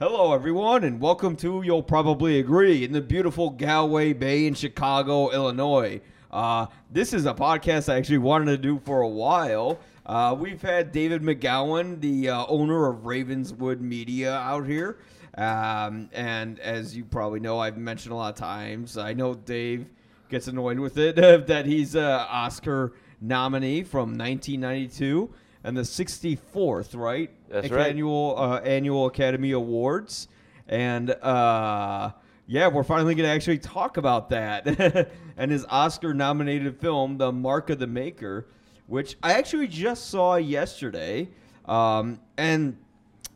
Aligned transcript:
Hello, 0.00 0.32
everyone, 0.32 0.84
and 0.84 0.98
welcome 0.98 1.36
to 1.36 1.60
You'll 1.60 1.82
Probably 1.82 2.38
Agree 2.38 2.84
in 2.84 2.92
the 2.92 3.02
beautiful 3.02 3.50
Galway 3.50 4.14
Bay 4.14 4.46
in 4.46 4.54
Chicago, 4.54 5.28
Illinois. 5.28 6.00
Uh, 6.30 6.68
this 6.90 7.12
is 7.12 7.26
a 7.26 7.34
podcast 7.34 7.92
I 7.92 7.98
actually 7.98 8.16
wanted 8.16 8.46
to 8.46 8.56
do 8.56 8.80
for 8.86 9.02
a 9.02 9.08
while. 9.08 9.78
Uh, 10.06 10.34
we've 10.38 10.62
had 10.62 10.90
David 10.90 11.20
McGowan, 11.20 12.00
the 12.00 12.30
uh, 12.30 12.46
owner 12.46 12.88
of 12.88 13.04
Ravenswood 13.04 13.82
Media, 13.82 14.36
out 14.36 14.66
here. 14.66 14.96
Um, 15.36 16.08
and 16.14 16.58
as 16.60 16.96
you 16.96 17.04
probably 17.04 17.40
know, 17.40 17.58
I've 17.58 17.76
mentioned 17.76 18.14
a 18.14 18.16
lot 18.16 18.32
of 18.32 18.36
times, 18.36 18.96
I 18.96 19.12
know 19.12 19.34
Dave 19.34 19.84
gets 20.30 20.48
annoyed 20.48 20.78
with 20.78 20.96
it, 20.96 21.16
that 21.46 21.66
he's 21.66 21.94
an 21.94 22.04
Oscar 22.04 22.94
nominee 23.20 23.82
from 23.82 24.16
1992 24.16 25.28
and 25.64 25.76
the 25.76 25.82
64th, 25.82 26.96
right? 26.96 27.30
That's 27.48 27.70
right. 27.70 27.88
Annual 27.88 28.34
uh, 28.38 28.60
annual 28.60 29.06
Academy 29.06 29.52
Awards, 29.52 30.28
and 30.68 31.10
uh, 31.10 32.12
yeah, 32.46 32.68
we're 32.68 32.84
finally 32.84 33.14
going 33.14 33.28
to 33.28 33.32
actually 33.32 33.58
talk 33.58 33.96
about 33.96 34.30
that 34.30 35.10
and 35.36 35.50
his 35.50 35.64
Oscar-nominated 35.68 36.80
film, 36.80 37.18
The 37.18 37.32
Mark 37.32 37.70
of 37.70 37.78
the 37.78 37.86
Maker, 37.86 38.46
which 38.86 39.16
I 39.22 39.34
actually 39.34 39.68
just 39.68 40.10
saw 40.10 40.36
yesterday, 40.36 41.28
um, 41.66 42.20
and 42.36 42.76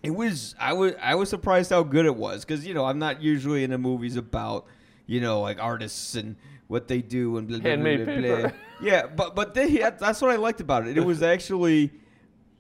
it 0.03 0.11
was 0.11 0.55
I 0.59 0.73
was 0.73 0.95
I 1.01 1.15
was 1.15 1.29
surprised 1.31 1.71
how 1.71 1.83
good 1.83 2.07
it 2.07 2.17
was 2.17 2.45
because 2.45 2.67
you 2.67 2.75
know 2.75 2.85
I'm 2.85 2.99
not 2.99 3.23
usually 3.23 3.65
into 3.65 3.79
movies 3.79 4.17
about 4.17 4.67
you 5.07 5.21
know 5.21 5.41
like 5.41 5.63
artists 5.63 6.15
and 6.15 6.37
what 6.67 6.89
they 6.89 7.03
do 7.03 7.37
and 7.37 7.47
blah, 7.47 7.59
blah, 7.59 7.77
blah, 7.77 7.97
blah, 8.05 8.41
blah. 8.41 8.51
Yeah, 8.83 9.07
but 9.07 9.35
but 9.35 9.55
they, 9.55 9.77
that's 9.77 10.21
what 10.21 10.31
I 10.31 10.37
liked 10.37 10.61
about 10.61 10.87
it. 10.89 10.99
It 10.99 11.05
was 11.05 11.23
actually 11.23 11.93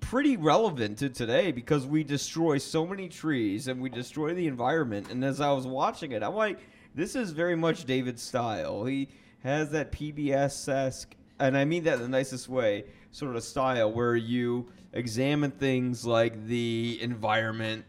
pretty 0.05 0.37
relevant 0.37 0.99
to 0.99 1.09
today 1.09 1.51
because 1.51 1.87
we 1.87 2.05
destroy 2.05 2.59
so 2.59 2.87
many 2.87 3.09
trees 3.09 3.69
and 3.69 3.81
we 3.81 3.89
destroy 3.89 4.35
the 4.35 4.47
environment. 4.47 5.11
And 5.11 5.25
as 5.25 5.41
I 5.41 5.51
was 5.53 5.67
watching 5.67 6.12
it, 6.12 6.23
I'm 6.23 6.35
like, 6.35 6.59
this 6.95 7.17
is 7.17 7.31
very 7.31 7.57
much 7.57 7.87
David's 7.87 8.23
style. 8.23 8.84
He 8.84 9.09
has 9.43 9.70
that 9.70 9.93
PBS 9.93 10.69
esque, 10.69 11.15
and 11.39 11.56
I 11.56 11.65
mean 11.65 11.84
that 11.84 11.95
in 11.95 12.03
the 12.03 12.09
nicest 12.09 12.48
way, 12.48 12.84
sort 13.12 13.34
of 13.34 13.43
style 13.45 13.93
where 13.93 14.15
you 14.15 14.67
examine 14.93 15.51
things 15.51 16.05
like 16.05 16.47
the 16.47 16.98
environment 17.00 17.84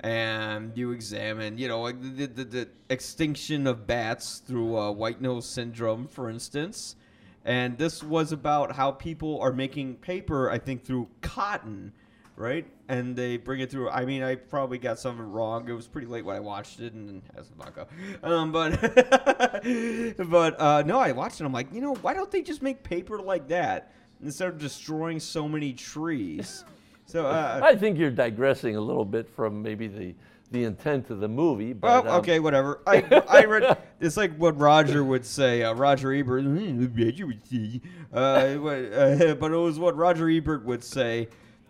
and 0.00 0.76
you 0.76 0.90
examine, 0.90 1.56
you 1.56 1.68
know, 1.68 1.82
like 1.82 2.00
the, 2.00 2.26
the, 2.26 2.44
the 2.44 2.68
extinction 2.88 3.66
of 3.66 3.86
bats 3.86 4.38
through 4.38 4.76
uh, 4.76 4.90
white 4.90 5.20
nose 5.20 5.46
syndrome, 5.46 6.08
for 6.08 6.30
instance. 6.30 6.96
And 7.44 7.78
this 7.78 8.02
was 8.02 8.32
about 8.32 8.72
how 8.72 8.90
people 8.92 9.40
are 9.40 9.52
making 9.52 9.96
paper, 9.96 10.50
I 10.50 10.58
think, 10.58 10.84
through 10.84 11.08
cotton, 11.22 11.92
right? 12.36 12.66
And 12.88 13.16
they 13.16 13.38
bring 13.38 13.60
it 13.60 13.70
through. 13.70 13.88
I 13.88 14.04
mean, 14.04 14.22
I 14.22 14.34
probably 14.34 14.78
got 14.78 14.98
something 14.98 15.24
wrong. 15.24 15.68
It 15.68 15.72
was 15.72 15.86
pretty 15.88 16.06
late 16.06 16.24
when 16.24 16.36
I 16.36 16.40
watched 16.40 16.80
it 16.80 16.92
and 16.92 17.22
some 17.36 17.56
vodka. 17.56 17.86
Um, 18.22 18.52
but 18.52 18.78
but 20.30 20.60
uh, 20.60 20.82
no, 20.84 20.98
I 20.98 21.12
watched 21.12 21.40
it. 21.40 21.44
I'm 21.44 21.52
like, 21.52 21.72
you 21.72 21.80
know, 21.80 21.94
why 21.96 22.12
don't 22.12 22.30
they 22.30 22.42
just 22.42 22.62
make 22.62 22.82
paper 22.82 23.18
like 23.18 23.48
that 23.48 23.92
instead 24.22 24.48
of 24.48 24.58
destroying 24.58 25.18
so 25.18 25.48
many 25.48 25.72
trees? 25.72 26.64
So 27.06 27.26
uh, 27.26 27.60
I 27.64 27.74
think 27.74 27.98
you're 27.98 28.10
digressing 28.10 28.76
a 28.76 28.80
little 28.80 29.04
bit 29.04 29.28
from 29.28 29.62
maybe 29.62 29.88
the, 29.88 30.14
the 30.50 30.64
intent 30.64 31.10
of 31.10 31.20
the 31.20 31.28
movie. 31.28 31.72
But, 31.72 32.04
Well, 32.04 32.14
um, 32.14 32.20
okay, 32.20 32.40
whatever. 32.40 32.80
I 32.86 33.22
I 33.28 33.44
read 33.44 33.78
it's 34.00 34.16
like 34.16 34.36
what 34.36 34.58
Roger 34.58 35.04
would 35.04 35.24
say. 35.24 35.62
Uh, 35.62 35.74
Roger 35.74 36.12
Ebert, 36.12 36.44
"Hmm, 36.44 36.86
Roger 36.96 37.26
would 37.26 37.46
say," 37.46 37.80
uh, 38.12 38.16
uh, 38.16 39.34
but 39.34 39.52
it 39.52 39.56
was 39.56 39.78
what 39.78 39.96
Roger 39.96 40.28
Ebert 40.28 40.64
would 40.64 40.82
say 40.82 41.28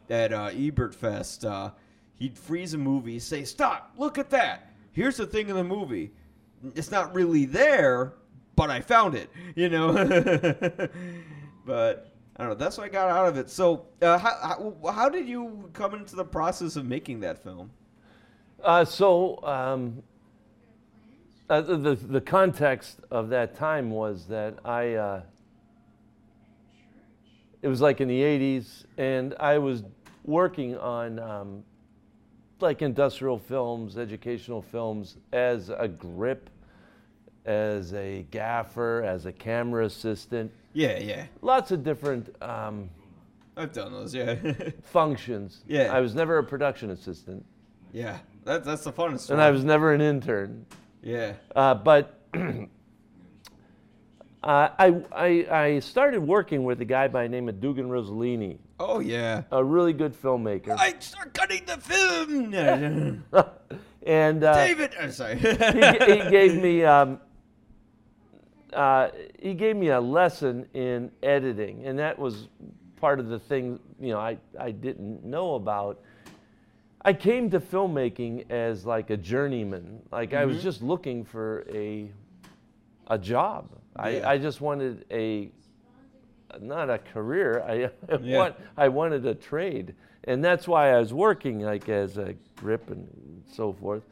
at 0.09 0.33
uh, 0.33 0.51
Ebert 0.55 0.95
Fest. 0.95 1.45
Uh, 1.45 1.71
he'd 2.19 2.39
freeze 2.39 2.75
a 2.75 2.79
movie, 2.79 3.19
say, 3.19 3.45
"Stop! 3.45 3.93
Look 3.99 4.19
at 4.19 4.31
that! 4.31 4.73
Here's 4.93 5.17
the 5.17 5.27
thing 5.27 5.49
in 5.49 5.57
the 5.57 5.65
movie. 5.65 6.13
It's 6.75 6.91
not 6.91 7.15
really 7.15 7.45
there, 7.45 8.15
but 8.57 8.71
I 8.71 8.81
found 8.81 9.15
it." 9.15 9.31
You 9.57 9.69
know. 9.69 9.93
but 11.67 12.15
I 12.37 12.43
don't 12.45 12.49
know. 12.51 12.55
That's 12.55 12.79
what 12.79 12.85
I 12.85 12.89
got 12.89 13.11
out 13.11 13.27
of 13.27 13.37
it. 13.37 13.51
So, 13.51 13.87
uh, 14.01 14.17
how, 14.17 14.75
how 14.83 14.93
how 14.93 15.09
did 15.11 15.29
you 15.29 15.69
come 15.75 15.95
into 15.95 16.17
the 16.17 16.25
process 16.25 16.77
of 16.77 16.87
making 16.87 17.21
that 17.21 17.43
film? 17.43 17.71
Uh, 18.63 18.85
so 18.85 19.43
um, 19.45 20.03
uh, 21.49 21.61
the, 21.63 21.95
the 21.95 22.21
context 22.21 23.01
of 23.11 23.29
that 23.31 23.55
time 23.55 23.91
was 23.91 24.27
that 24.27 24.59
I 24.65 24.95
uh, 24.95 25.23
it 27.63 27.69
was 27.69 27.81
like 27.81 28.01
in 28.01 28.09
the 28.09 28.21
80s, 28.21 28.85
and 28.97 29.35
I 29.39 29.59
was 29.59 29.83
working 30.25 30.77
on 30.79 31.19
um, 31.19 31.65
like 32.61 32.83
industrial 32.83 33.39
films, 33.39 33.99
educational 33.99 34.63
films 34.63 35.17
as 35.33 35.69
a 35.71 35.89
grip, 35.89 36.49
as 37.45 37.93
a 37.95 38.27
gaffer, 38.31 39.03
as 39.05 39.27
a 39.27 39.33
camera 39.33 39.87
assistant, 39.87 40.51
Yeah, 40.73 40.99
yeah. 40.99 41.27
lots 41.43 41.71
of 41.71 41.83
different 41.83 42.35
um, 42.43 42.89
I've 43.57 43.73
done 43.73 43.93
those. 43.93 44.15
Yeah. 44.15 44.37
functions. 44.85 45.63
Yeah. 45.67 45.93
I 45.93 46.01
was 46.01 46.15
never 46.15 46.39
a 46.39 46.45
production 46.45 46.91
assistant, 46.91 47.45
Yeah, 47.93 48.19
that, 48.45 48.65
that's 48.65 48.85
the 48.85 48.93
funnest 48.93 49.31
and 49.31 49.39
one. 49.39 49.47
I 49.47 49.51
was 49.51 49.65
never 49.65 49.93
an 49.93 50.01
intern. 50.01 50.67
yeah. 51.03 51.35
Uh, 51.55 51.75
but 51.75 52.21
uh, 52.35 52.49
I, 54.43 55.03
I, 55.13 55.47
I 55.51 55.79
started 55.81 56.21
working 56.21 56.65
with 56.65 56.81
a 56.81 56.85
guy 56.85 57.09
by 57.09 57.25
the 57.25 57.29
name 57.29 57.49
of 57.49 57.61
Dugan 57.61 57.89
Rossellini, 57.89 58.59
Oh 58.79 59.01
yeah. 59.01 59.43
a 59.53 59.63
really 59.63 59.93
good 59.93 60.15
filmmaker. 60.15 60.77
I 60.79 60.95
start 61.01 61.35
cutting 61.35 61.65
the 61.67 61.77
film. 61.77 62.55
and 64.07 64.45
uh, 64.45 64.55
David, 64.67 64.95
I'm 64.99 65.13
sorry. 65.13 65.37
he, 65.37 65.49
he 65.51 66.31
gave 66.31 66.55
me 66.61 66.85
um, 66.85 67.21
uh, 68.73 69.09
he 69.39 69.53
gave 69.55 69.77
me 69.77 69.89
a 69.89 70.01
lesson 70.01 70.67
in 70.75 71.11
editing, 71.23 71.85
and 71.85 71.99
that 71.99 72.19
was 72.19 72.49
part 72.97 73.19
of 73.21 73.29
the 73.29 73.39
thing 73.39 73.79
you 74.01 74.11
know 74.13 74.19
I, 74.21 74.39
I 74.59 74.71
didn't 74.71 75.25
know 75.25 75.55
about. 75.57 76.01
I 77.03 77.13
came 77.15 77.51
to 77.51 77.61
filmmaking 77.61 78.51
as 78.51 78.85
like 78.85 79.11
a 79.11 79.17
journeyman, 79.17 80.03
like 80.13 80.35
I 80.35 80.45
was 80.45 80.63
just 80.63 80.83
looking 80.83 81.25
for 81.25 81.65
a 81.73 82.11
a 83.07 83.19
job. 83.19 83.69
Yeah. 83.97 84.03
I, 84.03 84.33
I 84.33 84.39
just 84.39 84.61
wanted 84.61 85.05
a 85.11 85.51
not 86.61 86.91
a 86.91 86.99
career. 86.99 87.63
I 87.67 87.85
I, 88.13 88.19
Yeah. 88.23 88.37
want, 88.39 88.55
I 88.77 88.89
wanted 88.89 89.25
a 89.27 89.35
trade, 89.35 89.95
and 90.25 90.45
that's 90.45 90.69
why 90.69 90.93
I 90.95 90.99
was 90.99 91.13
working 91.15 91.61
like 91.61 91.89
as 91.89 92.19
a 92.19 92.35
grip 92.57 92.91
and 92.91 93.43
so 93.51 93.73
forth. 93.73 94.03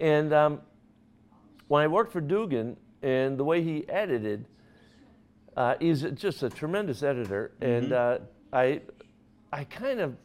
And 0.00 0.32
um, 0.32 0.60
when 1.68 1.82
I 1.82 1.86
worked 1.86 2.12
for 2.12 2.20
Dugan, 2.20 2.76
and 3.02 3.38
the 3.38 3.44
way 3.44 3.62
he 3.62 3.88
edited, 3.88 4.46
uh, 5.56 5.74
he's 5.80 6.02
just 6.02 6.42
a 6.42 6.50
tremendous 6.50 7.02
editor, 7.02 7.52
and 7.60 7.92
uh, 7.92 8.18
I 8.52 8.80
I 9.52 9.64
kind 9.64 10.00
of 10.00 10.16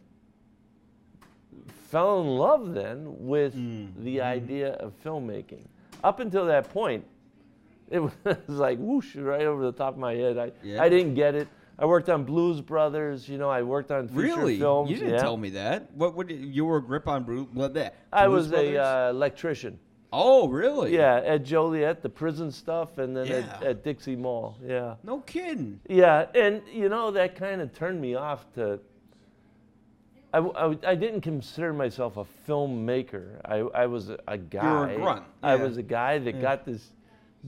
fell 1.90 2.22
in 2.22 2.28
love 2.28 2.74
then 2.74 3.06
with 3.20 3.54
the 4.04 4.22
idea 4.22 4.74
of 4.74 4.94
filmmaking. 5.04 5.66
Up 6.04 6.20
until 6.20 6.46
that 6.46 6.72
point, 6.72 7.06
it 7.90 8.00
was 8.24 8.36
like 8.48 8.78
whoosh 8.78 9.16
right 9.16 9.46
over 9.46 9.64
the 9.66 9.72
top 9.72 9.94
of 9.94 10.00
my 10.00 10.14
head. 10.14 10.38
I, 10.38 10.52
Yeah. 10.64 10.82
I 10.84 10.90
didn't 10.90 11.16
get 11.16 11.36
it. 11.36 11.48
I 11.80 11.86
worked 11.86 12.10
on 12.10 12.24
Blues 12.24 12.60
Brothers, 12.60 13.30
you 13.30 13.38
know. 13.38 13.50
I 13.50 13.62
worked 13.62 13.92
on 13.92 14.08
feature 14.08 14.20
really? 14.22 14.58
films. 14.58 14.90
You 14.90 14.98
didn't 14.98 15.14
yeah. 15.14 15.20
tell 15.22 15.38
me 15.38 15.52
that. 15.52 15.92
What? 15.94 16.28
Did- 16.28 16.40
You 16.42 16.66
were 16.66 16.78
a 16.78 16.82
grip 16.82 17.08
on 17.08 17.24
Bruce? 17.24 17.48
What 17.54 17.76
that? 17.76 17.96
I 18.12 18.28
was 18.28 18.48
Brothers? 18.48 18.76
a 18.76 18.84
uh, 18.84 19.10
electrician. 19.12 19.80
oh, 20.12 20.48
really? 20.48 20.96
Yeah, 20.96 21.18
at 21.18 21.44
Joliet, 21.44 22.02
the 22.02 22.10
prison 22.10 22.52
stuff, 22.52 22.98
and 22.98 23.16
then 23.16 23.28
at, 23.32 23.64
at 23.64 23.84
Dixie 23.84 24.16
Mall. 24.16 24.58
Yeah. 24.66 24.96
No 25.04 25.20
kidding. 25.20 25.80
Yeah, 25.88 26.26
and 26.34 26.64
you 26.74 26.90
know 26.90 27.12
that 27.12 27.36
kind 27.36 27.62
of 27.62 27.74
turned 27.74 28.02
me 28.02 28.16
off 28.16 28.52
to. 28.56 28.80
I, 30.34 30.40
I 30.40 30.78
I 30.86 30.96
didn't 30.96 31.22
consider 31.22 31.74
myself 31.74 32.18
a 32.18 32.26
filmmaker. 32.48 33.40
I, 33.46 33.58
I 33.84 33.86
was 33.86 34.10
a, 34.10 34.18
a 34.28 34.38
guy. 34.38 34.96
grunt, 34.96 35.24
I 35.42 35.56
was 35.56 35.78
a 35.78 35.84
guy 35.84 36.20
that 36.20 36.42
got 36.42 36.66
this 36.66 36.92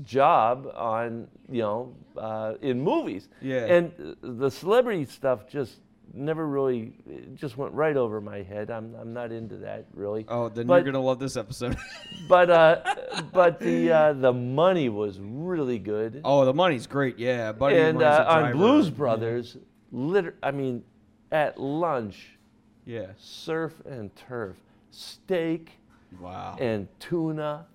job 0.04 0.72
on 0.76 1.28
you 1.52 1.62
know 1.62 1.96
uh, 2.18 2.54
in 2.62 2.82
movies. 2.82 3.28
Yeah. 3.42 3.66
And 3.66 4.16
the 4.22 4.50
celebrity 4.50 5.06
stuff 5.06 5.48
just 5.50 5.80
never 6.14 6.48
really 6.48 6.94
it 7.08 7.36
just 7.36 7.58
went 7.58 7.74
right 7.74 7.96
over 7.98 8.22
my 8.22 8.42
head. 8.42 8.72
I'm 8.72 8.96
I'm 8.96 9.14
not 9.14 9.32
into 9.32 9.58
that 9.58 9.86
really. 9.94 10.26
Oh, 10.28 10.50
then 10.50 10.66
But- 10.68 10.76
you're 10.84 10.92
gonna 10.94 11.04
love 11.04 11.20
this 11.20 11.36
episode. 11.38 11.78
But 12.28 12.52
uh, 12.52 12.96
but 13.34 13.60
the 13.60 13.92
uh, 13.92 14.14
the 14.14 14.32
money 14.32 14.88
was 14.90 15.18
really 15.20 15.80
good. 15.80 16.22
oh, 16.24 16.46
the 16.46 16.54
money's 16.54 16.86
great. 16.86 17.18
Yeah, 17.18 17.52
buddy. 17.54 17.78
and 17.78 18.04
uh, 18.04 18.26
on. 18.28 18.52
Blues 18.52 18.92
Brothers, 18.92 19.58
liter- 19.92 20.36
I 20.44 20.52
mean, 20.52 20.84
at 21.32 21.60
lunch, 21.60 22.38
Yeah. 22.86 23.08
surf 23.18 23.74
and 23.86 24.16
turf, 24.16 24.56
steak 24.92 25.72
Wow. 26.20 26.58
and 26.60 26.88
tuna. 27.00 27.66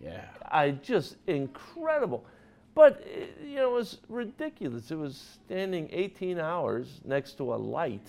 yeah. 0.00 0.24
I 0.50 0.72
just 0.72 1.16
incredible. 1.26 2.24
But 2.74 3.00
it, 3.06 3.36
you 3.44 3.56
know, 3.56 3.70
it 3.70 3.74
was 3.74 3.98
ridiculous. 4.08 4.90
It 4.90 4.96
was 4.96 5.16
standing 5.44 5.88
18 5.92 6.38
hours 6.38 7.00
next 7.04 7.34
to 7.38 7.52
a 7.54 7.56
light. 7.56 8.06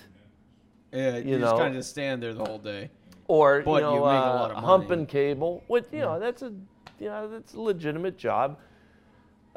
Yeah. 0.93 1.17
You, 1.17 1.33
you 1.33 1.39
just 1.39 1.55
kind 1.57 1.75
of 1.75 1.85
stand 1.85 2.23
there 2.23 2.33
the 2.33 2.43
whole 2.45 2.59
day. 2.59 2.89
or 3.27 3.61
But 3.61 3.75
you 3.75 3.81
know, 3.81 3.93
you 3.95 3.99
make 3.99 4.05
a 4.05 4.25
uh, 4.25 4.35
lot 4.35 4.51
of 4.51 4.55
money. 4.57 4.67
humping 4.67 5.05
cable. 5.05 5.63
With 5.67 5.93
you 5.93 5.99
know, 5.99 6.19
that's 6.19 6.41
a 6.41 6.51
you 6.99 7.07
know 7.07 7.27
that's 7.29 7.53
a 7.53 7.61
legitimate 7.61 8.17
job. 8.17 8.57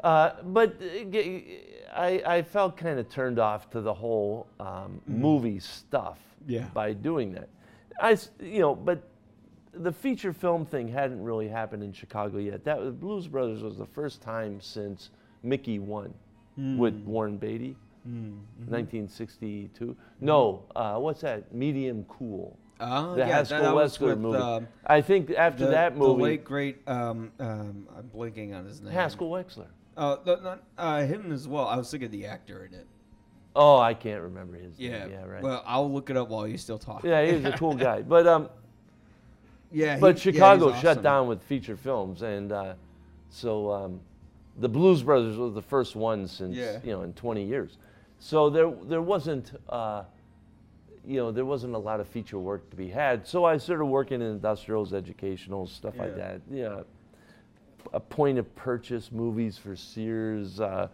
Uh, 0.03 0.31
but 0.43 0.75
I, 0.81 1.03
g- 1.03 1.59
I, 1.95 2.21
I 2.25 2.41
felt 2.41 2.77
kind 2.77 2.99
of 2.99 3.09
turned 3.09 3.39
off 3.39 3.69
to 3.71 3.81
the 3.81 3.93
whole 3.93 4.47
um, 4.59 5.01
movie 5.07 5.59
stuff. 5.59 6.19
Yeah. 6.47 6.65
by 6.75 6.93
doing 6.93 7.33
that. 7.33 7.49
I 7.99 8.15
you 8.39 8.59
know, 8.59 8.75
but 8.75 9.01
the 9.73 9.91
feature 9.91 10.31
film 10.31 10.63
thing 10.63 10.87
hadn't 10.87 11.23
really 11.23 11.47
happened 11.47 11.81
in 11.81 11.91
Chicago 11.91 12.37
yet. 12.37 12.63
That 12.65 12.79
was, 12.79 12.93
Blues 12.93 13.27
Brothers 13.27 13.63
was 13.63 13.77
the 13.77 13.85
first 13.87 14.21
time 14.21 14.61
since 14.61 15.09
Mickey 15.41 15.79
One 15.79 16.13
with 16.55 16.93
Mm. 16.93 17.05
Warren 17.05 17.37
Beatty, 17.37 17.75
Mm-hmm. 18.07 18.71
1962. 18.71 19.95
No, 20.21 20.63
uh, 20.75 20.97
what's 20.97 21.21
that? 21.21 21.53
Medium 21.53 22.05
Cool. 22.07 22.55
Uh, 22.79 23.13
The 23.15 23.19
yeah, 23.19 23.25
Haskell 23.25 23.75
that, 23.75 23.99
with, 24.01 24.17
movie. 24.19 24.37
um, 24.37 24.67
I 24.85 25.01
think 25.01 25.31
after 25.31 25.65
the, 25.65 25.71
that 25.71 25.97
movie, 25.97 26.17
the 26.17 26.23
late 26.23 26.43
great. 26.45 26.77
Um, 26.87 27.31
um, 27.39 27.87
I'm 27.97 28.07
blinking 28.13 28.53
on 28.53 28.65
his 28.65 28.81
name. 28.81 28.93
Haskell 28.93 29.29
Wexler. 29.31 29.67
Uh, 29.97 30.17
not 30.25 30.63
uh, 30.77 31.03
him 31.05 31.31
as 31.31 31.47
well. 31.47 31.67
I 31.67 31.77
was 31.77 31.89
thinking 31.89 32.11
the 32.11 32.25
actor 32.25 32.65
in 32.65 32.73
it. 32.73 32.85
Oh, 33.55 33.77
I 33.79 33.93
can't 33.93 34.21
remember 34.21 34.57
his 34.57 34.77
Yeah. 34.77 34.99
name. 35.05 35.11
Yeah, 35.11 35.23
right. 35.25 35.41
Well, 35.41 35.63
I'll 35.65 35.89
look 35.91 36.09
it 36.09 36.17
up 36.17 36.27
while 36.29 36.45
you 36.47 36.57
still 36.57 36.77
talk. 36.77 37.03
yeah, 37.05 37.25
he 37.25 37.33
was 37.35 37.45
a 37.45 37.53
cool 37.57 37.73
guy. 37.89 38.01
But 38.01 38.27
um, 38.27 38.49
yeah. 39.71 39.97
but 39.97 40.19
he- 40.19 40.29
yeah, 40.29 40.33
Chicago 40.33 40.71
he's 40.71 40.81
shut 40.81 40.91
awesome. 40.91 41.03
down 41.03 41.27
with 41.27 41.41
feature 41.43 41.77
films, 41.77 42.21
and 42.21 42.51
uh, 42.51 42.73
so 43.29 43.71
um, 43.71 43.99
the 44.59 44.67
Blues 44.69 45.01
Brothers 45.03 45.37
was 45.37 45.53
the 45.53 45.61
first 45.61 45.95
one 45.95 46.27
since 46.27 46.55
Yeah. 46.55 46.79
you 46.83 46.91
know 46.91 47.01
in 47.03 47.13
20 47.13 47.43
years. 47.45 47.77
So 48.19 48.49
there 48.49 48.71
there 48.83 49.01
wasn't 49.01 49.51
uh, 49.69 50.03
you 51.05 51.17
know 51.17 51.31
there 51.31 51.45
wasn't 51.45 51.75
a 51.75 51.77
lot 51.79 51.99
of 52.01 52.07
feature 52.07 52.39
work 52.39 52.69
to 52.71 52.75
be 52.75 52.89
had. 52.89 53.25
So 53.25 53.45
I 53.45 53.55
started 53.57 53.85
working 53.85 54.21
in 54.21 54.27
industrials, 54.27 54.93
educational 54.93 55.67
stuff 55.67 55.97
like 55.97 56.15
that. 56.17 56.41
Yeah, 56.51 56.81
a 57.93 57.99
point 57.99 58.37
of 58.37 58.55
purchase 58.55 59.11
movies 59.11 59.57
for 59.57 59.75
Sears, 59.75 60.59
uh, 60.59 60.87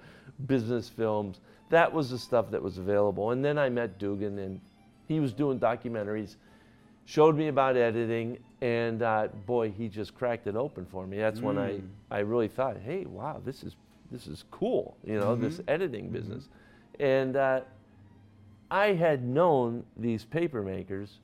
business 0.46 0.90
films. 0.90 1.40
That 1.70 1.92
was 1.92 2.10
the 2.10 2.18
stuff 2.20 2.52
that 2.52 2.62
was 2.62 2.78
available. 2.78 3.32
And 3.32 3.44
then 3.44 3.58
I 3.58 3.70
met 3.70 3.98
Dugan, 3.98 4.38
and 4.40 4.60
he 5.08 5.20
was 5.20 5.34
doing 5.34 5.60
documentaries 5.60 6.36
showed 7.06 7.36
me 7.36 7.48
about 7.48 7.76
editing, 7.76 8.38
and 8.62 9.02
uh, 9.02 9.28
boy, 9.46 9.70
he 9.72 9.90
just 9.90 10.16
cracked 10.16 10.48
it 10.48 10.56
open 10.56 10.86
for 10.86 11.06
me. 11.06 11.18
That's 11.18 11.42
when 11.42 11.58
I, 11.58 11.74
Mm. 11.74 11.88
I 12.10 12.20
really 12.20 12.48
thought, 12.48 12.78
hey, 12.78 13.06
wow, 13.06 13.42
this 13.44 13.64
is 13.64 13.76
this 14.12 14.28
is 14.28 14.44
cool, 14.52 14.98
you 15.06 15.18
know, 15.18 15.36
this 15.36 15.58
Mm-hmm. 15.58 15.70
editing 15.70 16.10
business. 16.10 16.50
And 17.00 17.36
uh, 17.38 17.62
I 18.70 18.94
had 18.94 19.24
known 19.24 19.86
these 19.98 20.26
paper 20.26 20.62
makers 20.62 21.20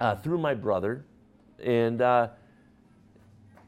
uh, 0.00 0.14
through 0.16 0.38
my 0.38 0.54
brother, 0.54 1.04
and 1.62 2.00
uh, 2.02 2.28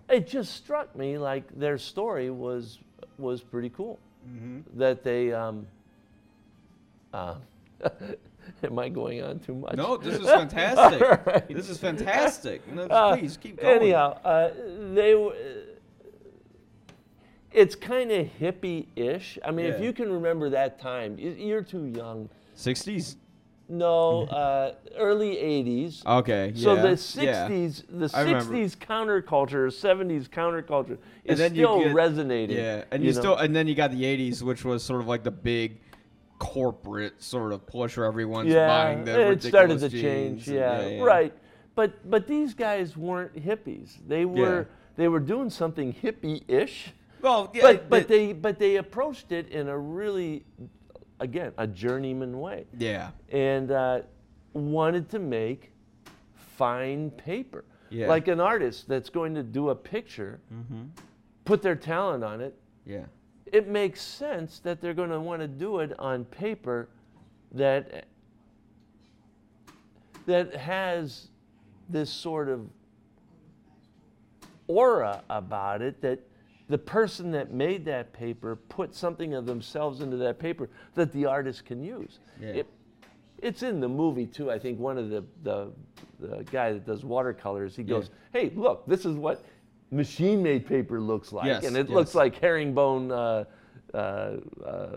it 0.08 0.26
just 0.26 0.54
struck 0.54 0.94
me 0.96 1.18
like 1.18 1.44
their 1.58 1.78
story 1.78 2.30
was 2.30 2.78
was 3.18 3.42
pretty 3.42 3.70
cool. 3.70 3.98
Mm-hmm. 4.28 4.78
That 4.78 5.02
they. 5.04 5.32
Um, 5.32 5.66
uh, 7.12 7.36
am 8.62 8.78
I 8.78 8.88
going 8.88 9.22
on 9.22 9.38
too 9.38 9.54
much? 9.54 9.76
No, 9.76 9.96
this 9.96 10.18
is 10.20 10.26
fantastic. 10.42 11.26
Right. 11.26 11.48
This 11.48 11.68
is 11.68 11.78
fantastic. 11.78 12.66
No, 12.72 12.82
Uh, 12.84 13.16
please 13.16 13.36
keep 13.36 13.60
going. 13.60 13.76
Anyhow, 13.82 14.18
uh, 14.24 14.50
they 14.92 15.14
were. 15.14 15.34
It's 17.52 17.74
kind 17.74 18.12
of 18.12 18.26
hippie-ish. 18.38 19.38
I 19.42 19.50
mean, 19.50 19.66
if 19.66 19.80
you 19.80 19.92
can 19.94 20.12
remember 20.12 20.50
that 20.50 20.78
time, 20.78 21.16
you're 21.18 21.62
too 21.62 21.86
young. 21.86 22.28
60s. 22.54 23.16
No, 23.68 24.22
uh, 24.24 24.74
early 24.96 25.36
'80s. 25.36 26.04
Okay. 26.06 26.52
So 26.54 26.74
yeah, 26.74 26.82
the 26.82 26.88
yeah. 27.22 27.48
'60s, 27.48 27.82
the 27.88 28.16
I 28.16 28.22
remember. 28.22 28.54
'60s 28.54 28.76
counterculture, 28.76 29.66
'70s 29.68 30.28
counterculture 30.28 30.98
is 31.24 31.38
then 31.38 31.54
you 31.54 31.64
still 31.64 31.82
get- 31.82 31.94
resonating. 31.94 32.56
Yeah, 32.56 32.84
and 32.92 33.02
you, 33.02 33.12
know? 33.12 33.18
still, 33.20 33.36
and 33.36 33.54
then 33.56 33.66
you 33.66 33.74
got 33.74 33.90
the 33.90 34.04
'80s, 34.04 34.42
which 34.42 34.64
was 34.64 34.82
sort 34.84 35.00
of 35.00 35.08
like 35.08 35.24
the 35.24 35.30
big 35.32 35.80
corporate 36.38 37.20
sort 37.22 37.52
of 37.52 37.66
push 37.66 37.96
where 37.96 38.06
everyone's 38.06 38.50
yeah, 38.50 38.66
buying 38.68 39.04
the 39.04 39.30
it 39.32 39.42
started 39.42 39.80
to 39.80 39.88
change. 39.88 40.46
and- 40.48 40.56
Yeah, 40.56 41.02
right. 41.02 41.32
But 41.74 42.08
but 42.08 42.26
these 42.26 42.54
guys 42.54 42.96
weren't 42.96 43.34
hippies. 43.34 43.96
They 44.06 44.24
were 44.24 44.68
they 44.96 45.08
were 45.08 45.20
doing 45.20 45.50
something 45.50 45.92
hippie-ish. 45.92 46.92
Well, 47.20 47.50
yeah, 47.54 47.62
but 47.62 47.90
but 47.90 48.00
it- 48.02 48.08
they 48.08 48.32
but 48.32 48.58
they 48.58 48.76
approached 48.76 49.32
it 49.32 49.48
in 49.48 49.68
a 49.68 49.76
really, 49.78 50.44
again, 51.20 51.52
a 51.58 51.66
journeyman 51.66 52.38
way, 52.40 52.66
yeah, 52.78 53.10
and 53.30 53.70
uh, 53.70 54.00
wanted 54.52 55.08
to 55.10 55.18
make 55.18 55.72
fine 56.34 57.10
paper, 57.10 57.64
Yeah. 57.90 58.08
like 58.08 58.28
an 58.28 58.40
artist 58.40 58.88
that's 58.88 59.10
going 59.10 59.34
to 59.34 59.42
do 59.42 59.70
a 59.70 59.74
picture, 59.74 60.40
put 61.44 61.62
their 61.62 61.76
talent 61.76 62.24
on 62.24 62.40
it. 62.40 62.54
yeah, 62.84 63.04
It 63.52 63.68
makes 63.68 64.00
sense 64.00 64.58
that 64.60 64.80
they're 64.80 64.94
going 64.94 65.10
to 65.10 65.20
want 65.20 65.40
to 65.42 65.48
do 65.48 65.80
it 65.80 65.92
on 65.98 66.24
paper 66.24 66.88
that 67.52 68.06
that 70.26 70.54
has 70.56 71.28
this 71.88 72.10
sort 72.10 72.48
of 72.48 72.68
aura 74.66 75.22
about 75.30 75.80
it 75.82 76.00
that 76.02 76.18
the 76.68 76.78
person 76.78 77.30
that 77.32 77.52
made 77.52 77.84
that 77.84 78.12
paper 78.12 78.56
put 78.56 78.94
something 78.94 79.34
of 79.34 79.46
themselves 79.46 80.00
into 80.00 80.16
that 80.16 80.38
paper 80.38 80.68
that 80.94 81.12
the 81.12 81.24
artist 81.24 81.64
can 81.64 81.82
use. 81.82 82.18
Yeah. 82.40 82.48
It, 82.48 82.66
it's 83.38 83.62
in 83.62 83.80
the 83.80 83.88
movie 83.88 84.26
too. 84.26 84.50
I 84.50 84.58
think 84.58 84.78
one 84.80 84.98
of 84.98 85.10
the, 85.10 85.24
the, 85.42 85.70
the 86.18 86.42
guy 86.50 86.72
that 86.72 86.84
does 86.86 87.04
watercolors, 87.04 87.76
he 87.76 87.82
Yeah. 87.82 87.88
goes, 87.88 88.10
"Hey, 88.32 88.50
look, 88.56 88.86
this 88.86 89.04
is 89.04 89.16
what 89.16 89.44
machine-made 89.90 90.66
paper 90.66 91.00
looks 91.00 91.32
like, 91.32 91.46
Yes, 91.46 91.64
and 91.64 91.76
it 91.76 91.88
yes. 91.88 91.94
looks 91.94 92.14
like 92.14 92.36
herringbone 92.40 93.12
uh, 93.12 93.44
uh, 93.94 93.96
uh, 94.64 94.88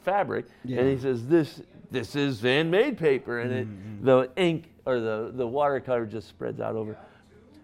fabric." 0.00 0.46
Yeah. 0.64 0.80
And 0.80 0.88
he 0.90 0.98
says, 0.98 1.26
"This 1.26 1.62
this 1.90 2.14
is 2.14 2.38
van-made 2.40 2.98
paper," 2.98 3.40
and 3.40 3.50
Mm-hmm. 3.50 4.02
it 4.02 4.04
the 4.04 4.30
ink 4.40 4.70
or 4.84 5.00
the 5.00 5.32
the 5.34 5.46
watercolor 5.46 6.06
just 6.06 6.28
spreads 6.28 6.60
out 6.60 6.76
over. 6.76 6.96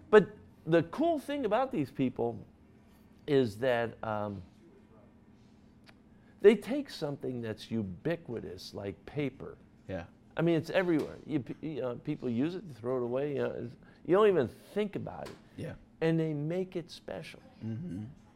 But 0.09 0.27
the 0.65 0.83
cool 0.83 1.19
thing 1.19 1.45
about 1.45 1.71
these 1.71 1.91
people 1.91 2.37
is 3.27 3.57
that 3.57 3.95
um, 4.03 4.41
they 6.41 6.55
take 6.55 6.89
something 6.89 7.41
that's 7.41 7.71
ubiquitous, 7.71 8.73
like 8.73 9.03
paper. 9.05 9.57
yeah, 9.87 10.03
I 10.35 10.41
mean, 10.41 10.55
it's 10.55 10.69
everywhere. 10.69 11.17
You, 11.25 11.43
you 11.61 11.81
know, 11.81 11.95
people 12.03 12.29
use 12.29 12.55
it, 12.55 12.63
throw 12.79 12.97
it 12.97 13.03
away. 13.03 13.35
You, 13.35 13.43
know, 13.43 13.69
you 14.05 14.15
don't 14.15 14.27
even 14.27 14.49
think 14.73 14.95
about 14.95 15.27
it, 15.27 15.35
yeah, 15.57 15.73
and 16.01 16.19
they 16.19 16.33
make 16.33 16.75
it 16.75 16.91
special. 16.91 17.39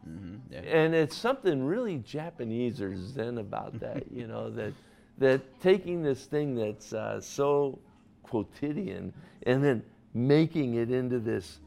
mm-hmm, 0.07 0.35
yeah. 0.49 0.59
And 0.59 0.95
it's 0.95 1.17
something 1.17 1.63
really 1.63 1.97
Japanese 1.97 2.81
or 2.81 2.95
Zen 2.95 3.39
about 3.39 3.79
that. 3.81 4.09
you 4.11 4.27
know 4.27 4.49
that 4.51 4.73
that 5.17 5.41
taking 5.61 6.01
this 6.03 6.25
thing 6.25 6.55
that's 6.55 6.93
uh, 6.93 7.19
so 7.19 7.79
quotidian 8.23 9.11
and 9.43 9.63
then 9.63 9.83
making 10.13 10.75
it 10.75 10.91
into 10.91 11.19
this 11.19 11.59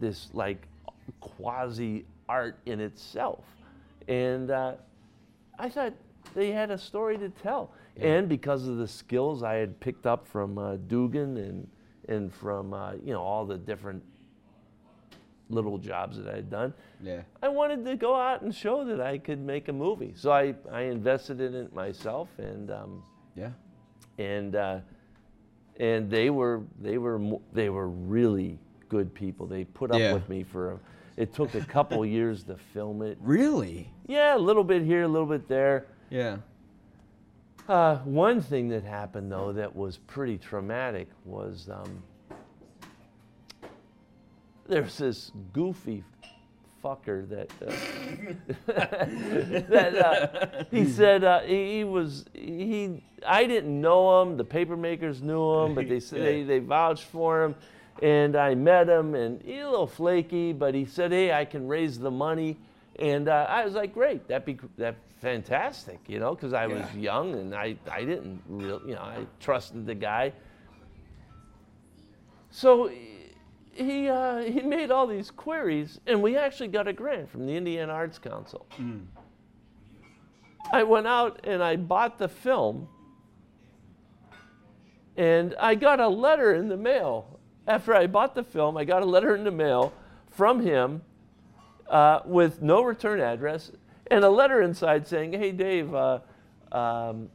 this 0.00 0.28
like 0.32 0.66
quasi 1.20 2.04
art 2.28 2.58
in 2.66 2.80
itself. 2.80 3.44
And 4.08 4.50
uh, 4.50 4.74
I 5.58 5.68
thought 5.68 5.94
they 6.34 6.50
had 6.52 6.70
a 6.70 6.78
story 6.78 7.18
to 7.18 7.28
tell. 7.28 7.72
And 7.98 8.28
because 8.28 8.68
of 8.68 8.76
the 8.76 8.86
skills 8.88 9.42
I 9.42 9.54
had 9.54 9.78
picked 9.80 10.06
up 10.06 10.26
from 10.28 10.58
uh, 10.58 10.76
Dugan 10.76 11.36
and 11.38 11.66
and 12.08 12.32
from 12.32 12.72
uh, 12.74 12.92
you 13.02 13.12
know 13.12 13.22
all 13.22 13.44
the 13.46 13.56
different 13.56 14.02
little 15.48 15.78
jobs 15.78 16.16
that 16.18 16.28
I 16.28 16.36
had 16.36 16.50
done, 16.50 16.74
yeah. 17.02 17.22
I 17.42 17.48
wanted 17.48 17.84
to 17.84 17.96
go 17.96 18.14
out 18.14 18.42
and 18.42 18.54
show 18.54 18.84
that 18.84 19.00
I 19.00 19.16
could 19.18 19.38
make 19.40 19.68
a 19.68 19.72
movie. 19.72 20.12
So 20.16 20.30
I, 20.32 20.54
I 20.70 20.82
invested 20.82 21.40
in 21.40 21.54
it 21.54 21.72
myself, 21.74 22.28
and 22.38 22.70
um, 22.70 23.02
Yeah. 23.34 23.50
and 24.18 24.54
uh, 24.56 24.80
and 25.80 26.10
they 26.10 26.30
were 26.30 26.62
they 26.80 26.98
were 26.98 27.20
they 27.52 27.70
were 27.70 27.88
really 27.88 28.58
good 28.88 29.14
people. 29.14 29.46
They 29.46 29.64
put 29.64 29.90
up 29.90 30.00
Yeah. 30.00 30.12
with 30.12 30.28
me 30.28 30.42
for. 30.42 30.72
A, 30.72 30.78
it 31.16 31.32
took 31.32 31.54
a 31.54 31.60
couple 31.60 32.04
years 32.06 32.44
to 32.44 32.56
film 32.56 33.02
it. 33.02 33.18
Really? 33.20 33.90
Yeah, 34.06 34.36
a 34.36 34.38
little 34.38 34.64
bit 34.64 34.82
here, 34.82 35.02
a 35.02 35.08
little 35.08 35.26
bit 35.26 35.48
there. 35.48 35.86
Yeah. 36.10 36.38
Uh, 37.68 37.96
one 37.98 38.40
thing 38.40 38.68
that 38.68 38.84
happened 38.84 39.30
though 39.32 39.52
that 39.52 39.74
was 39.74 39.96
pretty 39.96 40.38
traumatic 40.38 41.08
was 41.24 41.68
um, 41.68 42.00
there's 44.68 44.96
this 44.98 45.32
goofy 45.52 46.04
fucker 46.84 47.28
that 47.28 47.50
uh, 47.60 47.72
that 49.68 49.96
uh, 49.96 50.64
he 50.70 50.84
said 50.84 51.24
uh, 51.24 51.40
he, 51.40 51.78
he 51.78 51.84
was 51.84 52.24
he 52.32 53.02
I 53.26 53.46
didn't 53.46 53.80
know 53.80 54.22
him 54.22 54.36
the 54.36 54.44
paper 54.44 54.76
makers 54.76 55.20
knew 55.20 55.64
him 55.64 55.74
but 55.74 55.88
they 55.88 55.98
said 55.98 56.20
they, 56.20 56.44
they 56.44 56.60
vouched 56.60 57.04
for 57.04 57.42
him 57.42 57.56
and 58.02 58.36
I 58.36 58.54
met 58.54 58.88
him 58.88 59.14
and 59.14 59.40
he's 59.42 59.62
a 59.62 59.70
little 59.70 59.86
flaky 59.86 60.52
but 60.52 60.74
he 60.74 60.84
said 60.84 61.12
hey 61.12 61.32
I 61.32 61.44
can 61.44 61.66
raise 61.66 61.98
the 61.98 62.10
money 62.10 62.56
and 62.98 63.28
uh, 63.28 63.46
I 63.48 63.64
was 63.64 63.74
like 63.74 63.94
great 63.94 64.26
that'd 64.28 64.44
be 64.44 64.58
that 64.78 64.96
fantastic 65.20 66.00
you 66.06 66.18
know 66.18 66.34
because 66.34 66.52
I 66.52 66.66
was 66.66 66.84
young 66.94 67.34
and 67.34 67.54
I 67.54 67.76
I 67.90 68.04
didn't 68.04 68.42
really, 68.48 68.90
you 68.90 68.94
know 68.94 69.02
I 69.02 69.26
trusted 69.40 69.86
the 69.86 69.94
guy 69.94 70.32
so 72.50 72.90
he 73.76 74.08
uh, 74.08 74.38
he 74.38 74.62
made 74.62 74.90
all 74.90 75.06
these 75.06 75.30
queries, 75.30 76.00
and 76.06 76.22
we 76.22 76.36
actually 76.36 76.68
got 76.68 76.88
a 76.88 76.92
grant 76.92 77.28
from 77.28 77.46
the 77.46 77.54
Indiana 77.54 77.92
Arts 77.92 78.18
Council. 78.18 78.66
I 80.72 80.82
went 80.82 81.06
out 81.06 81.40
and 81.44 81.62
I 81.62 81.76
bought 81.76 82.18
the 82.18 82.28
film, 82.28 82.88
and 85.16 85.54
I 85.60 85.74
got 85.74 86.00
a 86.00 86.08
letter 86.08 86.54
in 86.54 86.68
the 86.68 86.76
mail. 86.76 87.35
After 87.66 87.94
I 87.94 88.06
bought 88.06 88.34
the 88.34 88.44
film, 88.44 88.76
I 88.76 88.84
got 88.84 89.02
a 89.02 89.06
letter 89.06 89.34
in 89.34 89.44
the 89.44 89.50
mail 89.50 89.92
from 90.30 90.60
him 90.60 91.02
uh, 91.88 92.20
with 92.24 92.62
no 92.62 92.82
return 92.82 93.20
address 93.20 93.72
and 94.10 94.24
a 94.24 94.30
letter 94.30 94.62
inside 94.62 95.06
saying, 95.06 95.32
"Hey, 95.32 95.52
Dave, 95.52 95.92
uh, 95.94 96.20
um, 96.72 97.28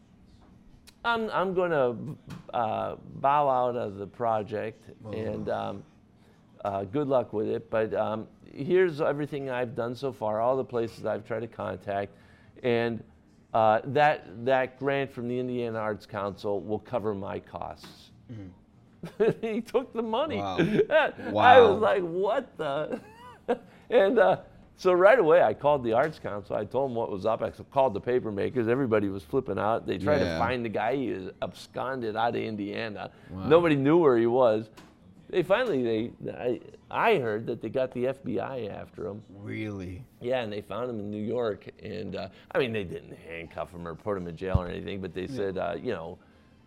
I'm 1.03 1.29
I'm 1.31 1.53
going 1.53 1.71
to 1.71 2.17
uh, 2.55 2.95
bow 3.15 3.49
out 3.49 3.75
of 3.75 3.95
the 3.95 4.07
project, 4.07 4.89
and 5.11 5.49
um, 5.49 5.83
uh, 6.63 6.83
good 6.85 7.07
luck 7.07 7.33
with 7.33 7.47
it. 7.47 7.69
But 7.69 7.93
um, 7.93 8.27
here's 8.53 9.01
everything 9.01 9.49
I've 9.49 9.75
done 9.75 9.95
so 9.95 10.11
far, 10.11 10.39
all 10.39 10.55
the 10.55 10.63
places 10.63 11.05
I've 11.05 11.25
tried 11.25 11.41
to 11.41 11.47
contact, 11.47 12.13
and 12.63 13.03
uh, 13.53 13.81
that 13.85 14.45
that 14.45 14.79
grant 14.79 15.11
from 15.11 15.27
the 15.27 15.37
Indiana 15.37 15.79
Arts 15.79 16.05
Council 16.05 16.61
will 16.61 16.79
cover 16.79 17.13
my 17.13 17.39
costs." 17.39 18.11
he 19.41 19.61
took 19.61 19.93
the 19.93 20.01
money. 20.01 20.37
Wow. 20.37 20.57
I 21.37 21.59
was 21.61 21.81
like, 21.81 22.01
what 22.03 22.57
the? 22.57 22.99
and 23.89 24.19
uh, 24.19 24.37
so 24.77 24.93
right 24.93 25.19
away, 25.19 25.41
I 25.43 25.53
called 25.53 25.83
the 25.83 25.93
Arts 25.93 26.19
Council. 26.19 26.55
I 26.55 26.65
told 26.65 26.89
them 26.89 26.95
what 26.95 27.11
was 27.11 27.25
up. 27.25 27.41
I 27.41 27.51
called 27.71 27.93
the 27.93 28.01
paper 28.01 28.31
makers. 28.31 28.67
Everybody 28.67 29.09
was 29.09 29.23
flipping 29.23 29.59
out. 29.59 29.85
They 29.85 29.97
tried 29.97 30.21
Yeah. 30.21 30.33
to 30.33 30.39
find 30.39 30.65
the 30.65 30.69
guy. 30.69 30.95
He 30.95 31.11
was 31.11 31.29
absconded 31.41 32.15
out 32.15 32.35
of 32.35 32.41
Indiana. 32.41 33.11
Wow. 33.29 33.47
Nobody 33.47 33.75
knew 33.75 33.97
where 33.97 34.17
he 34.17 34.27
was. 34.27 34.69
They 35.29 35.43
finally, 35.43 36.11
they, 36.19 36.31
I, 36.31 36.59
I 36.89 37.19
heard 37.19 37.45
that 37.47 37.61
they 37.61 37.69
got 37.69 37.93
the 37.93 38.05
FBI 38.05 38.69
after 38.69 39.07
him. 39.07 39.21
Really? 39.41 40.03
Yeah, 40.19 40.41
and 40.41 40.51
they 40.51 40.61
found 40.61 40.89
him 40.89 40.99
in 40.99 41.09
New 41.09 41.23
York. 41.23 41.69
And 41.81 42.17
uh, 42.17 42.27
I 42.53 42.57
mean, 42.59 42.73
they 42.73 42.83
didn't 42.83 43.15
handcuff 43.17 43.71
him 43.71 43.87
or 43.87 43.95
put 43.95 44.17
him 44.17 44.27
in 44.27 44.35
jail 44.35 44.57
or 44.61 44.67
anything, 44.67 44.99
but 44.99 45.13
they 45.13 45.27
said, 45.27 45.57
uh, 45.57 45.75
you 45.81 45.93
know, 45.93 46.17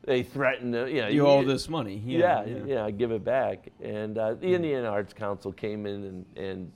they 0.06 0.22
threatened, 0.22 0.72
to, 0.74 0.90
you 0.90 1.00
know, 1.02 1.08
You 1.08 1.26
owe 1.26 1.42
this 1.44 1.68
money. 1.68 2.02
yeah, 2.04 2.44
Yeah. 2.44 2.58
yeah, 2.66 2.90
give 2.90 3.10
it 3.10 3.24
back. 3.24 3.68
And 3.82 4.18
uh, 4.18 4.34
the 4.34 4.54
Indiana 4.54 4.88
Arts 4.88 5.12
Council 5.14 5.52
came 5.52 5.86
in 5.86 6.04
and, 6.04 6.26
and 6.36 6.72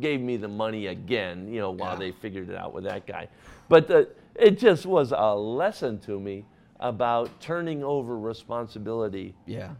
gave 0.00 0.20
me 0.20 0.36
the 0.36 0.48
money 0.48 0.86
again, 0.88 1.48
you 1.52 1.60
know, 1.60 1.70
while 1.70 1.92
Yeah. 1.92 1.98
they 1.98 2.12
figured 2.12 2.48
it 2.50 2.56
out 2.56 2.72
with 2.72 2.84
that 2.84 3.06
guy. 3.06 3.28
But 3.68 3.88
the, 3.88 4.08
it 4.34 4.58
just 4.58 4.86
was 4.86 5.12
a 5.16 5.34
lesson 5.34 5.98
to 6.00 6.18
me 6.20 6.44
about 6.80 7.40
turning 7.40 7.82
over 7.82 8.18
responsibility 8.18 9.34
Yeah. 9.46 9.70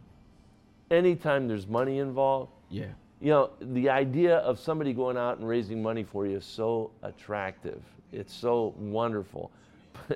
anytime 0.91 1.49
there's 1.49 1.67
money 1.67 1.99
involved. 1.99 2.53
Yeah. 2.71 2.87
You 3.21 3.31
know, 3.31 3.51
the 3.61 3.89
idea 3.89 4.39
of 4.39 4.59
somebody 4.59 4.93
going 4.93 5.17
out 5.17 5.39
and 5.39 5.49
raising 5.49 5.83
money 5.83 6.05
for 6.05 6.27
you 6.27 6.37
is 6.37 6.45
so 6.45 6.91
attractive. 7.03 7.83
It's 8.13 8.35
so 8.35 8.75
wonderful. 8.79 9.51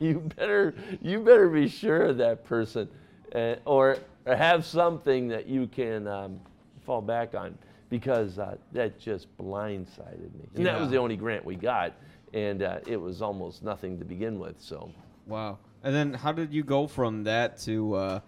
You 0.04 0.18
better 0.34 0.74
you 1.02 1.20
better 1.20 1.50
be 1.50 1.68
sure 1.68 2.04
of 2.06 2.16
that 2.16 2.42
person, 2.44 2.88
uh, 3.34 3.56
or, 3.66 3.98
or 4.24 4.34
have 4.34 4.64
something 4.64 5.28
that 5.28 5.46
you 5.46 5.66
can 5.66 6.08
um, 6.08 6.40
fall 6.86 7.02
back 7.02 7.34
on, 7.34 7.58
because 7.90 8.38
uh, 8.38 8.56
that 8.72 8.98
just 8.98 9.26
blindsided 9.36 10.32
me. 10.34 10.48
And 10.54 10.64
that 10.64 10.80
was 10.80 10.88
the 10.88 10.96
only 10.96 11.16
grant 11.16 11.44
we 11.44 11.54
got, 11.54 11.92
and 12.32 12.62
uh, 12.62 12.78
it 12.86 12.96
was 12.96 13.20
almost 13.20 13.62
nothing 13.62 13.98
to 13.98 14.06
begin 14.06 14.38
with. 14.38 14.56
So. 14.58 14.90
Wow. 15.26 15.58
And 15.84 15.94
then 15.94 16.14
how 16.14 16.32
did 16.32 16.50
you 16.50 16.62
go 16.62 16.86
from 16.86 17.24
that 17.24 17.58
to 17.60 17.94
uh, 17.94 18.20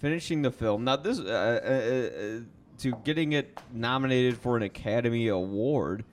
finishing 0.00 0.42
the 0.42 0.50
film? 0.50 0.82
Now 0.82 0.96
this 0.96 1.20
uh, 1.20 1.22
uh, 1.22 1.28
uh, 1.28 2.40
to 2.78 2.96
getting 3.04 3.32
it 3.32 3.60
nominated 3.72 4.36
for 4.36 4.56
an 4.56 4.64
Academy 4.64 5.28
Award. 5.28 6.04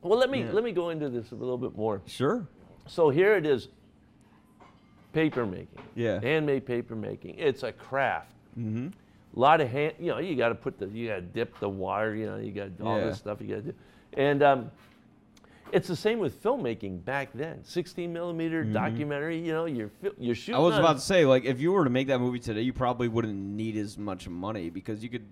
Well, 0.00 0.18
let 0.18 0.30
me 0.30 0.44
Yeah. 0.44 0.52
let 0.52 0.64
me 0.64 0.72
go 0.72 0.88
into 0.88 1.10
this 1.10 1.32
a 1.32 1.34
little 1.34 1.58
bit 1.58 1.76
more. 1.76 2.00
Sure. 2.06 2.46
So 2.86 3.10
here 3.10 3.36
it 3.36 3.44
is 3.44 3.68
paper 5.18 5.46
making. 5.46 5.82
Yeah. 5.94 6.20
Handmade 6.20 6.64
paper 6.66 6.94
making. 6.94 7.36
It's 7.38 7.62
a 7.64 7.72
craft. 7.72 8.32
Mm-hmm. 8.58 8.88
A 9.36 9.38
lot 9.38 9.60
of 9.60 9.68
hand, 9.68 9.94
you 9.98 10.08
know, 10.08 10.18
you 10.18 10.36
got 10.36 10.48
to 10.50 10.54
put 10.54 10.78
the, 10.78 10.86
you 10.86 11.08
got 11.08 11.16
to 11.16 11.20
dip 11.22 11.58
the 11.60 11.68
wire, 11.68 12.14
you 12.14 12.26
know, 12.26 12.36
you 12.36 12.52
got 12.52 12.68
all 12.82 12.98
Yeah. 12.98 13.06
this 13.06 13.18
stuff 13.18 13.40
you 13.40 13.48
got 13.48 13.56
to 13.56 13.72
do. 13.72 13.74
And 14.14 14.42
um, 14.42 14.70
it's 15.72 15.86
the 15.88 15.96
same 15.96 16.18
with 16.18 16.42
filmmaking 16.42 17.04
back 17.04 17.28
then. 17.34 17.62
16 17.64 18.12
millimeter 18.12 18.64
documentary, 18.64 19.38
you 19.38 19.52
know, 19.52 19.66
you're, 19.66 19.90
you're 20.18 20.34
shooting. 20.34 20.54
Mm-hmm. 20.54 20.62
I 20.62 20.64
was 20.64 20.74
on- 20.74 20.80
about 20.80 20.94
to 20.94 21.00
say, 21.02 21.24
like, 21.26 21.44
if 21.44 21.60
you 21.60 21.72
were 21.72 21.84
to 21.84 21.90
make 21.90 22.06
that 22.08 22.20
movie 22.20 22.38
today, 22.38 22.62
you 22.62 22.72
probably 22.72 23.08
wouldn't 23.08 23.34
need 23.36 23.76
as 23.76 23.98
much 23.98 24.28
money 24.28 24.70
because 24.70 25.02
you 25.02 25.08
could, 25.10 25.26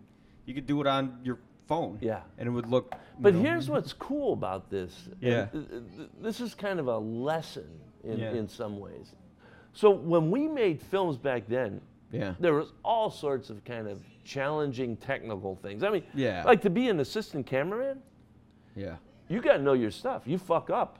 you 0.44 0.54
could 0.54 0.66
do 0.66 0.80
it 0.80 0.86
on 0.86 1.18
your 1.24 1.38
phone. 1.66 1.98
Yeah. 2.00 2.20
And 2.38 2.48
it 2.48 2.52
would 2.52 2.68
look. 2.68 2.94
But 3.18 3.34
know, 3.34 3.40
here's 3.42 3.68
what's 3.70 3.92
cool 3.92 4.32
about 4.34 4.68
this. 4.70 5.08
Yeah. 5.20 5.46
th- 5.46 5.68
th- 5.68 6.08
This 6.20 6.40
is 6.40 6.54
kind 6.54 6.78
of 6.80 6.88
a 6.88 6.98
lesson 6.98 7.66
in, 8.04 8.18
Yeah. 8.18 8.32
in 8.32 8.46
some 8.48 8.78
ways. 8.78 9.12
So 9.76 9.90
when 9.90 10.30
we 10.30 10.48
made 10.48 10.80
films 10.80 11.18
back 11.18 11.46
then, 11.48 11.82
Yeah. 12.10 12.32
there 12.40 12.54
was 12.54 12.72
all 12.82 13.10
sorts 13.10 13.50
of 13.50 13.62
kind 13.66 13.86
of 13.86 14.00
challenging 14.24 14.96
technical 14.96 15.54
things. 15.56 15.82
I 15.82 15.90
mean, 15.90 16.02
Yeah. 16.14 16.44
like 16.46 16.62
to 16.62 16.70
be 16.70 16.88
an 16.88 16.98
assistant 17.00 17.44
cameraman, 17.46 18.00
Yeah. 18.74 18.96
you 19.28 19.42
got 19.42 19.58
to 19.58 19.62
know 19.62 19.74
your 19.74 19.90
stuff. 19.90 20.22
You 20.26 20.38
fuck 20.38 20.70
up, 20.70 20.98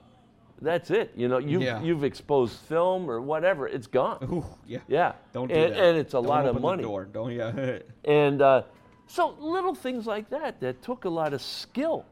that's 0.61 0.91
it. 0.91 1.13
You 1.17 1.27
know, 1.29 1.39
you've, 1.39 1.63
Yeah. 1.63 1.81
you've 1.81 2.05
exposed 2.05 2.59
film 2.61 3.11
or 3.11 3.23
whatever, 3.23 3.67
it's 3.67 3.87
gone. 3.87 4.19
Ooh, 4.31 4.45
yeah. 4.67 4.81
Yeah. 4.89 5.13
Don't 5.33 5.49
do 5.49 5.55
and, 5.55 5.73
that. 5.73 5.83
and 5.83 5.97
it's 5.97 6.13
a 6.13 6.19
Don't 6.19 6.27
lot 6.27 6.45
of 6.45 6.61
money. 6.61 6.83
door. 6.83 7.07
Don't 7.07 7.33
yeah. 7.33 7.79
And 8.05 8.43
uh, 8.43 8.65
so 9.07 9.37
little 9.39 9.75
things 9.75 10.07
like 10.07 10.29
that 10.29 10.61
that 10.61 10.83
took 10.83 11.07
a 11.07 11.11
lot 11.11 11.33
of 11.33 11.41
skill. 11.41 12.05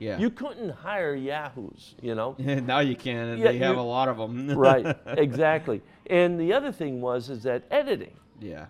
yeah. 0.00 0.18
You 0.18 0.30
couldn't 0.30 0.70
hire 0.70 1.14
yahoos, 1.14 1.94
you 2.02 2.14
know. 2.16 2.34
now 2.38 2.80
you 2.80 2.96
can, 2.96 3.28
and 3.28 3.38
Yeah, 3.38 3.52
they 3.52 3.58
have 3.58 3.76
a 3.76 3.82
lot 3.82 4.08
of 4.08 4.16
them. 4.16 4.50
right, 4.58 4.96
exactly. 5.06 5.82
And 6.10 6.38
the 6.40 6.52
other 6.52 6.72
thing 6.72 7.00
was 7.00 7.30
is 7.30 7.42
that 7.44 7.62
editing. 7.70 8.12
Yeah. 8.40 8.66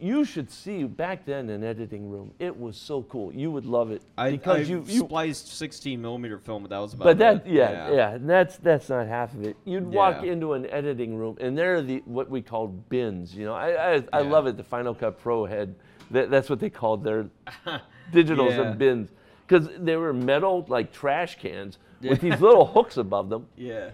You 0.00 0.24
should 0.24 0.50
see 0.50 0.82
back 0.82 1.24
then 1.24 1.48
in 1.48 1.62
editing 1.62 2.10
room. 2.10 2.32
It 2.40 2.58
was 2.58 2.76
so 2.76 3.02
cool. 3.02 3.32
You 3.32 3.52
would 3.52 3.66
love 3.66 3.92
it 3.92 4.02
I, 4.18 4.32
because 4.32 4.68
I 4.68 4.72
you, 4.72 4.84
you 4.88 4.98
spliced 5.00 5.56
16 5.56 6.02
millimeter 6.02 6.40
film, 6.40 6.62
but 6.62 6.70
that 6.70 6.78
was 6.78 6.92
about. 6.94 7.04
But 7.04 7.18
that, 7.18 7.46
yeah, 7.46 7.92
yeah, 7.92 8.10
and 8.14 8.28
that's 8.28 8.56
that's 8.56 8.88
not 8.88 9.06
half 9.06 9.32
of 9.32 9.44
it. 9.44 9.56
You'd 9.64 9.86
walk 9.86 10.24
Yeah. 10.24 10.32
into 10.32 10.54
an 10.54 10.66
editing 10.70 11.14
room, 11.16 11.36
and 11.40 11.56
there 11.56 11.76
are 11.76 11.82
the 11.82 12.02
what 12.04 12.28
we 12.28 12.42
called 12.42 12.88
bins. 12.88 13.32
You 13.32 13.44
know, 13.44 13.54
I 13.54 13.68
I, 13.68 14.04
I 14.12 14.22
Yeah. 14.22 14.30
love 14.30 14.48
it. 14.48 14.56
The 14.56 14.64
Final 14.64 14.92
Cut 14.92 15.20
Pro 15.20 15.44
had 15.46 15.72
that, 16.10 16.30
that's 16.30 16.50
what 16.50 16.58
they 16.58 16.70
called 16.70 17.04
their 17.04 17.26
digitals 18.12 18.50
Yeah. 18.56 18.62
and 18.70 18.78
bins 18.78 19.08
because 19.46 19.68
they 19.78 19.94
were 19.96 20.12
metal 20.12 20.64
like 20.66 20.90
trash 20.92 21.38
cans 21.38 21.78
with 22.02 22.20
these 22.20 22.40
little 22.40 22.66
hooks 22.66 22.96
above 22.96 23.28
them, 23.28 23.46
Yeah. 23.56 23.90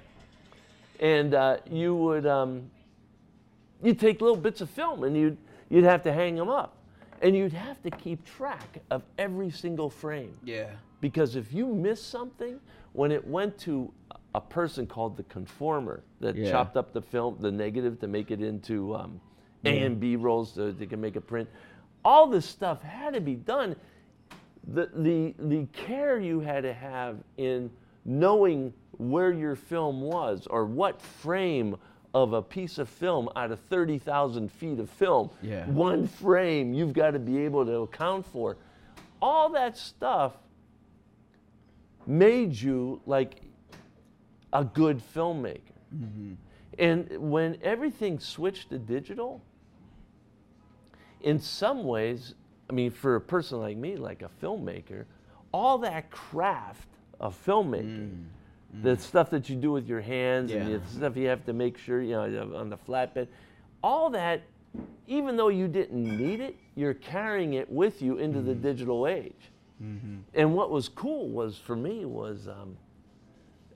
And 1.01 1.35
uh, 1.35 1.59
you 1.71 1.95
would 1.95 2.27
um, 2.27 2.71
you'd 3.83 3.99
take 4.01 4.21
little 4.21 4.37
bits 4.37 4.61
of 4.61 4.71
film 4.71 5.05
and 5.05 5.17
you'd 5.17 5.37
you'd 5.71 5.85
have 5.85 6.03
to 6.03 6.13
hang 6.13 6.35
them 6.37 6.49
up, 6.49 6.77
and 7.23 7.37
you'd 7.37 7.53
have 7.53 7.83
to 7.83 7.91
keep 7.91 8.25
track 8.25 8.79
of 8.91 9.03
every 9.19 9.51
single 9.51 9.91
frame 9.91 10.35
Yeah. 10.45 10.71
because 11.01 11.37
if 11.37 11.53
you 11.53 11.67
miss 11.67 12.03
something 12.03 12.59
when 12.93 13.13
it 13.13 13.27
went 13.27 13.59
to 13.61 13.93
a 14.35 14.41
person 14.41 14.87
called 14.87 15.17
the 15.17 15.23
conformer 15.25 16.03
that 16.21 16.37
Yeah. 16.37 16.51
chopped 16.51 16.77
up 16.77 16.93
the 16.93 17.03
film 17.03 17.37
the 17.41 17.51
negative 17.51 17.99
to 18.01 18.07
make 18.09 18.31
it 18.31 18.41
into 18.41 18.95
um, 18.95 19.21
a 19.65 19.79
and 19.85 19.99
b 20.01 20.17
rolls 20.17 20.53
so 20.55 20.71
they 20.73 20.87
can 20.87 21.01
make 21.01 21.17
a 21.17 21.21
print 21.21 21.49
all 22.05 22.27
this 22.27 22.47
stuff 22.47 22.81
had 22.83 23.13
to 23.15 23.21
be 23.21 23.35
done 23.35 23.75
the, 24.73 24.89
the, 24.95 25.35
the 25.39 25.67
care 25.73 26.19
you 26.21 26.41
had 26.41 26.63
to 26.63 26.73
have 26.73 27.17
in 27.37 27.71
knowing 28.09 28.73
where 28.97 29.33
your 29.33 29.55
film 29.55 30.01
was 30.01 30.47
or 30.49 30.65
what 30.65 31.01
frame 31.01 31.77
of 32.15 32.33
a 32.33 32.41
piece 32.41 32.79
of 32.79 32.89
film 32.89 33.29
out 33.37 33.53
of 33.53 33.61
30,000 33.61 34.51
feet 34.51 34.79
of 34.81 34.89
film 34.89 35.29
Yeah. 35.43 35.67
one 35.67 36.09
frame 36.09 36.73
you've 36.73 36.95
got 36.95 37.11
to 37.11 37.19
be 37.19 37.39
able 37.45 37.67
to 37.67 37.81
account 37.81 38.25
for 38.27 38.57
all 39.21 39.51
that 39.51 39.77
stuff 39.77 40.33
made 42.07 42.55
you 42.55 43.03
like 43.05 43.43
a 44.55 44.65
good 44.65 45.03
filmmaker. 45.15 45.61
Mm-hmm. 45.95 46.33
And 46.79 47.31
when 47.31 47.59
everything 47.63 48.19
switched 48.19 48.71
to 48.71 48.79
digital, 48.79 49.43
in 51.21 51.39
some 51.39 51.85
ways, 51.85 52.35
I 52.71 52.73
mean, 52.73 52.91
for 52.91 53.17
a 53.17 53.21
person 53.21 53.59
like 53.61 53.77
me, 53.77 53.97
like 53.97 54.23
a 54.23 54.31
filmmaker, 54.43 55.05
all 55.53 55.77
that 55.79 56.11
craft 56.11 56.89
of 57.21 57.37
filmmaking, 57.47 58.25
the 58.83 58.97
stuff 58.97 59.31
that 59.31 59.49
you 59.49 59.57
do 59.57 59.73
with 59.73 59.89
your 59.89 60.01
hands 60.01 60.51
and 60.53 60.69
the 60.83 60.89
stuff 60.89 61.17
you 61.17 61.27
have 61.29 61.45
to 61.47 61.53
make 61.53 61.79
sure, 61.79 62.01
you 62.03 62.13
know, 62.13 62.53
on 62.57 62.69
the 62.71 62.77
flatbed, 62.77 63.29
all 63.83 64.11
that, 64.11 64.43
even 65.07 65.37
though 65.37 65.49
you 65.49 65.69
didn't 65.69 66.17
need 66.17 66.41
it, 66.41 66.57
you're 66.75 66.95
carrying 66.95 67.55
it 67.55 67.71
with 67.71 68.03
you 68.03 68.19
into 68.19 68.41
the 68.43 68.55
digital 68.55 69.07
age. 69.07 69.51
And 70.35 70.55
what 70.55 70.71
was 70.71 70.89
cool 70.89 71.29
was 71.29 71.57
for 71.57 71.77
me 71.77 72.05
was 72.05 72.47
um, 72.49 72.77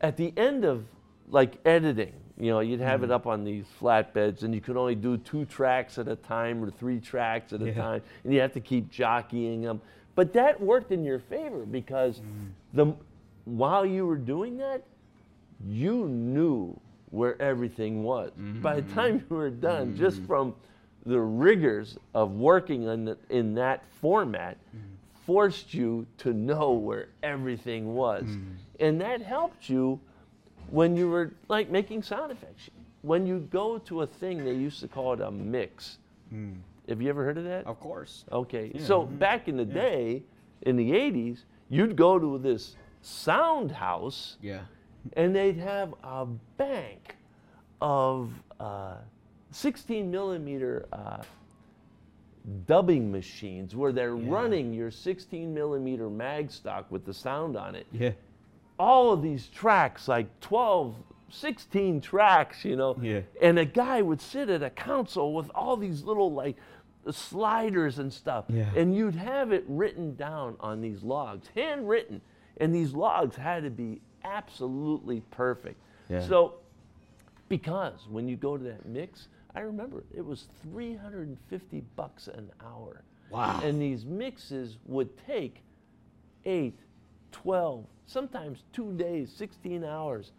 at 0.00 0.16
the 0.16 0.32
end 0.37 0.64
of 0.64 0.84
like 1.28 1.58
editing, 1.64 2.12
You 2.38 2.50
know, 2.50 2.61
you'd 2.61 2.80
have 2.80 3.00
Mm-hmm. 3.00 3.11
it 3.11 3.14
up 3.14 3.26
on 3.26 3.44
these 3.44 3.64
flatbeds, 3.80 4.42
and 4.42 4.54
you 4.54 4.61
could 4.61 4.76
only 4.76 4.94
do 4.96 5.16
two 5.16 5.44
tracks 5.46 5.99
at 5.99 6.08
a 6.08 6.16
time 6.16 6.62
or 6.62 6.70
three 6.70 6.99
tracks 7.00 7.52
at 7.52 7.62
a 7.62 7.72
time, 7.72 8.02
and 8.25 8.32
you 8.34 8.40
have 8.40 8.52
to 8.52 8.61
keep 8.61 8.90
jockeying 8.90 9.62
them. 9.62 9.80
But 10.14 10.32
that 10.34 10.61
worked 10.61 10.92
in 10.92 11.04
your 11.04 11.18
favor 11.20 11.64
because 11.64 12.18
Mm-hmm. 12.20 12.46
the 12.75 12.94
while 13.44 13.84
you 13.84 14.06
were 14.06 14.16
doing 14.16 14.58
that, 14.58 14.82
you 15.66 16.08
knew 16.08 16.78
where 17.11 17.40
everything 17.40 18.02
was. 18.02 18.32
By 18.62 18.80
the 18.80 18.94
time 18.94 19.25
you 19.28 19.37
were 19.37 19.50
done, 19.50 19.96
just 19.96 20.18
mm-hmm. 20.18 20.26
from 20.26 20.54
the 21.04 21.20
rigors 21.20 21.99
of 22.14 22.32
working 22.32 22.84
in, 22.84 23.04
the, 23.04 23.18
in 23.28 23.54
that 23.54 23.84
format, 24.00 24.56
mm-hmm. 24.68 24.87
forced 25.26 25.75
you 25.75 26.06
to 26.18 26.32
know 26.32 26.72
where 26.72 27.08
everything 27.22 27.94
was. 27.94 28.25
Mm-hmm. 28.25 28.52
And 28.80 29.00
that 29.00 29.20
helped 29.20 29.68
you 29.68 30.00
when 30.70 30.96
you 30.96 31.08
were 31.08 31.32
like 31.49 31.70
making 31.70 32.02
sound 32.02 32.32
effects. 32.32 32.70
When 33.02 33.26
you 33.26 33.40
go 33.50 33.78
to 33.78 34.02
a 34.02 34.06
thing, 34.06 34.44
they 34.44 34.54
used 34.54 34.80
to 34.80 34.88
call 34.88 35.12
it 35.12 35.20
a 35.20 35.30
mix. 35.30 35.99
Mm. 36.32 36.56
Have 36.88 37.02
you 37.02 37.08
ever 37.08 37.25
heard 37.25 37.37
of 37.37 37.44
that? 37.44 37.66
Of 37.66 37.78
course. 37.80 38.25
Okay. 38.30 38.72
So 38.78 39.02
back 39.04 39.49
in 39.49 39.56
the 39.56 39.64
day, 39.64 40.22
in 40.62 40.76
the 40.76 40.90
80s, 40.90 41.40
you'd 41.68 41.96
go 41.96 42.18
to 42.18 42.38
this 42.38 42.76
sound 43.02 43.71
house 43.73 44.37
Yeah. 44.40 44.61
and 45.16 45.35
they'd 45.37 45.59
have 45.59 45.94
a 46.02 46.25
bank 46.56 47.16
of 47.80 48.32
uh, 48.61 48.94
16 49.50 50.11
millimeter 50.11 50.87
uh, 50.92 51.23
dubbing 52.66 53.11
machines 53.12 53.75
where 53.76 53.92
they're 53.92 54.16
running 54.16 54.73
your 54.73 54.90
16 54.90 55.52
millimeter 55.52 56.09
mag 56.11 56.50
stock 56.50 56.90
with 56.90 57.04
the 57.04 57.14
sound 57.14 57.56
on 57.56 57.75
it. 57.75 57.87
Yeah. 57.92 58.12
All 58.78 59.12
of 59.12 59.23
these 59.23 59.47
tracks, 59.49 60.09
like 60.09 60.40
12, 60.40 60.94
16 61.28 62.00
tracks, 62.00 62.64
you 62.64 62.76
know. 62.76 62.97
Yeah. 63.00 63.21
And 63.40 63.59
a 63.59 63.64
guy 63.64 64.02
would 64.02 64.21
sit 64.21 64.49
at 64.49 64.62
a 64.62 64.71
console 64.71 65.35
with 65.35 65.50
all 65.54 65.76
these 65.76 66.02
little 66.02 66.32
like 66.32 66.56
sliders 67.11 67.99
and 67.99 68.12
stuff. 68.12 68.44
Yeah. 68.49 68.71
And 68.76 68.94
you'd 68.94 69.14
have 69.16 69.52
it 69.52 69.64
written 69.68 70.14
down 70.16 70.56
on 70.61 70.80
these 70.80 71.02
logs, 71.02 71.49
handwritten. 71.54 72.21
And 72.59 72.75
these 72.75 72.92
logs 72.92 73.37
had 73.37 73.64
to 73.64 73.71
be 73.71 74.00
absolutely 74.25 75.21
perfect. 75.30 75.80
Yeah. 76.09 76.26
So 76.26 76.54
because 77.49 78.06
when 78.11 78.28
you 78.28 78.37
go 78.37 78.56
to 78.56 78.64
that 78.64 78.87
mix, 78.87 79.28
I 79.54 79.61
remember 79.61 80.04
it 80.14 80.25
was 80.25 80.49
350 80.62 81.85
bucks 81.97 82.28
an 82.28 82.50
hour. 82.64 83.02
Wow. 83.30 83.61
And 83.62 83.80
these 83.80 84.04
mixes 84.04 84.78
would 84.87 85.11
take 85.26 85.62
8, 86.44 86.78
12, 87.32 87.85
sometimes 88.06 88.62
2 88.73 88.92
days, 88.94 89.32
16 89.37 89.85
hours. 89.85 90.32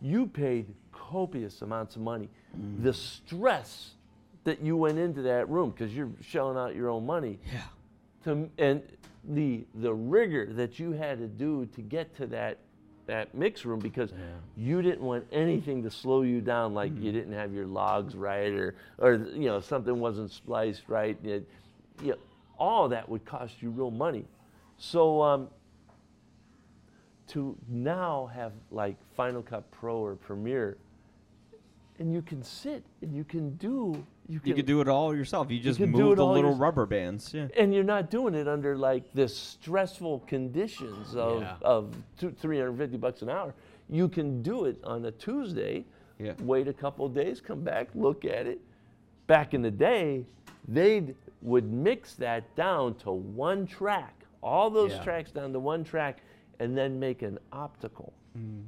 You 0.00 0.26
paid 0.26 0.66
copious 0.92 1.62
amounts 1.62 1.96
of 1.96 2.02
money. 2.02 2.28
Mm. 2.58 2.82
The 2.82 2.94
stress 2.94 3.90
that 4.44 4.62
you 4.62 4.76
went 4.76 4.98
into 4.98 5.22
that 5.22 5.48
room 5.48 5.70
because 5.70 5.94
you're 5.94 6.10
shelling 6.22 6.56
out 6.56 6.74
your 6.74 6.88
own 6.88 7.04
money 7.04 7.38
Yeah. 7.52 7.60
To 8.24 8.48
and 8.58 8.82
the 9.24 9.64
the 9.76 9.92
rigor 9.92 10.46
that 10.52 10.78
you 10.78 10.92
had 10.92 11.18
to 11.18 11.26
do 11.26 11.66
to 11.74 11.80
get 11.82 12.14
to 12.16 12.26
that 12.26 12.58
that 13.06 13.34
mix 13.34 13.64
room 13.64 13.80
because 13.80 14.12
you 14.56 14.82
didn't 14.82 15.00
want 15.02 15.26
anything 15.32 15.82
to 15.82 15.90
slow 15.90 16.22
you 16.22 16.40
down 16.40 16.74
like 16.74 16.92
Mm. 16.94 17.02
you 17.02 17.12
didn't 17.12 17.32
have 17.32 17.52
your 17.52 17.66
logs 17.66 18.14
right 18.14 18.52
or 18.52 18.74
or 18.98 19.14
you 19.14 19.46
know 19.46 19.60
something 19.60 19.98
wasn't 19.98 20.30
spliced 20.30 20.82
right 20.88 21.18
it, 21.24 21.48
you 22.02 22.10
know, 22.12 22.16
all 22.58 22.88
that 22.88 23.08
would 23.08 23.24
cost 23.24 23.60
you 23.62 23.70
real 23.70 23.90
money 23.90 24.24
so 24.78 25.20
um, 25.22 25.48
to 27.28 27.56
now 27.68 28.30
have 28.34 28.52
like 28.70 28.96
Final 29.16 29.42
Cut 29.42 29.70
Pro 29.70 29.96
or 29.98 30.14
Premiere 30.16 30.76
and 32.00 32.12
you 32.12 32.22
can 32.22 32.42
sit 32.42 32.82
and 33.02 33.14
you 33.14 33.22
can 33.24 33.54
do 33.56 34.04
you 34.28 34.38
can, 34.40 34.48
You 34.48 34.54
could 34.54 34.66
do 34.66 34.80
it 34.80 34.86
all 34.88 35.14
yourself. 35.14 35.50
You 35.50 35.58
just 35.58 35.78
can 35.80 35.90
do 35.90 35.98
move 35.98 36.16
the 36.16 36.24
little 36.24 36.50
yours- 36.50 36.58
rubber 36.60 36.86
bands. 36.86 37.34
Yeah. 37.34 37.48
and 37.56 37.74
you're 37.74 37.82
not 37.82 38.10
doing 38.10 38.34
it 38.34 38.46
under 38.46 38.76
like 38.76 39.12
this 39.12 39.36
stressful 39.36 40.20
conditions 40.20 41.16
of, 41.16 41.42
Yeah. 41.42 41.56
of 41.62 41.96
two, 42.16 42.30
350 42.30 42.96
bucks 42.96 43.22
an 43.22 43.28
hour. 43.28 43.54
You 43.88 44.08
can 44.08 44.40
do 44.40 44.66
it 44.66 44.78
on 44.84 45.04
a 45.06 45.10
Tuesday, 45.10 45.84
Yeah. 46.20 46.34
wait 46.42 46.68
a 46.68 46.72
couple 46.72 47.04
of 47.04 47.12
days, 47.12 47.40
come 47.40 47.62
back, 47.64 47.88
look 47.94 48.24
at 48.24 48.46
it. 48.46 48.60
Back 49.26 49.52
in 49.52 49.62
the 49.62 49.70
day, 49.70 50.24
they 50.68 51.14
would 51.42 51.70
mix 51.72 52.14
that 52.14 52.54
down 52.54 52.94
to 52.98 53.10
one 53.10 53.66
track, 53.66 54.14
all 54.44 54.70
those 54.70 54.92
Yeah. 54.92 55.02
tracks 55.02 55.32
down 55.32 55.52
to 55.54 55.58
one 55.58 55.82
track, 55.82 56.22
and 56.60 56.76
then 56.78 57.00
make 57.00 57.22
an 57.22 57.38
optical. 57.50 58.12
Mm. 58.38 58.62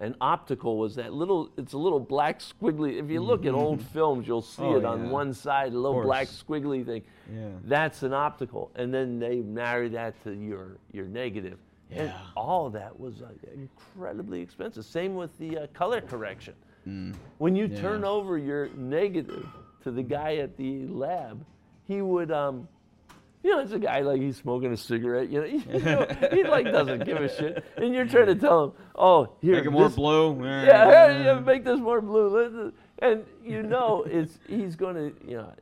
An 0.00 0.16
optical 0.20 0.76
was 0.76 0.96
that 0.96 1.12
little, 1.12 1.50
it's 1.56 1.72
a 1.72 1.78
little 1.78 2.00
black 2.00 2.40
squiggly. 2.40 2.98
If 3.00 3.10
you 3.10 3.20
look 3.20 3.46
at 3.46 3.54
old 3.54 3.80
films, 3.80 4.26
you'll 4.26 4.42
see 4.42 4.62
Oh, 4.62 4.76
it 4.76 4.84
on 4.84 5.04
yeah. 5.04 5.10
one 5.10 5.32
side, 5.32 5.72
a 5.72 5.78
little 5.78 6.02
black 6.02 6.26
squiggly 6.26 6.84
thing. 6.84 7.02
Yeah. 7.32 7.48
That's 7.64 8.02
an 8.02 8.12
optical, 8.12 8.72
and 8.74 8.92
then 8.92 9.20
they 9.20 9.36
marry 9.40 9.88
that 9.90 10.20
to 10.24 10.32
your 10.34 10.78
your 10.92 11.06
negative. 11.06 11.58
And 11.90 12.08
Yeah. 12.08 12.18
all 12.36 12.70
that 12.70 12.98
was 12.98 13.22
uh, 13.22 13.28
incredibly 13.54 14.40
expensive. 14.40 14.84
Same 14.84 15.14
with 15.14 15.36
the 15.38 15.58
uh, 15.58 15.66
color 15.68 16.00
correction. 16.00 16.54
Mm. 16.88 17.14
When 17.38 17.54
you 17.54 17.66
Yeah. 17.66 17.80
turn 17.80 18.04
over 18.04 18.36
your 18.36 18.68
negative 18.70 19.46
to 19.84 19.92
the 19.92 20.02
guy 20.02 20.36
at 20.36 20.56
the 20.56 20.86
lab, 20.88 21.44
he 21.86 22.02
would, 22.02 22.32
um, 22.32 22.66
you 23.44 23.50
know, 23.50 23.58
it's 23.60 23.72
a 23.72 23.78
guy 23.78 24.00
like 24.00 24.22
he's 24.22 24.38
smoking 24.38 24.72
a 24.72 24.76
cigarette. 24.76 25.28
You 25.28 25.40
know, 25.40 25.46
you 25.74 25.80
know, 25.80 26.06
he 26.32 26.44
like 26.44 26.64
doesn't 26.64 27.04
give 27.04 27.18
a 27.18 27.28
shit, 27.28 27.62
and 27.76 27.94
you're 27.94 28.06
trying 28.06 28.26
to 28.26 28.34
tell 28.34 28.64
him, 28.64 28.72
oh, 28.96 29.34
here, 29.42 29.56
Make 29.56 29.66
it 29.66 29.70
more 29.70 29.84
this- 29.88 29.96
blue. 29.96 30.40
yeah, 30.42 31.22
yeah, 31.22 31.38
make 31.40 31.62
this 31.62 31.78
more 31.78 32.00
blue. 32.00 32.72
And 33.00 33.24
you 33.44 33.62
know, 33.62 34.04
it's 34.06 34.38
he's 34.48 34.76
going 34.76 34.94
to, 34.94 35.12
you 35.28 35.36
know, 35.36 35.52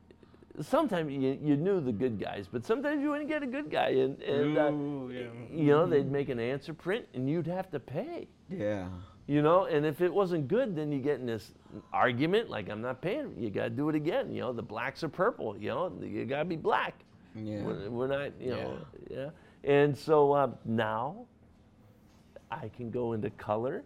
sometimes 0.60 1.10
you, 1.10 1.36
you 1.42 1.56
knew 1.56 1.80
the 1.80 1.90
good 1.90 2.20
guys, 2.20 2.46
but 2.50 2.64
sometimes 2.64 3.02
you 3.02 3.10
wouldn't 3.10 3.28
get 3.28 3.42
a 3.42 3.46
good 3.48 3.68
guy, 3.68 3.88
and 3.88 4.22
and 4.22 4.58
uh, 4.58 4.70
Ooh, 4.70 5.10
yeah. 5.12 5.26
you 5.52 5.66
know 5.72 5.84
they'd 5.84 6.10
make 6.10 6.28
an 6.28 6.38
answer 6.38 6.72
print, 6.72 7.04
and 7.14 7.28
you'd 7.28 7.48
have 7.48 7.68
to 7.72 7.80
pay. 7.80 8.28
Yeah. 8.48 8.86
You 9.26 9.40
know, 9.42 9.64
and 9.64 9.84
if 9.86 10.00
it 10.00 10.12
wasn't 10.12 10.46
good, 10.46 10.76
then 10.76 10.92
you 10.92 10.98
get 10.98 11.18
in 11.20 11.26
this 11.26 11.52
argument 11.92 12.48
like 12.50 12.68
I'm 12.68 12.82
not 12.82 13.00
paying. 13.00 13.34
You 13.38 13.50
got 13.50 13.64
to 13.64 13.70
do 13.70 13.88
it 13.88 13.94
again. 13.94 14.32
You 14.32 14.42
know, 14.42 14.52
the 14.52 14.62
blacks 14.62 15.02
are 15.02 15.08
purple. 15.08 15.56
You 15.56 15.68
know, 15.68 15.92
you 16.00 16.24
got 16.26 16.40
to 16.40 16.44
be 16.44 16.56
black. 16.56 16.94
Yeah. 17.34 17.62
We're, 17.62 17.90
we're 17.90 18.06
not, 18.08 18.32
you 18.40 18.50
know, 18.50 18.78
yeah. 19.10 19.30
And 19.64 19.96
so 19.96 20.32
uh, 20.32 20.50
now 20.64 21.26
I 22.50 22.68
can 22.76 22.90
go 22.90 23.12
into 23.12 23.30
color. 23.30 23.82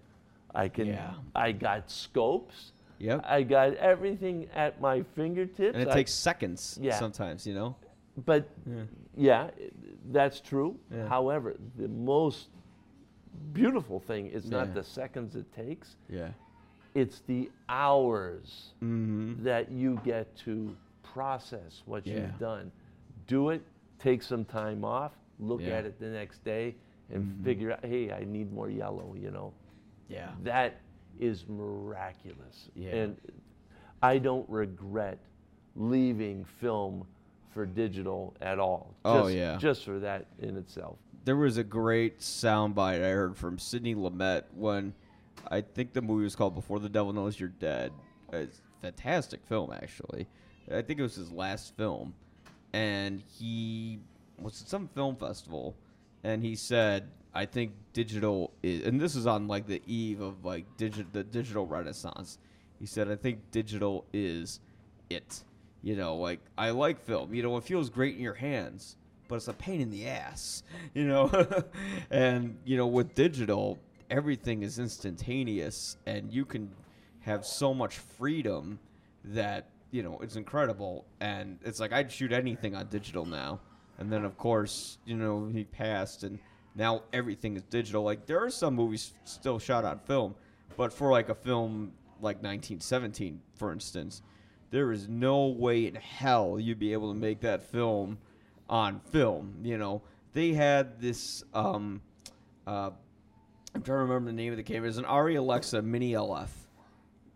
I 0.54 0.68
can. 0.68 0.86
Yeah. 0.88 1.14
I 1.34 1.52
got 1.52 1.90
scopes. 1.90 2.72
Yep. 2.98 3.20
I 3.24 3.42
got 3.42 3.74
everything 3.74 4.48
at 4.54 4.80
my 4.80 5.02
fingertips. 5.14 5.74
and 5.74 5.82
it 5.82 5.88
I- 5.88 5.94
takes 5.94 6.12
seconds 6.12 6.78
Yeah. 6.80 6.98
sometimes, 6.98 7.46
you 7.46 7.54
know? 7.54 7.76
but 8.24 8.48
Yeah. 8.66 8.82
yeah, 9.14 9.50
that's 10.10 10.40
true. 10.40 10.78
Yeah. 10.90 11.06
However, 11.06 11.56
the 11.76 11.88
most 11.88 12.48
beautiful 13.52 14.00
thing 14.00 14.28
is 14.28 14.50
not 14.50 14.68
Yeah. 14.68 14.72
the 14.74 14.82
seconds 14.82 15.36
it 15.36 15.52
takes; 15.52 15.96
Yeah. 16.08 16.30
it's 16.94 17.20
the 17.26 17.50
hours 17.68 18.72
Mm-hmm. 18.82 19.44
that 19.44 19.70
you 19.70 20.00
get 20.02 20.34
to 20.46 20.74
process 21.02 21.82
what 21.84 22.06
Yeah. 22.06 22.14
you've 22.20 22.38
done. 22.38 22.72
Do 23.26 23.50
it, 23.50 23.62
take 23.98 24.22
some 24.22 24.44
time 24.44 24.84
off, 24.84 25.12
look 25.38 25.60
Yeah. 25.60 25.78
at 25.78 25.84
it 25.86 25.98
the 25.98 26.08
next 26.08 26.44
day, 26.44 26.74
and 27.12 27.24
mm-hmm. 27.24 27.44
figure 27.44 27.72
out, 27.72 27.84
hey, 27.84 28.12
I 28.12 28.24
need 28.24 28.52
more 28.52 28.70
yellow, 28.70 29.14
you 29.18 29.30
know. 29.30 29.52
Yeah. 30.08 30.30
That 30.42 30.80
is 31.18 31.46
miraculous. 31.48 32.70
Yeah. 32.74 32.94
And 32.94 33.20
I 34.02 34.18
don't 34.18 34.48
regret 34.48 35.18
leaving 35.74 36.44
film 36.44 37.06
for 37.52 37.66
digital 37.66 38.34
at 38.40 38.58
all. 38.58 38.94
Oh, 39.04 39.24
Just- 39.24 39.34
yeah. 39.34 39.56
Just 39.56 39.84
for 39.84 39.98
that 40.00 40.26
in 40.38 40.56
itself. 40.56 40.98
There 41.24 41.36
was 41.36 41.56
a 41.56 41.64
great 41.64 42.20
soundbite 42.20 43.02
I 43.02 43.10
heard 43.10 43.36
from 43.36 43.58
Sidney 43.58 43.96
Lumet 43.96 44.44
when 44.54 44.94
I 45.50 45.60
think 45.60 45.92
the 45.92 46.02
movie 46.02 46.22
was 46.22 46.36
called 46.36 46.54
Before 46.54 46.78
the 46.78 46.88
Devil 46.88 47.12
Knows 47.12 47.40
You're 47.40 47.48
Dead. 47.48 47.92
It's 48.32 48.58
a 48.58 48.82
fantastic 48.82 49.44
film, 49.44 49.72
actually. 49.72 50.28
I 50.70 50.82
think 50.82 51.00
it 51.00 51.02
was 51.02 51.16
his 51.16 51.32
last 51.32 51.76
film. 51.76 52.14
And 52.76 53.22
he 53.38 54.00
was 54.38 54.60
at 54.60 54.68
some 54.68 54.86
film 54.88 55.16
festival, 55.16 55.74
and 56.22 56.42
he 56.42 56.54
said, 56.54 57.08
I 57.32 57.46
think 57.46 57.72
digital 57.94 58.52
is, 58.62 58.84
and 58.86 59.00
this 59.00 59.16
is 59.16 59.26
on 59.26 59.48
like 59.48 59.66
the 59.66 59.80
eve 59.86 60.20
of 60.20 60.44
like 60.44 60.66
digi- 60.76 61.10
the 61.10 61.24
digital 61.24 61.66
renaissance. 61.66 62.36
He 62.78 62.84
said, 62.84 63.10
I 63.10 63.16
think 63.16 63.50
digital 63.50 64.04
is 64.12 64.60
it. 65.08 65.42
You 65.82 65.96
know, 65.96 66.16
like 66.16 66.40
I 66.58 66.68
like 66.68 67.00
film. 67.00 67.32
You 67.32 67.42
know, 67.42 67.56
it 67.56 67.64
feels 67.64 67.88
great 67.88 68.16
in 68.16 68.22
your 68.22 68.34
hands, 68.34 68.98
but 69.26 69.36
it's 69.36 69.48
a 69.48 69.54
pain 69.54 69.80
in 69.80 69.90
the 69.90 70.06
ass. 70.08 70.62
You 70.92 71.04
know, 71.08 71.30
and 72.10 72.58
you 72.66 72.76
know 72.76 72.86
with 72.86 73.14
digital, 73.14 73.78
everything 74.10 74.62
is 74.62 74.78
instantaneous, 74.78 75.96
and 76.04 76.30
you 76.30 76.44
can 76.44 76.70
have 77.20 77.46
so 77.46 77.72
much 77.72 77.96
freedom 77.96 78.80
that 79.24 79.70
you 79.96 80.02
know 80.02 80.18
it's 80.20 80.36
incredible. 80.36 81.06
And 81.20 81.58
it's 81.64 81.80
like 81.80 81.92
I'd 81.92 82.12
shoot 82.12 82.32
anything 82.32 82.74
on 82.74 82.86
digital 82.88 83.24
now. 83.24 83.60
And 83.98 84.12
then 84.12 84.26
of 84.26 84.36
course, 84.36 84.98
you 85.06 85.16
know, 85.16 85.48
he 85.50 85.64
passed, 85.64 86.22
and 86.22 86.38
now 86.74 87.04
everything 87.14 87.56
is 87.56 87.62
digital. 87.62 88.02
Like 88.02 88.26
there 88.26 88.44
are 88.44 88.50
some 88.50 88.74
movies 88.74 89.14
still 89.24 89.58
shot 89.58 89.86
on 89.86 89.98
film, 90.00 90.34
but 90.76 90.92
for 90.92 91.10
like 91.10 91.30
a 91.30 91.34
film 91.34 91.92
like 92.20 92.36
1917, 92.36 93.40
for 93.54 93.72
instance, 93.72 94.20
there 94.70 94.92
is 94.92 95.08
no 95.08 95.46
way 95.46 95.86
in 95.86 95.94
hell 95.94 96.60
you'd 96.60 96.78
be 96.78 96.92
able 96.92 97.12
to 97.12 97.18
make 97.18 97.40
that 97.40 97.62
film 97.62 98.18
on 98.68 99.00
film. 99.00 99.54
You 99.62 99.78
know, 99.78 100.02
they 100.34 100.52
had 100.52 101.00
this. 101.00 101.42
Um, 101.54 102.02
uh, 102.66 102.90
I'm 103.74 103.82
trying 103.82 103.98
to 103.98 104.02
remember 104.04 104.30
the 104.30 104.36
name 104.36 104.52
of 104.52 104.58
the 104.58 104.62
camera. 104.62 104.88
It's 104.88 104.98
an 104.98 105.04
Arri 105.04 105.38
Alexa 105.38 105.80
Mini 105.80 106.12
LF. 106.12 106.48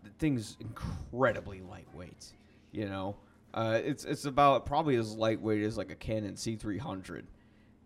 The 0.04 0.10
thing's 0.18 0.58
incredibly 0.60 1.62
lightweight. 1.62 2.32
You 2.72 2.88
know, 2.88 3.16
uh, 3.54 3.80
it's 3.82 4.04
it's 4.04 4.24
about 4.24 4.66
probably 4.66 4.96
as 4.96 5.14
lightweight 5.14 5.62
as 5.62 5.76
like 5.76 5.90
a 5.90 5.96
Canon 5.96 6.34
C300 6.34 7.24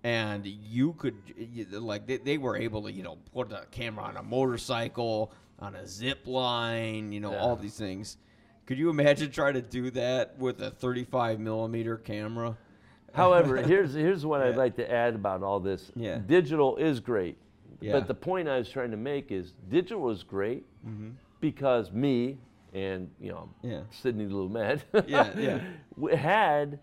and 0.02 0.44
you 0.46 0.92
could 0.94 1.14
you, 1.36 1.64
like 1.80 2.06
they, 2.06 2.18
they 2.18 2.36
were 2.36 2.56
able 2.56 2.82
to 2.82 2.92
you 2.92 3.02
know 3.02 3.16
put 3.32 3.50
a 3.52 3.64
camera 3.70 4.04
on 4.04 4.16
a 4.18 4.22
motorcycle 4.22 5.32
on 5.60 5.74
a 5.74 5.86
zip 5.86 6.26
line 6.26 7.10
you 7.10 7.20
know 7.20 7.32
Yeah. 7.32 7.38
all 7.40 7.56
these 7.56 7.78
things 7.78 8.18
could 8.66 8.76
you 8.76 8.90
imagine 8.90 9.30
trying 9.30 9.54
to 9.54 9.62
do 9.62 9.90
that 9.92 10.38
with 10.38 10.60
a 10.60 10.70
35 10.70 11.40
millimeter 11.40 11.96
camera 11.96 12.56
However, 13.14 13.56
here's 13.62 13.94
here's 13.94 14.26
what 14.26 14.42
I'd 14.42 14.56
like 14.56 14.74
to 14.76 14.90
add 14.92 15.14
about 15.14 15.42
all 15.44 15.60
this. 15.60 15.92
Yeah. 15.94 16.18
Digital 16.18 16.76
is 16.78 16.98
great, 16.98 17.36
Yeah. 17.80 17.92
but 17.92 18.08
the 18.08 18.14
point 18.14 18.48
I 18.48 18.58
was 18.58 18.68
trying 18.68 18.90
to 18.90 18.96
make 18.96 19.30
is 19.30 19.54
digital 19.70 20.10
is 20.10 20.22
great 20.24 20.66
Mm-hmm. 20.86 21.10
because 21.40 21.92
me 21.92 22.36
and 22.74 23.08
you 23.20 23.30
know 23.30 23.48
Yeah. 23.62 23.82
Sidney 23.90 24.26
Lumet 24.26 24.80
Yeah, 25.06 25.30
yeah. 25.38 25.60
we 25.96 26.14
had 26.14 26.78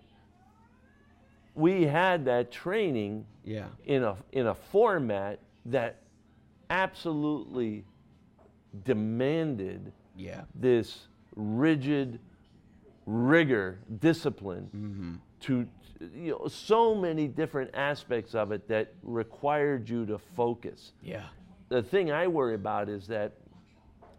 we 1.53 1.83
had 1.83 2.25
that 2.25 2.51
training 2.51 3.25
yeah 3.43 3.67
in 3.85 4.03
a 4.03 4.15
in 4.31 4.47
a 4.47 4.55
format 4.55 5.39
that 5.65 5.97
absolutely 6.69 7.83
demanded 8.85 9.91
yeah 10.15 10.41
this 10.55 11.07
rigid 11.35 12.19
rigor 13.05 13.79
discipline 13.99 14.69
mm-hmm. 14.75 15.15
to 15.41 15.67
you 16.15 16.31
know 16.31 16.47
so 16.47 16.95
many 16.95 17.27
different 17.27 17.69
aspects 17.73 18.33
of 18.33 18.51
it 18.51 18.67
that 18.67 18.93
required 19.03 19.89
you 19.89 20.05
to 20.05 20.17
focus 20.17 20.93
yeah 21.03 21.25
the 21.69 21.83
thing 21.83 22.11
i 22.11 22.25
worry 22.27 22.55
about 22.55 22.87
is 22.87 23.07
that 23.07 23.33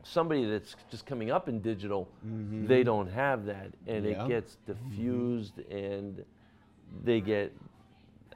somebody 0.04 0.44
that's 0.44 0.74
just 0.90 1.06
coming 1.06 1.30
up 1.30 1.48
in 1.48 1.60
digital 1.60 2.08
they 2.66 2.82
don't 2.82 3.08
have 3.10 3.44
that 3.46 3.68
and 3.86 4.04
Yeah. 4.04 4.24
it 4.24 4.28
gets 4.28 4.56
diffused 4.66 5.58
and 5.70 6.24
they 7.04 7.20
get 7.20 7.52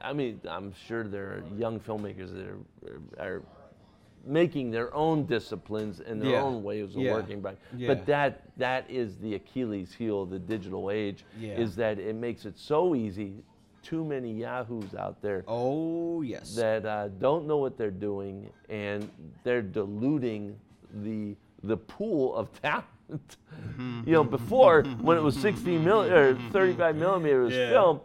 i 0.01 0.13
mean 0.13 0.39
i'm 0.49 0.73
sure 0.73 1.03
there 1.03 1.25
are 1.25 1.43
young 1.57 1.79
filmmakers 1.79 2.31
that 2.33 2.47
are, 2.47 3.25
are 3.37 3.41
making 4.25 4.71
their 4.71 4.93
own 4.93 5.25
disciplines 5.25 5.99
and 6.01 6.21
their 6.21 6.31
Yeah. 6.31 6.41
own 6.43 6.63
ways 6.63 6.95
of 6.95 7.01
Yeah. 7.01 7.11
working 7.13 7.41
by 7.41 7.55
Yeah. 7.77 7.87
but 7.87 8.05
that 8.05 8.43
that 8.57 8.89
is 8.89 9.17
the 9.17 9.35
achilles 9.35 9.93
heel 9.93 10.21
of 10.23 10.29
the 10.29 10.39
digital 10.39 10.89
age 10.91 11.25
is 11.41 11.75
that 11.75 11.99
it 11.99 12.15
makes 12.15 12.45
it 12.45 12.57
so 12.57 12.95
easy 12.95 13.43
too 13.83 14.03
many 14.03 14.31
yahoos 14.33 14.95
out 14.95 15.21
there 15.21 15.43
oh 15.47 16.21
yes 16.21 16.55
that 16.55 16.85
uh, 16.85 17.07
don't 17.19 17.45
know 17.45 17.57
what 17.57 17.77
they're 17.77 17.91
doing 17.91 18.49
and 18.69 19.09
they're 19.43 19.61
diluting 19.61 20.57
the 21.03 21.35
the 21.63 21.77
pool 21.77 22.35
of 22.35 22.51
talent. 22.61 22.85
Mm-hmm. 23.09 24.01
you 24.05 24.11
know, 24.13 24.23
before 24.25 24.83
when 24.83 25.17
it 25.17 25.21
was 25.21 25.35
16 25.37 25.81
milli- 25.83 26.11
or 26.11 26.35
35 26.51 26.97
millimeters 26.97 27.53
Yeah. 27.53 27.69
film, 27.69 28.01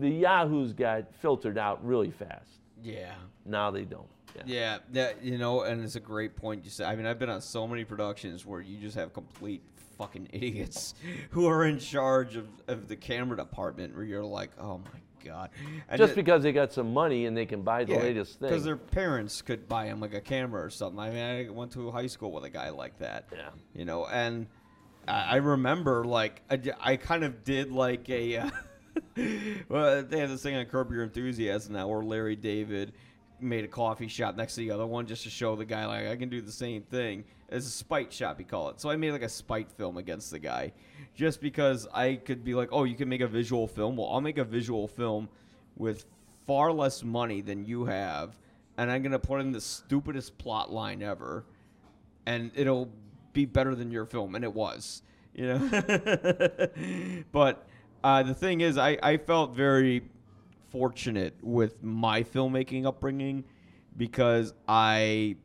the 0.00 0.08
yahoos 0.10 0.72
got 0.72 1.14
filtered 1.20 1.56
out 1.58 1.84
really 1.86 2.10
fast. 2.10 2.50
yeah 2.82 3.14
Now 3.46 3.70
they 3.70 3.84
don't. 3.84 4.08
Yeah. 4.34 4.42
Yeah, 4.46 4.78
that 4.92 5.22
you 5.22 5.38
know, 5.38 5.62
and 5.62 5.84
it's 5.84 5.94
a 5.96 6.00
great 6.00 6.34
point 6.36 6.64
you 6.64 6.70
said. 6.70 6.86
I 6.88 6.96
mean, 6.96 7.06
I've 7.06 7.18
been 7.18 7.28
on 7.30 7.40
so 7.42 7.68
many 7.68 7.84
productions 7.84 8.44
where 8.46 8.60
you 8.62 8.78
just 8.78 8.96
have 8.96 9.12
complete 9.12 9.62
fucking 9.98 10.28
idiots 10.32 10.94
who 11.30 11.46
are 11.46 11.64
in 11.66 11.78
charge 11.78 12.34
of, 12.36 12.48
of 12.66 12.88
the 12.88 12.96
camera 12.96 13.36
department 13.36 13.94
where 13.94 14.04
you're 14.04 14.24
like, 14.24 14.50
oh 14.58 14.78
my 14.78 14.98
god. 15.24 15.50
And 15.88 15.98
Just 15.98 16.12
it- 16.12 16.16
because 16.16 16.42
they 16.42 16.52
got 16.52 16.72
some 16.72 16.92
money 16.92 17.26
and 17.26 17.36
they 17.36 17.46
can 17.46 17.62
buy 17.62 17.84
the 17.84 17.96
latest 17.96 18.40
thing. 18.40 18.48
Because 18.48 18.64
their 18.64 18.76
parents 18.76 19.42
could 19.42 19.68
buy 19.68 19.86
them 19.86 20.00
like 20.00 20.14
a 20.14 20.20
camera 20.20 20.64
or 20.64 20.70
something. 20.70 20.98
I 21.00 21.10
mean, 21.10 21.48
I 21.48 21.50
went 21.50 21.72
to 21.72 21.90
high 21.90 22.06
school 22.06 22.32
with 22.32 22.44
a 22.44 22.50
guy 22.50 22.70
like 22.70 22.98
that. 22.98 23.28
Yeah. 23.32 23.50
You 23.74 23.84
know, 23.84 24.06
and 24.06 24.46
I, 25.06 25.22
I 25.22 25.36
remember 25.36 26.04
like 26.04 26.42
I 26.80 26.96
kind 26.96 27.24
of 27.24 27.44
did 27.44 27.72
like 27.72 28.08
a. 28.08 28.36
Uh, 28.36 28.50
well, 29.68 30.02
they 30.02 30.18
have 30.18 30.30
this 30.30 30.42
thing 30.42 30.54
on 30.54 30.64
Curb 30.66 30.90
Your 30.92 31.02
Enthusiasm 31.02 31.74
now 31.74 31.88
where 31.88 32.02
Larry 32.02 32.36
David 32.36 32.92
made 33.42 33.64
a 33.64 33.68
coffee 33.68 34.08
shop 34.08 34.36
next 34.36 34.54
to 34.54 34.60
the 34.60 34.70
other 34.70 34.86
one 34.86 35.06
just 35.06 35.24
to 35.24 35.30
show 35.30 35.56
the 35.56 35.64
guy 35.64 35.86
like 35.86 36.06
I 36.06 36.16
can 36.16 36.28
do 36.28 36.40
the 36.40 36.52
same 36.52 36.82
thing. 36.82 37.24
It's 37.48 37.66
a 37.66 37.70
spite 37.70 38.12
shop, 38.12 38.38
you 38.38 38.46
call 38.46 38.70
it. 38.70 38.80
So 38.80 38.90
I 38.90 38.96
made 38.96 39.12
like 39.12 39.22
a 39.22 39.28
spite 39.28 39.70
film 39.70 39.98
against 39.98 40.30
the 40.30 40.38
guy, 40.38 40.72
just 41.14 41.40
because 41.40 41.86
I 41.92 42.14
could 42.14 42.44
be 42.44 42.54
like, 42.54 42.70
oh, 42.72 42.84
you 42.84 42.94
can 42.96 43.08
make 43.08 43.20
a 43.20 43.26
visual 43.26 43.66
film. 43.66 43.96
Well, 43.96 44.08
I'll 44.08 44.20
make 44.20 44.38
a 44.38 44.44
visual 44.44 44.88
film 44.88 45.28
with 45.76 46.06
far 46.46 46.72
less 46.72 47.02
money 47.02 47.40
than 47.40 47.64
you 47.64 47.84
have, 47.84 48.38
and 48.78 48.90
I'm 48.90 49.02
gonna 49.02 49.18
put 49.18 49.40
in 49.40 49.52
the 49.52 49.60
stupidest 49.60 50.38
plot 50.38 50.72
line 50.72 51.02
ever, 51.02 51.44
and 52.26 52.50
it'll 52.54 52.88
be 53.32 53.44
better 53.44 53.74
than 53.74 53.90
your 53.90 54.06
film, 54.06 54.34
and 54.34 54.44
it 54.44 54.52
was, 54.52 55.02
you 55.34 55.46
know. 55.46 55.58
but 57.32 57.66
uh, 58.02 58.22
the 58.22 58.34
thing 58.34 58.60
is, 58.60 58.78
I, 58.78 58.98
I 59.02 59.16
felt 59.16 59.54
very 59.54 60.02
fortunate 60.72 61.36
with 61.42 61.82
my 61.82 62.22
filmmaking 62.22 62.86
upbringing 62.86 63.44
because 63.96 64.54
I 64.66 65.36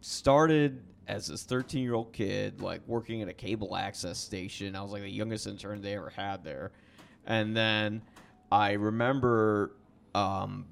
started 0.00 0.82
as 1.08 1.28
this 1.28 1.42
13 1.44 1.82
year 1.82 1.94
old 1.94 2.12
kid, 2.12 2.60
like 2.60 2.82
working 2.86 3.22
at 3.22 3.28
a 3.28 3.32
cable 3.32 3.76
access 3.76 4.18
station. 4.18 4.76
I 4.76 4.82
was 4.82 4.92
like 4.92 5.02
the 5.02 5.10
youngest 5.10 5.46
intern 5.46 5.80
they 5.80 5.94
ever 5.94 6.10
had 6.10 6.44
there. 6.44 6.72
And 7.26 7.56
then 7.56 8.02
I 8.52 8.72
remember 8.72 9.72
um, 10.14 10.66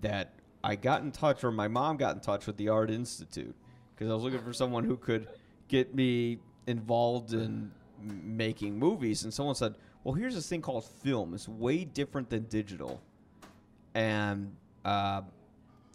that 0.00 0.34
I 0.62 0.76
got 0.76 1.02
in 1.02 1.12
touch, 1.12 1.44
or 1.44 1.52
my 1.52 1.68
mom 1.68 1.98
got 1.98 2.14
in 2.14 2.20
touch 2.20 2.46
with 2.46 2.56
the 2.56 2.70
Art 2.70 2.90
Institute 2.90 3.54
because 3.94 4.10
I 4.10 4.14
was 4.14 4.24
looking 4.24 4.42
for 4.42 4.52
someone 4.52 4.84
who 4.84 4.96
could 4.96 5.28
get 5.68 5.94
me 5.94 6.38
involved 6.66 7.34
in 7.34 7.70
making 8.00 8.78
movies. 8.78 9.24
And 9.24 9.32
someone 9.32 9.54
said, 9.54 9.74
Well, 10.04 10.14
here's 10.14 10.34
this 10.34 10.48
thing 10.48 10.60
called 10.60 10.84
film. 10.84 11.34
It's 11.34 11.48
way 11.48 11.84
different 11.84 12.28
than 12.28 12.44
digital. 12.44 13.02
And 13.94 14.54
uh, 14.84 15.22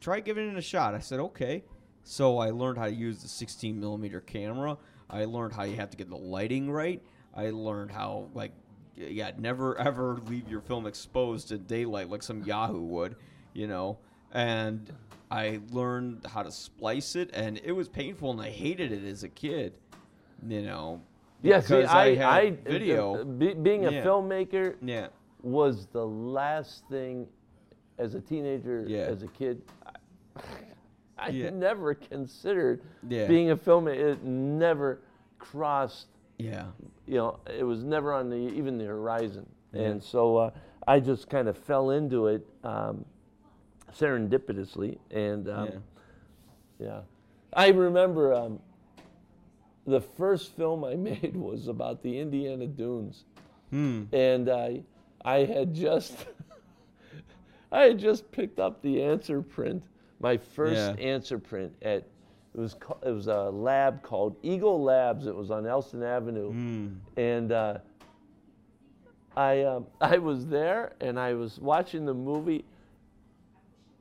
try 0.01 0.19
giving 0.19 0.49
it 0.49 0.57
a 0.57 0.61
shot. 0.61 0.95
I 0.95 0.99
said, 0.99 1.19
Okay. 1.19 1.63
So 2.03 2.39
I 2.39 2.49
learned 2.49 2.79
how 2.79 2.85
to 2.85 2.93
use 2.93 3.21
the 3.21 3.27
16 3.27 3.79
millimeter 3.79 4.19
camera. 4.19 4.77
I 5.11 5.25
learned 5.25 5.53
how 5.53 5.63
you 5.63 5.75
have 5.75 5.91
to 5.91 5.97
get 5.97 6.09
the 6.09 6.17
lighting 6.17 6.71
right. 6.71 7.03
I 7.35 7.51
learned 7.51 7.91
how, 7.91 8.29
like, 8.33 8.51
yeah, 8.95 9.31
never 9.37 9.77
ever 9.79 10.19
leave 10.25 10.49
your 10.49 10.61
film 10.61 10.87
exposed 10.87 11.49
to 11.49 11.59
daylight 11.59 12.09
like 12.09 12.23
some 12.23 12.43
Yahoo 12.43 12.81
would, 12.81 13.15
you 13.53 13.67
know. 13.67 13.99
And 14.31 14.91
I 15.29 15.59
learned 15.71 16.25
how 16.25 16.41
to 16.41 16.51
splice 16.51 17.15
it, 17.15 17.29
and 17.33 17.59
it 17.63 17.71
was 17.71 17.87
painful, 17.87 18.31
and 18.31 18.41
I 18.41 18.49
hated 18.49 18.91
it 18.91 19.03
as 19.03 19.23
a 19.23 19.29
kid, 19.29 19.77
you 20.47 20.63
know. 20.63 21.01
Yeah, 21.41 21.59
see, 21.61 21.83
I, 21.83 22.15
had 22.15 22.25
I 22.25 22.51
video. 22.51 23.21
uh, 23.21 23.23
be, 23.23 23.53
being 23.53 23.85
a 23.85 23.91
Yeah. 23.91 24.03
filmmaker 24.05 24.75
yeah, 24.81 25.07
was 25.41 25.87
the 25.87 26.05
last 26.05 26.83
thing 26.89 27.27
as 27.97 28.15
a 28.15 28.21
teenager, 28.21 28.85
Yeah. 28.87 28.99
as 29.01 29.23
a 29.23 29.27
kid. 29.27 29.61
I, 29.85 30.41
I 31.17 31.29
Yeah. 31.29 31.49
never 31.49 31.93
considered 31.93 32.81
being 33.07 33.51
a 33.51 33.57
filmmaker. 33.57 34.13
It 34.13 34.23
never 34.23 34.99
crossed. 35.37 36.07
yeah, 36.37 36.67
You 37.05 37.15
know, 37.15 37.39
it 37.53 37.63
was 37.63 37.83
never 37.83 38.13
on 38.13 38.29
the 38.29 38.37
even 38.37 38.77
the 38.77 38.85
horizon. 38.85 39.45
And 39.73 40.01
so 40.01 40.37
uh, 40.37 40.51
I 40.87 40.99
just 41.01 41.29
kind 41.29 41.47
of 41.49 41.57
fell 41.57 41.91
into 41.91 42.27
it 42.27 42.45
um, 42.63 43.03
serendipitously. 43.93 44.97
And 45.11 45.49
um, 45.49 45.69
yeah. 46.79 46.87
yeah. 46.87 47.01
I 47.53 47.67
remember 47.69 48.33
um, 48.33 48.59
the 49.89 50.01
first 50.01 50.55
film 50.55 50.83
I 50.83 50.95
made 51.09 51.35
was 51.35 51.67
about 51.67 52.01
the 52.03 52.19
Indiana 52.19 52.67
Dunes. 52.67 53.25
Hmm. 53.71 54.03
And 54.13 54.49
I, 54.49 54.81
I 55.23 55.39
had 55.45 55.73
just, 55.73 56.25
I 57.71 57.81
had 57.83 57.99
just 57.99 58.31
picked 58.31 58.59
up 58.59 58.81
the 58.81 59.01
answer 59.03 59.41
print, 59.41 59.83
my 60.19 60.37
first 60.37 60.75
Yeah. 60.75 60.95
answer 61.05 61.37
print 61.37 61.73
at, 61.81 62.03
it 62.55 62.59
was 62.59 62.75
it 63.05 63.11
was 63.11 63.27
a 63.27 63.43
lab 63.51 64.01
called 64.01 64.35
Eagle 64.41 64.81
Labs. 64.83 65.27
It 65.27 65.35
was 65.35 65.51
on 65.51 65.67
Elston 65.67 66.01
Avenue, 66.01 66.51
Hmm. 66.51 66.87
and 67.15 67.51
uh, 67.51 67.77
I 69.37 69.61
um, 69.63 69.85
I 70.01 70.17
was 70.17 70.47
there 70.47 70.93
and 70.99 71.19
I 71.19 71.35
was 71.35 71.59
watching 71.59 72.05
the 72.05 72.13
movie. 72.13 72.65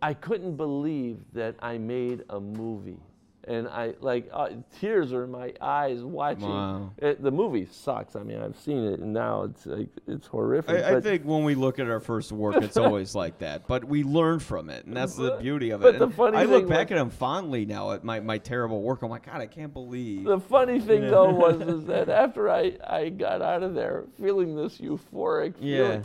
I 0.00 0.14
couldn't 0.14 0.56
believe 0.56 1.18
that 1.34 1.56
I 1.60 1.76
made 1.76 2.24
a 2.30 2.40
movie 2.40 3.00
and 3.48 3.66
I 3.66 3.94
like 4.00 4.28
uh, 4.32 4.50
tears 4.80 5.12
are 5.12 5.24
in 5.24 5.30
my 5.30 5.52
eyes 5.60 6.02
watching. 6.04 6.48
Wow. 6.48 6.92
It, 6.98 7.22
the 7.22 7.30
movie 7.30 7.66
sucks. 7.70 8.14
I 8.14 8.22
mean, 8.22 8.40
I've 8.40 8.56
seen 8.58 8.84
it, 8.84 9.00
and 9.00 9.12
now 9.12 9.44
it's 9.44 9.64
like 9.66 9.88
it's 10.06 10.26
horrific. 10.26 10.84
I, 10.84 10.96
I 10.96 11.00
think 11.00 11.24
when 11.24 11.44
we 11.44 11.54
look 11.54 11.78
at 11.78 11.88
our 11.88 12.00
first 12.00 12.30
work, 12.30 12.56
it's 12.62 12.76
always 12.76 13.14
like 13.14 13.38
that. 13.38 13.66
But 13.66 13.84
we 13.84 14.04
learn 14.04 14.38
from 14.38 14.68
it, 14.70 14.84
and 14.84 14.96
that's 14.96 15.16
the 15.16 15.36
beauty 15.40 15.70
of 15.70 15.80
it. 15.82 15.84
but 15.84 15.98
the 15.98 16.04
And 16.04 16.14
funny 16.14 16.36
I 16.36 16.44
look 16.44 16.68
back 16.68 16.90
was- 16.90 16.96
at 16.98 17.02
him 17.02 17.10
fondly 17.10 17.64
now 17.66 17.92
at 17.92 18.04
my, 18.04 18.20
my 18.20 18.38
terrible 18.38 18.82
work. 18.82 19.02
I'm 19.02 19.10
like, 19.10 19.26
God, 19.26 19.40
I 19.40 19.46
can't 19.46 19.72
believe. 19.72 20.24
The 20.24 20.38
funny 20.40 20.78
thing 20.80 21.04
Yeah. 21.04 21.10
though 21.10 21.30
was 21.32 21.60
is 21.62 21.84
that 21.86 22.08
after 22.08 22.50
I, 22.50 22.76
I 22.86 23.08
got 23.08 23.42
out 23.42 23.62
of 23.62 23.74
there 23.74 24.04
feeling 24.20 24.54
this 24.56 24.78
euphoric 24.78 25.54
Yeah. 25.58 25.76
feeling, 25.76 26.04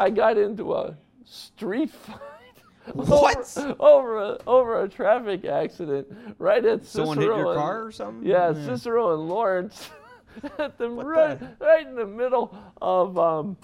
I 0.00 0.10
got 0.10 0.38
into 0.38 0.74
a 0.74 0.96
street 1.24 1.90
fight. 2.06 2.18
What? 2.94 3.54
Over, 3.56 3.76
over 3.80 4.18
a 4.18 4.38
over 4.46 4.82
a 4.82 4.88
traffic 4.88 5.44
accident 5.44 6.06
right 6.38 6.64
at 6.64 6.84
Cicero 6.84 7.04
Someone 7.04 7.18
hit 7.18 7.26
your 7.26 7.46
and- 7.52 7.56
car 7.56 7.84
or 7.84 7.92
something? 7.92 8.26
Yeah, 8.28 8.52
Cicero 8.52 9.14
and 9.14 9.28
Lawrence 9.28 9.90
at 10.58 10.78
the 10.78 10.88
right, 10.88 11.38
right 11.60 11.86
in 11.86 11.94
the 11.96 12.06
middle 12.06 12.56
of 12.80 13.18
um, 13.18 13.56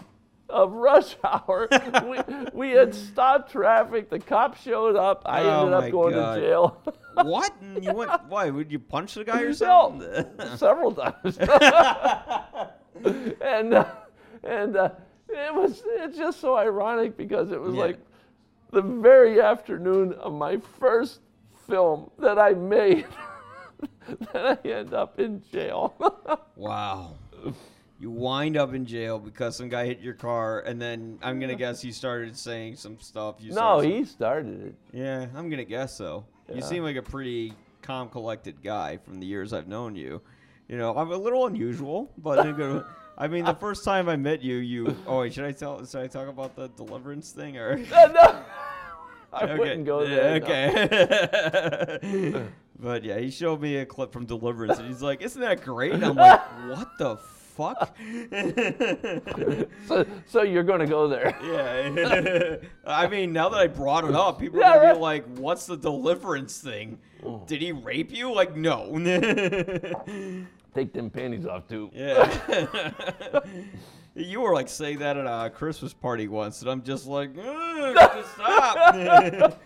of 0.48 0.72
rush 0.72 1.16
hour. 1.24 1.68
we, 2.06 2.18
we 2.52 2.70
had 2.70 2.94
stopped 2.94 3.50
traffic. 3.52 4.10
The 4.10 4.18
cops 4.18 4.60
showed 4.62 4.96
up. 4.96 5.22
I 5.26 5.42
Oh 5.42 5.60
ended 5.66 5.74
up 5.74 5.90
going 5.90 6.14
God. 6.14 6.34
to 6.36 6.40
jail 6.40 6.82
what? 7.22 7.52
You 7.80 7.92
went? 7.94 8.10
Why? 8.28 8.50
Would 8.50 8.70
you 8.72 8.78
punch 8.78 9.14
the 9.14 9.24
guy 9.24 9.42
or 9.42 9.52
No. 9.60 10.26
several 10.56 10.92
times. 10.92 11.38
and 13.40 13.74
uh, 13.74 13.86
and 14.42 14.76
uh, 14.76 14.90
it 15.28 15.54
was 15.54 15.82
it's 15.86 16.16
just 16.16 16.40
so 16.40 16.56
ironic 16.56 17.16
because 17.16 17.50
it 17.50 17.60
was 17.60 17.74
Yeah. 17.74 17.80
like 17.80 17.98
the 18.74 18.82
very 18.82 19.40
afternoon 19.40 20.12
of 20.14 20.32
my 20.32 20.58
first 20.78 21.20
film 21.68 22.10
that 22.18 22.38
I 22.38 22.50
made 22.50 23.06
that 24.32 24.60
I 24.64 24.68
end 24.68 24.92
up 24.92 25.18
in 25.20 25.42
jail. 25.50 25.94
wow. 26.56 27.14
You 28.00 28.10
wind 28.10 28.56
up 28.56 28.74
in 28.74 28.84
jail 28.84 29.20
because 29.20 29.56
some 29.56 29.68
guy 29.68 29.86
hit 29.86 30.00
your 30.00 30.14
car, 30.14 30.60
and 30.60 30.82
then 30.82 31.18
I'm 31.22 31.38
gonna 31.38 31.54
guess 31.54 31.80
he 31.80 31.92
started 31.92 32.36
saying 32.36 32.76
some 32.76 32.98
stuff. 32.98 33.36
You 33.38 33.52
no, 33.52 33.78
he 33.78 34.04
started 34.04 34.66
it. 34.66 34.74
Yeah, 34.92 35.26
I'm 35.36 35.48
gonna 35.48 35.64
guess 35.64 35.96
so. 35.96 36.26
You 36.52 36.60
seem 36.60 36.82
like 36.82 36.96
a 36.96 37.02
pretty 37.02 37.54
calm, 37.80 38.08
collected 38.08 38.62
guy 38.62 38.98
from 38.98 39.20
the 39.20 39.26
years 39.26 39.52
I've 39.52 39.68
known 39.68 39.94
you. 39.94 40.20
You 40.68 40.76
know, 40.76 40.94
I'm 40.96 41.12
a 41.12 41.16
little 41.16 41.46
unusual, 41.46 42.10
but 42.18 42.40
in 42.40 42.48
a 42.48 42.52
good 42.52 42.76
way. 42.76 42.88
I 43.16 43.28
mean, 43.28 43.44
the 43.44 43.54
first 43.54 43.84
time 43.84 44.08
I 44.08 44.16
met 44.16 44.42
you, 44.42 44.56
you. 44.56 44.96
Oh, 45.06 45.20
wait, 45.20 45.32
should 45.32 45.44
I 45.44 45.52
tell? 45.52 45.84
Should 45.86 46.00
I 46.00 46.08
talk 46.08 46.28
about 46.28 46.56
the 46.56 46.68
deliverance 46.68 47.30
thing 47.30 47.56
or? 47.56 47.74
Uh, 47.74 47.76
no, 47.76 48.12
no. 48.12 48.42
I 49.34 49.44
Okay. 49.44 49.58
wouldn't 49.58 49.84
go 49.84 50.06
there. 50.06 50.40
no. 50.40 50.46
Okay. 50.46 52.42
but 52.78 53.04
yeah, 53.04 53.18
he 53.18 53.30
showed 53.30 53.60
me 53.60 53.76
a 53.78 53.86
clip 53.86 54.12
from 54.12 54.26
Deliverance, 54.26 54.78
and 54.78 54.88
he's 54.88 55.02
like, 55.02 55.22
"Isn't 55.22 55.40
that 55.40 55.62
great?" 55.62 55.92
And 55.92 56.04
I'm 56.04 56.14
like, 56.16 56.40
"What 56.68 56.88
the 56.98 57.16
fuck?" 57.16 57.96
So, 59.86 60.04
so 60.26 60.42
you're 60.42 60.62
going 60.64 60.80
to 60.80 60.86
go 60.86 61.06
there. 61.08 61.36
Yeah. 61.44 62.56
I 62.86 63.06
mean, 63.06 63.32
now 63.32 63.48
that 63.50 63.58
I 63.58 63.66
brought 63.68 64.04
it 64.04 64.14
up, 64.14 64.38
people 64.40 64.58
are 64.58 64.62
gonna 64.62 64.80
right. 64.80 64.94
be 64.94 64.98
like, 65.00 65.24
"What's 65.38 65.66
the 65.66 65.76
deliverance 65.76 66.58
thing? 66.58 66.98
Oh. 67.24 67.44
Did 67.46 67.60
he 67.62 67.72
rape 67.72 68.10
you?" 68.12 68.32
Like, 68.34 68.56
no. 68.56 68.90
Take 70.74 70.92
them 70.92 71.08
panties 71.10 71.46
off 71.46 71.68
too. 71.68 71.90
yeah. 71.94 73.40
You 74.14 74.40
were 74.40 74.54
like 74.54 74.68
saying 74.68 74.98
that 75.00 75.16
at 75.16 75.26
a 75.26 75.50
Christmas 75.50 75.92
party 75.92 76.28
once, 76.28 76.60
and 76.62 76.70
I'm 76.70 76.82
just 76.82 77.06
like, 77.06 77.34
just 77.36 78.32
stop. 78.34 79.60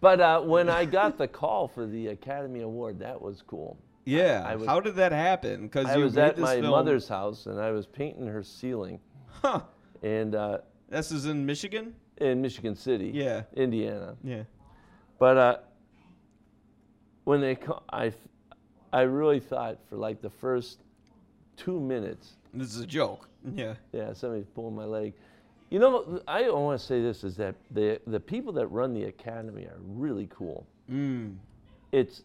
But 0.00 0.20
uh, 0.20 0.40
when 0.40 0.70
I 0.70 0.84
got 0.86 1.18
the 1.18 1.28
call 1.28 1.68
for 1.68 1.86
the 1.86 2.08
Academy 2.08 2.60
Award, 2.62 2.98
that 3.00 3.20
was 3.20 3.42
cool. 3.46 3.76
yeah. 4.06 4.42
I 4.46 4.54
was- 4.56 4.66
How 4.66 4.80
did 4.80 4.94
that 4.96 5.12
happen? 5.12 5.62
Because 5.62 5.86
I 5.86 5.96
you 5.96 6.04
was 6.04 6.16
at 6.16 6.38
my 6.38 6.54
film- 6.60 6.70
mother's 6.70 7.06
house 7.08 7.46
and 7.46 7.60
I 7.60 7.70
was 7.70 7.86
painting 7.86 8.26
her 8.26 8.42
ceiling, 8.42 8.98
Huh. 9.42 9.60
and 10.02 10.34
uh, 10.34 10.58
This 10.88 11.10
is 11.12 11.26
in 11.26 11.44
Michigan. 11.44 11.94
in 12.18 12.40
Michigan 12.40 12.74
City, 12.76 13.10
Yeah. 13.12 13.42
Indiana. 13.54 14.16
Yeah. 14.24 14.44
But 15.18 15.36
uh, 15.36 15.56
when 17.24 17.40
they, 17.42 17.56
ca- 17.56 17.82
I, 17.90 18.06
f- 18.06 18.14
I 18.92 19.02
really 19.02 19.40
thought 19.40 19.78
for 19.90 19.96
like 19.96 20.22
the 20.22 20.30
first 20.30 20.80
two 21.64 21.78
minutes, 21.80 22.36
This 22.54 22.74
is 22.74 22.80
a 22.80 22.86
joke. 22.86 23.28
Yeah. 23.54 23.74
yeah, 23.92 24.12
somebody's 24.12 24.46
pulling 24.54 24.74
my 24.76 24.84
leg. 24.84 25.14
You 25.70 25.78
know, 25.78 26.20
I 26.28 26.50
want 26.50 26.78
to 26.80 26.86
say 26.86 27.00
this 27.00 27.24
is 27.24 27.36
that 27.36 27.54
the 27.70 28.00
the 28.06 28.20
people 28.20 28.52
that 28.54 28.66
run 28.68 28.92
the 28.92 29.04
academy 29.04 29.64
are 29.64 29.78
really 29.86 30.28
cool. 30.30 30.66
Mm. 30.90 31.36
it's 31.92 32.22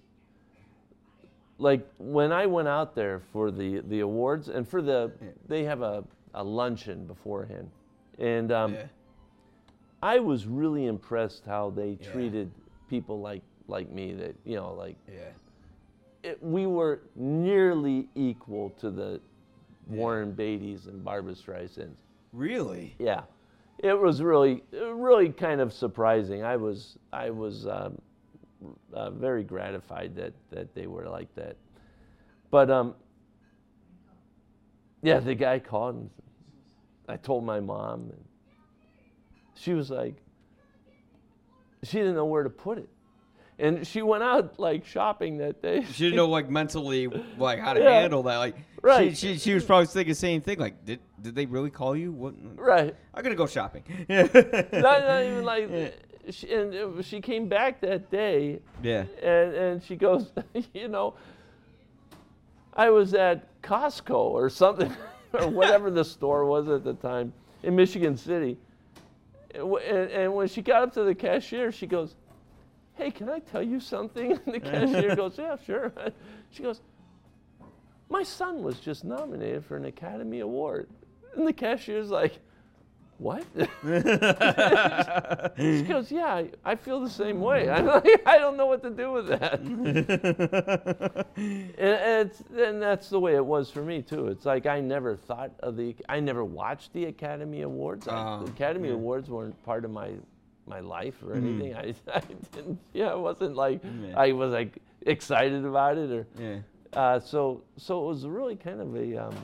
like 1.57 1.87
when 1.99 2.31
I 2.31 2.45
went 2.47 2.67
out 2.67 2.95
there 2.95 3.21
for 3.31 3.51
the, 3.51 3.79
the 3.87 3.99
awards 4.01 4.49
and 4.49 4.67
for 4.67 4.81
the 4.81 5.11
Yeah. 5.21 5.29
they 5.47 5.63
have 5.63 5.81
a, 5.81 6.03
a 6.33 6.43
luncheon 6.43 7.05
beforehand, 7.07 7.69
and 8.19 8.51
um, 8.51 8.73
yeah. 8.73 8.87
I 10.03 10.19
was 10.19 10.47
really 10.47 10.85
impressed 10.87 11.45
how 11.45 11.69
they 11.69 11.97
Yeah. 12.01 12.11
treated 12.11 12.51
people 12.89 13.21
like 13.21 13.43
like 13.67 13.89
me. 13.91 14.13
That 14.13 14.35
you 14.43 14.55
know, 14.55 14.73
like 14.73 14.97
Yeah. 15.07 15.29
It, 16.25 16.41
we 16.41 16.65
were 16.65 17.01
nearly 17.15 18.07
equal 18.15 18.71
to 18.79 18.89
the 18.89 19.21
Warren 19.87 20.31
Beatty's 20.31 20.87
and 20.87 21.03
Barbra 21.03 21.33
Streisand's. 21.33 21.99
Really? 22.33 22.95
Yeah, 22.97 23.21
it 23.77 23.93
was 23.93 24.23
really, 24.23 24.63
really 24.71 25.29
kind 25.29 25.61
of 25.61 25.71
surprising. 25.71 26.43
I 26.43 26.55
was, 26.55 26.97
I 27.13 27.29
was 27.29 27.67
um, 27.67 28.01
uh, 28.91 29.11
very 29.11 29.43
gratified 29.43 30.15
that 30.15 30.33
that 30.49 30.73
they 30.73 30.87
were 30.87 31.07
like 31.07 31.33
that. 31.35 31.57
But 32.49 32.71
um, 32.71 32.95
yeah, 35.03 35.19
the 35.19 35.35
guy 35.35 35.59
called 35.59 35.95
and 35.95 36.09
I 37.07 37.17
told 37.17 37.45
my 37.45 37.59
mom, 37.59 38.09
and 38.11 38.25
she 39.55 39.73
was 39.73 39.91
like, 39.91 40.15
she 41.83 41.97
didn't 41.97 42.15
know 42.15 42.25
where 42.25 42.43
to 42.43 42.49
put 42.49 42.79
it, 42.79 42.89
and 43.57 43.85
she 43.87 44.01
went 44.01 44.23
out 44.23 44.59
like 44.59 44.85
shopping 44.85 45.37
that 45.37 45.61
day. 45.61 45.85
She 45.91 46.05
didn't 46.05 46.17
know 46.17 46.27
like 46.27 46.49
mentally 46.49 47.07
like 47.37 47.59
how 47.59 47.73
to 47.73 47.79
Yeah. 47.79 48.01
handle 48.01 48.23
that. 48.23 48.37
Like 48.37 48.55
Right. 48.81 49.17
She, 49.17 49.33
she 49.33 49.39
she 49.39 49.53
was 49.53 49.65
probably 49.65 49.87
thinking 49.87 50.11
the 50.11 50.15
same 50.15 50.41
thing. 50.41 50.59
Like 50.59 50.85
did 50.85 50.99
did 51.21 51.35
they 51.35 51.45
really 51.45 51.69
call 51.71 51.95
you? 51.95 52.11
What? 52.11 52.35
right. 52.55 52.95
I'm 53.13 53.23
gonna 53.23 53.35
go 53.35 53.47
shopping. 53.47 53.83
Not, 54.09 54.33
not 54.33 55.23
even 55.23 55.43
like, 55.43 55.69
she, 56.29 56.53
and 56.53 57.03
she 57.03 57.21
came 57.21 57.47
back 57.47 57.81
that 57.81 58.11
day 58.11 58.59
yeah. 58.83 59.05
and 59.23 59.53
and 59.53 59.83
she 59.83 59.95
goes, 59.95 60.31
you 60.73 60.87
know, 60.87 61.15
I 62.73 62.89
was 62.89 63.13
at 63.13 63.61
Costco 63.61 64.15
or 64.15 64.49
something, 64.49 64.93
or 65.33 65.47
whatever 65.47 65.89
the 65.89 66.03
store 66.03 66.45
was 66.45 66.67
at 66.67 66.83
the 66.83 66.93
time 66.93 67.33
in 67.63 67.75
Michigan 67.75 68.17
City. 68.17 68.57
And, 69.53 70.11
and 70.11 70.35
when 70.35 70.47
she 70.47 70.61
got 70.61 70.83
up 70.83 70.93
to 70.95 71.03
the 71.03 71.15
cashier, 71.15 71.71
she 71.71 71.87
goes, 71.87 72.15
"Hey, 72.95 73.11
can 73.11 73.29
I 73.29 73.39
tell 73.39 73.63
you 73.63 73.79
something?" 73.79 74.31
And 74.45 74.53
the 74.53 74.59
cashier 74.59 75.15
goes, 75.21 75.37
"Yeah, 75.37 75.55
sure." 75.65 75.91
She 76.51 76.63
goes, 76.63 76.81
"My 78.09 78.23
son 78.23 78.63
was 78.63 78.79
just 78.79 79.03
nominated 79.03 79.65
for 79.65 79.75
an 79.77 79.85
Academy 79.85 80.39
Award," 80.39 80.87
and 81.35 81.45
the 81.47 81.53
cashier's 81.53 82.09
like. 82.09 82.39
What? 83.17 83.45
she 83.55 83.65
goes, 85.83 86.11
yeah, 86.11 86.43
I, 86.65 86.75
feel 86.75 86.99
the 86.99 87.09
same 87.09 87.39
way. 87.39 87.69
I'm 87.69 87.85
like, 87.85 88.21
I 88.25 88.37
don't 88.37 88.57
know 88.57 88.65
what 88.65 88.83
to 88.83 88.89
do 88.89 89.13
with 89.13 89.27
that. 89.27 89.61
and, 89.61 89.87
and, 91.77 92.29
it's, 92.29 92.43
and 92.57 92.81
that's 92.81 93.09
the 93.09 93.17
way 93.19 93.35
it 93.35 93.45
was 93.45 93.71
for 93.71 93.83
me 93.83 94.01
too. 94.01 94.27
It's 94.27 94.45
like 94.45 94.65
I 94.65 94.81
never 94.81 95.15
thought 95.15 95.51
of 95.59 95.77
the, 95.77 95.95
I 96.09 96.19
never 96.19 96.43
watched 96.43 96.91
the 96.91 97.05
Academy 97.05 97.61
Awards. 97.61 98.05
I, 98.09 98.39
Oh, 98.39 98.43
the 98.43 98.51
Academy 98.51 98.89
yeah. 98.89 98.95
Awards 98.95 99.29
weren't 99.29 99.63
part 99.63 99.85
of 99.85 99.91
my 99.91 100.11
my 100.67 100.79
life 100.79 101.15
or 101.23 101.33
anything. 101.35 101.75
I, 101.75 101.93
I 102.13 102.21
didn't, 102.53 102.79
yeah, 102.93 103.11
it 103.11 103.19
wasn't 103.19 103.55
like 103.55 103.81
Yeah. 103.83 104.17
I 104.19 104.31
was 104.31 104.51
like 104.51 104.77
excited 105.01 105.65
about 105.65 105.97
it 105.97 106.11
or. 106.11 106.27
yeah. 106.39 106.57
Uh, 106.93 107.19
so 107.19 107.61
so 107.77 108.03
it 108.03 108.07
was 108.07 108.25
really 108.25 108.55
kind 108.55 108.79
of 108.79 108.95
a 108.95 109.17
um, 109.27 109.35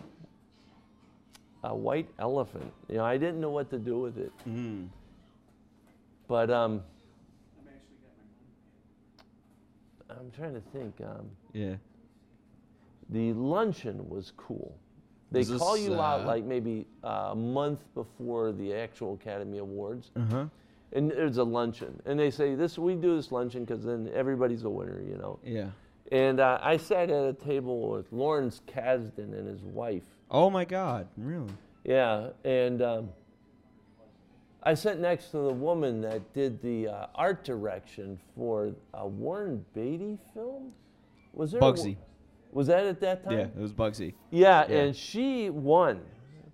a 1.63 1.75
white 1.75 2.07
elephant. 2.17 2.71
You 2.87 2.97
know, 2.97 3.05
I 3.05 3.17
didn't 3.17 3.41
know 3.41 3.49
what 3.49 3.69
to 3.71 3.77
do 3.77 3.99
with 3.99 4.17
it. 4.17 4.31
Mm. 4.47 4.87
But 6.27 6.49
um, 6.49 6.81
I'm 10.09 10.31
trying 10.31 10.53
to 10.53 10.61
think. 10.73 10.95
Um, 11.01 11.29
Yeah. 11.53 11.75
the 13.09 13.33
luncheon 13.33 14.07
was 14.09 14.31
cool. 14.37 14.77
They 15.31 15.43
this, 15.43 15.57
call 15.57 15.77
you 15.77 15.99
out 16.01 16.21
uh, 16.21 16.25
like 16.25 16.43
maybe 16.45 16.85
uh, 17.03 17.29
a 17.31 17.35
month 17.35 17.79
before 17.95 18.51
the 18.53 18.73
actual 18.73 19.13
Academy 19.15 19.57
Awards, 19.59 20.11
Uh 20.15 20.21
huh. 20.29 20.45
And 20.93 21.09
there's 21.11 21.37
a 21.37 21.43
luncheon, 21.43 22.01
and 22.05 22.19
they 22.19 22.29
say 22.31 22.55
this 22.55 22.77
we 22.77 22.95
do 22.95 23.15
this 23.15 23.31
luncheon 23.31 23.63
because 23.65 23.83
then 23.83 24.09
everybody's 24.13 24.63
a 24.63 24.69
winner, 24.69 25.01
you 25.01 25.17
know. 25.17 25.39
Yeah. 25.43 25.67
And 26.11 26.41
uh, 26.41 26.59
I 26.61 26.75
sat 26.75 27.09
at 27.09 27.25
a 27.25 27.33
table 27.33 27.89
with 27.89 28.11
Lawrence 28.11 28.61
Kasdan 28.67 29.33
and 29.37 29.47
his 29.47 29.61
wife. 29.61 30.03
Oh 30.29 30.49
my 30.49 30.65
God! 30.65 31.07
Really? 31.17 31.53
Yeah, 31.85 32.29
and 32.43 32.81
um, 32.81 33.09
I 34.63 34.73
sat 34.73 34.99
next 34.99 35.31
to 35.31 35.37
the 35.37 35.53
woman 35.53 36.01
that 36.01 36.33
did 36.33 36.61
the 36.61 36.87
uh, 36.89 37.07
art 37.15 37.43
direction 37.43 38.19
for 38.35 38.71
a 38.93 39.07
Warren 39.07 39.65
Beatty 39.73 40.19
film. 40.33 40.73
Was 41.33 41.51
there 41.51 41.59
a 41.59 41.63
Bugsy. 41.63 41.95
was 42.51 42.67
that 42.67 42.85
at 42.85 42.99
that 43.01 43.23
time? 43.23 43.33
Yeah, 43.39 43.45
it 43.45 43.57
was 43.57 43.73
Bugsy. 43.73 44.13
Yeah, 44.29 44.65
Yeah. 44.69 44.77
and 44.79 44.95
she 44.95 45.49
won. 45.49 46.01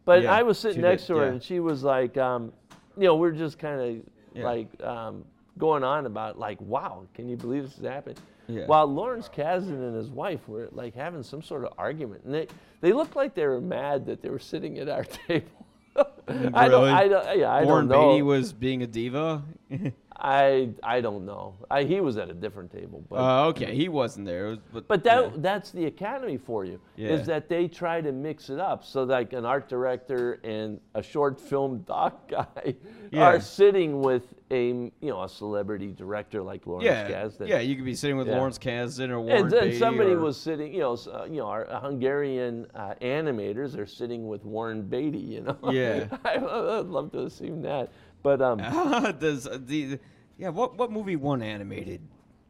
But 0.05 0.21
Yeah, 0.23 0.33
I 0.35 0.43
was 0.43 0.57
sitting 0.57 0.81
next 0.81 1.03
did, 1.03 1.13
to 1.13 1.19
her, 1.19 1.25
yeah. 1.25 1.31
and 1.33 1.43
she 1.43 1.59
was 1.59 1.83
like, 1.83 2.15
um, 2.17 2.53
you 2.95 3.03
know, 3.03 3.15
we're 3.15 3.31
just 3.31 3.59
kind 3.59 3.81
of 3.81 4.03
Yeah. 4.37 4.43
like 4.45 4.83
um, 4.83 5.25
going 5.57 5.83
on 5.83 6.05
about 6.05 6.37
like, 6.39 6.59
wow, 6.61 7.03
can 7.13 7.27
you 7.27 7.35
believe 7.35 7.63
this 7.63 7.77
is 7.77 7.85
happening? 7.85 8.17
Yeah. 8.47 8.65
While 8.65 8.87
Lawrence 8.87 9.29
Kasdan 9.29 9.69
and 9.69 9.95
his 9.95 10.09
wife 10.09 10.47
were 10.47 10.69
like 10.71 10.95
having 10.95 11.23
some 11.23 11.41
sort 11.41 11.65
of 11.65 11.73
argument, 11.77 12.23
and 12.23 12.33
they 12.33 12.47
they 12.81 12.93
looked 12.93 13.15
like 13.15 13.35
they 13.35 13.45
were 13.45 13.59
mad 13.59 14.05
that 14.05 14.21
they 14.21 14.29
were 14.29 14.39
sitting 14.39 14.79
at 14.79 14.87
our 14.87 15.03
table. 15.27 15.65
I 16.53 16.67
don't, 16.67 16.89
I 16.89 17.07
don't, 17.07 17.39
yeah, 17.39 17.51
I 17.51 17.63
Warren 17.63 17.87
don't 17.87 18.01
know. 18.01 18.11
Beatty 18.11 18.21
was 18.21 18.53
being 18.53 18.83
a 18.83 18.87
diva. 18.87 19.43
I 20.19 20.69
I 20.81 20.99
don't 21.01 21.25
know. 21.25 21.53
I, 21.69 21.83
he 21.83 22.01
was 22.01 22.17
at 22.17 22.29
a 22.29 22.33
different 22.33 22.71
table, 22.71 23.03
but 23.09 23.17
Uh, 23.17 23.47
okay, 23.49 23.75
he 23.75 23.87
wasn't 23.87 24.25
there. 24.25 24.47
Was- 24.47 24.59
but 24.73 24.87
But 24.87 25.03
that 25.03 25.23
yeah. 25.23 25.31
that's 25.37 25.71
the 25.71 25.85
academy 25.85 26.37
for 26.37 26.65
you. 26.65 26.79
Yeah. 26.95 27.09
Is 27.09 27.27
that 27.27 27.47
they 27.49 27.67
try 27.67 28.01
to 28.01 28.11
mix 28.11 28.49
it 28.49 28.59
up 28.59 28.83
so 28.83 29.03
like 29.03 29.33
an 29.33 29.45
art 29.45 29.69
director 29.69 30.39
and 30.43 30.79
a 30.95 31.03
short 31.03 31.39
film 31.39 31.79
doc 31.87 32.27
guy 32.35 32.75
Yeah. 33.11 33.25
are 33.25 33.39
sitting 33.39 34.01
with 34.01 34.33
a 34.49 34.67
you 34.69 34.91
know 35.01 35.23
a 35.23 35.29
celebrity 35.29 35.91
director 35.91 36.41
like 36.41 36.65
Lawrence 36.65 36.85
yeah, 36.85 37.09
Kasdan. 37.11 37.47
yeah, 37.47 37.59
you 37.59 37.75
could 37.75 37.85
be 37.85 37.93
sitting 37.95 38.17
with. 38.17 38.27
Lawrence 38.27 38.57
Kasdan 38.57 39.09
or 39.09 39.19
Warren 39.21 39.43
And 39.43 39.51
then 39.51 39.63
Beatty 39.65 39.77
somebody 39.79 40.11
or- 40.13 40.19
was 40.19 40.37
sitting, 40.39 40.73
you 40.73 40.79
know, 40.79 40.93
uh, 41.13 41.25
you 41.29 41.37
know, 41.41 41.47
our 41.47 41.65
Hungarian 41.65 42.65
uh, 42.73 42.93
animators 43.01 43.77
are 43.77 43.85
sitting 43.85 44.27
with 44.27 44.43
Warren 44.45 44.81
Beatty, 44.81 45.19
you 45.19 45.41
know. 45.41 45.57
Yeah. 45.71 46.07
I, 46.25 46.37
would 46.37 46.87
love 46.89 47.11
to 47.11 47.19
have 47.23 47.31
seen 47.33 47.61
that, 47.63 47.91
but 48.27 48.41
um, 48.41 48.57
Does 49.19 49.47
uh, 49.47 49.57
the 49.65 49.99
yeah? 50.37 50.49
What 50.49 50.77
what 50.77 50.91
movie 50.91 51.15
won 51.15 51.41
animated? 51.41 52.01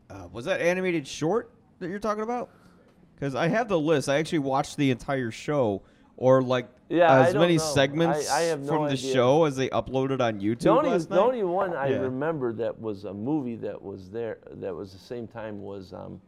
Uh, 0.10 0.28
was 0.32 0.46
that 0.46 0.60
animated 0.60 1.08
short 1.08 1.52
that 1.80 1.90
you're 1.90 2.00
talking 2.00 2.24
about? 2.24 2.50
Because 3.14 3.36
I 3.36 3.48
have 3.48 3.68
the 3.68 3.80
list. 3.80 4.10
I 4.10 4.16
actually 4.18 4.40
watched 4.40 4.78
the 4.78 4.90
entire 4.90 5.30
show, 5.30 5.84
or 6.16 6.42
like 6.42 6.68
Yeah, 6.90 7.14
as 7.28 7.36
many 7.36 7.58
know. 7.58 7.64
segments 7.64 8.28
I- 8.32 8.52
I 8.52 8.56
no 8.56 8.66
from 8.68 8.86
the 8.86 8.94
idea. 8.94 9.14
show 9.14 9.44
as 9.44 9.56
they 9.56 9.70
uploaded 9.70 10.20
on 10.20 10.40
YouTube 10.40 10.60
The 10.62 10.70
only, 10.70 10.98
the 10.98 11.20
only 11.20 11.44
one 11.44 11.76
I 11.76 11.90
Yeah. 11.90 11.98
remember 12.00 12.54
that 12.54 12.80
was 12.80 13.04
a 13.06 13.14
movie 13.14 13.56
that 13.58 13.80
was 13.80 14.10
there 14.10 14.40
that 14.54 14.74
was 14.76 14.94
the 14.94 15.00
same 15.00 15.28
time 15.28 15.62
was 15.62 15.94
um, 15.94 16.20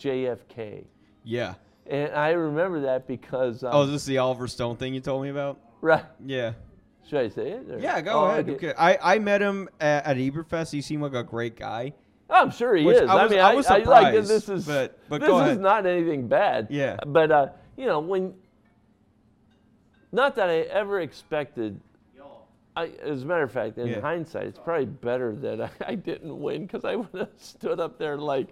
JFK, 0.00 0.84
yeah. 1.24 1.54
and 1.86 2.12
I 2.12 2.30
remember 2.30 2.80
that 2.80 3.06
because 3.06 3.62
um, 3.62 3.70
Oh, 3.72 3.82
is 3.84 3.90
this 3.92 4.04
the 4.06 4.18
Oliver 4.18 4.48
Stone 4.48 4.76
thing 4.76 4.94
you 4.94 5.00
told 5.00 5.22
me 5.22 5.28
about? 5.28 5.58
right. 5.80 6.04
Yeah. 6.24 6.52
Should 7.08 7.18
I 7.20 7.28
say 7.28 7.50
it? 7.50 7.70
or- 7.70 7.78
Yeah, 7.78 8.00
go 8.00 8.12
Oh, 8.12 8.24
ahead. 8.26 8.48
okay. 8.50 8.74
I, 8.76 9.14
I 9.14 9.18
met 9.18 9.40
him 9.40 9.68
at, 9.80 10.04
at 10.06 10.16
Ebertfest. 10.16 10.72
He 10.72 10.80
seemed 10.82 11.02
like 11.02 11.14
a 11.14 11.22
great 11.22 11.56
guy. 11.56 11.92
I'm 12.28 12.50
sure 12.50 12.74
he 12.74 12.84
Which 12.84 12.96
is. 12.96 13.08
I 13.08 13.22
was- 13.22 13.30
mean, 13.30 13.40
I 13.40 13.54
was 13.54 13.68
like 13.68 13.84
surprised, 13.84 14.28
this 14.28 14.48
is 14.48 14.66
but- 14.66 14.98
but 15.08 15.20
this 15.20 15.28
is 15.30 15.34
ahead. 15.40 15.60
not 15.60 15.86
anything 15.86 16.26
bad. 16.26 16.66
Yeah. 16.70 16.96
But 17.06 17.30
uh, 17.30 17.48
you 17.76 17.86
know 17.86 18.00
when, 18.00 18.34
not 20.12 20.34
that 20.36 20.48
I 20.48 20.60
ever 20.62 21.00
expected. 21.00 21.80
I, 22.78 22.90
as 23.02 23.22
a 23.22 23.24
matter 23.24 23.42
of 23.42 23.50
fact, 23.52 23.78
in 23.78 23.86
Yeah. 23.86 24.00
hindsight, 24.02 24.44
it's 24.48 24.58
probably 24.58 24.84
better 24.84 25.34
that 25.36 25.62
I, 25.62 25.70
I 25.86 25.94
didn't 25.94 26.38
win 26.38 26.66
because 26.66 26.84
I 26.84 26.96
would 26.96 27.08
have 27.14 27.30
stood 27.38 27.80
up 27.80 27.98
there 27.98 28.18
like, 28.18 28.48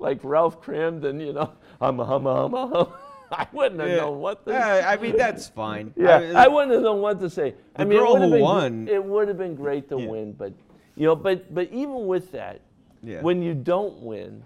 like 0.00 0.18
Ralph 0.24 0.60
Kramden, 0.60 1.24
you 1.24 1.32
know, 1.32 1.52
hum 1.80 1.98
hum 1.98 2.24
hum 2.24 2.50
hum. 2.52 2.88
I 3.32 3.46
wouldn't 3.52 3.80
have 3.80 3.90
Yeah. 3.90 3.96
known 3.96 4.20
what 4.20 4.44
to. 4.46 4.52
Yeah, 4.52 4.84
I 4.88 4.96
mean 5.00 5.16
that's 5.16 5.48
fine. 5.48 5.92
Yeah, 5.96 6.18
I- 6.34 6.44
I 6.44 6.48
wouldn't 6.48 6.72
have 6.72 6.82
known 6.82 7.00
what 7.00 7.20
to 7.20 7.28
say. 7.30 7.54
I 7.76 7.84
mean, 7.84 7.98
girl 7.98 8.10
it 8.10 8.12
would 8.12 8.22
have 8.22 8.30
who 8.30 8.36
been, 8.36 8.42
won- 8.42 8.88
It 8.88 9.04
would 9.04 9.28
have 9.28 9.38
been 9.38 9.54
great 9.54 9.88
to 9.90 9.98
Yeah. 9.98 10.06
win, 10.06 10.32
but 10.32 10.52
you 10.96 11.06
know, 11.06 11.14
but 11.16 11.54
but 11.54 11.70
even 11.70 12.06
with 12.06 12.32
that, 12.32 12.60
Yeah. 13.02 13.20
when 13.22 13.42
you 13.42 13.54
don't 13.54 14.00
win, 14.02 14.42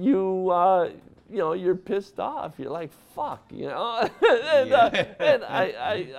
you 0.00 0.50
uh, 0.50 0.90
you 1.30 1.38
know 1.38 1.52
you're 1.52 1.76
pissed 1.76 2.18
off. 2.18 2.54
You're 2.58 2.70
like 2.70 2.90
fuck, 3.14 3.42
you 3.52 3.68
know. 3.68 4.08
and 4.28 4.72
uh, 4.72 4.90
and 5.20 5.44
I, 5.44 5.64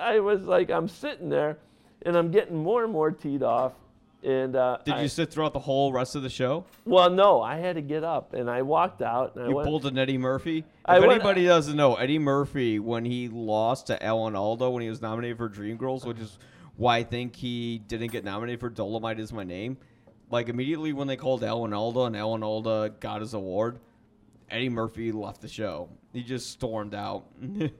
I 0.00 0.14
I 0.14 0.20
was 0.20 0.42
like 0.42 0.70
I'm 0.70 0.88
sitting 0.88 1.28
there, 1.28 1.58
and 2.02 2.16
I'm 2.16 2.30
getting 2.30 2.56
more 2.56 2.84
and 2.84 2.92
more 2.92 3.10
teed 3.10 3.42
off. 3.42 3.72
And 4.24 4.56
uh, 4.56 4.78
Did 4.84 4.94
I- 4.94 5.02
you 5.02 5.08
sit 5.08 5.30
throughout 5.30 5.52
the 5.52 5.58
whole 5.60 5.92
rest 5.92 6.16
of 6.16 6.22
the 6.22 6.30
show? 6.30 6.64
Well, 6.86 7.10
no, 7.10 7.42
I 7.42 7.56
had 7.56 7.76
to 7.76 7.82
get 7.82 8.04
up, 8.04 8.32
and 8.32 8.48
I 8.48 8.62
walked 8.62 9.02
out, 9.02 9.36
and 9.36 9.44
I 9.44 9.48
You 9.48 9.56
went. 9.56 9.68
pulled 9.68 9.84
an 9.84 9.98
Eddie 9.98 10.16
Murphy. 10.16 10.58
If 10.60 10.64
I 10.86 10.98
went- 10.98 11.12
anybody 11.12 11.44
doesn't 11.44 11.76
know, 11.76 11.94
Eddie 11.96 12.18
Murphy 12.18 12.78
when 12.78 13.04
he 13.04 13.28
lost 13.28 13.88
to 13.88 14.02
Alan 14.02 14.34
Alda 14.34 14.70
when 14.70 14.82
he 14.82 14.88
was 14.88 15.02
nominated 15.02 15.36
for 15.36 15.48
Dreamgirls, 15.50 16.06
which 16.06 16.18
is 16.20 16.38
why 16.76 16.96
I 16.98 17.02
think 17.02 17.36
he 17.36 17.78
didn't 17.86 18.12
get 18.12 18.24
nominated 18.24 18.60
for 18.60 18.70
Dolemite 18.70 19.18
is 19.18 19.32
my 19.32 19.44
name. 19.44 19.76
Like 20.30 20.48
immediately 20.48 20.92
when 20.94 21.06
they 21.06 21.16
called 21.16 21.44
Alan 21.44 21.72
Alda 21.74 22.00
and 22.04 22.16
Alan 22.16 22.42
Alda 22.42 22.94
got 23.00 23.20
his 23.20 23.34
award, 23.34 23.78
Eddie 24.50 24.70
Murphy 24.70 25.12
left 25.12 25.42
the 25.42 25.48
show. 25.48 25.90
He 26.14 26.22
just 26.22 26.50
stormed 26.50 26.94
out. 26.94 27.26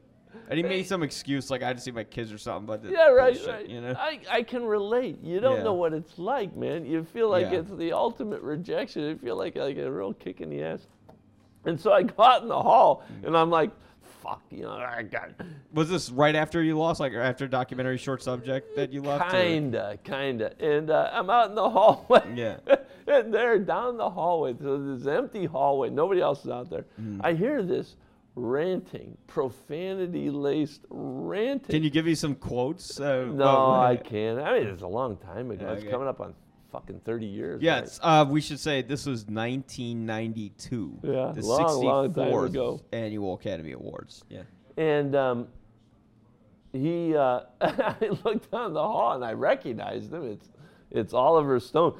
and 0.48 0.56
he 0.56 0.62
made 0.62 0.86
some 0.86 1.02
excuse 1.02 1.50
like 1.50 1.62
I 1.62 1.66
had 1.68 1.76
to 1.76 1.82
see 1.82 1.90
my 1.90 2.04
kids 2.04 2.32
or 2.32 2.38
something, 2.38 2.66
but 2.66 2.84
Yeah, 2.84 3.08
right, 3.08 3.34
bullshit, 3.34 3.50
right. 3.54 3.68
You 3.68 3.80
know? 3.80 3.94
I, 3.98 4.20
I 4.30 4.42
can 4.42 4.64
relate. 4.64 5.18
You 5.22 5.40
don't 5.40 5.58
Yeah. 5.58 5.62
know 5.64 5.74
what 5.74 5.92
it's 5.92 6.18
like, 6.18 6.56
man. 6.56 6.84
You 6.86 7.04
feel 7.04 7.28
like 7.28 7.50
Yeah. 7.52 7.58
it's 7.60 7.70
the 7.72 7.92
ultimate 7.92 8.42
rejection. 8.42 9.02
You 9.02 9.16
feel 9.16 9.36
like 9.36 9.56
like 9.56 9.76
a 9.78 9.90
real 9.90 10.12
kick 10.12 10.40
in 10.40 10.50
the 10.50 10.62
ass. 10.62 10.86
And 11.64 11.80
so 11.80 11.92
I 11.92 12.02
go 12.02 12.22
out 12.22 12.42
in 12.42 12.48
the 12.48 12.60
hall, 12.62 13.02
Mm. 13.22 13.26
and 13.28 13.36
I'm 13.36 13.48
like, 13.50 13.70
"Fuck, 14.22 14.42
you 14.50 14.62
know, 14.62 14.72
I 14.72 15.02
got 15.02 15.30
Was 15.72 15.88
this 15.88 16.10
right 16.10 16.34
after 16.34 16.62
you 16.62 16.76
lost, 16.78 17.00
like 17.00 17.14
after 17.14 17.46
a 17.46 17.48
documentary 17.50 17.96
short 17.96 18.22
subject 18.22 18.76
that 18.76 18.92
you 18.92 19.00
left? 19.02 19.26
or- 19.28 19.30
kinda, 19.30 19.98
kinda." 20.04 20.52
And 20.60 20.90
uh, 20.90 21.10
I'm 21.12 21.30
out 21.30 21.48
in 21.48 21.54
the 21.54 21.70
hallway. 21.76 22.22
Yeah. 22.34 22.56
and 23.06 23.32
they're 23.32 23.58
down 23.58 23.96
the 23.96 24.08
hallway. 24.10 24.54
So 24.60 24.78
this 24.96 25.06
empty 25.06 25.46
hallway. 25.46 25.88
Nobody 25.90 26.20
else 26.20 26.44
is 26.44 26.50
out 26.50 26.68
there. 26.70 26.84
Mm. 27.00 27.20
I 27.24 27.32
hear 27.32 27.62
this 27.62 27.96
ranting, 28.36 29.16
profanity-laced 29.26 30.82
ranting. 30.90 31.70
Can 31.70 31.82
you 31.84 31.90
give 31.90 32.04
me 32.06 32.14
some 32.14 32.34
quotes? 32.34 32.98
Uh, 33.00 33.26
No, 33.26 33.44
what- 33.44 33.86
I 33.86 33.96
can't. 33.96 34.38
I 34.40 34.58
mean, 34.58 34.68
it's 34.68 34.82
a 34.82 34.86
long 34.86 35.16
time 35.16 35.50
ago. 35.50 35.64
Yeah, 35.66 35.72
it's 35.74 35.84
coming 35.84 36.08
up 36.08 36.20
on 36.20 36.34
fucking 36.72 37.00
30 37.04 37.26
years. 37.26 37.62
Yeah, 37.62 37.80
right? 37.80 37.98
uh, 38.02 38.26
we 38.28 38.40
should 38.40 38.58
say 38.58 38.82
this 38.82 39.06
was 39.06 39.26
1992. 39.28 40.98
Yeah, 41.02 41.32
the 41.34 41.42
long, 41.42 41.84
long 41.84 42.12
time 42.14 42.24
64th 42.32 42.46
ago. 42.46 42.80
annual 42.92 43.34
Academy 43.34 43.72
Awards. 43.72 44.24
Yeah. 44.28 44.42
And 44.76 45.14
um, 45.14 45.48
he, 46.72 47.14
uh, 47.16 47.42
I 47.60 47.94
looked 48.24 48.50
down 48.50 48.72
the 48.74 48.82
hall 48.82 49.12
and 49.14 49.24
I 49.24 49.32
recognized 49.34 50.12
him. 50.12 50.26
It's, 50.26 50.50
it's 50.90 51.14
Oliver 51.14 51.60
Stone. 51.60 51.96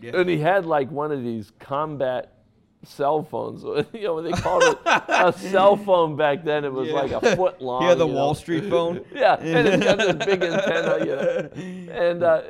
Yeah. 0.00 0.16
And 0.16 0.30
he 0.30 0.38
had 0.38 0.64
like 0.64 0.90
one 0.90 1.12
of 1.12 1.22
these 1.22 1.52
combat 1.58 2.32
cell 2.84 3.22
phones. 3.22 3.62
you 3.92 4.02
know, 4.02 4.14
when 4.16 4.24
they 4.24 4.32
called 4.32 4.62
it 4.64 4.78
a 4.86 5.32
cell 5.32 5.76
phone 5.86 6.16
back 6.16 6.44
then, 6.44 6.64
it 6.64 6.72
was 6.72 6.88
Yeah. 6.88 6.94
like 6.94 7.10
a 7.12 7.20
foot 7.36 7.60
long. 7.60 7.82
Yeah, 7.82 7.94
the 7.94 8.06
you 8.06 8.12
know. 8.12 8.18
Wall 8.18 8.34
Street 8.34 8.68
phone. 8.70 9.04
Yeah, 9.14 9.34
and 9.40 9.68
it's 9.68 9.84
got 9.84 9.98
this 9.98 10.26
big 10.26 10.42
antenna, 10.42 10.98
you 11.04 11.16
know. 11.16 11.94
And 11.94 12.22
uh, 12.22 12.42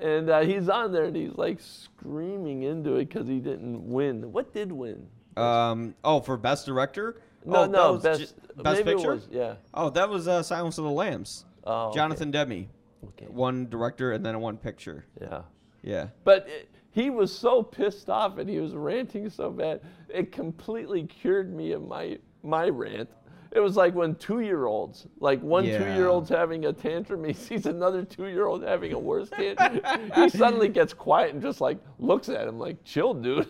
and 0.00 0.30
uh, 0.30 0.40
he's 0.40 0.68
on 0.68 0.92
there 0.92 1.04
and 1.04 1.16
he's 1.16 1.34
like 1.36 1.58
screaming 1.60 2.62
into 2.64 2.96
it 2.96 3.08
because 3.08 3.28
he 3.28 3.38
didn't 3.38 3.88
win. 3.88 4.32
What 4.32 4.52
did 4.52 4.72
win? 4.72 5.06
Um. 5.36 5.94
Oh, 6.04 6.20
for 6.20 6.36
best 6.36 6.66
director. 6.66 7.20
No, 7.44 7.56
oh, 7.56 7.62
that 7.62 7.70
no, 7.72 7.92
was 7.94 8.02
best 8.02 8.20
ju- 8.20 8.62
best 8.62 8.84
picture. 8.84 9.14
Was, 9.14 9.28
yeah. 9.30 9.54
Oh, 9.74 9.90
that 9.90 10.08
was 10.08 10.28
uh, 10.28 10.42
Silence 10.42 10.78
of 10.78 10.84
the 10.84 10.90
Lambs. 10.90 11.44
Oh, 11.64 11.86
okay. 11.88 11.96
Jonathan 11.96 12.30
Demme, 12.30 12.68
Okay. 13.04 13.26
one 13.26 13.68
director 13.68 14.12
and 14.12 14.24
then 14.24 14.38
one 14.40 14.56
picture. 14.58 15.06
Yeah. 15.20 15.42
Yeah. 15.82 16.06
But 16.24 16.46
it, 16.48 16.68
he 16.92 17.10
was 17.10 17.36
so 17.36 17.62
pissed 17.62 18.08
off 18.08 18.38
and 18.38 18.48
he 18.48 18.60
was 18.60 18.74
ranting 18.74 19.28
so 19.30 19.50
bad, 19.50 19.80
it 20.08 20.30
completely 20.30 21.04
cured 21.04 21.52
me 21.54 21.72
of 21.72 21.82
my 21.86 22.18
my 22.42 22.68
rant. 22.68 23.08
It 23.50 23.60
was 23.60 23.76
like 23.76 23.94
when 23.94 24.14
two-year-olds, 24.14 25.06
like 25.20 25.40
one 25.42 25.64
Yeah. 25.66 25.78
two-year-old's 25.78 26.30
having 26.30 26.64
a 26.66 26.72
tantrum, 26.72 27.22
he 27.30 27.32
sees 27.34 27.66
another 27.66 28.02
two-year-old 28.04 28.62
having 28.62 28.92
a 28.92 28.98
worse 28.98 29.28
tantrum. 29.30 29.80
he 30.14 30.28
suddenly 30.30 30.68
gets 30.80 30.92
quiet 30.94 31.34
and 31.34 31.42
just 31.42 31.60
like 31.60 31.78
looks 31.98 32.28
at 32.28 32.46
him 32.46 32.58
like, 32.58 32.82
"Chill, 32.84 33.14
dude." 33.14 33.46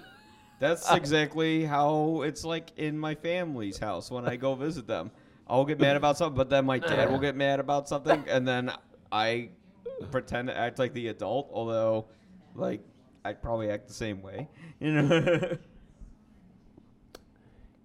That's 0.60 0.88
exactly 0.92 1.64
how 1.64 2.22
it's 2.22 2.44
like 2.44 2.72
in 2.76 2.96
my 2.96 3.16
family's 3.16 3.78
house 3.78 4.10
when 4.12 4.26
I 4.28 4.36
go 4.36 4.54
visit 4.54 4.86
them. 4.86 5.10
I'll 5.48 5.64
get 5.64 5.80
mad 5.80 5.96
about 5.96 6.16
something, 6.16 6.36
but 6.36 6.48
then 6.48 6.64
my 6.64 6.78
dad 6.78 7.10
will 7.10 7.18
get 7.18 7.34
mad 7.34 7.58
about 7.58 7.88
something, 7.88 8.24
and 8.28 8.46
then 8.46 8.70
I 9.10 9.50
pretend 10.12 10.48
to 10.48 10.56
act 10.56 10.78
like 10.78 10.94
the 10.94 11.08
adult, 11.08 11.50
although, 11.52 12.06
like, 12.54 12.80
I 13.24 13.32
probably 13.32 13.70
act 13.70 13.86
the 13.88 13.94
same 13.94 14.20
way, 14.22 14.48
you 14.80 14.90
know. 14.92 15.56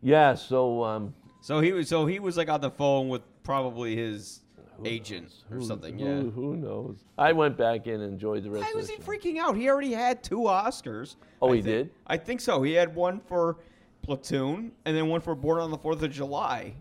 Yeah. 0.02 0.36
So 0.36 0.84
um, 0.84 1.14
so 1.42 1.60
he 1.60 1.74
was, 1.74 1.88
so 1.90 2.06
he 2.06 2.20
was 2.20 2.38
like 2.38 2.50
on 2.50 2.62
the 2.62 2.72
phone 2.72 3.10
with 3.10 3.22
probably 3.44 3.96
his 3.96 4.42
agent 4.86 5.34
or 5.50 5.58
who- 5.58 5.66
something. 5.66 5.98
Who, 5.98 6.06
Yeah. 6.06 6.22
who 6.32 6.56
knows? 6.56 6.98
I 7.18 7.32
went 7.34 7.58
back 7.58 7.88
in 7.88 8.02
and 8.02 8.14
enjoyed 8.14 8.44
the 8.44 8.52
rest 8.52 8.64
Why 8.66 8.70
of 8.70 8.76
was 8.76 8.90
he 8.90 8.98
show. 8.98 9.02
freaking 9.02 9.38
out? 9.40 9.56
He 9.58 9.70
already 9.70 9.94
had 9.94 10.24
two 10.24 10.42
Oscars. 10.42 11.16
Oh, 11.42 11.52
I 11.52 11.56
he 11.58 11.62
think. 11.62 11.88
did? 11.88 11.90
I 12.06 12.18
think 12.18 12.42
so. 12.42 12.62
He 12.62 12.74
had 12.74 12.94
one 12.96 13.20
for 13.22 13.58
Platoon 14.04 14.72
and 14.86 14.96
then 14.96 15.08
one 15.08 15.22
for 15.22 15.34
Born 15.36 15.60
on 15.60 15.72
the 15.72 15.78
Fourth 15.78 16.02
of 16.04 16.12
July. 16.12 16.76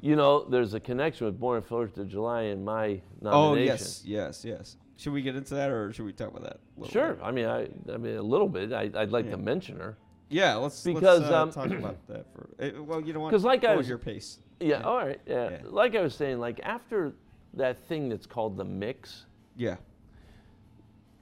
You 0.00 0.16
know, 0.16 0.44
there's 0.44 0.72
a 0.72 0.80
connection 0.80 1.26
with 1.26 1.38
Born 1.38 1.56
on 1.56 1.62
the 1.62 1.68
Fourth 1.68 1.98
of 1.98 2.08
July 2.08 2.42
and 2.44 2.64
my 2.64 3.02
nomination. 3.20 3.30
Oh 3.32 3.54
yes, 3.54 4.02
yes, 4.06 4.44
yes. 4.44 4.76
Should 5.00 5.14
we 5.14 5.22
get 5.22 5.34
into 5.34 5.54
that, 5.54 5.70
or 5.70 5.90
should 5.94 6.04
we 6.04 6.12
talk 6.12 6.28
about 6.28 6.42
that? 6.42 6.60
a 6.86 6.90
Sure. 6.90 7.14
bit? 7.14 7.24
I 7.24 7.30
mean, 7.30 7.46
I, 7.46 7.68
I 7.90 7.96
mean, 7.96 8.16
a 8.18 8.22
little 8.22 8.48
bit. 8.50 8.70
I, 8.70 8.90
I'd 8.94 9.10
like 9.10 9.24
Yeah. 9.24 9.30
to 9.30 9.36
mention 9.38 9.78
her. 9.78 9.96
Yeah, 10.28 10.56
let's 10.56 10.84
Because, 10.84 11.20
let's, 11.20 11.32
uh, 11.32 11.42
um, 11.42 11.50
talk 11.50 11.70
about 11.70 12.06
that 12.08 12.26
for. 12.34 12.50
eh, 12.58 12.72
well, 12.78 13.00
you 13.00 13.14
know 13.14 13.20
what? 13.20 13.30
'Cause 13.30 13.42
like 13.42 13.64
I 13.64 13.74
was- 13.76 13.88
your 13.88 13.96
pace. 13.96 14.40
Yeah. 14.60 14.68
Yeah. 14.68 14.82
All 14.82 14.98
right. 14.98 15.18
Yeah. 15.26 15.50
Yeah. 15.52 15.58
Like 15.64 15.94
I 15.96 16.02
was 16.02 16.14
saying, 16.14 16.38
like 16.38 16.60
after 16.62 17.14
that 17.54 17.78
thing 17.88 18.10
that's 18.10 18.26
called 18.26 18.58
the 18.58 18.64
mix, 18.64 19.24
Yeah. 19.56 19.78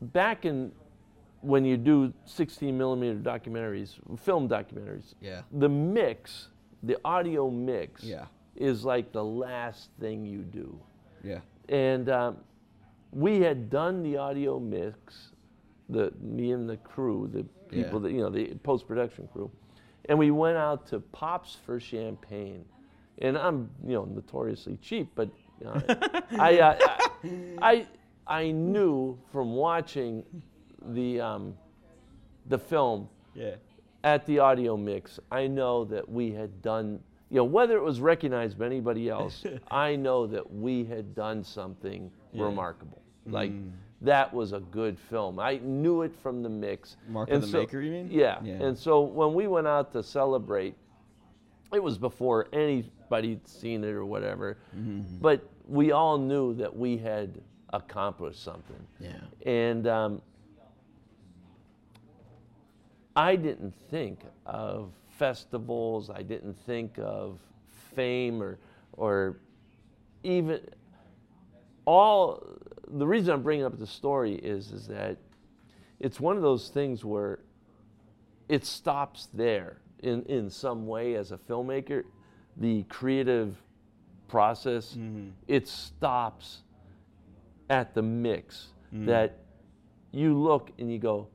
back 0.00 0.44
in 0.44 0.72
when 1.40 1.64
you 1.64 1.76
do 1.76 2.12
16 2.24 2.76
millimeter 2.76 3.16
documentaries, 3.18 3.94
film 4.18 4.48
documentaries, 4.48 5.14
Yeah. 5.20 5.42
the 5.52 5.68
mix, 5.68 6.48
the 6.82 6.98
audio 7.04 7.48
mix, 7.48 8.02
Yeah. 8.02 8.26
is 8.56 8.84
like 8.84 9.12
the 9.12 9.24
last 9.24 9.90
thing 10.00 10.26
you 10.26 10.42
do. 10.42 10.78
Yeah. 11.22 11.40
And 11.68 12.08
um, 12.08 12.38
we 13.10 13.40
had 13.40 13.70
done 13.70 14.02
the 14.02 14.16
audio 14.16 14.58
mix, 14.58 15.32
the 15.88 16.12
me 16.20 16.52
and 16.52 16.68
the 16.68 16.76
crew, 16.78 17.28
the 17.32 17.44
people 17.68 17.98
Yeah. 18.00 18.02
that 18.08 18.12
you 18.12 18.20
know, 18.20 18.30
the 18.30 18.54
post 18.62 18.86
production 18.86 19.28
crew, 19.32 19.50
and 20.06 20.18
we 20.18 20.30
went 20.30 20.56
out 20.56 20.86
to 20.88 21.00
Pops 21.00 21.54
for 21.54 21.80
Champagne, 21.80 22.64
and 23.18 23.36
I'm 23.38 23.70
you 23.84 23.94
know 23.94 24.04
notoriously 24.04 24.76
cheap, 24.82 25.10
but 25.14 25.30
you 25.60 25.66
know, 25.66 25.82
I, 26.38 26.58
uh, 26.60 26.98
I 27.62 27.86
I 28.26 28.50
knew 28.52 29.18
from 29.32 29.54
watching 29.54 30.24
the 30.86 31.20
um, 31.20 31.56
the 32.46 32.58
film 32.58 33.08
Yeah. 33.34 33.56
at 34.04 34.24
the 34.26 34.38
audio 34.38 34.76
mix, 34.76 35.18
I 35.32 35.46
know 35.46 35.84
that 35.86 36.08
we 36.08 36.30
had 36.32 36.62
done, 36.62 37.00
you 37.30 37.36
know, 37.38 37.44
whether 37.44 37.76
it 37.76 37.82
was 37.82 38.00
recognized 38.00 38.58
by 38.58 38.66
anybody 38.66 39.08
else, 39.08 39.44
I 39.70 39.96
know 39.96 40.26
that 40.28 40.50
we 40.52 40.84
had 40.84 41.14
done 41.14 41.42
something 41.42 42.10
Yeah. 42.32 42.44
remarkable. 42.44 43.02
Like 43.26 43.50
Mm. 43.52 43.70
that 44.02 44.32
was 44.32 44.52
a 44.52 44.60
good 44.60 44.98
film. 44.98 45.38
I 45.38 45.58
knew 45.58 46.02
it 46.02 46.14
from 46.14 46.42
the 46.42 46.48
mix. 46.48 46.96
Mark 47.08 47.28
And 47.28 47.36
of 47.36 47.42
the 47.42 47.48
so- 47.48 47.58
Maker, 47.58 47.80
you 47.80 47.90
mean? 47.90 48.08
Yeah. 48.10 48.38
Yeah. 48.42 48.54
And 48.62 48.76
so 48.76 49.00
when 49.02 49.34
we 49.34 49.46
went 49.46 49.66
out 49.66 49.92
to 49.92 50.02
celebrate, 50.02 50.74
it 51.72 51.82
was 51.82 51.98
before 51.98 52.48
anybody'd 52.52 53.46
seen 53.46 53.84
it 53.84 53.90
or 53.90 54.04
whatever, 54.06 54.58
Mm-hmm. 54.76 55.18
but 55.20 55.46
we 55.66 55.92
all 55.92 56.16
knew 56.18 56.54
that 56.54 56.74
we 56.74 56.96
had 56.96 57.40
accomplished 57.74 58.42
something. 58.42 58.86
Yeah. 58.98 59.20
And 59.44 59.86
um, 59.86 60.22
I 63.16 63.36
didn't 63.36 63.74
think 63.90 64.20
of 64.46 64.92
festivals. 65.08 66.08
I 66.08 66.22
didn't 66.22 66.54
think 66.54 66.98
of 66.98 67.38
fame 67.94 68.40
or, 68.42 68.58
or 68.92 69.36
even 70.22 70.60
all. 71.88 72.44
The 72.90 73.06
reason 73.06 73.34
I'm 73.34 73.42
bringing 73.42 73.66
up 73.66 73.78
the 73.78 73.86
story 73.86 74.34
is 74.34 74.72
is 74.72 74.86
that 74.88 75.18
it's 76.00 76.20
one 76.20 76.36
of 76.36 76.42
those 76.42 76.68
things 76.68 77.04
where 77.04 77.40
it 78.48 78.64
stops 78.64 79.28
there 79.34 79.80
in 80.02 80.22
in 80.24 80.50
some 80.50 80.86
way 80.86 81.14
as 81.14 81.32
a 81.32 81.38
filmmaker. 81.38 82.04
The 82.56 82.82
creative 82.84 83.56
process 84.28 84.94
mm-hmm. 84.94 85.30
it 85.46 85.68
stops 85.68 86.62
at 87.70 87.94
the 87.94 88.02
mix 88.02 88.68
mm-hmm. 88.92 89.06
that 89.06 89.38
you 90.12 90.34
look 90.38 90.70
and 90.78 90.90
you 90.92 90.98
go, 90.98 91.28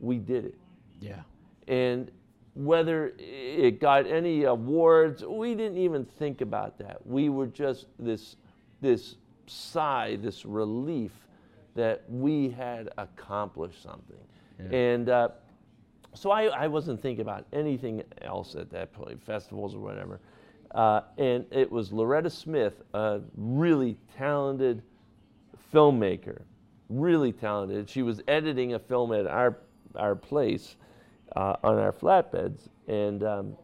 we 0.00 0.18
did 0.18 0.44
it. 0.44 0.58
Yeah. 1.00 1.22
And 1.68 2.10
whether 2.54 3.14
it 3.18 3.80
got 3.80 4.06
any 4.06 4.44
awards, 4.44 5.24
we 5.24 5.54
didn't 5.54 5.78
even 5.78 6.04
think 6.04 6.40
about 6.40 6.78
that. 6.78 7.04
We 7.06 7.28
were 7.28 7.46
just 7.46 7.86
this, 7.98 8.36
this 8.80 9.16
sigh, 9.46 10.16
this 10.20 10.44
relief 10.44 11.12
that 11.74 12.04
we 12.08 12.50
had 12.50 12.90
accomplished 12.98 13.82
something. 13.82 14.16
And 14.74 15.08
uh, 15.08 15.28
so 16.14 16.30
I, 16.30 16.44
I 16.44 16.68
wasn't 16.68 17.00
thinking 17.00 17.22
about 17.22 17.46
anything 17.52 18.02
else 18.20 18.54
at 18.54 18.70
that 18.70 18.92
point, 18.92 19.22
festivals 19.22 19.74
or 19.74 19.80
whatever. 19.80 20.20
Uh, 20.74 21.02
and 21.18 21.44
it 21.50 21.70
was 21.70 21.92
Loretta 21.92 22.30
Smith, 22.30 22.82
a 22.94 23.20
really 23.36 23.96
talented 24.16 24.82
filmmaker, 25.72 26.42
really 26.88 27.32
talented. 27.32 27.88
She 27.88 28.02
was 28.02 28.22
editing 28.28 28.74
a 28.74 28.78
film 28.78 29.12
at 29.12 29.26
our 29.26 29.58
our 29.96 30.14
place 30.14 30.76
uh, 31.36 31.56
on 31.62 31.78
our 31.78 31.92
flatbeds, 31.92 32.68
and 32.88 33.22
um, 33.22 33.56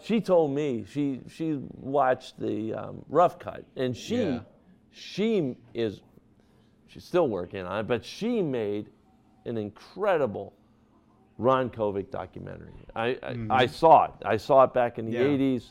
she 0.00 0.20
told 0.20 0.52
me 0.52 0.84
she 0.88 1.20
she 1.28 1.58
watched 1.72 2.38
the 2.38 2.74
um, 2.74 3.04
rough 3.08 3.38
cut, 3.38 3.64
and 3.76 3.96
she 3.96 4.16
Yeah. 4.16 4.40
She 4.98 5.56
is 5.74 6.00
she's 6.88 7.04
still 7.04 7.28
working 7.28 7.64
on 7.64 7.80
it, 7.80 7.82
but 7.86 8.04
she 8.04 8.42
made 8.42 8.88
an 9.46 9.56
incredible 9.56 10.52
Ron 11.38 11.70
Kovic 11.70 12.10
documentary. 12.10 12.72
I 12.96 13.18
I, 13.22 13.36
I 13.50 13.66
saw 13.66 14.04
it. 14.06 14.12
I 14.24 14.36
saw 14.36 14.64
it 14.64 14.74
back 14.74 14.98
in 14.98 15.06
the 15.06 15.12
Mm-hmm. 15.16 15.42
Yeah. 15.42 15.58
'80s. 15.58 15.64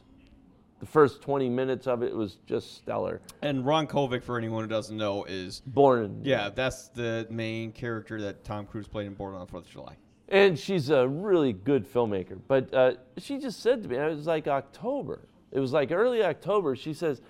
The 0.80 0.86
first 0.86 1.24
20 1.24 1.50
minutes 1.50 1.88
of 1.88 2.04
it 2.04 2.16
was 2.16 2.38
just 2.46 2.76
stellar. 2.78 3.20
And 3.42 3.66
Ron 3.66 3.88
Kovic, 3.88 4.22
for 4.22 4.38
anyone 4.38 4.62
who 4.64 4.68
doesn't 4.70 4.96
know, 4.96 5.24
is 5.24 5.64
Born 5.66 6.22
yeah, 6.24 6.50
that's 6.50 6.90
the 6.90 7.26
main 7.32 7.72
character 7.72 8.22
that 8.22 8.44
Tom 8.44 8.68
Cruise 8.68 8.88
played 8.88 9.08
in 9.08 9.16
Born 9.16 9.34
on 9.34 9.40
the 9.40 9.48
Fourth 9.48 9.66
of 9.66 9.72
July. 9.72 9.96
And 10.30 10.58
she's 10.60 10.92
a 10.92 11.08
really 11.08 11.52
good 11.52 11.92
filmmaker. 11.92 12.38
But 12.48 12.72
uh, 12.76 12.92
she 13.18 13.40
just 13.40 13.62
said 13.62 13.82
to 13.82 13.90
me, 13.90 13.96
it 13.96 14.06
was 14.16 14.28
like 14.28 14.48
October. 14.48 15.22
It 15.52 15.60
was 15.60 15.74
like 15.74 15.92
early 15.92 16.24
October. 16.24 16.76
She 16.76 16.94
says, 16.94 17.22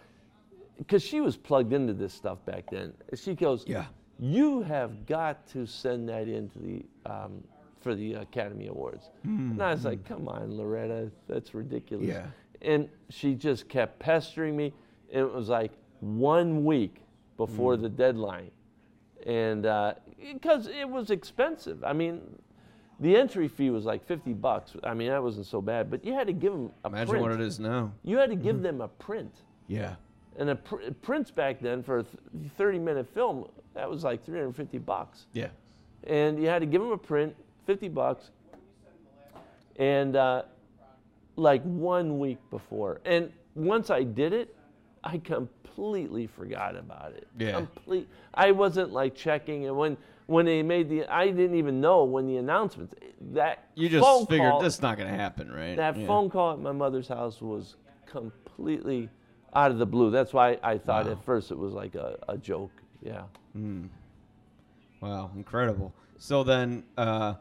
because 0.78 1.04
she 1.04 1.22
was 1.22 1.38
plugged 1.38 1.74
into 1.74 1.94
this 1.94 2.14
stuff 2.14 2.44
back 2.46 2.66
then. 2.72 2.94
She 3.16 3.34
goes, 3.34 3.64
Yeah. 3.68 3.86
you 4.20 4.62
have 4.62 5.06
got 5.06 5.48
to 5.50 5.66
send 5.66 6.10
that 6.10 6.28
into 6.28 6.60
the 6.60 6.86
um, 7.06 7.44
for 7.82 7.96
the 7.96 8.16
Academy 8.16 8.68
Awards. 8.68 9.10
Mm-hmm. 9.26 9.52
And 9.52 9.64
I 9.64 9.72
was 9.72 9.86
like, 9.86 10.04
mm-hmm. 10.04 10.14
come 10.14 10.28
on, 10.28 10.58
Loretta, 10.58 11.12
that's 11.28 11.54
ridiculous. 11.54 12.08
Yeah. 12.08 12.26
And 12.62 12.90
she 13.10 13.36
just 13.36 13.70
kept 13.70 14.00
pestering 14.00 14.58
me. 14.58 14.74
And 15.12 15.22
it 15.22 15.34
was 15.34 15.48
like 15.48 15.72
one 16.00 16.66
week 16.66 17.02
before 17.38 17.76
mm. 17.76 17.84
the 17.84 17.90
deadline. 17.90 18.52
And 19.26 19.66
uh, 19.66 19.94
because 20.34 20.68
it 20.68 20.90
was 20.90 21.12
expensive. 21.12 21.84
I 21.84 21.94
mean, 21.94 22.22
the 23.00 23.16
entry 23.16 23.48
fee 23.48 23.70
was 23.70 23.86
like 23.86 24.06
50 24.06 24.34
bucks. 24.34 24.76
I 24.84 24.94
mean, 24.94 25.10
that 25.10 25.22
wasn't 25.22 25.46
so 25.46 25.62
bad. 25.62 25.90
But 25.90 26.04
you 26.04 26.14
had 26.14 26.28
to 26.28 26.34
give 26.34 26.52
them 26.52 26.72
a 26.84 26.90
Imagine 26.90 27.08
print. 27.08 27.22
what 27.22 27.32
it 27.32 27.42
is 27.42 27.60
now. 27.60 27.94
You 28.04 28.18
had 28.18 28.32
to 28.32 28.36
give 28.36 28.56
mm-hmm. 28.56 28.64
them 28.64 28.82
a 28.82 28.88
print. 28.88 29.34
Yeah. 29.68 29.96
And 30.38 30.52
a 30.52 30.56
pr- 30.56 30.92
prints 31.02 31.32
back 31.32 31.60
then 31.60 31.82
for 31.84 32.00
a 32.00 32.06
30 32.58 32.80
minute 32.80 33.08
film, 33.14 33.48
that 33.74 33.90
was 33.90 34.04
like 34.04 34.24
350 34.24 34.78
bucks. 34.80 35.26
Yeah. 35.34 35.48
And 36.06 36.40
you 36.42 36.48
had 36.48 36.60
to 36.60 36.66
give 36.66 36.82
them 36.82 36.92
a 36.92 36.98
print, 36.98 37.36
50 37.66 37.90
bucks. 37.90 38.30
And 39.78 40.16
uh, 40.16 40.44
like 41.36 41.62
one 41.64 42.20
week 42.20 42.38
before. 42.50 43.02
And 43.06 43.32
once 43.56 43.90
I 43.90 44.04
did 44.04 44.34
it, 44.34 44.56
I 45.04 45.18
completely 45.20 46.28
forgot 46.28 46.76
about 46.76 47.14
it. 47.14 47.28
Yeah. 47.38 47.54
Complete. 47.54 48.08
I 48.34 48.52
wasn't 48.52 48.92
like 48.92 49.16
checking 49.16 49.66
and 49.68 49.78
when 49.78 49.98
when 50.26 50.46
they 50.46 50.62
made 50.62 50.90
the 50.90 51.06
I 51.06 51.28
didn't 51.28 51.56
even 51.56 51.80
know 51.80 52.04
when 52.04 52.28
the 52.28 52.38
announcements 52.38 52.94
that 53.34 53.70
You 53.76 53.88
just 53.88 54.06
figured 54.30 54.52
call, 54.52 54.62
this 54.62 54.76
is 54.76 54.82
not 54.82 54.98
going 54.98 55.10
to 55.10 55.16
happen, 55.16 55.50
right? 55.52 55.78
that 55.78 55.96
Yeah. 55.98 56.08
phone 56.08 56.30
call 56.30 56.54
at 56.54 56.60
my 56.60 56.72
mother's 56.74 57.08
house 57.08 57.42
was 57.42 57.76
completely 58.06 59.10
out 59.54 59.72
of 59.72 59.78
the 59.78 59.86
blue. 59.86 60.12
That's 60.12 60.34
why 60.34 60.58
I 60.64 60.78
thought 60.78 61.06
Wow. 61.06 61.12
at 61.14 61.24
first 61.24 61.52
it 61.52 61.58
was 61.58 61.74
like 61.74 61.96
a, 61.96 62.18
a 62.28 62.38
joke. 62.38 62.72
Yeah. 63.02 63.24
Wow, 65.02 65.32
incredible. 65.36 65.94
So 66.18 66.44
then, 66.44 66.84
uh, 66.98 67.36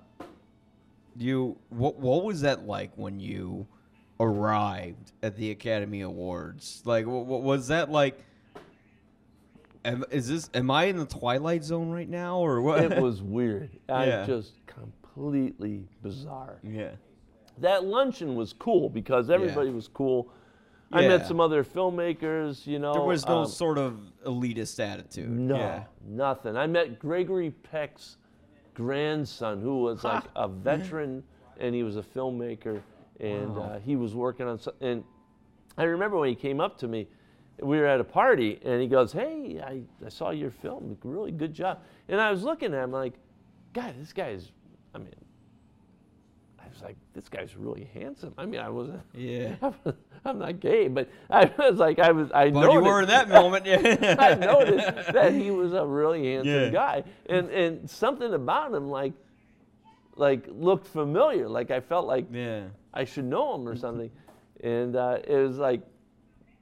you 1.18 1.56
what 1.70 1.98
what 1.98 2.24
was 2.24 2.42
that 2.42 2.66
like 2.66 2.92
when 2.96 3.18
you 3.20 3.66
arrived 4.20 5.12
at 5.22 5.36
the 5.36 5.50
Academy 5.50 6.02
Awards? 6.02 6.82
Like, 6.84 7.06
what, 7.06 7.26
what 7.26 7.42
was 7.42 7.68
that 7.68 7.90
like? 7.90 8.22
Am, 9.84 10.04
is 10.10 10.28
this 10.28 10.50
am 10.54 10.70
I 10.70 10.84
in 10.84 10.96
the 10.96 11.06
twilight 11.06 11.64
zone 11.64 11.90
right 11.90 12.08
now, 12.08 12.38
or 12.38 12.60
what? 12.60 12.82
It 12.82 13.00
was 13.02 13.22
weird. 13.22 13.70
I 13.88 14.06
Yeah. 14.06 14.26
just 14.26 14.52
completely 14.66 15.86
bizarre. 16.02 16.58
yeah, 16.62 16.90
That 17.58 17.84
luncheon 17.84 18.34
was 18.34 18.52
cool 18.52 18.88
because 18.90 19.30
everybody 19.30 19.70
was 19.70 19.88
cool. 19.88 20.28
I 20.92 21.06
met 21.08 21.26
some 21.26 21.40
other 21.40 21.64
filmmakers, 21.64 22.66
you 22.66 22.78
know. 22.78 22.92
there 22.92 23.02
was 23.02 23.26
no 23.26 23.38
um, 23.40 23.46
sort 23.46 23.76
of 23.78 23.98
elitist 24.24 24.78
attitude. 24.80 25.28
no, 25.28 25.56
Yeah. 25.56 25.84
nothing. 26.06 26.56
I 26.56 26.66
met 26.66 26.98
Gregory 26.98 27.50
Peck's 27.50 28.16
grandson, 28.74 29.60
who 29.60 29.80
was 29.82 30.04
like 30.04 30.24
a 30.36 30.46
veteran, 30.48 31.22
and 31.58 31.74
he 31.74 31.82
was 31.82 31.96
a 31.96 32.02
filmmaker, 32.02 32.80
and 33.20 33.56
Wow. 33.56 33.62
uh, 33.62 33.78
he 33.80 33.96
was 33.96 34.14
working 34.14 34.46
on. 34.46 34.60
And 34.80 35.02
I 35.76 35.84
remember 35.84 36.18
when 36.18 36.28
he 36.28 36.34
came 36.34 36.60
up 36.60 36.78
to 36.78 36.88
me, 36.88 37.08
we 37.60 37.78
were 37.78 37.86
at 37.86 38.00
a 38.00 38.04
party, 38.04 38.60
and 38.64 38.80
he 38.82 38.86
goes, 38.86 39.12
"Hey, 39.12 39.60
I, 39.60 39.80
I 40.04 40.08
saw 40.10 40.30
your 40.30 40.50
film. 40.50 40.98
Really 41.02 41.32
good 41.32 41.54
job." 41.54 41.80
And 42.08 42.20
I 42.20 42.30
was 42.30 42.42
looking 42.42 42.74
at 42.74 42.84
him 42.84 42.92
like, 42.92 43.14
"God, 43.72 43.94
this 43.98 44.12
guy 44.12 44.28
is. 44.30 44.52
I 44.94 44.98
mean, 44.98 45.08
was 46.76 46.82
like, 46.82 46.96
this 47.14 47.28
guy's 47.28 47.56
really 47.56 47.88
handsome. 47.94 48.34
I 48.38 48.46
mean, 48.46 48.60
I 48.60 48.68
wasn't. 48.68 49.00
Yeah. 49.14 49.54
I'm 50.24 50.38
not 50.38 50.60
gay, 50.60 50.88
but 50.88 51.08
I 51.30 51.50
was 51.58 51.78
like, 51.78 51.98
I 51.98 52.12
was. 52.12 52.30
I 52.32 52.50
But 52.50 52.60
noticed, 52.60 52.74
you 52.74 52.80
were 52.82 53.02
in 53.02 53.08
that 53.08 53.28
moment, 53.28 53.64
yeah. 53.66 54.16
I 54.18 54.34
noticed 54.34 55.12
that 55.12 55.32
he 55.32 55.50
was 55.50 55.72
a 55.72 55.84
really 55.86 56.32
handsome 56.32 56.52
Yeah. 56.52 56.68
guy, 56.70 57.04
and 57.28 57.48
and 57.50 57.88
something 57.88 58.34
about 58.34 58.72
him 58.74 58.88
like, 58.90 59.12
like 60.16 60.46
looked 60.50 60.86
familiar. 60.86 61.48
Like 61.48 61.70
I 61.70 61.80
felt 61.80 62.06
like 62.06 62.26
Yeah. 62.32 62.64
I 62.92 63.04
should 63.04 63.24
know 63.26 63.54
him 63.54 63.68
or 63.68 63.76
something. 63.76 64.10
And 64.62 64.96
uh, 64.96 65.18
it 65.26 65.36
was 65.36 65.58
like 65.58 65.82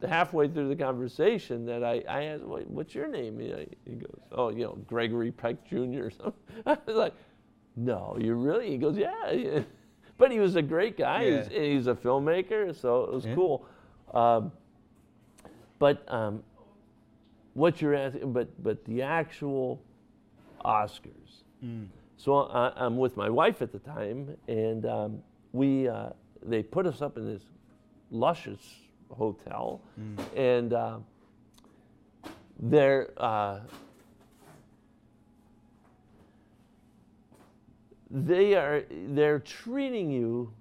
halfway 0.07 0.49
through 0.49 0.69
the 0.69 0.77
conversation 0.77 1.65
that 1.67 1.83
I, 1.83 2.03
I 2.09 2.25
asked, 2.25 2.43
"What- 2.45 2.69
what's 2.69 2.95
your 2.95 3.07
name? 3.09 3.39
He, 3.39 3.55
he 3.89 3.95
goes, 3.97 4.19
oh, 4.33 4.51
you 4.51 4.65
know, 4.65 4.77
Gregory 4.87 5.31
Peck 5.33 5.65
Jr. 5.67 6.05
or 6.07 6.11
something. 6.11 6.35
I 6.67 6.77
was 6.87 6.97
like, 6.97 7.15
no, 7.77 8.17
you 8.21 8.35
really? 8.35 8.69
He 8.71 8.77
goes, 8.79 8.97
yeah. 8.99 9.61
Yeah." 10.19 10.19
But 10.19 10.31
he 10.33 10.39
was 10.41 10.57
a 10.57 10.63
great 10.63 10.97
guy. 10.97 11.25
He's, 11.25 11.49
Yeah. 11.51 11.61
he's 11.61 11.87
a 11.87 11.95
filmmaker, 11.95 12.75
so 12.75 13.05
it 13.05 13.13
was 13.13 13.25
Yeah. 13.27 13.35
cool. 13.35 13.67
Um, 14.13 14.53
but 15.79 16.05
um, 16.13 16.43
what 17.55 17.81
you're 17.83 17.95
asking, 17.95 18.33
but, 18.33 18.49
but 18.63 18.85
the 18.85 19.03
actual 19.03 19.81
Oscars. 20.65 21.43
Mm. 21.63 21.89
So 22.17 22.37
I, 22.37 22.73
I'm 22.77 22.97
with 22.97 23.17
my 23.17 23.29
wife 23.29 23.61
at 23.61 23.73
the 23.73 23.79
time, 23.81 24.37
and 24.49 24.87
um, 24.87 25.23
we 25.53 25.89
uh, 25.89 26.11
they 26.43 26.63
put 26.63 26.87
us 26.87 27.03
up 27.03 27.17
in 27.19 27.27
this 27.27 27.43
luscious 28.11 28.61
hotel, 29.11 29.81
and 30.37 30.73
uh, 30.73 30.99
they're 32.59 33.11
uh, 33.17 33.61
they 38.11 38.55
are 38.55 38.85
they're 39.09 39.41
treating 39.41 40.11
you 40.11 40.53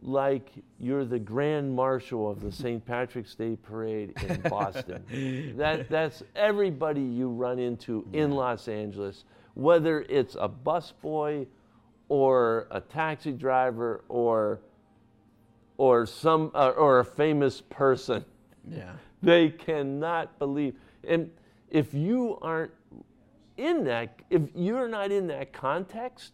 like 0.00 0.50
you're 0.80 1.04
the 1.04 1.18
grand 1.18 1.72
marshal 1.74 2.28
of 2.28 2.40
the 2.40 2.50
St. 2.50 2.84
Patrick's 2.84 3.34
Day 3.34 3.56
parade 3.56 4.12
in 4.26 4.40
Boston. 4.50 5.54
that 5.56 5.88
that's 5.88 6.22
everybody 6.34 7.02
you 7.02 7.28
run 7.28 7.58
into 7.58 8.06
in 8.12 8.32
Los 8.32 8.68
Angeles, 8.68 9.24
whether 9.54 10.02
it's 10.02 10.34
a 10.34 10.48
busboy 10.48 11.46
or 12.08 12.66
a 12.70 12.80
taxi 12.80 13.32
driver 13.32 14.04
or 14.08 14.60
or 15.78 16.04
some 16.04 16.50
uh, 16.54 16.70
or 16.70 17.00
a 17.00 17.04
famous 17.04 17.60
person. 17.60 18.24
Yeah. 18.68 18.92
They 19.24 19.50
cannot 19.50 20.36
believe. 20.40 20.74
And 21.06 21.30
if 21.70 21.94
you 21.94 22.38
aren't 22.42 22.72
in 23.56 23.84
that, 23.84 24.18
if 24.30 24.42
you're 24.52 24.88
not 24.88 25.12
in 25.12 25.28
that 25.28 25.52
context, 25.52 26.32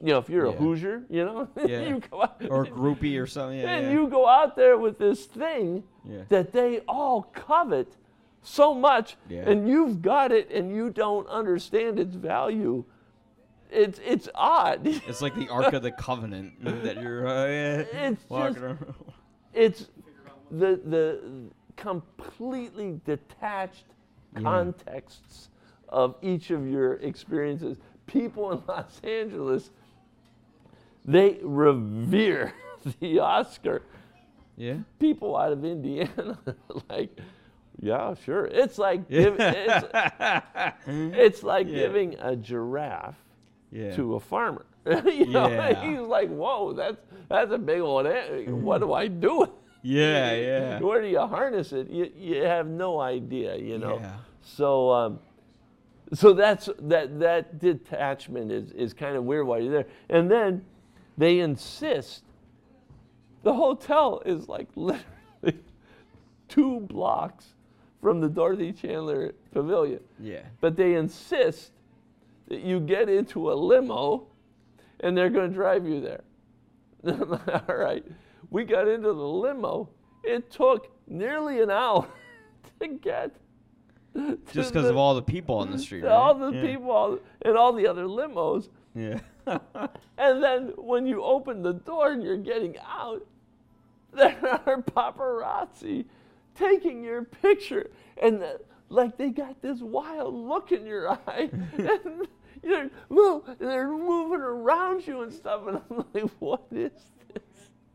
you 0.00 0.08
know, 0.12 0.18
if 0.18 0.28
you're 0.28 0.46
a 0.46 0.52
Hoosier, 0.52 1.02
you 1.10 1.24
know, 1.24 1.48
Yeah. 1.66 1.80
you 1.88 2.00
go 2.10 2.22
out, 2.22 2.40
Or 2.48 2.62
a 2.64 2.66
groupie 2.68 3.20
or 3.20 3.26
something. 3.26 3.58
Yeah. 3.58 3.70
and 3.76 3.86
yeah. 3.86 3.92
you 3.92 4.06
go 4.08 4.26
out 4.28 4.54
there 4.56 4.78
with 4.78 4.98
this 4.98 5.26
thing 5.26 5.82
Yeah. 6.04 6.22
that 6.28 6.52
they 6.52 6.80
all 6.88 7.22
covet 7.34 7.96
so 8.42 8.72
much, 8.74 9.16
Yeah. 9.28 9.48
and 9.48 9.68
you've 9.68 10.00
got 10.00 10.30
it, 10.32 10.50
and 10.52 10.74
you 10.74 10.90
don't 10.90 11.26
understand 11.28 11.98
its 11.98 12.14
value. 12.14 12.84
It's 13.70 13.98
it's 14.04 14.28
odd. 14.34 14.86
It's 15.08 15.20
like 15.20 15.34
the 15.34 15.48
Ark 15.48 15.72
of 15.74 15.82
the 15.82 15.90
Covenant 15.92 16.64
that 16.64 17.02
you're 17.02 17.26
uh, 17.26 17.46
yeah, 17.46 18.08
It's 18.08 18.30
walking 18.30 18.54
just- 18.54 18.64
around. 18.64 18.94
it's 19.52 19.88
the 20.50 20.80
the 20.86 21.20
completely 21.76 23.00
detached 23.04 23.84
contexts 24.36 25.50
of 25.88 26.14
each 26.22 26.50
of 26.50 26.66
your 26.68 26.94
experiences. 26.94 27.76
People 28.06 28.52
in 28.52 28.62
Los 28.66 29.00
Angeles, 29.04 29.70
they 31.08 31.38
revere 31.42 32.52
the 33.00 33.18
Oscar. 33.20 33.82
Yeah. 34.56 34.78
People 34.98 35.36
out 35.36 35.52
of 35.52 35.64
Indiana, 35.64 36.38
like, 36.90 37.16
yeah, 37.80 38.14
sure. 38.24 38.46
It's 38.46 38.76
like 38.76 39.08
give, 39.08 39.36
it's, 39.38 39.86
it's 40.86 41.42
like 41.42 41.66
Yeah. 41.68 41.74
giving 41.78 42.14
a 42.20 42.34
giraffe 42.36 43.16
Yeah. 43.70 43.94
to 43.96 44.14
a 44.16 44.20
farmer. 44.20 44.66
you 44.86 45.26
know, 45.26 45.48
Yeah. 45.48 45.74
he's 45.84 46.00
like, 46.00 46.28
whoa, 46.28 46.72
that's 46.72 46.96
that's 47.28 47.52
a 47.52 47.58
big 47.58 47.80
old. 47.80 48.06
an- 48.06 48.62
What 48.62 48.78
do 48.80 48.92
I 48.92 49.06
do? 49.08 49.46
Yeah, 49.82 50.32
yeah. 50.34 50.80
Where 50.80 51.00
do 51.00 51.08
you 51.08 51.20
harness 51.20 51.72
it? 51.72 51.88
You, 51.88 52.10
you 52.16 52.42
have 52.42 52.66
no 52.66 53.00
idea, 53.00 53.56
you 53.56 53.78
know. 53.78 53.98
Yeah. 54.00 54.16
So 54.42 54.90
um, 54.90 55.18
so 56.14 56.32
that's 56.32 56.68
that 56.80 57.20
that 57.20 57.58
detachment 57.60 58.50
is 58.50 58.72
is 58.72 58.92
kind 58.92 59.14
of 59.16 59.22
weird 59.24 59.46
while 59.46 59.60
you're 59.60 59.72
there. 59.72 59.86
And 60.08 60.28
then 60.30 60.64
they 61.18 61.40
insist 61.40 62.24
the 63.42 63.52
hotel 63.52 64.22
is 64.24 64.48
like 64.48 64.68
literally 64.74 65.04
two 66.48 66.80
blocks 66.80 67.54
from 68.00 68.20
the 68.20 68.28
Dorothy 68.28 68.72
Chandler 68.72 69.34
Pavilion. 69.52 70.00
Yeah. 70.20 70.42
But 70.60 70.76
they 70.76 70.94
insist 70.94 71.72
that 72.48 72.60
you 72.60 72.80
get 72.80 73.08
into 73.08 73.52
a 73.52 73.54
limo 73.54 74.28
and 75.00 75.16
they're 75.16 75.30
going 75.30 75.50
to 75.50 75.54
drive 75.54 75.86
you 75.86 76.00
there. 76.00 76.22
All 77.68 77.76
right. 77.76 78.04
We 78.50 78.64
got 78.64 78.88
into 78.88 79.08
the 79.08 79.28
limo. 79.28 79.88
It 80.24 80.50
took 80.50 80.90
nearly 81.06 81.60
an 81.60 81.70
hour 81.70 82.06
to 82.80 82.88
get. 82.88 83.34
to 84.14 84.38
Just 84.52 84.72
because 84.72 84.88
of 84.88 84.96
all 84.96 85.14
the 85.14 85.22
people 85.22 85.56
on 85.56 85.70
the 85.70 85.78
street. 85.78 86.04
all 86.04 86.34
the 86.34 86.50
yeah. 86.50 86.62
people 86.62 86.90
all- 86.90 87.18
and 87.42 87.56
all 87.56 87.72
the 87.72 87.86
other 87.86 88.04
limos. 88.04 88.68
Yeah. 88.94 89.20
And 90.18 90.42
then 90.42 90.72
when 90.76 91.06
you 91.06 91.22
open 91.22 91.62
the 91.62 91.74
door 91.74 92.12
and 92.12 92.22
you're 92.22 92.36
getting 92.36 92.76
out, 92.78 93.24
there 94.12 94.36
are 94.66 94.82
paparazzi 94.82 96.06
taking 96.56 97.04
your 97.04 97.22
picture. 97.22 97.90
And 98.20 98.42
the, 98.42 98.60
like 98.88 99.16
they 99.16 99.30
got 99.30 99.62
this 99.62 99.80
wild 99.80 100.34
look 100.34 100.72
in 100.72 100.84
your 100.86 101.10
eye. 101.26 101.50
and 101.78 102.26
you're, 102.64 102.90
move, 103.08 103.44
they're 103.60 103.88
moving 103.88 104.40
around 104.40 105.06
you 105.06 105.22
and 105.22 105.32
stuff. 105.32 105.66
And 105.68 105.80
I'm 105.90 106.04
like, 106.12 106.30
what 106.40 106.64
is 106.72 106.90
this? 107.32 107.42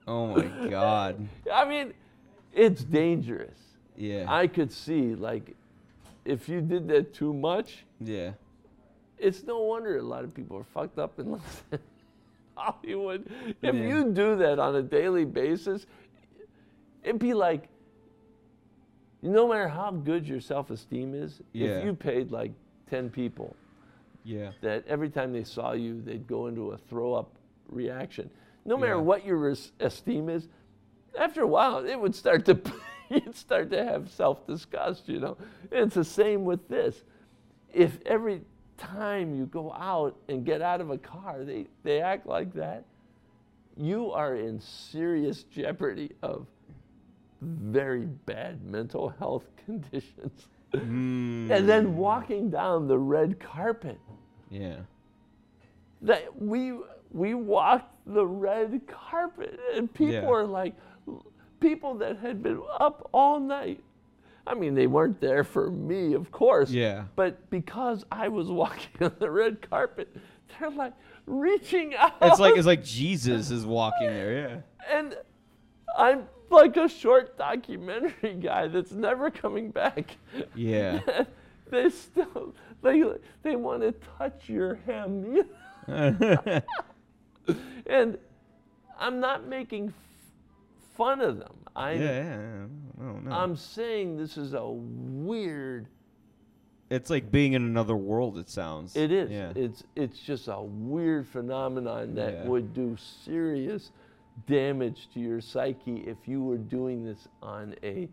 oh 0.07 0.27
my 0.27 0.69
God. 0.69 1.27
I 1.51 1.65
mean, 1.65 1.93
it's 2.53 2.83
dangerous. 2.83 3.59
Yeah. 3.97 4.25
I 4.27 4.47
could 4.47 4.71
see, 4.71 5.13
like, 5.15 5.55
if 6.25 6.47
you 6.47 6.61
did 6.61 6.87
that 6.87 7.13
too 7.13 7.33
much, 7.33 7.83
yeah. 7.99 8.31
It's 9.17 9.43
no 9.43 9.61
wonder 9.61 9.97
a 9.97 10.01
lot 10.01 10.23
of 10.23 10.33
people 10.33 10.57
are 10.57 10.63
fucked 10.73 10.99
up 10.99 11.19
in 11.19 11.39
Hollywood. 12.55 13.29
If 13.61 13.75
Yeah. 13.75 13.87
you 13.87 14.11
do 14.11 14.35
that 14.37 14.59
on 14.59 14.75
a 14.75 14.81
daily 14.81 15.25
basis, 15.25 15.85
it'd 17.03 17.19
be 17.19 17.33
like, 17.33 17.69
no 19.21 19.47
matter 19.47 19.67
how 19.67 19.91
good 19.91 20.27
your 20.27 20.41
self 20.41 20.69
esteem 20.69 21.13
is, 21.13 21.41
Yeah. 21.53 21.67
if 21.79 21.85
you 21.85 21.93
paid 21.93 22.31
like 22.31 22.51
10 22.89 23.09
people 23.09 23.55
Yeah. 24.23 24.51
that 24.61 24.85
every 24.87 25.09
time 25.09 25.31
they 25.33 25.43
saw 25.43 25.71
you, 25.73 26.01
they'd 26.01 26.27
go 26.27 26.47
into 26.47 26.71
a 26.71 26.77
throw 26.77 27.13
up 27.13 27.31
reaction, 27.69 28.29
no 28.65 28.77
matter 28.77 28.95
Yeah. 28.95 29.01
what 29.01 29.25
your 29.25 29.37
res- 29.37 29.71
esteem 29.79 30.29
is, 30.29 30.47
after 31.17 31.41
a 31.41 31.47
while, 31.47 31.85
it 31.85 31.95
would 31.99 32.15
start 32.15 32.45
to, 32.45 32.59
you'd 33.09 33.35
start 33.35 33.69
to 33.71 33.83
have 33.83 34.09
self 34.09 34.45
disgust, 34.45 35.07
you 35.07 35.19
know? 35.19 35.37
And 35.71 35.85
it's 35.85 35.95
the 35.95 36.03
same 36.03 36.43
with 36.45 36.67
this. 36.67 37.03
If 37.73 37.99
every 38.05 38.41
time 38.77 39.35
you 39.35 39.45
go 39.45 39.71
out 39.73 40.15
and 40.29 40.45
get 40.45 40.61
out 40.61 40.81
of 40.81 40.89
a 40.89 40.97
car, 40.97 41.43
they, 41.43 41.67
they 41.83 42.01
act 42.01 42.25
like 42.27 42.53
that, 42.53 42.85
you 43.77 44.11
are 44.11 44.35
in 44.35 44.59
serious 44.59 45.43
jeopardy 45.43 46.11
of 46.21 46.45
very 47.41 48.05
bad 48.05 48.63
mental 48.63 49.09
health 49.09 49.45
conditions. 49.65 50.47
Mm, 50.73 51.51
And 51.51 51.69
then 51.69 51.95
walking 51.97 52.49
down 52.49 52.87
the 52.87 52.97
red 52.97 53.39
carpet 53.39 53.99
yeah. 54.49 54.77
that 56.01 56.41
we 56.41 56.73
we 57.11 57.35
walked 57.35 57.91
the 58.07 58.25
red 58.25 58.81
carpet 58.87 59.59
and 59.75 59.93
people 59.93 60.13
Yeah. 60.15 60.27
are 60.27 60.45
like 60.45 60.73
people 61.59 61.93
that 61.95 62.17
had 62.17 62.41
been 62.41 62.59
up 62.79 63.07
all 63.13 63.39
night 63.39 63.83
i 64.47 64.53
mean 64.53 64.73
they 64.75 64.87
weren't 64.87 65.19
there 65.21 65.43
for 65.43 65.69
me 65.71 66.13
of 66.13 66.31
course 66.31 66.69
Yeah. 66.69 67.05
but 67.15 67.49
because 67.49 68.05
i 68.11 68.27
was 68.27 68.47
walking 68.61 69.01
on 69.01 69.13
the 69.19 69.29
red 69.31 69.67
carpet 69.69 70.15
they're 70.59 70.69
like 70.69 70.93
reaching 71.25 71.95
out 71.95 72.13
It's 72.21 72.39
like 72.39 72.55
it's 72.57 72.67
like 72.67 72.83
Jesus 73.01 73.49
is 73.51 73.65
walking 73.65 74.07
there. 74.07 74.63
Yeah. 74.89 74.97
and 74.97 75.15
i'm 75.97 76.27
like 76.49 76.75
a 76.77 76.87
short 76.89 77.37
documentary 77.37 78.33
guy 78.35 78.67
that's 78.67 78.91
never 78.91 79.31
coming 79.31 79.71
back 79.71 80.17
Yeah. 80.55 80.99
they 81.71 81.89
still 81.89 82.53
they 82.81 83.01
they 83.41 83.55
want 83.55 83.81
to 83.81 83.93
touch 84.17 84.49
your 84.49 84.75
hem 84.85 85.35
you 85.35 85.45
know? 85.87 86.61
and 87.87 88.17
I'm 88.99 89.19
not 89.19 89.47
making 89.47 89.89
f- 89.89 89.93
fun 90.95 91.19
of 91.19 91.39
them. 91.39 91.55
I'm 91.75 92.01
yeah. 92.01 92.07
Yeah. 92.23 92.65
I 93.01 93.03
don't 93.03 93.25
know. 93.25 93.31
I'm 93.31 93.55
saying 93.55 94.17
this 94.17 94.37
is 94.37 94.53
a 94.53 94.65
weird 94.67 95.87
It's 96.89 97.09
like 97.09 97.31
being 97.31 97.53
in 97.53 97.63
another 97.63 97.95
world. 97.95 98.37
It 98.37 98.49
sounds. 98.49 98.95
It 98.95 99.11
is. 99.11 99.31
Yeah. 99.31 99.51
It's 99.55 99.83
it's 99.95 100.19
just 100.19 100.47
a 100.47 100.61
weird 100.61 101.27
phenomenon 101.27 102.13
that 102.15 102.33
Yeah. 102.33 102.43
would 102.47 102.73
do 102.73 102.95
serious 103.25 103.91
damage 104.47 105.09
to 105.13 105.19
your 105.19 105.41
psyche 105.41 105.97
if 106.07 106.17
you 106.27 106.43
were 106.43 106.57
doing 106.57 107.03
this 107.05 107.27
on 107.41 107.75
a 107.83 108.07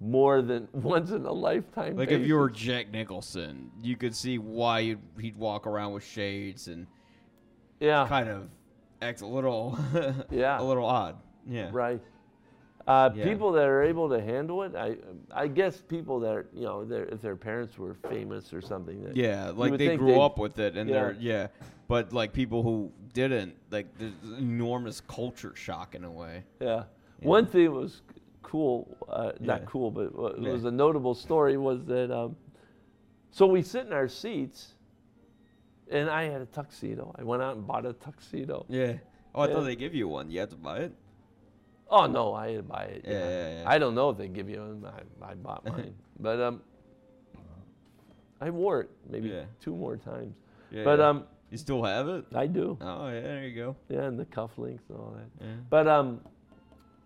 more 0.00 0.42
than 0.42 0.68
once 0.72 1.10
in 1.10 1.24
a 1.24 1.32
lifetime. 1.32 1.96
like 1.96 2.10
if 2.10 2.26
you 2.26 2.34
were. 2.36 2.50
Jack 2.50 2.90
Nicholson, 2.90 3.70
you 3.82 3.96
could 3.96 4.14
see 4.14 4.38
why 4.38 4.80
you'd, 4.80 5.00
he'd 5.20 5.36
walk 5.36 5.66
around 5.66 5.92
with 5.92 6.04
shades 6.04 6.68
and 6.68 6.86
yeah, 7.80 8.06
kind 8.08 8.28
of 8.28 8.48
act 9.02 9.20
a 9.22 9.26
little, 9.26 9.78
Yeah. 10.30 10.60
a 10.60 10.62
little 10.64 10.84
odd. 10.86 11.16
Yeah. 11.48 11.70
right. 11.72 12.00
Uh, 12.86 13.10
Yeah. 13.14 13.24
People 13.24 13.50
that 13.52 13.66
are 13.66 13.82
able 13.82 14.08
to 14.08 14.20
handle 14.20 14.62
it, 14.62 14.74
I 14.76 14.96
I 15.32 15.48
guess 15.48 15.80
people 15.80 16.20
that 16.20 16.30
are, 16.36 16.46
you 16.54 16.62
know, 16.62 16.86
if 16.88 17.20
their 17.20 17.34
parents 17.36 17.78
were 17.78 17.94
famous 18.08 18.52
or 18.52 18.60
something. 18.60 19.02
That 19.02 19.16
Yeah, 19.16 19.50
like 19.50 19.76
they 19.76 19.96
grew 19.96 20.20
up 20.20 20.38
with 20.38 20.58
it, 20.60 20.76
and 20.76 20.88
yeah. 20.88 20.94
they're 20.94 21.16
yeah. 21.18 21.46
But 21.88 22.12
like 22.12 22.32
people 22.32 22.62
who 22.62 22.92
didn't, 23.12 23.56
like 23.70 23.86
there's 23.98 24.12
enormous 24.38 25.00
culture 25.00 25.54
shock 25.56 25.94
in 25.94 26.04
a 26.04 26.10
way. 26.10 26.44
Yeah. 26.60 26.84
Yeah. 27.20 27.28
One 27.28 27.46
thing 27.46 27.72
was 27.72 28.02
cool, 28.42 28.96
uh, 29.08 29.32
not 29.40 29.64
cool, 29.66 29.90
but 29.90 30.12
Yeah. 30.14 30.52
was 30.52 30.64
a 30.64 30.70
notable 30.70 31.14
story 31.14 31.56
was 31.56 31.84
that. 31.86 32.10
Um, 32.12 32.36
so 33.30 33.46
we 33.46 33.62
sit 33.62 33.86
in 33.86 33.92
our 33.92 34.08
seats, 34.08 34.74
and 35.90 36.08
I 36.08 36.24
had 36.24 36.40
a 36.40 36.46
tuxedo. 36.46 37.14
I 37.18 37.24
went 37.24 37.42
out 37.42 37.56
and 37.56 37.66
bought 37.66 37.84
a 37.84 37.92
tuxedo. 37.94 38.64
Yeah. 38.68 38.94
Oh, 39.34 39.42
I 39.42 39.48
thought 39.52 39.64
they 39.64 39.76
give 39.76 39.94
you 39.94 40.06
one. 40.08 40.30
You 40.30 40.40
had 40.40 40.50
to 40.50 40.56
buy 40.56 40.78
it. 40.78 40.92
Oh 41.90 42.06
no, 42.06 42.34
I 42.34 42.60
buy 42.60 42.84
it. 42.84 43.04
Yeah, 43.06 43.12
yeah, 43.12 43.60
yeah. 43.60 43.64
I 43.66 43.78
don't 43.78 43.94
know 43.94 44.10
if 44.10 44.18
they 44.18 44.28
give 44.28 44.48
you 44.50 44.58
one. 44.58 44.92
I, 45.22 45.30
I 45.30 45.34
bought 45.34 45.64
mine, 45.68 45.94
but 46.18 46.40
um, 46.40 46.60
I 48.40 48.50
wore 48.50 48.80
it 48.82 48.90
maybe 49.08 49.28
Yeah. 49.28 49.44
two 49.60 49.74
more 49.74 49.96
times. 49.96 50.34
Yeah. 50.70 50.84
But 50.84 50.98
yeah. 50.98 51.08
um, 51.08 51.24
you 51.50 51.58
still 51.58 51.82
have 51.84 52.08
it? 52.08 52.24
I 52.34 52.46
do. 52.48 52.76
Oh 52.80 53.06
yeah, 53.08 53.20
there 53.20 53.44
you 53.44 53.54
go. 53.54 53.76
Yeah, 53.88 54.02
and 54.02 54.18
the 54.18 54.24
cufflinks 54.26 54.80
and 54.88 54.98
all 54.98 55.14
that. 55.16 55.44
Yeah. 55.46 55.52
But 55.70 55.86
um, 55.88 56.20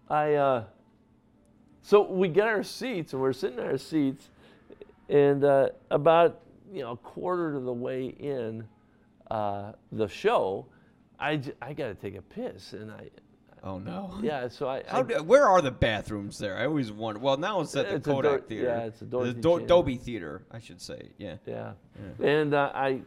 I 0.08 0.34
uh, 0.34 0.64
so 1.82 2.02
we 2.10 2.28
get 2.28 2.46
our 2.48 2.62
seats 2.62 3.12
and 3.12 3.20
we're 3.22 3.32
sitting 3.32 3.58
in 3.58 3.64
our 3.66 3.78
seats, 3.78 4.30
and 5.08 5.44
uh, 5.44 5.68
about 5.90 6.40
you 6.72 6.82
know 6.82 6.92
a 6.92 6.96
quarter 6.96 7.54
of 7.56 7.64
the 7.64 7.72
way 7.72 8.06
in 8.18 8.66
uh, 9.30 9.72
the 9.92 10.08
show, 10.08 10.66
I, 11.18 11.36
j- 11.36 11.52
I 11.62 11.72
got 11.72 11.88
to 11.88 11.94
take 11.94 12.16
a 12.16 12.22
piss 12.22 12.72
and 12.72 12.90
I 12.90 13.08
Oh 13.62 13.78
no. 13.78 14.14
yeah 14.22 14.48
so 14.48 14.68
I, 14.68 14.82
How 14.86 15.00
I 15.00 15.02
do, 15.02 15.22
where 15.22 15.46
are 15.46 15.60
the 15.60 15.70
bathrooms 15.70 16.38
there? 16.38 16.56
I 16.56 16.64
always 16.64 16.90
wonder. 16.92 17.20
Well, 17.20 17.36
now 17.36 17.60
it's 17.60 17.76
at 17.76 17.88
the 17.88 17.96
It's 17.96 18.06
Kodak 18.06 18.30
Dor- 18.30 18.40
Theater. 18.48 18.66
yeah, 18.66 18.84
it's 18.86 19.02
a 19.02 19.04
The 19.04 19.32
Do- 19.34 19.66
Dolby 19.66 19.96
Theater, 19.96 20.42
I 20.50 20.58
should 20.60 20.80
say. 20.80 21.10
Yeah. 21.18 21.36
yeah, 21.46 21.72
Yeah. 22.20 22.26
and 22.26 22.54
uh, 22.54 22.70
I 22.74 23.02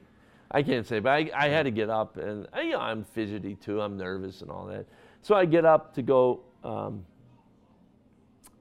I 0.51 0.61
can't 0.61 0.85
say 0.85 0.99
but 0.99 1.09
I, 1.09 1.31
I 1.35 1.47
had 1.49 1.63
to 1.63 1.71
get 1.71 1.89
up 1.89 2.17
and 2.17 2.47
I, 2.53 2.61
you 2.61 2.71
know 2.73 2.79
I'm 2.79 3.03
fidgety 3.03 3.55
too 3.55 3.81
I'm 3.81 3.97
nervous 3.97 4.41
and 4.41 4.51
all 4.51 4.65
that 4.67 4.85
so 5.23 5.33
I 5.35 5.45
get 5.45 5.65
up 5.65 5.93
to 5.95 6.01
go. 6.03 6.41
Um, 6.63 7.03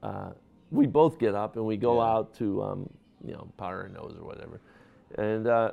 uh, 0.01 0.31
we 0.71 0.85
both 0.87 1.19
get 1.19 1.35
up 1.35 1.55
and 1.55 1.65
we 1.65 1.77
go 1.77 1.97
Yeah. 1.97 2.09
out 2.11 2.33
to 2.35 2.63
um, 2.63 2.89
you 3.25 3.33
know 3.33 3.47
powder 3.57 3.83
our 3.83 3.89
nose 3.89 4.15
or 4.19 4.25
whatever, 4.25 4.59
and 5.17 5.47
uh, 5.47 5.71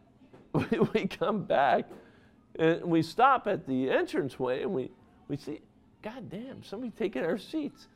we, 0.52 0.64
we 0.94 1.06
come 1.06 1.44
back 1.44 1.84
and 2.58 2.82
we 2.84 3.00
stop 3.02 3.46
at 3.46 3.66
the 3.66 3.88
entranceway 3.90 4.62
and 4.62 4.72
we 4.72 4.90
we 5.30 5.36
see, 5.36 5.60
God 6.02 6.28
damn, 6.28 6.62
somebody 6.64 6.90
taking 6.98 7.22
our 7.24 7.38
seats. 7.38 7.86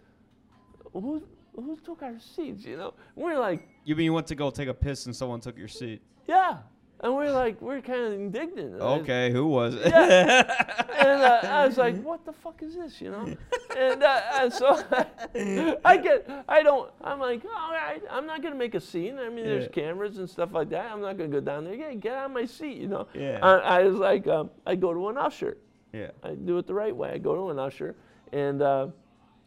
Who 0.92 1.22
who 1.56 1.76
took 1.84 2.02
our 2.02 2.18
seats? 2.20 2.64
You 2.64 2.76
know, 2.76 2.94
we're 3.16 3.38
like, 3.38 3.68
You 3.84 3.96
mean 3.96 4.04
you 4.06 4.12
went 4.12 4.28
to 4.28 4.34
go 4.36 4.50
take 4.50 4.68
a 4.68 4.74
piss 4.74 5.06
and 5.06 5.14
someone 5.14 5.40
took 5.40 5.58
your 5.58 5.68
seat? 5.68 6.00
yeah, 6.28 6.58
and 7.00 7.14
we're 7.14 7.30
like, 7.32 7.60
we're 7.60 7.80
kind 7.80 8.02
of 8.02 8.12
indignant. 8.12 8.80
Okay, 8.80 9.30
who 9.32 9.46
was 9.48 9.74
it? 9.74 9.86
Yeah. 9.86 10.86
and 11.00 11.22
uh, 11.22 11.40
I 11.44 11.66
was 11.66 11.76
like, 11.76 12.00
"What 12.02 12.24
the 12.24 12.32
fuck 12.32 12.62
is 12.62 12.76
this?" 12.76 13.00
You 13.00 13.10
know, 13.10 13.34
and, 13.76 14.02
uh, 14.02 14.20
and 14.34 14.52
so 14.52 14.80
I 15.84 15.96
get, 15.96 16.30
I 16.48 16.62
don't, 16.62 16.90
I'm 17.02 17.18
like, 17.18 17.44
all 17.44 17.72
right, 17.72 18.00
I'm 18.10 18.26
not 18.26 18.42
gonna 18.42 18.54
make 18.54 18.74
a 18.76 18.80
scene. 18.80 19.18
I 19.18 19.28
mean, 19.28 19.44
there's 19.44 19.64
Yeah. 19.64 19.82
cameras 19.82 20.18
and 20.18 20.30
stuff 20.30 20.52
like 20.52 20.70
that. 20.70 20.90
I'm 20.92 21.00
not 21.00 21.18
gonna 21.18 21.28
go 21.30 21.40
down 21.40 21.64
there. 21.64 21.74
Yeah, 21.74 21.92
get 21.94 22.14
out 22.14 22.26
of 22.26 22.30
my 22.32 22.44
seat. 22.46 22.76
You 22.78 22.88
know. 22.88 23.08
Yeah. 23.12 23.40
I, 23.42 23.80
I 23.80 23.82
was 23.82 23.96
like, 23.96 24.26
um, 24.28 24.50
I 24.64 24.76
go 24.76 24.94
to 24.94 25.08
an 25.08 25.18
usher. 25.18 25.58
Yeah. 25.94 26.10
I 26.22 26.34
do 26.34 26.58
it 26.58 26.66
the 26.66 26.74
right 26.74 26.94
way. 26.94 27.10
I 27.10 27.18
go 27.18 27.34
to 27.36 27.50
an 27.50 27.58
usher, 27.58 27.94
and 28.32 28.60
uh, 28.62 28.88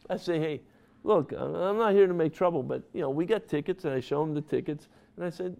I 0.08 0.16
say, 0.16 0.38
"Hey, 0.38 0.62
look, 1.04 1.32
I'm 1.32 1.76
not 1.76 1.92
here 1.92 2.06
to 2.06 2.14
make 2.14 2.32
trouble, 2.32 2.62
but 2.62 2.82
you 2.94 3.02
know, 3.02 3.10
we 3.10 3.26
got 3.26 3.46
tickets." 3.48 3.84
And 3.84 3.92
I 3.92 4.00
show 4.00 4.22
him 4.22 4.34
the 4.34 4.40
tickets, 4.40 4.88
and 5.16 5.26
I 5.26 5.30
said, 5.30 5.56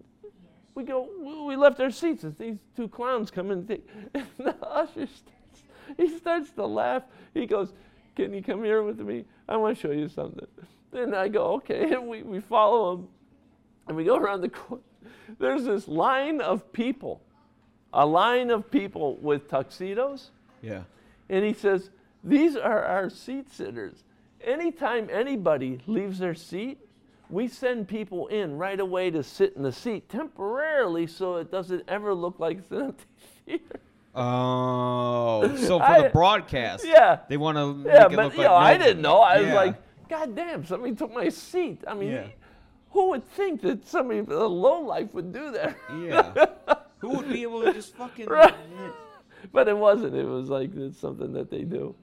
"We 0.73 0.83
go, 0.83 1.07
we- 1.45 1.55
left 1.55 1.79
our 1.79 1.91
seats. 1.91 2.23
As 2.23 2.35
these 2.35 2.57
two 2.75 2.87
clowns 2.87 3.29
come 3.29 3.51
in, 3.51 3.59
and 3.59 3.67
take." 3.67 3.87
And 4.15 4.25
the 4.39 4.55
usher 4.65 5.05
starts, 5.07 5.63
he 5.97 6.07
starts 6.17 6.49
to 6.51 6.65
laugh. 6.65 7.03
He 7.33 7.45
goes, 7.45 7.73
"Can 8.15 8.33
you 8.33 8.41
come 8.41 8.63
here 8.63 8.81
with 8.81 8.99
me? 8.99 9.25
I 9.47 9.57
want 9.57 9.77
to 9.77 9.81
show 9.81 9.93
you 9.93 10.07
something." 10.07 10.47
Then 10.91 11.13
I 11.13 11.27
go, 11.27 11.53
"Okay," 11.57 11.93
and 11.93 12.07
we 12.07 12.23
we 12.23 12.39
follow 12.39 12.93
him, 12.93 13.07
and 13.87 13.95
we 13.95 14.03
go 14.05 14.17
around 14.17 14.41
the 14.41 14.49
corner. 14.49 14.83
There's 15.37 15.65
this 15.65 15.87
line 15.87 16.41
of 16.41 16.73
people, 16.73 17.21
a 17.93 18.05
line 18.05 18.49
of 18.49 18.71
people 18.71 19.17
with 19.17 19.47
tuxedos. 19.47 20.31
Yeah. 20.61 20.83
And 21.29 21.45
he 21.45 21.53
says, 21.53 21.89
These 22.23 22.55
are 22.55 22.83
our 22.83 23.09
seat 23.09 23.51
sitters. 23.51 24.03
Anytime 24.41 25.09
anybody 25.11 25.79
leaves 25.87 26.19
their 26.19 26.33
seat, 26.35 26.79
we 27.29 27.47
send 27.47 27.87
people 27.87 28.27
in 28.27 28.57
right 28.57 28.79
away 28.79 29.11
to 29.11 29.21
sit 29.21 29.53
in 29.55 29.61
the 29.63 29.71
seat 29.71 30.09
temporarily 30.09 31.05
so 31.07 31.35
it 31.35 31.51
doesn't 31.51 31.83
ever 31.87 32.13
look 32.13 32.39
like 32.39 32.57
it's 32.59 32.71
an 32.71 32.81
empty 32.87 33.05
theater. 33.45 33.79
Oh, 34.15 35.55
so 35.57 35.77
for 35.79 35.83
I- 35.85 36.01
the 36.03 36.09
broadcast, 36.09 36.85
Yeah. 36.85 37.19
they 37.27 37.37
want 37.37 37.57
to 37.57 37.87
Yeah, 37.87 38.03
make 38.03 38.11
it 38.13 38.15
but 38.15 38.25
look 38.25 38.33
you 38.33 38.39
like 38.39 38.47
know, 38.47 38.55
I 38.55 38.77
didn't 38.77 39.01
know. 39.01 39.19
I 39.19 39.41
was 39.41 39.53
like, 39.53 39.75
God 40.09 40.35
damn, 40.35 40.65
somebody 40.65 40.95
took 40.95 41.13
my 41.13 41.29
seat. 41.29 41.83
I 41.87 41.93
mean, 41.93 42.11
Yeah. 42.11 42.27
who 42.91 43.09
would 43.09 43.27
think 43.31 43.61
that 43.61 43.87
somebody, 43.87 44.19
a 44.19 44.23
low 44.23 44.81
life, 44.81 45.13
would 45.13 45.31
do 45.31 45.51
that? 45.51 45.77
yeah. 46.01 46.45
Who 46.99 47.09
would 47.11 47.29
be 47.29 47.43
able 47.43 47.61
to 47.63 47.71
just 47.71 47.95
fucking? 47.95 48.25
Right. 48.25 48.53
but 49.51 49.67
it 49.67 49.77
wasn't. 49.77 50.15
It 50.15 50.25
was 50.25 50.49
like 50.49 50.75
it's 50.75 50.99
something 50.99 51.33
that 51.33 51.49
they 51.49 51.63
do. 51.63 51.95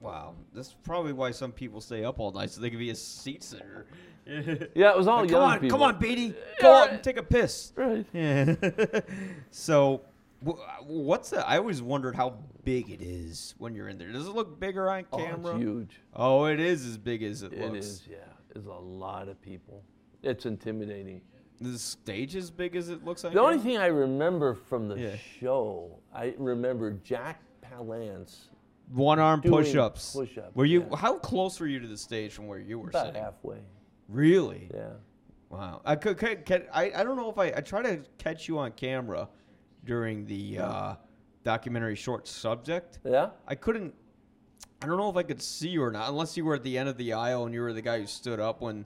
Wow, 0.00 0.34
that's 0.54 0.74
probably 0.84 1.12
why 1.14 1.30
some 1.30 1.50
people 1.52 1.80
stay 1.80 2.04
up 2.04 2.20
all 2.20 2.30
night 2.30 2.50
so 2.50 2.60
they 2.60 2.68
can 2.70 2.78
be 2.78 2.90
a 2.90 2.94
seat 2.94 3.42
sitter. 3.42 3.86
Yeah, 4.26 4.90
it 4.90 4.96
was 4.96 5.06
all 5.06 5.20
Like, 5.20 5.30
young 5.30 5.40
come 5.42 5.50
on, 5.50 5.60
people. 5.60 5.78
come 5.78 5.82
on, 5.86 5.98
Beatty, 5.98 6.22
Yeah, 6.28 6.62
go 6.62 6.74
out 6.74 6.90
and 6.92 7.02
take 7.04 7.18
a 7.18 7.22
piss. 7.22 7.74
Right. 7.76 8.06
Yeah. 8.14 8.54
so, 9.50 10.00
what's 10.40 11.28
the? 11.30 11.46
I 11.46 11.58
always 11.58 11.82
wondered 11.82 12.14
how 12.16 12.38
big 12.64 12.90
it 12.90 13.02
is 13.02 13.54
when 13.58 13.74
you're 13.74 13.88
in 13.88 13.98
there. 13.98 14.10
Does 14.12 14.26
it 14.26 14.34
look 14.34 14.58
bigger 14.58 14.88
on 14.90 15.04
Oh, 15.12 15.18
camera? 15.18 15.54
it's 15.56 15.62
huge. 15.62 16.00
Oh, 16.14 16.44
it 16.46 16.58
is 16.58 16.86
as 16.86 16.96
big 16.96 17.22
as 17.22 17.42
it, 17.42 17.52
It 17.52 17.70
looks. 17.72 17.84
is, 17.86 18.02
yeah. 18.10 18.16
There's 18.52 18.64
a 18.66 18.72
lot 18.72 19.28
of 19.28 19.40
people. 19.42 19.82
It's 20.22 20.46
intimidating. 20.46 21.20
The 21.60 21.78
stage 21.78 22.34
as 22.36 22.50
big 22.50 22.74
as 22.76 22.88
it 22.88 23.04
looks 23.04 23.24
on 23.24 23.32
The 23.32 23.40
only 23.40 23.58
thing 23.58 23.78
I 23.78 23.86
remember 23.86 24.54
from 24.54 24.88
the 24.88 24.96
Yeah. 24.98 25.16
show, 25.40 25.98
I 26.12 26.34
remember 26.38 26.92
Jack 27.04 27.42
Palance 27.62 28.48
One 28.92 29.18
arm 29.18 29.40
doing 29.40 29.54
push-ups. 29.64 30.14
push-ups, 30.14 30.54
Were 30.54 30.64
you? 30.64 30.86
yeah. 30.90 30.96
How 30.96 31.16
close 31.18 31.58
were 31.60 31.66
you 31.66 31.78
to 31.80 31.86
the 31.86 31.96
stage 31.96 32.32
from 32.32 32.46
where 32.48 32.58
you 32.58 32.78
were 32.78 32.86
sitting? 32.92 33.00
about 33.00 33.06
sitting? 33.06 33.22
halfway. 33.22 33.58
Really? 34.08 34.68
Yeah. 34.74 34.90
Wow. 35.48 35.80
I 35.84 35.94
could, 35.96 36.18
could, 36.18 36.44
could- 36.44 36.66
I, 36.72 36.90
I 36.94 37.04
don't 37.04 37.16
know 37.16 37.30
if 37.30 37.38
I 37.38 37.46
I 37.56 37.60
try 37.60 37.80
to 37.82 38.00
catch 38.18 38.48
you 38.48 38.58
on 38.58 38.72
camera 38.72 39.28
during 39.84 40.26
the 40.26 40.58
uh, 40.58 40.94
documentary 41.44 41.94
short 41.94 42.26
subject. 42.26 42.98
Yeah? 43.04 43.30
I 43.46 43.54
couldn't. 43.54 43.94
I 44.82 44.86
don't 44.86 44.96
know 44.98 45.08
if 45.08 45.16
I 45.16 45.22
could 45.22 45.40
see 45.40 45.68
you 45.68 45.82
or 45.82 45.90
not, 45.92 46.08
unless 46.10 46.36
you 46.36 46.44
were 46.44 46.54
at 46.56 46.62
the 46.64 46.76
end 46.76 46.88
of 46.88 46.96
the 46.98 47.12
aisle 47.12 47.44
and 47.46 47.54
you 47.54 47.60
were 47.62 47.72
the 47.72 47.80
guy 47.82 48.00
who 48.00 48.06
stood 48.06 48.40
up 48.40 48.60
when. 48.60 48.84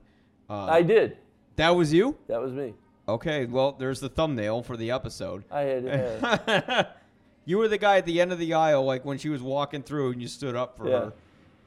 Uh, 0.49 0.65
I 0.65 0.81
did. 0.81 1.17
That 1.59 1.75
was 1.75 1.93
you. 1.93 2.17
That 2.27 2.41
was 2.41 2.53
me. 2.53 2.73
Okay. 3.07 3.45
Well, 3.45 3.73
there's 3.73 3.99
the 3.99 4.07
thumbnail 4.09 4.63
for 4.63 4.77
the 4.77 4.91
episode. 4.91 5.43
I 5.51 5.61
had 5.61 5.83
hair. 5.83 6.87
you 7.45 7.57
were 7.57 7.67
the 7.67 7.77
guy 7.77 7.97
at 7.97 8.05
the 8.05 8.21
end 8.21 8.31
of 8.31 8.39
the 8.39 8.53
aisle, 8.53 8.85
like 8.85 9.03
when 9.03 9.17
she 9.17 9.27
was 9.29 9.41
walking 9.41 9.83
through, 9.83 10.13
and 10.13 10.21
you 10.21 10.27
stood 10.29 10.55
up 10.55 10.77
for 10.77 10.87
Yeah. 10.87 10.99
her. 10.99 11.13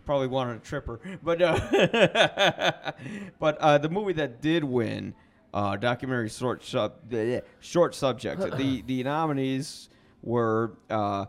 Probably 0.06 0.26
wanted 0.28 0.62
to 0.64 0.68
trip 0.68 0.86
her, 0.86 0.98
but 1.22 1.40
uh, 1.40 2.92
but 3.38 3.58
uh, 3.58 3.78
the 3.78 3.88
movie 3.88 4.14
that 4.14 4.40
did 4.40 4.64
win, 4.64 5.14
uh, 5.54 5.76
documentary 5.76 6.28
short 6.28 6.64
sub 6.64 6.94
short 7.60 7.94
subject. 7.94 8.40
the 8.56 8.82
the 8.82 9.04
nominees 9.04 9.90
were 10.22 10.72
uh, 10.90 11.26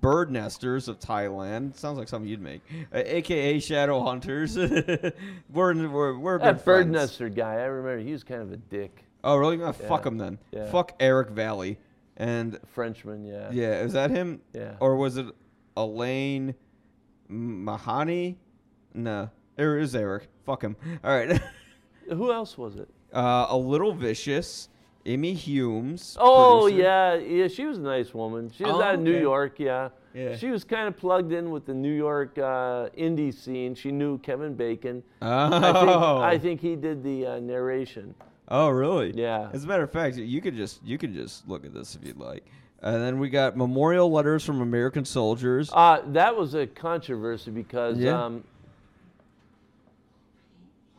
Bird 0.00 0.30
Nesters 0.30 0.88
of 0.88 0.98
Thailand. 0.98 1.76
Sounds 1.76 1.98
like 1.98 2.08
something 2.08 2.28
you'd 2.28 2.40
make, 2.40 2.62
uh, 2.94 3.02
aka 3.04 3.58
Shadow 3.58 4.02
Hunters. 4.02 4.56
we're 4.58 5.12
we're, 5.52 6.18
we're 6.18 6.38
good 6.38 6.46
that 6.46 6.64
bird 6.64 6.84
friends. 6.86 6.92
nester 6.92 7.28
guy, 7.28 7.54
I 7.54 7.64
remember 7.64 8.02
he 8.02 8.12
was 8.12 8.24
kind 8.24 8.42
of 8.42 8.52
a 8.52 8.56
dick. 8.56 9.04
Oh 9.22 9.36
really? 9.36 9.62
Uh, 9.62 9.72
Fuck 9.72 10.06
him 10.06 10.18
then. 10.18 10.38
Yeah. 10.52 10.70
Fuck 10.70 10.92
Eric 11.00 11.30
Valli. 11.30 11.78
And 12.16 12.58
Frenchman, 12.66 13.24
yeah. 13.24 13.50
yeah, 13.50 13.80
is 13.80 13.92
that 13.94 14.10
him? 14.10 14.40
Yeah. 14.52 14.74
Or 14.78 14.94
was 14.96 15.16
it 15.16 15.26
Alain 15.76 16.54
Majani? 17.28 18.36
No, 18.94 19.30
there 19.56 19.78
is 19.78 19.96
Eric. 19.96 20.28
Fuck 20.46 20.62
him. 20.62 20.76
All 21.02 21.10
right. 21.16 21.40
Who 22.08 22.32
else 22.32 22.56
was 22.56 22.76
it? 22.76 22.88
uh, 23.14 23.46
a 23.48 23.56
little 23.56 23.92
vicious 23.92 24.68
Immy 25.06 25.34
Humes. 25.34 26.16
Oh 26.18 26.62
producer. 26.62 26.82
yeah, 26.82 27.14
yeah. 27.16 27.48
She 27.48 27.64
was 27.66 27.78
a 27.78 27.82
nice 27.82 28.14
woman. 28.14 28.50
She 28.50 28.64
was 28.64 28.72
Oh, 28.74 28.82
out 28.82 28.94
of 28.94 29.00
New. 29.00 29.18
York. 29.20 29.58
Yeah. 29.58 29.90
Yeah. 30.14 30.36
She 30.36 30.48
was 30.50 30.64
kind 30.64 30.86
of 30.88 30.96
plugged 30.96 31.32
in 31.32 31.50
with 31.50 31.66
the 31.66 31.74
New 31.74 31.92
York 31.92 32.38
uh, 32.38 32.88
indie 32.96 33.34
scene. 33.34 33.74
She 33.74 33.90
knew 33.92 34.16
Kevin 34.18 34.54
Bacon. 34.54 35.02
Oh. 35.20 35.28
I 35.28 35.60
think 35.60 36.22
I 36.22 36.38
think 36.38 36.60
he 36.60 36.76
did 36.76 37.02
the 37.02 37.26
uh, 37.26 37.40
narration. 37.40 38.14
Oh, 38.48 38.68
really? 38.68 39.12
Yeah. 39.14 39.50
As 39.52 39.64
a 39.64 39.66
matter 39.66 39.82
of 39.82 39.90
fact, 39.90 40.16
you 40.16 40.40
could 40.40 40.54
just 40.56 40.82
you 40.84 40.98
could 40.98 41.12
just 41.14 41.46
look 41.48 41.64
at 41.66 41.74
this 41.74 41.94
if 41.96 42.06
you'd 42.06 42.18
like. 42.18 42.44
And 42.82 42.96
then 43.02 43.18
we 43.18 43.28
got 43.30 43.56
memorial 43.56 44.10
letters 44.10 44.44
from 44.44 44.60
American 44.60 45.04
soldiers. 45.06 45.70
Uh, 45.72 46.02
that 46.08 46.36
was 46.36 46.54
a 46.54 46.66
controversy 46.66 47.50
because 47.50 47.98
Yeah. 47.98 48.22
um, 48.24 48.44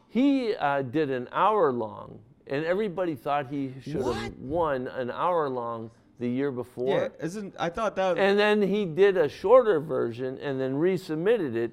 he 0.10 0.56
uh, 0.56 0.82
did 0.82 1.10
an 1.12 1.28
hour 1.32 1.72
long, 1.72 2.20
and 2.48 2.64
everybody 2.66 3.16
thought 3.16 3.48
he 3.48 3.74
should 3.82 4.02
have 4.04 4.34
won 4.40 4.88
an 4.88 5.10
hour 5.12 5.50
long 5.50 5.90
the 6.20 6.30
year 6.30 6.52
before. 6.52 6.98
yeah, 6.98 7.26
isn't 7.26 7.54
I 7.60 7.70
thought 7.70 7.96
that 7.98 8.18
And 8.18 8.40
then 8.40 8.62
he 8.62 8.86
did 8.86 9.18
a 9.18 9.28
shorter 9.28 9.80
version 9.80 10.38
and 10.40 10.60
then 10.60 10.76
resubmitted 10.76 11.56
it 11.56 11.72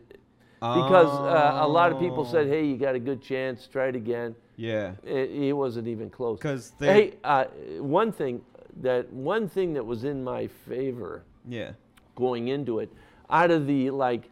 because 0.61 1.09
uh, 1.09 1.59
a 1.64 1.68
lot 1.68 1.93
of 1.93 1.99
people 1.99 2.25
said, 2.25 2.47
Oh. 2.47 2.51
"Hey, 2.51 2.64
you 2.66 2.77
got 2.77 2.95
a 2.95 3.01
good 3.01 3.20
chance. 3.23 3.66
Try 3.66 3.87
it 3.89 3.97
again." 3.97 4.35
Yeah. 4.57 4.93
It, 5.05 5.31
he 5.31 5.53
wasn't 5.53 5.89
even 5.89 6.09
close. 6.11 6.39
'Cause 6.41 6.73
they- 6.79 6.87
hey, 6.93 7.14
uh, 7.25 7.45
one 7.81 8.12
thing 8.12 8.43
that 8.81 9.12
one 9.12 9.49
thing 9.49 9.75
that 9.75 9.85
was 9.85 10.05
in 10.05 10.23
my 10.25 10.47
favor 10.47 11.25
Yeah. 11.49 11.73
going 12.14 12.49
into 12.49 12.79
it, 12.79 12.91
out 13.29 13.51
of 13.51 13.66
the 13.66 13.91
like 13.91 14.31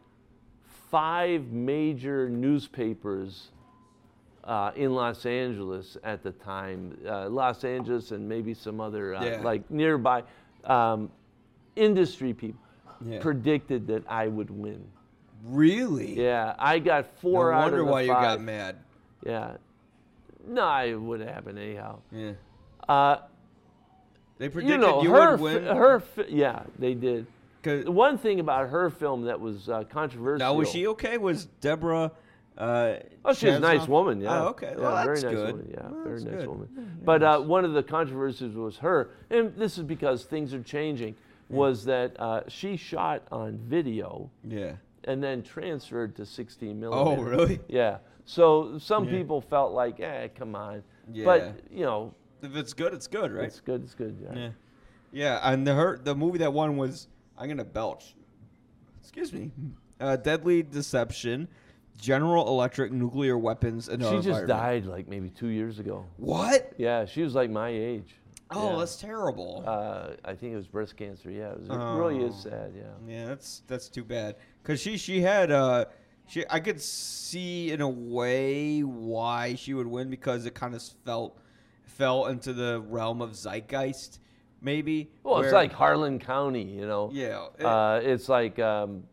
five 0.91 1.53
major 1.53 2.29
newspapers 2.29 3.51
uh, 4.51 4.73
in 4.75 4.93
Los 4.93 5.25
Angeles 5.27 5.97
at 6.03 6.25
the 6.25 6.33
time, 6.33 6.99
uh, 7.07 7.29
Los 7.29 7.63
Angeles 7.63 8.11
and 8.11 8.29
maybe 8.29 8.53
some 8.53 8.81
other 8.81 9.15
uh, 9.15 9.25
Yeah. 9.25 9.41
like 9.43 9.71
nearby 9.71 10.25
um, 10.65 11.09
industry 11.77 12.35
people 12.35 12.61
Yeah. 13.07 13.21
predicted 13.21 13.87
that 13.87 14.03
I 14.09 14.27
would 14.27 14.51
win. 14.51 14.85
Really? 15.45 16.21
Yeah, 16.21 16.55
I 16.59 16.81
got 16.81 17.05
No 17.05 17.11
four 17.21 17.53
out 17.53 17.63
wonder 17.63 17.81
of 17.81 17.87
the 17.87 17.93
why 17.93 18.01
you 18.03 18.09
got 18.09 18.41
mad. 18.41 18.77
Yeah, 19.25 19.53
no, 20.47 20.69
it 20.85 20.95
would 21.01 21.21
happen 21.21 21.57
anyhow. 21.57 22.01
Yeah. 22.11 22.33
Uh, 22.89 23.19
They 24.39 24.49
predicted 24.49 24.81
you 24.81 24.87
know, 24.87 25.03
you 25.03 25.11
her, 25.13 25.37
would 25.37 25.41
win. 25.41 25.65
her, 25.77 26.03
yeah, 26.29 26.65
they 26.79 26.95
did. 26.95 27.27
one 27.87 28.19
thing 28.19 28.41
about 28.41 28.69
her 28.71 28.91
film 28.91 29.23
that 29.27 29.39
was 29.39 29.69
uh, 29.69 29.85
controversial. 29.85 30.39
now 30.47 30.55
was 30.55 30.69
she 30.71 30.89
okay? 30.89 31.19
Was 31.19 31.45
Deborah? 31.61 32.11
Uh, 32.59 32.97
Oh, 33.25 33.33
she's 33.33 33.55
a 33.55 33.61
nice 33.61 33.83
Chasnoff? 33.83 33.89
woman. 33.89 34.21
Yeah. 34.21 34.43
Oh, 34.43 34.49
okay. 34.49 34.73
Yeah, 34.77 34.81
Well, 34.83 34.95
that's 34.95 35.23
very 35.23 35.35
nice 35.35 35.43
good. 35.43 35.53
woman. 35.57 35.71
Yeah, 35.71 35.89
Well, 35.91 36.05
very 36.05 36.25
nice 36.25 36.35
good. 36.35 36.47
woman. 36.49 37.01
But 37.05 37.23
uh, 37.23 37.41
one 37.41 37.65
of 37.65 37.73
the 37.73 37.83
controversies 37.83 38.55
was 38.55 38.77
her, 38.79 39.11
and 39.31 39.55
this 39.57 39.79
is 39.79 39.85
because 39.85 40.25
things 40.25 40.53
are 40.55 40.63
changing. 40.63 41.15
Was 41.49 41.85
that 41.87 42.19
uh, 42.21 42.43
she 42.49 42.77
shot 42.77 43.23
on 43.33 43.59
video 43.67 44.31
Yeah. 44.45 44.75
and 45.05 45.21
then 45.23 45.43
transferred 45.43 46.15
to 46.17 46.25
16 46.27 46.79
millimeter? 46.79 47.21
Oh, 47.21 47.23
really? 47.25 47.59
Yeah. 47.69 47.99
So 48.25 48.79
some 48.79 49.07
Yeah. 49.07 49.11
people 49.19 49.41
felt 49.41 49.73
like, 49.73 49.99
eh, 49.99 50.29
come 50.29 50.55
on. 50.55 50.83
Yeah. 51.13 51.25
But 51.25 51.61
you 51.73 51.85
know, 51.85 52.15
If 52.43 52.55
it's 52.55 52.73
good, 52.73 52.95
it's 52.95 53.09
good, 53.09 53.33
right? 53.33 53.47
it's 53.47 53.59
good. 53.61 53.83
It's 53.83 53.95
good. 53.95 54.17
Yeah. 54.23 54.39
Yeah. 54.39 54.51
Yeah, 55.13 55.41
and 55.43 55.67
the 55.67 55.75
her 55.75 55.99
the 55.99 56.15
movie 56.15 56.39
that 56.39 56.53
won 56.53 56.77
was 56.77 57.09
I'm 57.37 57.49
gonna 57.49 57.65
belch. 57.65 58.15
Excuse 59.01 59.33
me. 59.33 59.51
Uh, 59.99 60.15
Deadly 60.17 60.63
Deception, 60.63 61.49
General 62.01 62.49
Electric 62.49 62.93
Nuclear 62.93 63.37
Weapons 63.39 63.89
and 63.89 64.03
She 64.03 64.21
just 64.21 64.47
died 64.47 64.87
like 64.87 65.09
maybe 65.09 65.31
two 65.31 65.49
years 65.49 65.79
ago. 65.79 66.07
What? 66.17 66.73
Yeah, 66.79 67.05
she 67.05 67.23
was 67.23 67.35
like 67.35 67.51
my 67.51 67.69
age. 67.69 68.15
Oh, 68.53 68.73
Yeah. 68.73 68.79
that's 68.79 68.97
terrible. 68.97 69.63
Uh, 69.67 70.11
I 70.25 70.35
think 70.35 70.53
it 70.55 70.57
was 70.57 70.67
breast 70.67 70.97
cancer. 70.97 71.31
Yeah, 71.31 71.51
it, 71.53 71.61
was, 71.61 71.69
it 71.69 71.75
really 71.75 72.25
is 72.25 72.35
Oh. 72.47 72.51
sad. 72.51 72.73
Yeah. 72.75 72.83
yeah, 73.07 73.27
that's 73.27 73.63
that's 73.69 73.89
too 73.89 74.03
bad. 74.05 74.37
Cause 74.65 74.81
she 74.81 74.97
she 74.97 75.21
had 75.21 75.51
uh 75.53 75.85
she 76.27 76.45
I 76.51 76.59
could 76.61 76.81
see 76.81 77.71
in 77.71 77.81
a 77.81 77.89
way 77.89 78.81
why 78.81 79.55
she 79.55 79.75
would 79.75 79.87
win 79.87 80.11
because 80.11 80.47
it 80.47 80.55
kind 80.55 80.75
of 80.75 80.83
felt 81.05 81.39
fell 81.85 82.27
into 82.27 82.53
the 82.53 82.81
realm 82.89 83.21
of 83.21 83.37
zeitgeist, 83.37 84.19
maybe. 84.63 85.11
Well, 85.23 85.43
it's 85.43 85.53
like 85.53 85.73
Harlan 85.73 86.19
County, 86.19 86.63
you 86.65 86.87
know. 86.87 87.11
yeah, 87.13 87.47
it- 87.59 87.65
Uh, 87.65 88.01
it's 88.03 88.29
like 88.29 88.59
um, 88.59 89.05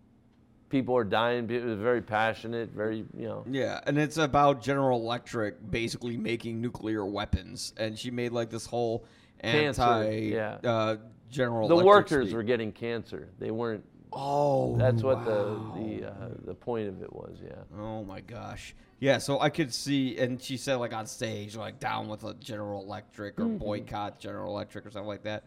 people 0.70 0.96
are 0.98 1.04
dying. 1.04 1.48
People 1.48 1.72
are 1.72 1.76
very 1.76 2.02
passionate. 2.02 2.70
Very, 2.72 3.06
you 3.18 3.28
know. 3.28 3.44
Yeah, 3.50 3.80
and 3.86 3.98
it's 3.98 4.18
about 4.18 4.62
General 4.62 5.00
Electric 5.02 5.70
basically 5.72 6.18
making 6.18 6.62
nuclear 6.62 7.06
weapons, 7.06 7.74
and 7.78 7.98
she 7.98 8.12
made 8.12 8.32
like 8.32 8.50
this 8.50 8.66
whole 8.66 9.06
Cancer, 9.42 9.82
anti 9.82 10.16
yeah. 10.32 10.58
uh, 10.64 10.98
General 11.30 11.68
The 11.68 11.76
Electric 11.76 11.88
workers 11.88 12.26
speak. 12.28 12.36
were 12.36 12.44
getting 12.44 12.72
cancer. 12.72 13.30
They 13.40 13.52
weren't. 13.52 13.84
Oh, 14.14 14.78
That's 14.78 15.04
what 15.04 15.18
wow. 15.20 15.74
the 15.76 16.00
the 16.00 16.08
uh, 16.10 16.14
the 16.46 16.54
point 16.56 16.88
of 16.88 17.02
it 17.04 17.12
was. 17.14 17.38
Yeah. 17.44 17.52
Oh 17.80 18.04
my 18.04 18.22
gosh. 18.22 18.74
Yeah, 19.00 19.20
so 19.20 19.40
I 19.40 19.50
could 19.52 19.72
see, 19.72 20.18
and 20.18 20.42
she 20.42 20.58
said 20.58 20.76
like 20.76 20.92
on 20.94 21.06
stage, 21.06 21.56
like 21.56 21.80
down 21.80 22.08
with 22.08 22.24
a 22.24 22.34
General 22.36 22.82
Electric 22.84 23.40
or 23.40 23.44
Mm-hmm. 23.44 23.58
boycott 23.58 24.18
General 24.20 24.52
Electric 24.56 24.86
or 24.88 24.90
something 24.92 25.08
like 25.08 25.24
that. 25.24 25.44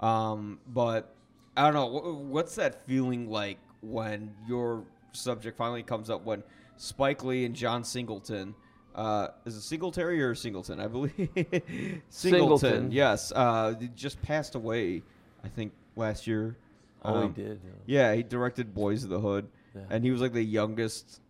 Um, 0.00 0.58
but 0.66 1.14
I 1.56 1.70
don't 1.70 1.74
know. 1.74 1.98
wh- 2.00 2.30
What's 2.30 2.54
that 2.56 2.84
feeling 2.86 3.30
like 3.30 3.58
when 3.82 4.34
your 4.46 4.84
subject 5.12 5.56
finally 5.56 5.82
comes 5.82 6.10
up 6.10 6.24
when 6.24 6.42
Spike 6.76 7.24
Lee 7.24 7.44
and 7.44 7.54
John 7.54 7.84
Singleton, 7.84 8.54
uh, 8.94 9.28
is 9.44 9.56
it 9.56 9.62
Singletary 9.62 10.22
or 10.22 10.34
Singleton? 10.34 10.80
I 10.80 10.86
believe 10.86 11.12
Singleton. 11.36 12.02
Singleton. 12.10 12.92
Yes, 12.92 13.32
uh, 13.32 13.74
just 13.94 14.20
passed 14.22 14.54
away. 14.54 15.02
I 15.44 15.48
think 15.48 15.72
last 15.96 16.26
year. 16.26 16.56
Oh, 17.02 17.14
Um, 17.14 17.34
he 17.34 17.42
did. 17.42 17.60
yeah, 17.86 18.14
he 18.14 18.22
directed 18.22 18.74
Boys 18.74 19.04
of 19.04 19.10
the 19.10 19.20
Hood, 19.20 19.48
Yeah. 19.74 19.82
and 19.88 20.04
he 20.04 20.10
was 20.10 20.20
like 20.20 20.34
the 20.34 20.42
youngest 20.44 21.20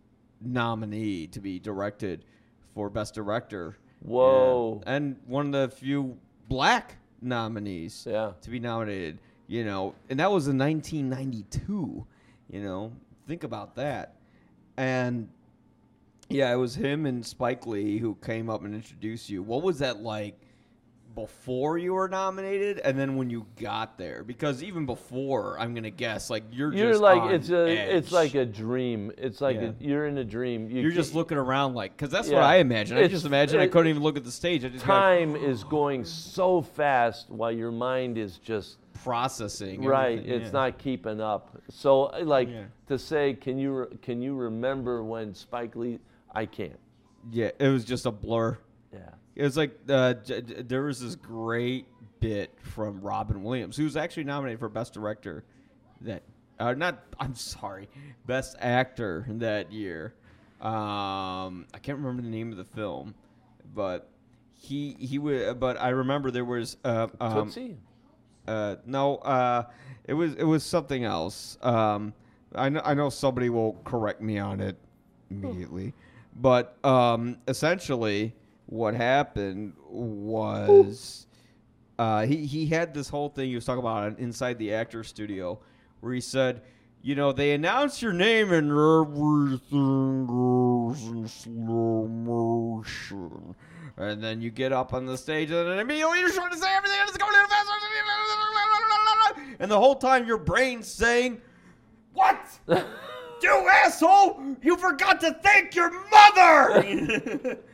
nominee 0.40 1.26
to 1.28 1.40
be 1.40 1.60
directed 1.60 2.24
for 2.74 2.90
Best 2.90 3.14
Director. 3.14 3.76
Whoa. 4.02 4.80
Yeah. 4.84 4.92
And 4.94 5.16
one 5.26 5.46
of 5.54 5.70
the 5.70 5.76
few 5.76 6.16
black 6.48 6.96
nominees 7.22 8.06
Yeah. 8.08 8.32
to 8.40 8.50
be 8.50 8.58
nominated, 8.58 9.20
you 9.46 9.64
know, 9.64 9.94
and 10.08 10.18
that 10.18 10.32
was 10.32 10.48
in 10.48 10.58
1992, 10.58 12.04
you 12.50 12.60
know, 12.62 12.92
think 13.26 13.44
about 13.44 13.76
that. 13.76 14.16
And 14.76 15.28
yeah, 16.28 16.52
it 16.52 16.56
was 16.56 16.74
him 16.74 17.06
and 17.06 17.24
Spike 17.24 17.66
Lee 17.66 17.98
who 17.98 18.14
came 18.16 18.48
up 18.48 18.64
and 18.64 18.74
introduced 18.74 19.28
you. 19.28 19.42
What 19.42 19.62
was 19.62 19.78
that 19.80 20.00
like 20.00 20.38
before 21.14 21.78
you 21.78 21.94
were 21.94 22.08
nominated 22.08 22.78
and 22.80 22.98
then 22.98 23.16
when 23.16 23.30
you 23.30 23.46
got 23.60 23.98
there? 23.98 24.22
Because 24.22 24.62
even 24.62 24.86
before, 24.86 25.58
I'm 25.58 25.74
to 25.84 25.90
guess 25.90 26.30
like 26.30 26.44
you're, 26.52 26.72
You're 26.72 26.90
just 26.90 27.00
like 27.02 27.30
it's 27.32 27.50
a 27.50 27.66
it's 27.96 28.12
like 28.12 28.34
a 28.34 28.44
dream. 28.44 29.12
It's 29.18 29.40
like 29.40 29.56
Yeah. 29.56 29.68
a, 29.70 29.74
you're 29.80 30.06
in 30.06 30.18
a 30.18 30.24
dream. 30.24 30.70
You 30.70 30.82
You're 30.82 30.90
just 30.92 31.14
looking 31.14 31.38
around 31.38 31.74
like 31.74 31.96
cuz 31.96 32.10
that's 32.10 32.28
Yeah. 32.28 32.36
what 32.36 32.44
I 32.44 32.56
imagine. 32.56 32.96
I 32.96 33.00
It's- 33.00 33.12
just 33.12 33.26
imagine 33.26 33.60
I 33.60 33.66
couldn't 33.66 33.88
even 33.88 34.02
look 34.02 34.16
at 34.16 34.24
the 34.24 34.30
stage. 34.30 34.64
I 34.64 34.68
just 34.68 34.86
got 34.86 34.94
Time 35.00 35.36
is 35.36 35.64
going 35.64 36.04
so 36.04 36.62
fast 36.62 37.30
while 37.30 37.52
your 37.52 37.72
mind 37.72 38.16
is 38.18 38.38
just 38.38 38.78
processing 39.02 39.82
right. 39.82 40.18
everything, 40.18 40.34
It's 40.34 40.44
yeah. 40.46 40.50
not 40.52 40.78
keeping 40.78 41.20
up. 41.20 41.56
So 41.70 42.04
uh, 42.06 42.20
like 42.24 42.48
to 42.88 42.98
say, 42.98 43.34
can 43.34 43.58
you 43.58 43.88
can 44.02 44.20
you 44.22 44.34
remember 44.36 45.02
when 45.02 45.34
Spike 45.34 45.74
Lee? 45.76 45.98
I 46.32 46.46
can't. 46.46 46.78
Yeah, 47.32 47.50
it 47.58 47.68
was 47.68 47.84
just 47.84 48.06
a 48.06 48.10
blur. 48.10 48.56
Yeah. 48.92 49.10
It 49.36 49.42
was 49.44 49.56
like 49.56 49.78
uh, 49.88 50.14
j- 50.14 50.42
j- 50.42 50.62
there 50.62 50.82
was 50.82 51.00
this 51.00 51.14
great 51.16 51.86
bit 52.20 52.52
from 52.62 53.00
Robin 53.00 53.42
Williams, 53.42 53.76
who 53.76 53.84
was 53.84 53.96
actually 53.96 54.24
nominated 54.24 54.58
for 54.60 54.68
Best 54.68 54.92
Director. 54.94 55.44
That 56.02 56.22
uh, 56.58 56.74
not 56.74 57.02
I'm 57.18 57.34
sorry, 57.34 57.88
Best 58.26 58.56
Actor 58.60 59.26
that 59.28 59.72
year. 59.72 60.14
Um, 60.60 61.66
I 61.72 61.78
can't 61.80 61.98
remember 61.98 62.22
the 62.22 62.28
name 62.28 62.50
of 62.52 62.58
the 62.58 62.64
film, 62.64 63.14
but 63.74 64.08
he 64.54 64.96
he 64.98 65.18
would. 65.18 65.58
But 65.60 65.80
I 65.80 65.90
remember 65.90 66.30
there 66.30 66.44
was 66.44 66.76
uh, 66.84 67.06
um, 67.20 67.46
Tootsie. 67.46 67.76
uh, 68.46 68.76
no, 68.84 69.16
uh, 69.18 69.62
it 70.04 70.14
was 70.14 70.34
it 70.34 70.44
was 70.44 70.62
something 70.64 71.04
else. 71.04 71.56
Um, 71.62 72.12
I 72.54 72.68
know 72.68 72.82
I 72.84 72.94
know 72.94 73.08
somebody 73.08 73.48
will 73.48 73.74
correct 73.84 74.20
me 74.20 74.38
on 74.38 74.60
it 74.60 74.76
immediately, 75.30 75.94
but 76.36 76.76
um, 76.84 77.38
essentially 77.48 78.34
what 78.70 78.94
happened 78.94 79.74
was 79.88 81.26
uh, 81.98 82.24
he 82.24 82.46
he 82.46 82.66
had 82.66 82.94
this 82.94 83.08
whole 83.08 83.28
thing 83.28 83.48
he 83.50 83.54
was 83.56 83.64
talking 83.64 83.80
about 83.80 84.18
inside 84.18 84.58
the 84.58 84.72
actor 84.72 85.04
studio 85.04 85.60
where 86.00 86.14
he 86.14 86.20
said. 86.20 86.62
You 87.02 87.14
know, 87.14 87.32
they 87.32 87.52
announce 87.52 88.02
your 88.02 88.12
name 88.12 88.52
and 88.52 88.70
everything 88.70 90.26
goes 90.26 91.02
in 91.06 91.26
slow 91.26 92.06
motion. 92.06 93.56
And 93.96 94.22
then 94.22 94.42
you 94.42 94.50
get 94.50 94.70
up 94.70 94.92
on 94.92 95.06
the 95.06 95.16
stage 95.16 95.50
and 95.50 95.66
then 95.66 95.78
immediately 95.78 96.20
you're 96.20 96.30
trying 96.30 96.50
to 96.50 96.58
say 96.58 96.68
everything 96.76 96.98
and 97.00 97.08
it's 97.08 97.16
going 97.16 97.32
in 97.32 97.48
fast. 97.48 97.70
And 99.60 99.70
the 99.70 99.78
whole 99.78 99.94
time 99.94 100.26
your 100.26 100.36
brain's 100.36 100.88
saying, 100.88 101.40
What? 102.12 102.38
you 103.42 103.68
asshole! 103.72 104.56
You 104.62 104.76
forgot 104.76 105.20
to 105.20 105.32
thank 105.42 105.74
your 105.74 105.90
mother! 106.10 107.58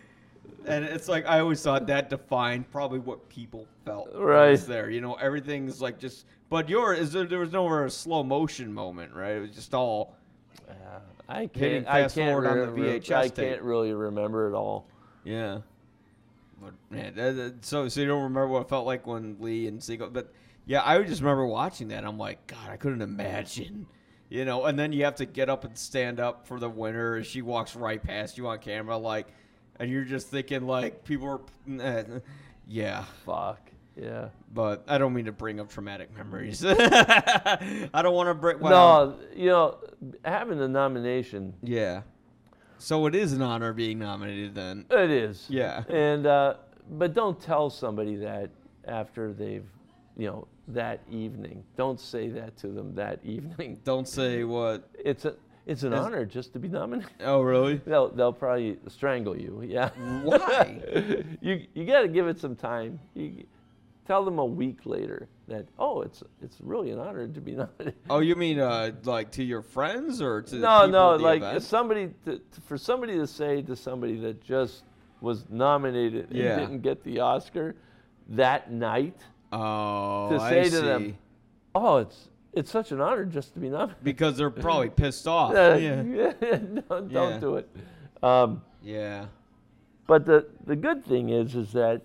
And 0.67 0.85
it's 0.85 1.09
like 1.09 1.27
I 1.27 1.41
always 1.41 1.63
thought 1.63 1.87
that 1.87 2.11
defined 2.11 2.71
probably 2.71 2.99
what 2.99 3.29
people 3.29 3.67
felt 3.85 4.09
Right. 4.15 4.51
was 4.51 4.67
there. 4.67 4.91
You 4.91 5.01
know, 5.01 5.15
everything's 5.15 5.81
like 5.81 5.99
just. 5.99 6.27
But 6.49 6.69
yours 6.69 6.99
is 6.99 7.13
there, 7.13 7.25
there 7.25 7.39
was 7.41 7.53
never 7.53 7.85
a 7.87 7.91
slow 7.91 8.23
motion 8.23 8.73
moment, 8.73 9.15
right? 9.15 9.33
It 9.37 9.41
was 9.41 9.51
just 9.51 9.75
all. 9.75 10.15
Yeah, 10.69 10.75
I 11.29 11.47
can't. 11.47 11.87
I 11.89 12.01
can't. 12.03 12.13
forward 12.13 12.47
on 12.47 12.57
the 12.59 12.67
remember- 12.73 12.99
VHS 13.01 13.17
I 13.17 13.29
tape. 13.29 13.35
can't 13.51 13.63
really 13.63 13.93
remember 13.93 14.49
it 14.49 14.55
all. 14.55 14.87
Yeah. 15.25 15.59
But 16.61 16.73
man, 16.91 17.15
that, 17.17 17.37
that- 17.37 17.65
so 17.65 17.89
so 17.89 18.01
you 18.01 18.07
don't 18.07 18.23
remember 18.25 18.49
what 18.49 18.63
it 18.63 18.69
felt 18.69 18.87
like 18.87 19.07
when 19.07 19.37
Lee 19.41 19.67
and 19.69 19.83
Siegel, 19.83 20.09
but 20.11 20.33
yeah, 20.67 20.81
I 20.83 20.99
would 20.99 21.07
just 21.07 21.21
remember 21.21 21.47
watching 21.47 21.89
that. 21.89 22.05
I'm 22.05 22.19
like, 22.19 22.45
God, 22.49 22.71
I 22.71 22.77
couldn't 22.77 23.03
imagine, 23.03 23.87
you 24.31 24.45
know. 24.45 24.65
And 24.65 24.77
then 24.77 24.93
you 24.93 25.05
have 25.05 25.15
to 25.17 25.27
get 25.27 25.49
up 25.49 25.65
and 25.65 25.77
stand 25.79 26.19
up 26.19 26.47
for 26.47 26.59
the 26.59 26.69
winner. 26.69 27.17
as 27.17 27.27
She 27.27 27.41
walks 27.43 27.77
right 27.77 28.03
past 28.03 28.37
you 28.37 28.49
on 28.49 28.59
camera, 28.59 28.97
like, 28.97 29.29
and 29.79 29.91
you're 29.91 30.05
just 30.05 30.29
thinking 30.29 30.67
like 30.67 31.05
people 31.05 31.29
are, 31.69 31.81
eh, 31.83 32.05
yeah. 32.67 33.05
Fuck. 33.25 33.61
Yeah. 33.97 34.29
But 34.53 34.85
I 34.89 34.99
don't 34.99 35.15
mean 35.15 35.25
to 35.25 35.33
bring 35.33 35.59
up 35.59 35.71
traumatic 35.71 36.15
memories. 36.15 36.63
I 36.67 37.89
don't 38.03 38.15
want 38.15 38.29
to 38.29 38.35
bring. 38.35 38.59
Well, 38.61 39.07
No, 39.09 39.17
you 39.35 39.47
know, 39.47 39.79
having 40.25 40.59
the 40.59 40.69
nomination, 40.69 41.55
Yeah. 41.63 42.03
So 42.79 43.07
it 43.07 43.15
is 43.15 43.33
an 43.33 43.41
honor 43.41 43.73
being 43.73 43.99
nominated 43.99 44.55
then. 44.55 44.85
it 44.91 45.11
is. 45.11 45.47
Yeah. 45.49 45.83
And 45.89 46.27
uh, 46.27 46.55
but 46.91 47.15
don't 47.15 47.41
tell 47.41 47.71
somebody 47.71 48.17
that 48.17 48.51
after 48.85 49.33
they've, 49.33 49.65
you 50.19 50.27
know, 50.27 50.47
that 50.69 51.01
evening. 51.11 51.65
Don't 51.77 51.99
say 51.99 52.29
that 52.29 52.57
to 52.59 52.69
them 52.69 52.95
that 52.97 53.21
evening. 53.25 53.81
Don't 53.85 54.07
say 54.07 54.45
what. 54.45 54.91
It's 55.03 55.25
a 55.25 55.37
it's 55.67 55.83
an 55.83 55.93
Is- 55.93 56.01
honor 56.01 56.25
just 56.25 56.53
to 56.55 56.59
be 56.59 56.69
nominated. 56.69 57.11
Oh, 57.21 57.43
really? 57.43 57.77
They'll 57.87 58.09
they'll 58.11 58.33
probably 58.33 58.79
strangle 58.89 59.37
you. 59.39 59.63
Yeah. 59.67 59.91
Why? 60.23 60.81
you 61.41 61.67
you 61.75 61.85
got 61.85 62.01
to 62.03 62.09
give 62.09 62.27
it 62.29 62.39
some 62.41 62.55
time. 62.57 62.99
You 63.15 63.45
tell 64.07 64.25
them 64.25 64.39
a 64.39 64.45
week 64.45 64.81
later 64.85 65.29
that 65.49 65.67
oh 65.79 66.03
it's 66.03 66.23
it's 66.43 66.57
really 66.61 66.91
an 66.91 66.99
honor 67.01 67.27
to 67.27 67.41
be 67.41 67.53
nominated. 67.53 67.95
Oh, 68.09 68.21
you 68.21 68.37
mean 68.37 68.61
uh, 68.61 68.93
like 69.05 69.31
to 69.33 69.43
your 69.43 69.63
friends 69.63 70.23
or 70.23 70.43
to 70.43 70.51
the 70.57 70.59
No, 70.61 70.79
people 70.87 70.89
no, 70.93 71.13
at 71.15 71.19
the 71.19 71.25
like 71.25 71.43
event? 71.43 71.63
somebody 71.63 72.11
to, 72.25 72.39
to- 72.39 72.61
for 72.67 72.79
somebody 72.79 73.15
to 73.19 73.27
say 73.27 73.63
to 73.63 73.75
somebody 73.77 74.17
that 74.21 74.43
just 74.43 74.85
was 75.21 75.45
nominated 75.51 76.29
and 76.31 76.39
Yeah. 76.39 76.57
didn't 76.61 76.83
get 76.83 77.03
the 77.03 77.21
Oscar 77.21 77.75
that 78.31 78.71
night. 78.71 79.19
Oh, 79.53 80.29
to 80.31 80.37
I 80.43 80.51
say 80.51 80.65
to 80.65 80.71
see. 80.71 80.81
them, 80.83 81.19
Oh, 81.75 81.99
it's 81.99 82.29
it's 82.57 82.71
such 82.71 82.91
an 82.91 83.01
honor 83.01 83.25
just 83.25 83.53
to 83.55 83.61
be 83.61 83.69
nominated. 83.69 83.97
because 84.03 84.37
they're 84.37 84.51
probably 84.51 84.89
pissed 84.91 85.29
off. 85.29 85.55
Uh, 85.55 85.77
yeah, 85.79 86.03
don't, 86.41 86.89
don't 86.89 87.11
Yeah. 87.13 87.39
do 87.39 87.57
it. 87.57 87.69
Um, 88.23 88.63
yeah, 88.83 89.27
But 90.07 90.25
the, 90.25 90.47
the 90.65 90.75
good 90.75 91.05
thing 91.05 91.29
is, 91.31 91.55
is 91.55 91.73
that, 91.73 92.01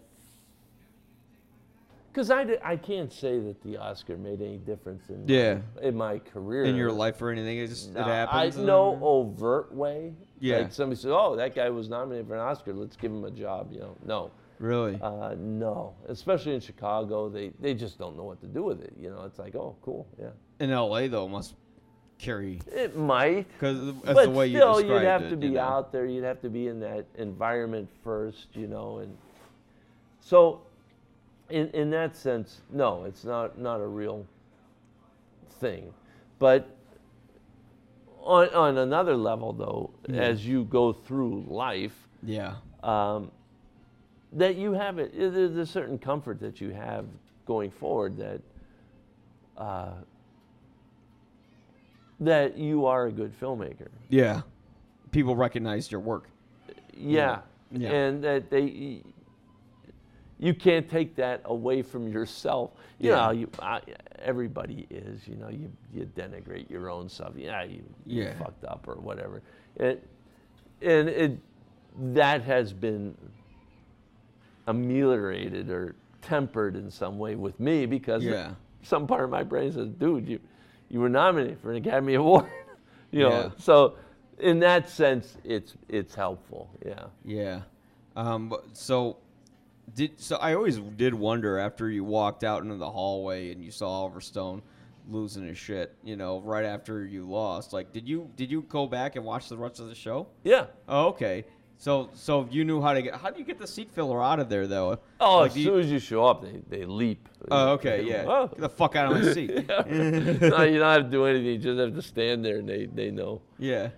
because 2.11 2.29
I, 2.29 2.43
di- 2.43 2.57
I 2.63 2.75
can't 2.75 3.11
say 3.13 3.39
that 3.39 3.63
the 3.63 3.77
Oscar 3.77 4.17
made 4.17 4.41
any 4.41 4.57
difference 4.57 5.09
in, 5.09 5.23
Yeah. 5.27 5.59
my, 5.77 5.81
in 5.81 5.95
my 5.95 6.19
career. 6.19 6.65
in 6.65 6.75
your 6.75 6.91
life 6.91 7.21
or 7.21 7.29
anything, 7.31 7.57
it 7.59 7.67
just 7.67 7.93
No, 7.93 8.01
it 8.01 8.05
happens. 8.05 8.55
I, 8.55 8.57
and 8.59 8.67
no 8.67 8.91
then- 8.91 8.99
overt 9.01 9.73
way. 9.73 10.13
Yeah. 10.41 10.57
Like 10.59 10.73
somebody 10.73 10.99
says, 10.99 11.11
oh, 11.13 11.35
that 11.37 11.55
guy 11.55 11.69
was 11.69 11.87
nominated 11.87 12.27
for 12.27 12.33
an 12.35 12.41
Oscar, 12.41 12.73
let's 12.73 12.97
give 12.97 13.11
him 13.11 13.23
a 13.23 13.31
job, 13.31 13.71
you 13.71 13.79
know. 13.79 13.95
No. 14.05 14.31
Really. 14.61 14.99
Uh, 15.01 15.35
no. 15.37 15.93
Especially 16.07 16.53
in 16.53 16.61
Chicago, 16.61 17.27
they, 17.29 17.51
they 17.59 17.73
just 17.73 17.97
don't 17.97 18.15
know 18.15 18.23
what 18.23 18.39
to 18.41 18.47
do 18.47 18.63
with 18.63 18.81
it. 18.81 18.93
You 18.99 19.09
know, 19.09 19.23
it's 19.23 19.39
like, 19.39 19.55
oh, 19.55 19.75
cool, 19.81 20.07
yeah. 20.19 20.29
in 20.59 20.69
L.A. 20.71 21.07
though, 21.07 21.27
must 21.27 21.55
carry 22.19 22.61
It 22.71 22.95
might. 22.95 23.47
because 23.53 23.95
that's 24.03 24.21
the 24.25 24.29
way 24.29 24.45
you 24.47 24.57
still, 24.57 24.75
described 24.75 25.01
you'd 25.01 25.07
have 25.07 25.21
it, 25.23 25.29
to 25.31 25.35
be 25.35 25.47
you 25.47 25.53
know? 25.53 25.61
out 25.61 25.91
there. 25.91 26.05
You'd 26.05 26.23
have 26.23 26.39
to 26.41 26.49
be 26.49 26.67
in 26.67 26.79
that 26.81 27.05
environment 27.17 27.89
first, 28.03 28.47
you 28.53 28.67
know. 28.67 28.99
And 28.99 29.17
so, 30.19 30.61
in 31.49 31.69
in 31.71 31.89
that 31.89 32.15
sense, 32.15 32.61
no, 32.71 33.05
it's 33.05 33.23
not 33.23 33.57
not 33.57 33.81
a 33.81 33.87
real 33.87 34.25
thing. 35.59 35.91
But 36.37 36.69
on 38.21 38.49
on 38.49 38.77
another 38.77 39.15
level, 39.17 39.51
though, 39.53 39.89
Yeah. 40.07 40.21
as 40.21 40.45
you 40.45 40.65
go 40.65 40.93
through 40.93 41.45
life, 41.47 42.07
Yeah, 42.23 42.57
um, 42.83 43.31
that 44.33 44.55
you 44.55 44.73
have 44.73 44.97
it. 44.99 45.11
There's 45.17 45.57
a 45.57 45.65
certain 45.65 45.97
comfort 45.97 46.39
that 46.39 46.61
you 46.61 46.69
have 46.71 47.05
going 47.45 47.71
forward 47.71 48.17
that. 48.17 48.41
Uh, 49.57 49.91
that 52.19 52.57
you 52.57 52.85
are 52.85 53.07
a 53.07 53.11
good 53.11 53.37
filmmaker. 53.39 53.87
yeah. 54.09 54.41
People 55.11 55.35
recognize 55.35 55.91
your 55.91 55.99
work. 55.99 56.29
Yeah. 56.95 57.39
Yeah. 57.71 57.89
And 57.91 58.23
that 58.23 58.49
they, 58.49 59.01
you 60.39 60.53
can't 60.53 60.87
take 60.89 61.15
that 61.17 61.41
away 61.45 61.81
from 61.81 62.07
yourself. 62.07 62.71
You 62.99 63.09
Yeah. 63.09 63.15
know, 63.25 63.31
you, 63.31 63.49
I, 63.59 63.81
everybody 64.19 64.87
is, 64.89 65.27
you 65.27 65.35
know, 65.35 65.49
you, 65.49 65.69
you 65.93 66.09
denigrate 66.15 66.69
your 66.69 66.89
own 66.89 67.09
stuff. 67.09 67.33
Yeah, 67.35 67.63
you, 67.63 67.83
you 68.05 68.23
Yeah. 68.23 68.37
fucked 68.37 68.63
up 68.63 68.87
or 68.87 68.95
whatever. 68.95 69.41
It, 69.75 70.07
and 70.81 71.09
it, 71.09 71.37
that 72.13 72.41
has 72.43 72.71
been 72.71 73.17
ameliorated 74.67 75.69
or 75.69 75.95
tempered 76.21 76.75
in 76.75 76.89
some 76.91 77.17
way 77.17 77.35
with 77.35 77.59
me 77.59 77.85
because 77.85 78.23
Yeah. 78.23 78.53
some 78.83 79.07
part 79.07 79.23
of 79.23 79.29
my 79.29 79.43
brain 79.43 79.71
says, 79.71 79.89
dude, 79.89 80.27
you, 80.27 80.39
you 80.89 80.99
were 80.99 81.09
nominated 81.09 81.59
for 81.59 81.71
an 81.71 81.77
Academy 81.77 82.13
Award. 82.15 82.45
you 83.11 83.21
know, 83.23 83.29
Yeah. 83.29 83.49
so 83.57 83.95
in 84.39 84.59
that 84.59 84.89
sense, 84.89 85.37
it's 85.43 85.75
it's 85.89 86.15
helpful. 86.15 86.69
Yeah. 86.85 87.05
Yeah. 87.25 87.61
Um, 88.15 88.49
but- 88.49 88.65
so 88.75 89.17
did 89.95 90.19
so 90.19 90.37
I 90.37 90.53
always 90.53 90.77
did 90.77 91.13
wonder 91.13 91.57
after 91.57 91.89
you 91.89 92.03
walked 92.03 92.43
out 92.43 92.63
into 92.63 92.75
the 92.77 92.89
hallway 92.89 93.51
and 93.51 93.63
you 93.63 93.71
saw 93.71 93.87
Oliver 93.89 94.21
Stone 94.21 94.61
losing 95.09 95.45
his 95.45 95.57
shit, 95.57 95.95
you 96.03 96.15
know, 96.15 96.39
right 96.41 96.63
after 96.63 97.05
you 97.05 97.27
lost. 97.27 97.73
Like 97.73 97.91
did 97.91 98.07
you 98.07 98.29
did 98.37 98.49
you 98.51 98.61
go 98.63 98.87
back 98.87 99.15
and 99.15 99.25
watch 99.25 99.49
the 99.49 99.57
rest 99.57 99.79
of 99.79 99.87
the 99.89 99.95
show? 99.95 100.27
Yeah. 100.43 100.67
Oh, 100.87 101.07
okay. 101.07 101.45
So 101.81 102.11
so 102.13 102.47
you 102.51 102.63
knew 102.63 102.79
how 102.79 102.93
to 102.93 103.01
get 103.01 103.15
how 103.15 103.31
do 103.31 103.39
you 103.39 103.45
get 103.45 103.57
the 103.57 103.65
seat 103.65 103.89
filler 103.91 104.21
out 104.23 104.39
of 104.39 104.49
there 104.49 104.67
though? 104.67 104.99
Oh, 105.19 105.39
Like, 105.39 105.47
as 105.49 105.53
do 105.55 105.59
you- 105.61 105.65
soon 105.65 105.79
as 105.79 105.91
you 105.91 105.97
show 105.97 106.23
up, 106.23 106.43
they, 106.43 106.61
they 106.69 106.85
leap. 106.85 107.27
Oh, 107.49 107.69
okay, 107.71 108.03
yeah. 108.07 108.23
Oh. 108.27 108.45
Get 108.49 108.59
the 108.59 108.69
fuck 108.69 108.95
out 108.95 109.11
of 109.11 109.19
my 109.19 109.33
seat. 109.33 109.49
no, 109.67 110.61
you 110.61 110.77
don't 110.77 110.93
have 110.93 111.03
to 111.05 111.09
do 111.09 111.25
anything. 111.25 111.47
You 111.47 111.57
just 111.57 111.79
have 111.79 111.95
to 111.95 112.01
stand 112.03 112.45
there, 112.45 112.57
and 112.57 112.69
they, 112.69 112.85
they 112.85 113.09
know. 113.09 113.41
yeah. 113.57 113.89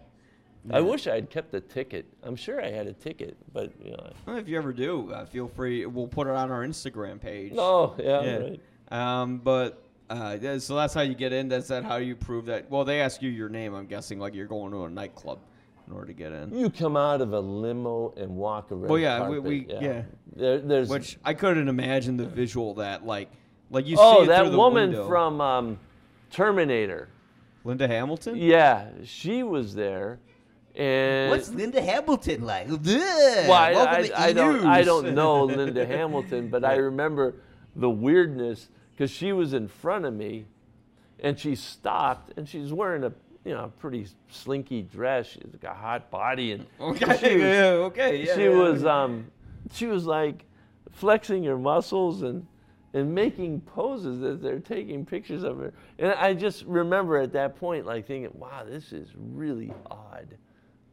I 0.71 0.79
wish 0.79 1.07
I 1.07 1.15
had 1.15 1.29
kept 1.29 1.53
a 1.55 1.59
ticket. 1.59 2.05
I'm 2.23 2.37
sure 2.37 2.63
I 2.63 2.69
had 2.71 2.87
a 2.87 2.93
ticket, 2.93 3.35
but 3.51 3.73
you 3.83 3.91
know. 3.91 4.09
Well, 4.25 4.37
if 4.37 4.47
you 4.47 4.57
ever 4.57 4.71
do, 4.71 5.11
uh, 5.11 5.25
feel 5.25 5.49
free. 5.49 5.85
We'll 5.85 6.07
put 6.07 6.25
it 6.27 6.33
on 6.37 6.51
our 6.51 6.65
Instagram 6.65 7.19
page. 7.19 7.51
No, 7.51 7.95
yeah, 7.99 8.21
Yeah. 8.21 8.37
right. 8.37 8.61
Um, 9.21 9.39
but 9.39 9.83
uh, 10.09 10.37
so 10.59 10.75
that's 10.77 10.93
how 10.93 11.01
you 11.01 11.15
get 11.15 11.33
in. 11.33 11.49
That's 11.49 11.67
that 11.67 11.83
how 11.83 11.97
you 11.97 12.15
prove 12.15 12.45
that. 12.45 12.71
Well, 12.71 12.85
they 12.85 13.01
ask 13.01 13.21
you 13.21 13.29
your 13.29 13.49
name. 13.49 13.73
I'm 13.73 13.87
guessing 13.87 14.19
like 14.19 14.33
you're 14.33 14.47
going 14.47 14.71
to 14.71 14.85
a 14.85 14.89
nightclub 14.89 15.39
in 15.93 15.99
order 15.99 16.07
to 16.07 16.13
get 16.17 16.31
in. 16.31 16.57
You 16.57 16.69
come 16.69 16.97
out 16.97 17.21
of 17.21 17.33
a 17.33 17.39
limo 17.39 18.13
and 18.17 18.35
walk 18.35 18.71
around. 18.71 18.89
Well, 18.89 18.99
yeah, 18.99 19.27
we- 19.27 19.39
we- 19.39 19.67
yeah. 19.69 20.03
There, 20.35 20.59
there's 20.59 20.89
Which 20.89 21.19
I 21.23 21.33
couldn't 21.33 21.67
imagine 21.67 22.17
the 22.17 22.25
visual 22.25 22.73
that 22.75 23.05
like 23.05 23.29
like 23.69 23.85
you 23.85 23.95
see 23.95 24.01
oh 24.03 24.23
it 24.23 24.27
that 24.27 24.49
the 24.51 24.57
woman 24.57 24.89
window. 24.89 25.07
from 25.07 25.39
um, 25.41 25.79
Terminator. 26.31 27.09
Linda 27.63 27.87
Hamilton. 27.87 28.35
Yeah, 28.35 28.89
she 29.05 29.41
was 29.43 29.73
there, 29.73 30.19
and 30.75 31.29
What's 31.31 31.49
Linda 31.49 31.81
Hamilton 31.81 32.43
like? 32.45 32.67
Ugh, 32.69 32.85
Well, 32.85 33.53
I, 33.53 33.71
welcome 33.73 33.95
I, 33.95 34.07
to 34.07 34.19
I 34.19 34.33
don't, 34.33 34.65
I 34.65 34.81
don't 34.81 35.15
know 35.15 35.45
Linda 35.45 35.85
Hamilton, 35.85 36.49
but 36.49 36.65
I 36.65 36.75
remember 36.75 37.35
the 37.75 37.89
weirdness 37.89 38.69
because 38.91 39.11
she 39.11 39.31
was 39.31 39.53
in 39.53 39.67
front 39.69 40.03
of 40.05 40.13
me, 40.13 40.45
and 41.19 41.39
she 41.39 41.55
stopped, 41.55 42.33
and 42.37 42.49
she's 42.49 42.73
wearing 42.73 43.05
a 43.05 43.13
you 43.45 43.53
know 43.53 43.71
pretty 43.79 44.07
slinky 44.29 44.81
dress. 44.83 45.27
She's 45.27 45.55
got 45.61 45.71
a 45.73 45.79
hot 45.79 46.09
body, 46.11 46.53
and 46.53 46.65
Okay, 46.79 47.17
she 47.17 47.35
was, 47.35 47.43
yeah, 47.43 47.63
okay, 47.87 48.23
yeah, 48.25 48.35
she 48.35 48.43
yeah. 48.43 48.49
was 48.49 48.85
um, 48.85 49.27
she 49.73 49.85
was 49.87 50.05
like 50.05 50.45
flexing 50.91 51.43
her 51.45 51.57
muscles 51.57 52.21
and 52.23 52.45
and 52.95 53.13
making 53.13 53.59
poses 53.61 54.21
as 54.23 54.39
they're 54.39 54.59
taking 54.59 55.03
pictures 55.05 55.41
of 55.43 55.57
her. 55.57 55.73
And 55.97 56.11
I 56.13 56.33
just 56.35 56.63
remember 56.65 57.17
at 57.17 57.33
that 57.33 57.55
point 57.55 57.85
like 57.87 58.05
thinking, 58.05 58.31
wow, 58.35 58.63
this 58.69 58.93
is 58.93 59.07
really 59.17 59.73
odd. 59.89 60.37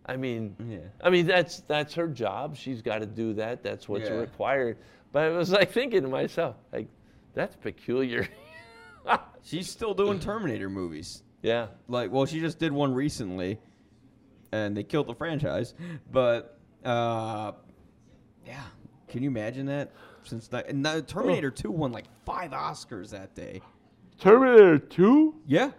I 0.07 0.17
mean, 0.17 0.57
Yeah. 0.67 0.79
I 1.05 1.11
mean 1.11 1.27
that's 1.27 1.61
that's 1.69 1.93
her 1.95 2.09
job. 2.09 2.57
She's 2.57 2.81
got 2.81 3.01
to 3.01 3.07
do 3.07 3.35
that. 3.35 3.63
That's 3.63 3.87
what's 3.87 4.09
Yeah. 4.09 4.17
required. 4.17 4.79
But 5.13 5.25
I 5.25 5.29
was 5.31 5.51
like 5.51 5.73
thinking 5.73 6.01
to 6.03 6.09
myself, 6.09 6.57
like, 6.73 6.89
that's 7.35 7.55
peculiar. 7.57 8.27
She's 9.43 9.69
still 9.69 9.93
doing 9.95 10.19
Terminator 10.21 10.71
movies. 10.71 11.23
Yeah. 11.43 11.69
Like, 11.89 12.11
well, 12.11 12.27
she 12.27 12.41
just 12.41 12.59
did 12.59 12.73
one 12.73 12.93
recently, 12.95 13.59
and 14.53 14.77
they 14.77 14.83
killed 14.83 15.07
the 15.09 15.15
franchise. 15.15 15.75
But, 16.11 16.59
uh, 16.85 17.53
yeah, 18.47 18.63
can 19.09 19.23
you 19.23 19.31
imagine 19.31 19.67
that? 19.67 19.93
Since 20.23 20.49
that, 20.49 20.69
and 20.69 20.83
now 20.83 21.01
Terminator 21.01 21.51
Two 21.51 21.71
won 21.71 21.93
like 21.93 22.05
five 22.27 22.51
Oscars 22.51 23.11
that 23.11 23.35
day. 23.35 23.63
Terminator 24.19 24.79
2? 24.79 25.35
Yeah, 25.47 25.71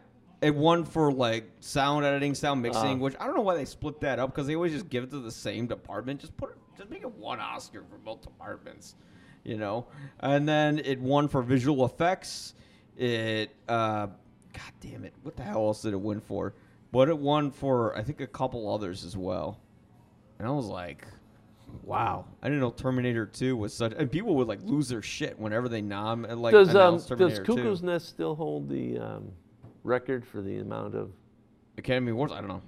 it 0.42 0.56
won 0.56 0.84
for 0.84 1.12
like 1.14 1.48
sound 1.60 2.06
editing, 2.06 2.34
sound 2.34 2.60
mixing, 2.64 2.94
Uh. 2.96 3.04
which 3.04 3.16
I 3.20 3.28
don't 3.28 3.36
know 3.36 3.44
why 3.44 3.56
they 3.56 3.66
split 3.66 4.02
that 4.02 4.18
up 4.18 4.32
because 4.34 4.48
they 4.48 4.56
always 4.56 4.72
just 4.74 4.90
give 4.90 5.04
it 5.04 5.12
to 5.12 5.20
the 5.20 5.32
same 5.32 5.68
department. 5.68 6.20
Just 6.22 6.36
put, 6.38 6.50
it, 6.50 6.58
just 6.76 6.90
make 6.90 7.04
it 7.04 7.12
one 7.14 7.40
Oscar 7.40 7.84
for 7.88 8.00
both 8.00 8.24
departments, 8.24 8.96
you 9.44 9.58
know. 9.58 9.86
And 10.22 10.50
then 10.50 10.80
it 10.80 11.00
won 11.00 11.28
for 11.28 11.44
visual 11.44 11.86
effects. 11.86 12.56
It, 12.98 13.56
uh, 13.70 14.08
god 14.64 14.74
damn 14.80 15.04
it, 15.04 15.14
what 15.24 15.36
the 15.36 15.44
hell 15.44 15.68
else 15.68 15.82
did 15.82 15.94
it 15.94 16.02
win 16.02 16.20
for? 16.20 16.54
But 16.92 17.10
it 17.10 17.18
won 17.18 17.52
for 17.52 17.96
I 17.98 18.04
think 18.04 18.22
a 18.22 18.28
couple 18.28 18.72
others 18.72 19.06
as 19.06 19.16
well. 19.16 19.60
And 20.40 20.48
I 20.48 20.52
was 20.52 20.66
like, 20.66 21.06
wow, 21.84 22.26
I 22.42 22.48
didn't 22.48 22.60
know 22.60 22.72
Terminator 22.72 23.26
Two 23.26 23.56
was 23.56 23.74
such. 23.74 23.94
And 23.98 24.12
people 24.12 24.36
would 24.36 24.48
like 24.48 24.60
lose 24.64 24.90
their 24.90 25.02
shit 25.02 25.40
whenever 25.40 25.70
they 25.70 25.82
nom 25.82 26.24
like 26.24 26.52
does 26.52 26.76
um, 26.76 26.98
does 27.18 27.40
Cuckoo's 27.40 27.82
2. 27.82 27.86
Nest 27.86 28.10
still 28.10 28.36
hold 28.36 28.70
the 28.70 28.98
um, 28.98 29.32
record 29.84 30.26
for 30.26 30.42
the 30.42 30.58
amount 30.58 30.96
of? 30.96 31.12
Academy 31.78 32.12
Awards. 32.12 32.34
I 32.34 32.40
don't 32.40 32.50
know. 32.50 32.62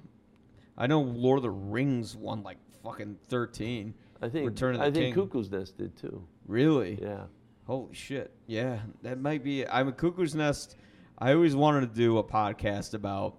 I 0.77 0.87
know 0.87 1.01
Lord 1.01 1.37
of 1.37 1.43
the 1.43 1.49
Rings 1.49 2.15
won 2.15 2.43
like 2.43 2.57
fucking 2.83 3.17
thirteen. 3.27 3.93
I 4.21 4.29
think 4.29 4.47
Return 4.47 4.75
of 4.75 4.81
the 4.81 4.87
I 4.87 4.91
think 4.91 5.13
King. 5.13 5.27
Cuckoo's 5.27 5.51
Nest 5.51 5.77
did 5.77 5.95
too. 5.97 6.25
Really? 6.47 6.97
Yeah. 7.01 7.25
Holy 7.65 7.93
shit. 7.93 8.31
Yeah, 8.47 8.79
that 9.03 9.19
might 9.19 9.43
be. 9.43 9.67
I'm 9.67 9.87
a 9.87 9.91
Cuckoo's 9.91 10.35
Nest. 10.35 10.77
I 11.17 11.33
always 11.33 11.55
wanted 11.55 11.81
to 11.81 11.95
do 11.95 12.17
a 12.17 12.23
podcast 12.23 12.93
about 12.93 13.37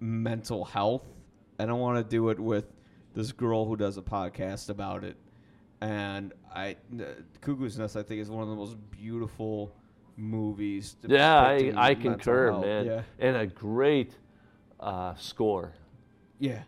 mental 0.00 0.64
health, 0.64 1.06
and 1.58 1.70
I 1.70 1.74
want 1.74 1.98
to 1.98 2.04
do 2.04 2.28
it 2.30 2.38
with 2.38 2.66
this 3.14 3.32
girl 3.32 3.64
who 3.64 3.76
does 3.76 3.96
a 3.96 4.02
podcast 4.02 4.68
about 4.68 5.04
it. 5.04 5.16
And 5.80 6.32
I, 6.54 6.76
uh, 7.00 7.04
Cuckoo's 7.40 7.78
Nest, 7.78 7.96
I 7.96 8.02
think, 8.02 8.20
is 8.20 8.30
one 8.30 8.42
of 8.42 8.48
the 8.48 8.54
most 8.56 8.76
beautiful 8.90 9.72
movies. 10.16 10.96
Yeah, 11.06 11.40
I, 11.40 11.72
I 11.76 11.94
concur, 11.94 12.50
health. 12.50 12.64
man. 12.64 12.86
Yeah, 12.86 13.02
And 13.18 13.36
a 13.36 13.46
great 13.46 14.16
uh, 14.80 15.14
score. 15.16 15.72
yeah, 16.38 16.62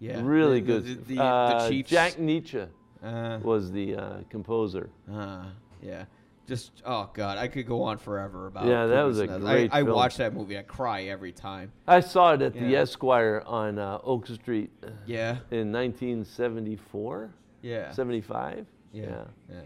yeah. 0.00 0.20
Really 0.22 0.60
The- 0.60 0.66
good. 0.66 1.06
The, 1.06 1.14
the, 1.14 1.22
uh. 1.22 1.70
Jack 1.82 2.14
Nitzsche 2.14 2.68
Uh, 3.02 3.38
was 3.42 3.70
the 3.70 3.96
uh, 3.96 4.16
composer. 4.30 4.88
Uh, 5.10 5.44
yeah. 5.82 6.04
Just 6.46 6.82
oh 6.84 7.08
god, 7.14 7.38
I 7.38 7.48
could 7.48 7.66
go 7.66 7.82
on 7.84 7.96
forever 7.96 8.46
about. 8.48 8.66
Yeah, 8.66 8.84
that 8.86 9.02
was 9.02 9.18
a 9.18 9.26
great 9.26 9.72
I, 9.72 9.78
I 9.80 9.82
film. 9.84 9.96
watch 9.96 10.18
that 10.18 10.34
movie. 10.34 10.58
I 10.58 10.62
cry 10.62 11.04
every 11.04 11.32
time. 11.32 11.72
I 11.86 12.00
saw 12.00 12.34
it 12.34 12.42
at 12.42 12.52
the 12.52 12.76
Esquire 12.76 13.42
on 13.46 13.78
uh, 13.78 13.98
Oak 14.04 14.26
Street 14.26 14.70
Yeah, 15.06 15.38
in 15.50 15.72
1974, 15.72 17.30
yeah, 17.62 17.92
75. 17.92 18.66
yeah, 18.92 19.24
yeah. 19.50 19.60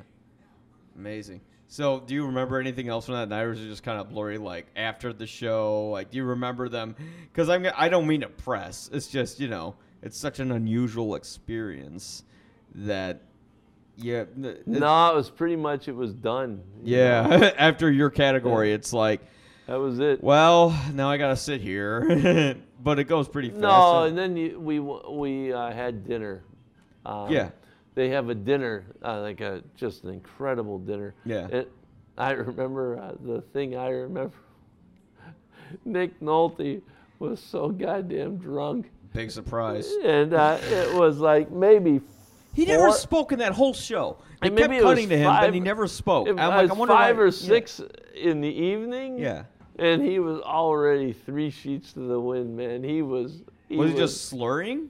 Amazing. 0.96 1.40
So, 1.66 2.00
do 2.00 2.14
you 2.14 2.26
remember 2.26 2.58
anything 2.58 2.88
else 2.88 3.06
from 3.06 3.16
that 3.16 3.28
night, 3.28 3.42
or 3.42 3.52
is 3.52 3.60
it 3.60 3.68
just 3.68 3.82
kind 3.82 4.00
of 4.00 4.08
blurry? 4.10 4.38
Like 4.38 4.66
after 4.76 5.12
the 5.12 5.26
show, 5.26 5.90
like 5.90 6.10
do 6.10 6.16
you 6.16 6.24
remember 6.24 6.68
them? 6.68 6.94
Because 7.32 7.48
I'm 7.48 7.66
I 7.76 7.88
don't 7.88 8.06
mean 8.06 8.20
to 8.22 8.28
press. 8.28 8.88
It's 8.92 9.08
just 9.08 9.38
you 9.40 9.48
know 9.48 9.74
it's 10.00 10.16
such 10.16 10.38
an 10.38 10.52
unusual 10.52 11.14
experience 11.16 12.22
that 12.74 13.22
yeah 13.98 14.24
No, 14.36 15.10
it 15.12 15.16
was 15.16 15.28
pretty 15.30 15.56
much 15.56 15.88
it 15.88 15.94
was 15.96 16.14
done. 16.14 16.62
yeah 16.82 17.52
after 17.58 17.90
your 17.90 18.10
category, 18.10 18.72
it's 18.72 18.92
like 18.92 19.20
that 19.66 19.76
was 19.76 19.98
it. 19.98 20.22
well 20.22 20.70
now 20.94 21.10
I 21.10 21.16
gotta 21.18 21.36
sit 21.36 21.60
here, 21.60 22.56
but 22.82 22.98
it 22.98 23.04
goes 23.04 23.28
pretty 23.28 23.50
fast. 23.50 23.60
No, 23.60 24.04
and 24.04 24.16
then 24.16 24.36
you, 24.36 24.58
we 24.58 24.80
we 24.80 25.52
uh, 25.52 25.72
had 25.72 26.06
dinner. 26.06 26.42
Um, 27.04 27.30
Yeah. 27.30 27.50
They 27.94 28.10
have 28.10 28.28
a 28.28 28.34
dinner, 28.34 28.84
uh, 29.04 29.20
like 29.22 29.40
a 29.40 29.62
just 29.74 30.04
an 30.04 30.10
incredible 30.10 30.78
dinner. 30.78 31.14
Yeah. 31.24 31.48
It, 31.48 31.72
I 32.16 32.30
remember 32.30 32.96
uh, 32.98 33.14
the 33.20 33.40
thing 33.52 33.76
I 33.76 33.88
remember. 33.88 34.36
Nick 35.84 36.18
Nolte 36.20 36.80
was 37.18 37.40
so 37.40 37.68
goddamn 37.70 38.36
drunk, 38.38 38.90
Big 39.12 39.30
surprise. 39.32 39.90
and 40.04 40.32
uh, 40.32 40.58
it 40.62 40.94
was 40.94 41.18
like 41.18 41.50
maybe. 41.50 42.00
He 42.54 42.64
never 42.64 42.86
four- 42.88 42.92
spoke 42.96 43.32
in 43.32 43.38
that 43.40 43.52
whole 43.52 43.72
show. 43.74 44.18
They 44.40 44.48
And 44.48 44.56
kept 44.58 44.70
maybe 44.70 44.82
cutting 44.82 45.08
to 45.10 45.16
him, 45.18 45.26
but 45.26 45.52
he 45.54 45.60
never 45.60 45.86
spoke. 45.86 46.26
It 46.28 46.30
I'm 46.30 46.36
was 46.36 46.68
like, 46.68 46.70
I 46.70 46.72
wonder 46.74 46.94
five 46.94 47.16
why- 47.16 47.22
or 47.22 47.26
yeah. 47.26 47.30
six 47.32 47.80
in 48.14 48.40
the 48.40 48.48
evening. 48.48 49.18
Yeah. 49.18 49.44
And 49.78 50.02
he 50.02 50.18
was 50.18 50.40
already 50.40 51.12
three 51.12 51.50
sheets 51.50 51.92
to 51.92 52.00
the 52.00 52.18
wind, 52.20 52.56
man. 52.56 52.82
He 52.82 53.02
was. 53.02 53.42
He 53.68 53.76
Was 53.76 53.92
he 53.92 53.96
just 53.96 54.24
slurring? 54.28 54.88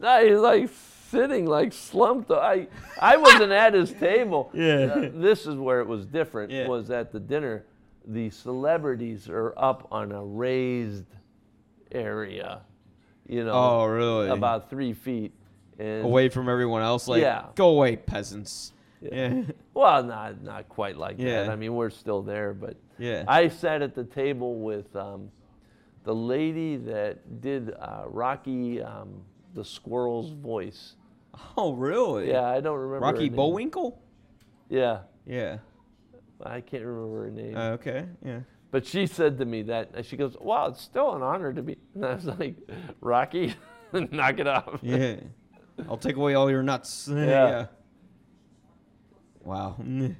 No, 0.00 0.24
he's 0.26 0.38
like 0.38 0.70
sitting 1.10 1.46
like 1.46 1.72
slumped. 1.72 2.30
I 2.30 2.66
I 3.00 3.16
wasn't 3.16 3.52
at 3.52 3.74
his 3.74 3.92
table. 3.92 4.50
Yeah. 4.54 4.92
Uh, 4.94 5.10
this 5.14 5.46
is 5.46 5.54
where 5.56 5.80
it 5.80 5.86
was 5.86 6.04
different. 6.06 6.50
Yeah. 6.50 6.66
Was 6.68 6.90
at 6.90 7.12
the 7.12 7.20
dinner, 7.20 7.64
the 8.06 8.30
celebrities 8.30 9.28
are 9.28 9.54
up 9.56 9.86
on 9.92 10.10
a 10.12 10.24
raised 10.24 11.04
area, 11.92 12.62
you 13.26 13.44
know, 13.44 13.52
Oh, 13.52 13.84
really? 13.86 14.28
about 14.30 14.68
three 14.70 14.92
feet, 14.92 15.32
and 15.78 16.04
Away 16.04 16.28
from 16.28 16.48
everyone 16.48 16.82
else? 16.82 17.06
Like, 17.08 17.22
Yeah. 17.22 17.46
go 17.54 17.68
away, 17.70 17.96
peasants. 17.96 18.72
Yeah. 19.00 19.42
well, 19.74 20.02
not 20.02 20.42
not 20.42 20.68
quite 20.68 20.96
like 20.96 21.18
that. 21.18 21.46
Yeah. 21.46 21.52
I 21.52 21.56
mean, 21.56 21.74
we're 21.74 21.90
still 21.90 22.22
there, 22.22 22.52
but 22.52 22.76
Yeah. 22.98 23.24
I 23.28 23.48
sat 23.48 23.80
at 23.82 23.94
the 23.94 24.04
table 24.04 24.56
with 24.60 24.94
um, 24.96 25.30
the 26.04 26.14
lady 26.14 26.76
that 26.76 27.40
did 27.40 27.72
uh, 27.78 28.04
Rocky 28.06 28.82
um, 28.82 29.22
the 29.54 29.64
Squirrel's 29.64 30.30
voice. 30.30 30.96
oh, 31.56 31.72
really? 31.74 32.28
Yeah, 32.30 32.44
I 32.46 32.60
don't 32.60 32.76
remember. 32.78 33.06
Rocky 33.06 33.28
name. 33.28 33.36
Bullwinkle? 33.36 34.02
Yeah, 34.68 35.00
Yeah. 35.26 35.58
I 36.44 36.60
can't 36.60 36.84
remember 36.84 37.24
her 37.24 37.30
name. 37.30 37.56
Uh, 37.56 37.70
okay. 37.70 38.06
Yeah. 38.24 38.40
but 38.70 38.86
she 38.86 39.06
said 39.06 39.38
to 39.38 39.44
me 39.44 39.62
that 39.62 40.04
she 40.04 40.16
goes, 40.16 40.36
"Wow, 40.40 40.68
it's 40.68 40.80
still 40.80 41.14
an 41.16 41.22
honor 41.22 41.52
to 41.52 41.62
be." 41.62 41.76
And 41.94 42.04
I 42.06 42.14
was 42.14 42.26
like, 42.26 42.54
"Rocky, 43.00 43.54
knock 43.92 44.38
it 44.38 44.46
off." 44.46 44.78
Yeah. 44.82 45.16
I'll 45.88 45.96
take 45.96 46.16
away 46.16 46.34
all 46.34 46.50
your 46.50 46.62
nuts. 46.62 47.08
Yeah. 47.12 47.66
Wow. 49.44 49.76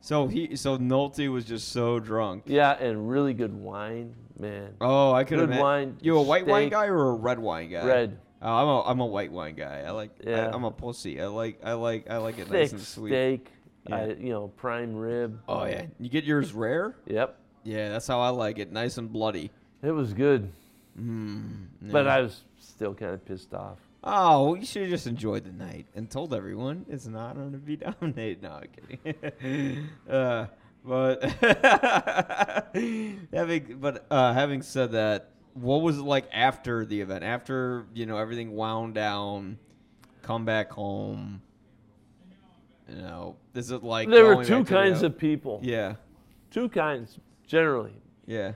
So 0.00 0.26
he, 0.26 0.54
so 0.56 0.76
Nolte 0.76 1.32
was 1.32 1.46
just 1.46 1.70
so 1.72 1.98
drunk. 1.98 2.42
Yeah, 2.44 2.72
and 2.72 3.08
really 3.08 3.32
good 3.32 3.54
wine, 3.54 4.14
man. 4.38 4.74
Oh, 4.78 5.12
I 5.14 5.24
could 5.24 5.38
have. 5.38 5.48
Good 5.48 5.54
have. 5.54 5.62
wine, 5.62 5.96
You 6.02 6.18
a 6.18 6.22
white 6.22 6.46
wine 6.46 6.68
guy 6.68 6.88
or 6.88 7.08
a 7.08 7.14
red 7.14 7.38
wine 7.38 7.70
guy? 7.70 7.86
Red. 7.86 8.18
Oh, 8.42 8.52
I'm 8.52 8.68
a 8.68 8.82
I'm 8.82 9.00
a 9.00 9.06
white 9.06 9.32
wine 9.32 9.54
guy. 9.54 9.80
I 9.80 9.92
like. 9.92 10.10
Yeah. 10.22 10.50
I, 10.52 10.54
am 10.54 10.64
a 10.64 10.70
pussy. 10.70 11.22
I 11.22 11.28
like 11.28 11.58
I 11.64 11.72
like 11.72 12.10
I 12.10 12.18
like 12.18 12.38
it 12.38 12.48
Thick 12.48 12.52
nice 12.52 12.72
and 12.72 12.82
sweet. 12.82 13.12
steak, 13.12 13.50
Yeah. 13.88 13.96
I, 13.96 14.06
you 14.08 14.28
know, 14.28 14.48
prime 14.48 14.94
rib. 14.94 15.40
Oh 15.48 15.64
yeah. 15.64 15.86
You 15.98 16.10
get 16.10 16.24
yours 16.24 16.52
rare? 16.52 16.94
Yep, 17.06 17.38
Yeah, 17.62 17.88
that's 17.88 18.06
how 18.06 18.20
I 18.20 18.28
like 18.28 18.58
it. 18.58 18.70
Nice 18.70 18.98
and 18.98 19.10
bloody. 19.10 19.50
it 19.82 19.92
was 19.92 20.12
good, 20.12 20.52
Mm, 21.00 21.68
but. 21.80 22.06
I 22.06 22.20
was 22.20 22.42
still 22.58 22.92
kind 22.92 23.14
of 23.14 23.24
pissed 23.24 23.54
off. 23.54 23.78
Oh, 24.06 24.52
we 24.52 24.64
should 24.66 24.82
have 24.82 24.90
just 24.90 25.06
enjoyed 25.06 25.44
the 25.44 25.52
night 25.52 25.86
and 25.94 26.10
told 26.10 26.34
everyone 26.34 26.84
it's 26.90 27.06
an 27.06 27.16
honor 27.16 27.50
to 27.50 27.56
be 27.56 27.76
nominated. 28.02 28.42
No, 28.42 28.60
I'm 28.60 28.68
kidding. 29.02 29.88
uh, 30.10 30.46
but 30.84 31.22
having 33.32 33.78
but 33.80 34.06
uh, 34.10 34.32
having 34.34 34.62
said 34.62 34.92
that, 34.92 35.30
what 35.54 35.82
was 35.82 35.98
it 35.98 36.02
like 36.02 36.26
after 36.32 36.84
the 36.84 37.00
event? 37.00 37.24
After 37.24 37.86
you 37.94 38.06
know 38.06 38.18
everything 38.18 38.52
wound 38.52 38.94
down, 38.94 39.58
come 40.22 40.44
back 40.44 40.70
home. 40.70 41.40
You 42.88 42.96
know, 42.96 43.36
is 43.54 43.70
it 43.70 43.82
like 43.82 44.10
there 44.10 44.36
were 44.36 44.44
two 44.44 44.62
the- 44.62 44.70
kinds 44.70 45.02
of 45.02 45.16
people. 45.16 45.60
yeah, 45.62 45.94
Two 46.50 46.68
kinds, 46.68 47.18
generally. 47.46 47.94
yeah, 48.26 48.52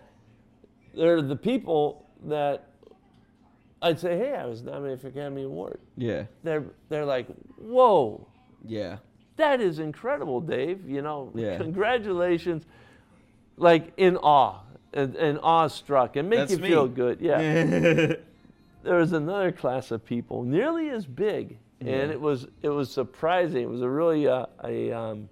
There 0.94 1.16
are 1.16 1.22
the 1.22 1.34
people 1.34 2.04
that 2.26 2.67
I'd 3.80 3.98
say, 4.00 4.16
"Hey, 4.18 4.34
I 4.34 4.46
was 4.46 4.62
nominated 4.62 5.00
for 5.00 5.08
Academy 5.08 5.44
Award." 5.44 5.78
yeah, 5.96 6.24
They're 6.42 6.64
they're 6.88 7.04
like, 7.04 7.26
"Whoa, 7.56 8.26
yeah, 8.66 8.96
that 9.36 9.60
is 9.60 9.78
incredible, 9.78 10.40
Dave. 10.40 10.88
You 10.88 11.02
know, 11.02 11.30
Yeah. 11.34 11.58
congratulations!" 11.58 12.64
Like 13.56 13.92
in 13.96 14.16
awe 14.18 14.60
and, 14.92 15.14
and 15.16 15.38
awestruck 15.42 16.16
and 16.16 16.28
make 16.30 16.40
That's 16.40 16.52
you 16.52 16.58
me. 16.58 16.68
feel 16.68 16.86
good. 16.88 17.20
Yeah. 17.20 17.38
there 18.84 18.96
was 18.96 19.12
another 19.12 19.52
class 19.52 19.90
of 19.90 20.04
people 20.04 20.42
nearly 20.44 20.90
as 20.90 21.04
big, 21.06 21.58
Yeah. 21.80 21.92
and 21.94 22.10
it 22.12 22.20
was 22.20 22.46
it 22.62 22.68
was 22.70 22.90
surprising. 22.90 23.62
It 23.62 23.68
was 23.68 23.82
a 23.82 23.88
really 23.90 24.26
uh, 24.28 24.46
a 24.64 24.92
um, 24.92 25.28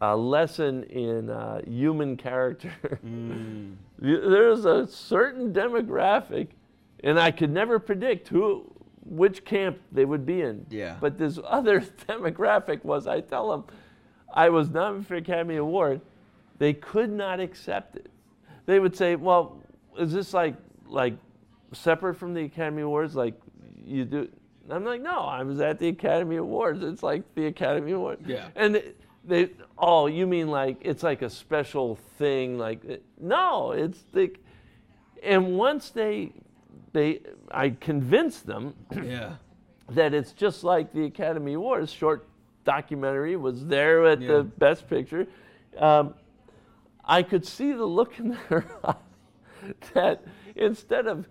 a 0.00 0.16
lesson 0.16 0.84
in 0.84 1.30
uh, 1.30 1.60
human 1.66 2.16
character. 2.16 2.72
Mm. 3.04 3.74
There's 3.98 4.64
a 4.64 4.86
certain 4.86 5.52
demographic, 5.52 6.48
and 7.04 7.18
I 7.18 7.30
could 7.30 7.50
never 7.50 7.78
predict 7.78 8.28
who 8.28 8.72
which 9.04 9.44
camp 9.44 9.78
they 9.90 10.04
would 10.04 10.26
be 10.26 10.42
in. 10.42 10.66
Yeah. 10.68 10.96
But 11.00 11.18
this 11.18 11.38
other 11.44 11.80
demographic 11.80 12.84
was 12.84 13.06
I 13.06 13.20
tell 13.20 13.50
them 13.50 13.64
I 14.32 14.50
was 14.50 14.68
nominated 14.68 15.06
for 15.06 15.16
Academy 15.16 15.56
Award, 15.56 16.00
they 16.58 16.74
could 16.74 17.10
not 17.10 17.40
accept 17.40 17.96
it. 17.96 18.10
They 18.66 18.78
would 18.78 18.94
say, 18.94 19.16
"Well, 19.16 19.62
is 19.98 20.12
this 20.12 20.34
like 20.34 20.56
like 20.86 21.14
separate 21.72 22.14
from 22.14 22.34
the 22.34 22.42
Academy 22.42 22.82
Awards? 22.82 23.14
Like 23.14 23.40
you 23.82 24.04
do?" 24.04 24.28
And 24.64 24.72
I'm 24.72 24.84
like, 24.84 25.00
"No, 25.00 25.20
I 25.20 25.42
was 25.42 25.60
at 25.60 25.78
the 25.78 25.88
Academy 25.88 26.36
Awards. 26.36 26.82
It's 26.82 27.02
like 27.02 27.22
the 27.34 27.46
Academy 27.46 27.92
Awards." 27.92 28.28
Yeah. 28.28 28.48
And 28.54 28.74
they, 28.74 28.92
they 29.24 29.50
oh, 29.78 30.06
you 30.06 30.26
mean 30.26 30.48
like 30.48 30.76
it's 30.82 31.02
like 31.02 31.22
a 31.22 31.30
special 31.30 31.96
thing? 32.18 32.58
Like 32.58 32.82
no, 33.18 33.72
it's 33.72 34.04
the 34.12 34.32
And 35.22 35.56
once 35.56 35.90
they, 35.90 36.32
they, 36.98 37.20
I 37.50 37.70
convinced 37.70 38.46
them 38.46 38.74
Yeah. 39.04 39.34
that 39.90 40.12
it's 40.14 40.32
just 40.32 40.64
like 40.64 40.92
the 40.92 41.04
Academy 41.04 41.54
Awards 41.54 41.92
short 41.92 42.26
documentary 42.64 43.36
was 43.36 43.64
there 43.66 44.04
at 44.06 44.20
Yeah. 44.20 44.28
the 44.38 44.42
Best 44.42 44.88
Picture. 44.88 45.26
Um, 45.78 46.14
I 47.04 47.22
could 47.22 47.46
see 47.46 47.72
the 47.72 47.84
look 47.86 48.18
in 48.18 48.36
their 48.48 48.64
eye 48.84 48.94
that 49.94 50.24
instead 50.56 51.06
of 51.06 51.26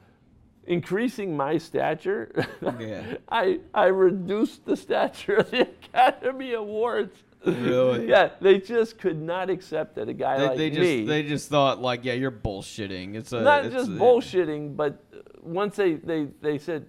increasing 0.65 1.35
my 1.35 1.57
stature, 1.57 2.31
Yeah. 2.79 3.17
I 3.29 3.59
I 3.73 3.85
reduced 3.87 4.65
the 4.65 4.75
stature 4.77 5.35
of 5.35 5.51
the 5.51 5.61
Academy 5.83 6.53
Awards. 6.53 7.15
Really? 7.45 8.09
Yeah, 8.09 8.31
they 8.41 8.59
just 8.59 8.97
could 8.97 9.21
not 9.21 9.49
accept 9.49 9.95
that 9.95 10.09
a 10.09 10.13
guy 10.13 10.37
They, 10.39 10.47
like 10.47 10.57
they 10.57 10.69
just 10.69 10.81
me 10.81 11.05
they 11.05 11.23
just 11.23 11.49
thought 11.49 11.81
like, 11.81 12.03
yeah, 12.03 12.13
you're 12.13 12.31
bullshitting. 12.31 13.15
It's 13.15 13.31
a 13.31 13.41
not 13.41 13.65
it's 13.65 13.75
just 13.75 13.89
a- 13.89 13.93
bullshitting, 13.93 14.75
but 14.75 15.03
once 15.41 15.75
they, 15.75 15.95
they, 15.95 16.27
they 16.41 16.57
said 16.57 16.85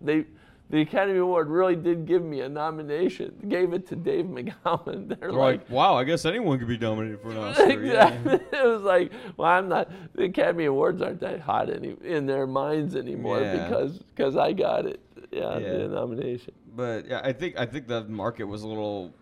they 0.00 0.24
the 0.68 0.80
Academy 0.80 1.20
Award 1.20 1.48
really 1.48 1.76
did 1.76 2.06
give 2.06 2.24
me 2.24 2.40
a 2.40 2.48
nomination. 2.48 3.32
Gave 3.48 3.72
it 3.72 3.86
to 3.86 3.94
Dave 3.94 4.24
McGowan. 4.24 5.06
They're 5.08 5.16
They're 5.20 5.32
like, 5.32 5.60
like, 5.60 5.70
wow, 5.70 5.94
I 5.94 6.02
guess 6.02 6.24
anyone 6.24 6.58
could 6.58 6.66
be 6.66 6.76
nominated 6.76 7.20
for 7.20 7.30
an 7.30 7.36
Oscar. 7.38 7.84
yeah. 7.84 8.08
exactly. 8.08 8.34
it 8.58 8.66
was 8.66 8.82
like, 8.82 9.12
well, 9.36 9.48
I'm 9.48 9.68
not. 9.68 9.88
The 10.14 10.24
Academy 10.24 10.64
Awards 10.64 11.00
aren't 11.02 11.20
that 11.20 11.38
hot 11.40 11.70
any 11.70 11.94
in 12.02 12.26
their 12.26 12.48
minds 12.48 12.96
anymore 12.96 13.40
Yeah. 13.40 13.68
because 13.68 13.98
because 13.98 14.36
I 14.36 14.52
got 14.52 14.86
it. 14.86 14.98
Yeah, 15.30 15.56
Yeah. 15.58 15.72
the 15.78 15.88
nomination. 15.88 16.52
But 16.74 17.06
yeah, 17.06 17.20
I 17.22 17.32
think 17.32 17.56
I 17.58 17.64
think 17.66 17.86
the 17.86 18.02
market 18.04 18.44
was 18.44 18.62
a 18.62 18.68
little 18.68 19.14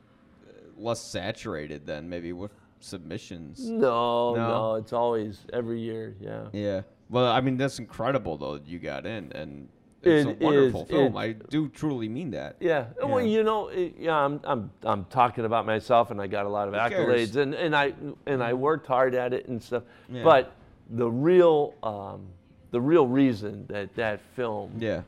uh, 0.48 0.52
less 0.78 1.00
saturated 1.02 1.84
then, 1.86 2.08
maybe 2.08 2.32
with 2.32 2.52
submissions. 2.80 3.68
No, 3.68 4.34
No? 4.34 4.48
no, 4.48 4.74
it's 4.76 4.94
always 4.94 5.40
every 5.52 5.80
year. 5.80 6.16
Yeah. 6.20 6.46
Yeah. 6.54 6.82
Well, 7.10 7.26
I 7.26 7.40
mean 7.40 7.56
that's 7.56 7.78
incredible 7.78 8.36
though 8.36 8.54
that 8.58 8.66
you 8.66 8.78
got 8.78 9.06
in, 9.06 9.30
and 9.32 9.68
it's 10.02 10.26
It 10.28 10.40
a 10.40 10.44
wonderful 10.44 10.82
is- 10.82 10.88
film. 10.90 11.16
it- 11.16 11.18
I 11.18 11.32
do 11.32 11.68
truly 11.68 12.08
mean 12.08 12.30
that. 12.32 12.56
Yeah. 12.60 12.86
Well, 13.02 13.24
you 13.24 13.42
know, 13.42 13.68
it, 13.68 13.94
yeah, 13.98 14.14
I'm, 14.16 14.38
I'm, 14.44 14.70
I'm 14.82 15.04
talking 15.06 15.44
about 15.46 15.64
myself, 15.64 16.10
and 16.10 16.20
I 16.20 16.26
got 16.26 16.44
a 16.44 16.48
lot 16.48 16.68
of 16.68 16.74
Who 16.74 16.80
cares? 16.90 17.30
accolades, 17.32 17.36
and, 17.36 17.54
and 17.54 17.74
I 17.74 17.94
and 18.26 18.42
I 18.42 18.52
worked 18.52 18.86
hard 18.86 19.14
at 19.14 19.32
it 19.32 19.48
and 19.48 19.62
stuff. 19.62 19.82
Yeah. 20.10 20.22
But 20.24 20.52
the 20.90 21.10
real, 21.10 21.72
um, 21.82 22.26
the 22.70 22.80
real 22.80 23.06
reason 23.06 23.64
that 23.68 23.94
that 23.94 24.20
film 24.36 24.72
Yeah. 24.78 25.02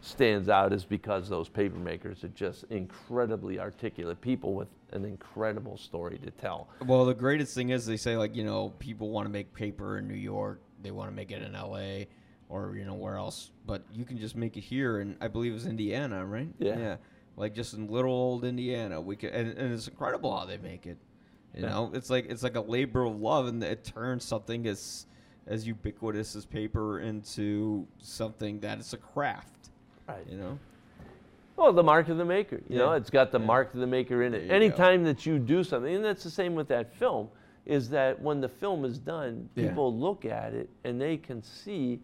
stands 0.00 0.48
out 0.48 0.72
is 0.72 0.84
because 0.86 1.28
those 1.28 1.48
paper 1.50 1.78
makers 1.78 2.24
are 2.24 2.28
just 2.28 2.64
incredibly 2.70 3.58
articulate 3.60 4.20
people 4.22 4.54
with 4.54 4.68
an 4.92 5.04
incredible 5.04 5.76
story 5.76 6.18
to 6.24 6.30
tell. 6.30 6.68
Well, 6.86 7.04
the 7.04 7.12
greatest 7.14 7.54
thing 7.54 7.68
is 7.70 7.84
they 7.84 7.98
say 7.98 8.16
like 8.16 8.34
you 8.34 8.44
know 8.44 8.72
people 8.78 9.10
want 9.10 9.26
to 9.26 9.30
make 9.30 9.52
paper 9.52 9.98
in 9.98 10.08
New 10.08 10.14
York, 10.14 10.60
they 10.82 10.90
want 10.90 11.10
to 11.10 11.14
make 11.14 11.30
it 11.30 11.42
in 11.42 11.54
L.A. 11.54 12.08
or 12.48 12.74
you 12.76 12.84
know 12.84 12.94
where 12.94 13.16
else, 13.16 13.50
but 13.66 13.82
you 13.92 14.04
can 14.04 14.18
just 14.18 14.36
make 14.36 14.56
it 14.56 14.60
here, 14.62 15.00
and 15.00 15.16
I 15.20 15.28
believe 15.28 15.54
it's 15.54 15.66
Indiana, 15.66 16.24
right? 16.24 16.48
Yeah. 16.58 16.78
Yeah. 16.78 16.96
Like 17.36 17.54
just 17.54 17.74
in 17.74 17.86
little 17.88 18.12
old 18.12 18.44
Indiana, 18.44 19.00
we 19.00 19.16
could, 19.16 19.30
and, 19.30 19.56
and 19.56 19.72
it's 19.72 19.88
incredible 19.88 20.36
how 20.36 20.44
they 20.44 20.58
make 20.58 20.86
it. 20.86 20.98
You 21.54 21.62
Yeah. 21.62 21.70
know, 21.70 21.90
it's 21.94 22.10
like 22.10 22.26
it's 22.28 22.42
like 22.42 22.56
a 22.56 22.60
labor 22.60 23.04
of 23.04 23.20
love, 23.20 23.46
and 23.46 23.62
it 23.62 23.84
turns 23.84 24.24
something 24.24 24.66
as 24.66 25.06
as 25.46 25.66
ubiquitous 25.66 26.36
as 26.36 26.44
paper 26.44 27.00
into 27.00 27.86
something 27.98 28.60
that 28.60 28.78
is 28.78 28.92
a 28.92 28.96
craft. 28.98 29.70
Right. 30.08 30.26
You 30.28 30.36
know. 30.36 30.58
Well, 31.56 31.72
the 31.72 31.82
mark 31.82 32.08
of 32.08 32.16
the 32.18 32.24
maker. 32.24 32.60
You 32.68 32.78
know, 32.78 32.92
it's 32.92 33.10
got 33.10 33.32
the 33.32 33.38
Yeah. 33.40 33.46
mark 33.46 33.74
of 33.74 33.80
the 33.80 33.86
maker 33.86 34.22
in 34.22 34.34
it. 34.34 34.42
you 34.42 34.48
go. 34.48 34.54
Anytime 34.54 35.04
that 35.04 35.26
you 35.26 35.38
do 35.38 35.62
something, 35.64 35.94
and 35.94 36.04
that's 36.04 36.22
the 36.24 36.30
same 36.30 36.54
with 36.54 36.68
that 36.68 36.92
film, 36.94 37.28
is 37.70 37.88
that 37.90 38.20
when 38.20 38.40
the 38.40 38.48
film 38.48 38.84
is 38.84 38.98
done, 38.98 39.48
Yeah. 39.54 39.68
people 39.68 39.96
look 39.96 40.24
at 40.24 40.52
it 40.54 40.68
and 40.84 41.00
they 41.00 41.16
can 41.16 41.40
see 41.42 42.00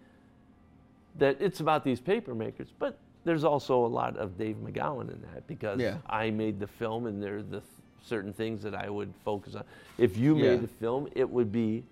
that 1.19 1.37
it's 1.41 1.59
about 1.61 1.83
these 1.83 2.01
paper 2.01 2.35
makers. 2.37 2.69
But 2.79 2.97
there's 3.25 3.43
also 3.43 3.85
a 3.85 3.89
lot 3.89 4.17
of 4.17 4.39
Dave 4.39 4.57
McGowan 4.65 5.11
in 5.13 5.21
that 5.33 5.45
because 5.49 5.81
Yeah. 5.81 5.99
I 6.07 6.31
made 6.31 6.61
the 6.61 6.69
film 6.69 7.07
and 7.07 7.21
there 7.21 7.39
are 7.39 7.43
the 7.43 7.59
th- 7.61 7.63
certain 8.05 8.33
things 8.33 8.63
that 8.63 8.77
I 8.77 8.89
would 8.89 9.13
focus 9.25 9.57
on. 9.57 9.65
If 9.99 10.17
you 10.17 10.37
Yeah. 10.37 10.51
made 10.51 10.61
the 10.63 10.69
film, 10.69 11.09
it 11.17 11.29
would 11.29 11.51
be 11.51 11.83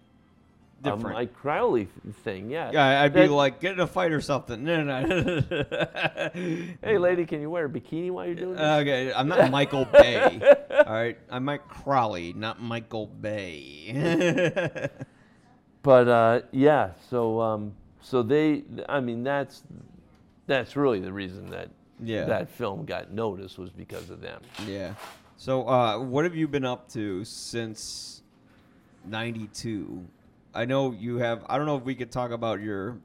a 0.87 0.91
Different. 0.97 1.17
Mike 1.17 1.35
Crowley 1.35 1.89
thing. 2.23 2.51
Yeah. 2.51 2.71
Yeah, 2.73 3.03
I'd 3.03 3.13
be 3.15 3.21
That- 3.23 3.31
like, 3.33 3.61
get 3.61 3.73
in 3.73 3.81
a 3.81 3.87
fight 3.87 4.13
or 4.13 4.21
something. 4.21 4.63
No, 4.65 4.83
no, 4.85 5.03
no. 5.05 6.31
Hey, 6.83 6.99
lady, 6.99 7.25
can 7.27 7.41
you 7.41 7.51
wear 7.51 7.67
a 7.67 7.69
bikini 7.69 8.11
while 8.11 8.27
you're 8.27 8.35
doing 8.35 8.55
this? 8.57 8.61
Okay, 8.61 9.13
I'm 9.13 9.29
not 9.29 9.51
Michael 9.51 9.85
Bay. 9.93 10.41
All 10.87 10.93
right, 10.93 11.19
I'm 11.31 11.45
Mike 11.45 11.67
Crowley, 11.69 12.33
not 12.33 12.61
Michael 12.63 13.07
Bay. 13.07 14.89
but 15.83 16.09
uh, 16.09 16.41
yeah, 16.53 16.91
so 17.11 17.41
um, 17.41 17.73
so 18.01 18.23
they, 18.23 18.65
I 18.89 19.01
mean, 19.01 19.23
that's 19.25 19.63
that's 20.47 20.77
really 20.77 21.01
the 21.01 21.13
reason 21.13 21.51
that 21.51 21.71
Yeah. 22.03 22.25
that 22.25 22.51
film 22.51 22.85
got 22.85 23.11
noticed 23.13 23.59
was 23.59 23.71
because 23.71 24.11
of 24.11 24.21
them. 24.21 24.41
yeah. 24.67 24.95
So, 25.37 25.69
uh, 25.69 25.99
what 25.99 26.25
have 26.25 26.37
you 26.37 26.47
been 26.47 26.65
up 26.65 26.89
to 26.93 27.25
since 27.25 28.23
'92? 29.07 30.05
I 30.55 30.65
know 30.65 30.93
you 30.93 31.17
have. 31.17 31.45
I 31.49 31.57
don't 31.57 31.67
know 31.67 31.77
if 31.77 31.83
we 31.85 31.95
could 31.95 32.11
talk 32.13 32.31
about 32.31 32.61
your 32.61 32.97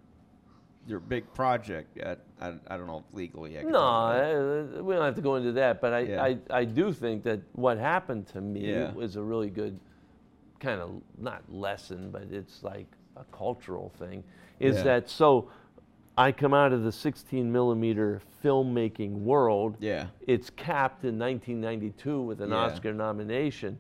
your 0.88 1.00
big 1.00 1.32
project 1.34 1.96
yet. 1.98 2.20
I, 2.42 2.54
I 2.68 2.78
don't 2.78 2.88
know 2.88 3.04
if 3.08 3.16
legally. 3.16 3.60
I 3.60 3.62
No, 3.64 3.72
talk 3.72 4.16
about 4.16 4.26
it. 4.26 4.80
uh, 4.80 4.84
we 4.84 4.96
don't 4.96 5.06
have 5.06 5.16
to 5.16 5.22
go 5.22 5.36
into 5.36 5.52
that, 5.52 5.82
but 5.82 5.94
I, 5.94 6.00
Yeah. 6.00 6.24
I, 6.24 6.38
I 6.50 6.66
do 6.66 6.92
think 6.94 7.22
that 7.24 7.42
what 7.54 7.78
happened 7.78 8.26
to 8.30 8.42
me 8.42 8.72
Yeah. 8.72 8.92
was 8.94 9.16
a 9.16 9.22
really 9.22 9.52
good 9.52 9.80
kind 10.60 10.82
of 10.82 11.00
not 11.20 11.44
lesson, 11.52 12.10
but 12.10 12.24
it's 12.32 12.64
like 12.64 12.88
a 13.18 13.24
cultural 13.26 13.90
thing. 14.00 14.24
Is 14.60 14.78
Yeah. 14.78 14.84
that 14.84 15.10
so? 15.10 15.50
I 16.18 16.32
come 16.32 16.54
out 16.56 16.74
of 16.74 16.84
the 16.84 16.92
16 16.92 17.52
millimeter 17.52 18.20
filmmaking 18.44 19.12
world. 19.20 19.78
Yeah. 19.80 20.08
It's 20.28 20.50
capped 20.50 21.06
in 21.06 21.20
1992 21.20 22.20
with 22.22 22.42
an. 22.42 22.52
Oscar 22.52 22.94
nomination. 22.94 23.78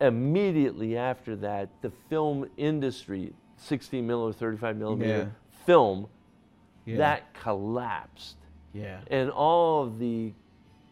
Immediately 0.00 0.96
after 0.96 1.36
that, 1.36 1.68
the 1.80 1.90
film 2.08 2.48
industry, 2.56 3.32
16 3.56 4.06
millimeter, 4.06 4.38
35 4.38 4.76
millimeter 4.76 5.18
Yeah. 5.18 5.64
film, 5.64 6.08
Yeah. 6.84 6.96
that 6.98 7.34
collapsed. 7.34 8.36
Yeah. 8.74 9.00
And 9.10 9.30
all 9.30 9.82
of 9.84 9.98
the 9.98 10.32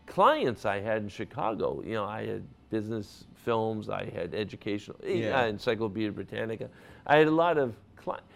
clients 0.07 0.65
I 0.65 0.81
had 0.81 1.03
in 1.03 1.09
Chicago, 1.09 1.83
you 1.85 1.93
know, 1.95 2.05
I 2.05 2.27
had 2.27 2.43
business 2.71 3.27
films, 3.35 3.89
I 3.91 4.05
had 4.07 4.35
educational, 4.35 4.99
Yeah. 5.07 5.43
uh, 5.43 5.47
Encyclopedia 5.49 6.11
Britannica. 6.11 6.71
I 7.07 7.19
had 7.19 7.29
a 7.29 7.31
lot 7.31 7.59
of 7.59 7.75
clients. 7.97 8.27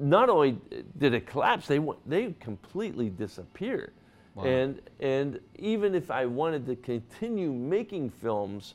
Not 0.00 0.28
only 0.28 0.58
did 0.98 1.14
it 1.14 1.26
collapse, 1.26 1.66
they 1.66 1.78
went, 1.78 1.98
they 2.08 2.32
completely 2.40 3.08
disappeared. 3.10 3.92
Wow. 4.34 4.44
And 4.44 4.80
and 5.00 5.40
even 5.58 5.94
if 5.94 6.10
I 6.10 6.26
wanted 6.26 6.66
to 6.66 6.76
continue 6.76 7.52
making 7.52 8.10
films, 8.10 8.74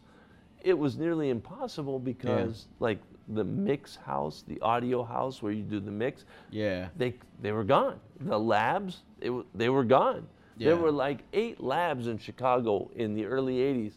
it 0.63 0.77
was 0.77 0.97
nearly 0.97 1.29
impossible 1.29 1.99
because 1.99 2.67
like 2.79 2.99
the 3.29 3.43
mix 3.43 3.95
house, 3.95 4.43
the 4.47 4.59
audio 4.61 5.03
house 5.03 5.41
where 5.41 5.51
you 5.51 5.63
do 5.63 5.79
the 5.79 5.91
mix, 5.91 6.25
Yeah. 6.51 6.89
they 6.97 7.15
they 7.41 7.51
were 7.51 7.63
gone. 7.63 7.99
The 8.19 8.39
labs, 8.39 9.03
they 9.19 9.29
were 9.29 9.43
they 9.55 9.69
were 9.69 9.83
gone. 9.83 10.27
Yeah. 10.57 10.69
There 10.69 10.77
were 10.77 10.91
like 10.91 11.19
eight 11.33 11.61
labs 11.61 12.07
in 12.07 12.17
Chicago 12.17 12.89
in 12.95 13.13
the 13.13 13.25
early 13.25 13.55
'80s. 13.57 13.93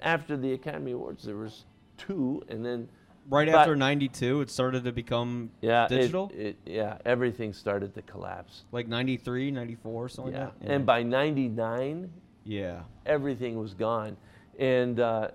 After 0.00 0.36
the 0.36 0.52
Academy 0.52 0.92
Awards, 0.92 1.24
there 1.24 1.36
was 1.36 1.64
two, 1.96 2.42
and 2.48 2.64
then 2.64 2.88
Right 3.30 3.48
after 3.50 3.76
'92, 3.76 4.40
it 4.40 4.48
started 4.50 4.84
to 4.84 4.92
become 4.92 5.50
yeah, 5.60 5.86
digital. 5.86 6.30
It, 6.34 6.56
yeah, 6.64 6.96
everything 7.04 7.52
started 7.52 7.92
to 7.94 8.02
collapse. 8.02 8.64
like 8.72 8.88
93, 8.88 9.50
94, 9.50 10.08
something 10.08 10.32
Yeah, 10.32 10.44
like 10.44 10.60
that. 10.60 10.70
and 10.70 10.86
by 10.86 11.02
'99, 11.02 12.10
yeah. 12.44 12.80
everything 13.04 13.58
was 13.58 13.74
gone. 13.74 14.16
And 14.58 14.98
uh, 15.00 15.28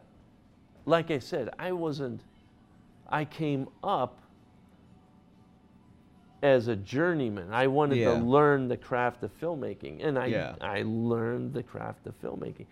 like 0.86 1.12
I 1.12 1.20
said, 1.20 1.50
I 1.60 1.72
wasn't, 1.72 2.22
I 3.10 3.26
came 3.26 3.68
up 3.84 4.20
as 6.42 6.68
a 6.68 6.76
journeyman. 6.76 7.54
I 7.54 7.68
wanted 7.68 8.00
Yeah. 8.00 8.14
to 8.18 8.24
learn 8.24 8.68
the 8.68 8.76
craft 8.78 9.24
of 9.24 9.32
filmmaking, 9.40 10.04
and 10.06 10.20
I, 10.20 10.26
Yeah. 10.28 10.56
I 10.60 10.84
learned 10.86 11.54
the 11.54 11.64
craft 11.64 12.06
of 12.06 12.20
filmmaking. 12.22 12.66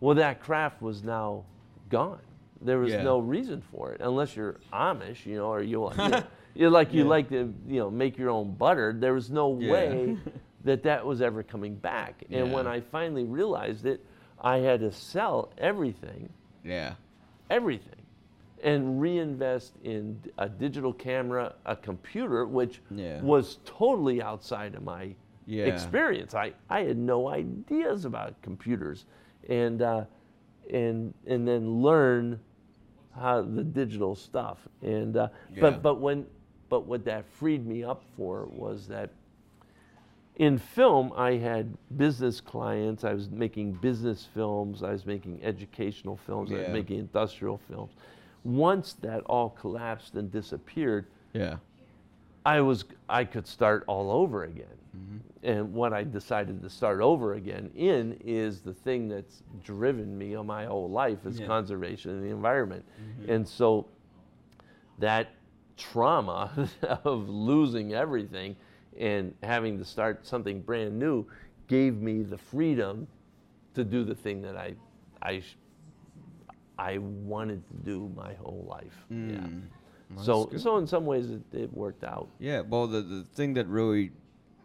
Well, 0.00 0.14
that 0.16 0.40
craft 0.40 0.80
was 0.80 1.02
now 1.04 1.44
gone. 1.90 2.20
There 2.62 2.78
was 2.78 2.92
Yeah. 2.92 3.02
no 3.02 3.18
reason 3.18 3.60
for 3.60 3.92
it, 3.92 4.00
unless 4.00 4.34
you're 4.34 4.56
Amish, 4.72 5.26
you 5.26 5.36
know, 5.36 5.46
or 5.52 5.62
you, 5.62 5.90
you 5.90 5.96
know, 6.08 6.22
you're 6.54 6.70
like 6.70 6.94
you 6.94 7.04
like 7.04 7.28
to, 7.28 7.52
you 7.68 7.80
know, 7.80 7.90
make 7.90 8.16
your 8.16 8.30
own 8.30 8.54
butter. 8.54 8.94
There 8.96 9.12
was 9.12 9.30
no 9.30 9.48
way 9.50 10.16
that 10.64 10.82
that 10.84 11.04
was 11.04 11.20
ever 11.20 11.42
coming 11.42 11.74
back. 11.74 12.24
And 12.30 12.50
when 12.50 12.66
I 12.66 12.80
finally 12.80 13.24
realized 13.24 13.84
it, 13.84 14.04
I 14.40 14.58
had 14.58 14.80
to 14.80 14.90
sell 14.90 15.50
everything, 15.58 16.30
Yeah. 16.64 16.94
Everything, 17.50 18.02
and 18.62 19.00
reinvest 19.00 19.74
in 19.82 20.20
a 20.38 20.48
digital 20.48 20.92
camera, 20.92 21.54
a 21.64 21.76
computer, 21.76 22.46
which 22.46 22.82
Yeah. 22.90 23.20
was 23.20 23.58
totally 23.64 24.22
outside 24.22 24.74
of 24.74 24.82
my 24.82 25.14
Yeah. 25.46 25.66
experience. 25.66 26.34
I, 26.34 26.52
I 26.68 26.80
had 26.82 26.96
no 26.96 27.28
ideas 27.28 28.04
about 28.04 28.40
computers, 28.42 29.06
and 29.48 29.82
uh, 29.82 30.04
and 30.72 31.14
and 31.26 31.46
then 31.46 31.82
learn 31.82 32.40
how 33.14 33.42
the 33.42 33.62
digital 33.64 34.14
stuff. 34.14 34.66
And 34.82 35.16
uh, 35.16 35.28
Yeah. 35.54 35.60
but 35.60 35.82
but 35.82 36.00
when 36.00 36.26
but 36.68 36.86
what 36.86 37.04
that 37.04 37.26
freed 37.26 37.66
me 37.66 37.84
up 37.84 38.04
for 38.16 38.46
was 38.46 38.88
that 38.88 39.10
in 40.36 40.58
film, 40.58 41.12
I 41.16 41.32
had 41.32 41.76
business 41.96 42.40
clients. 42.40 43.04
I 43.04 43.14
was 43.14 43.30
making 43.30 43.72
business 43.72 44.28
films. 44.34 44.82
I 44.82 44.92
was 44.92 45.06
making 45.06 45.40
educational 45.42 46.16
films. 46.16 46.52
I 46.52 46.56
was 46.58 46.68
making 46.68 46.98
industrial 46.98 47.58
films. 47.68 47.92
Once 48.44 48.92
that 49.00 49.22
all 49.22 49.50
collapsed 49.50 50.14
and 50.14 50.30
disappeared, 50.30 51.06
Yeah. 51.32 51.56
I 52.44 52.60
was 52.60 52.84
I 53.08 53.24
could 53.24 53.46
start 53.46 53.84
all 53.88 54.10
over 54.10 54.44
again. 54.44 54.66
Mm-hmm. 54.96 55.16
And 55.42 55.72
what 55.74 55.92
I 55.92 56.04
decided 56.04 56.62
to 56.62 56.70
start 56.70 57.00
over 57.00 57.34
again 57.34 57.70
in 57.74 58.16
is 58.24 58.60
the 58.60 58.72
thing 58.74 59.08
that's 59.08 59.42
driven 59.64 60.16
me 60.16 60.34
on 60.36 60.46
my 60.46 60.64
whole 60.66 60.88
life 60.88 61.24
is 61.26 61.40
Yeah. 61.40 61.46
conservation 61.46 62.14
of 62.16 62.22
the 62.22 62.28
environment. 62.30 62.84
And 63.26 63.46
so 63.48 63.86
that 64.98 65.28
trauma 65.76 66.68
of 67.04 67.28
losing 67.28 67.94
everything 67.94 68.54
and 68.98 69.34
having 69.42 69.78
to 69.78 69.84
start 69.84 70.26
something 70.26 70.60
brand 70.60 70.98
new 70.98 71.26
gave 71.68 71.96
me 71.96 72.22
the 72.22 72.38
freedom 72.38 73.06
to 73.74 73.84
do 73.84 74.04
the 74.04 74.14
thing 74.14 74.42
that 74.42 74.56
I 74.56 74.74
I 75.22 75.42
I 76.78 76.98
wanted 76.98 77.66
to 77.68 77.74
do 77.84 78.12
my 78.16 78.34
whole 78.34 78.66
life. 78.68 79.06
Yeah. 79.10 79.16
Mm. 79.16 79.62
Well, 80.14 80.24
So, 80.24 80.50
so 80.56 80.76
in 80.76 80.86
some 80.86 81.04
ways 81.06 81.30
it, 81.30 81.42
it 81.52 81.72
worked 81.72 82.04
out. 82.04 82.28
Yeah, 82.38 82.60
well, 82.60 82.86
the, 82.86 83.00
the 83.00 83.24
thing 83.34 83.54
that 83.54 83.66
really 83.66 84.12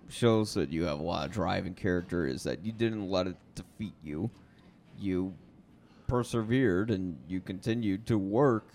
shows 0.09 0.53
that 0.53 0.71
you 0.71 0.83
have 0.83 0.99
a 0.99 1.03
lot 1.03 1.25
of 1.25 1.31
drive 1.31 1.65
and 1.65 1.75
character 1.75 2.27
is 2.27 2.43
that 2.43 2.63
you 2.65 2.71
didn't 2.71 3.09
let 3.09 3.27
it 3.27 3.37
defeat 3.55 3.93
you. 4.03 4.29
You 4.99 5.33
persevered 6.07 6.91
and 6.91 7.17
you 7.27 7.39
continued 7.39 8.05
to 8.07 8.17
work, 8.17 8.67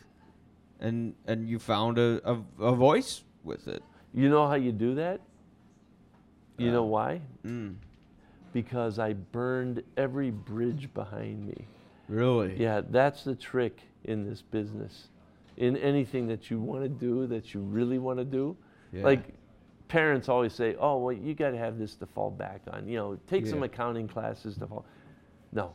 and 0.80 1.14
and 1.26 1.48
you 1.48 1.58
found 1.58 1.98
a, 1.98 2.20
a, 2.24 2.42
a 2.58 2.74
voice 2.74 3.22
with 3.44 3.68
it. 3.68 3.82
You 4.14 4.30
know 4.30 4.48
how 4.48 4.54
you 4.54 4.72
do 4.72 4.94
that? 4.94 5.20
You 6.58 6.70
know 6.72 6.84
Uh, 6.84 6.88
why? 6.88 7.20
Mm. 7.44 7.74
Because 8.52 8.98
I 8.98 9.12
burned 9.12 9.82
every 9.96 10.30
bridge 10.30 10.92
behind 10.94 11.46
me. 11.46 11.66
Really? 12.08 12.56
Yeah, 12.60 12.82
that's 12.88 13.24
the 13.24 13.34
trick 13.34 13.80
in 14.04 14.24
this 14.28 14.40
business. 14.42 15.08
In 15.56 15.76
anything 15.76 16.26
that 16.28 16.50
you 16.50 16.60
want 16.60 16.82
to 16.84 16.88
do, 16.88 17.26
that 17.26 17.52
you 17.54 17.60
really 17.60 17.98
want 17.98 18.18
to 18.18 18.24
do. 18.24 18.56
Yeah. 18.92 19.04
Like 19.04 19.34
parents 19.88 20.28
always 20.28 20.52
say, 20.52 20.76
oh, 20.78 20.98
well, 20.98 21.12
you 21.12 21.34
got 21.34 21.50
to 21.50 21.58
have 21.58 21.78
this 21.78 21.94
to 21.96 22.06
fall 22.06 22.30
back 22.30 22.62
on. 22.70 22.88
You 22.88 22.96
know, 22.96 23.18
take 23.26 23.46
some 23.46 23.62
accounting 23.62 24.08
classes 24.08 24.56
to 24.58 24.66
fall. 24.66 24.84
No. 25.52 25.74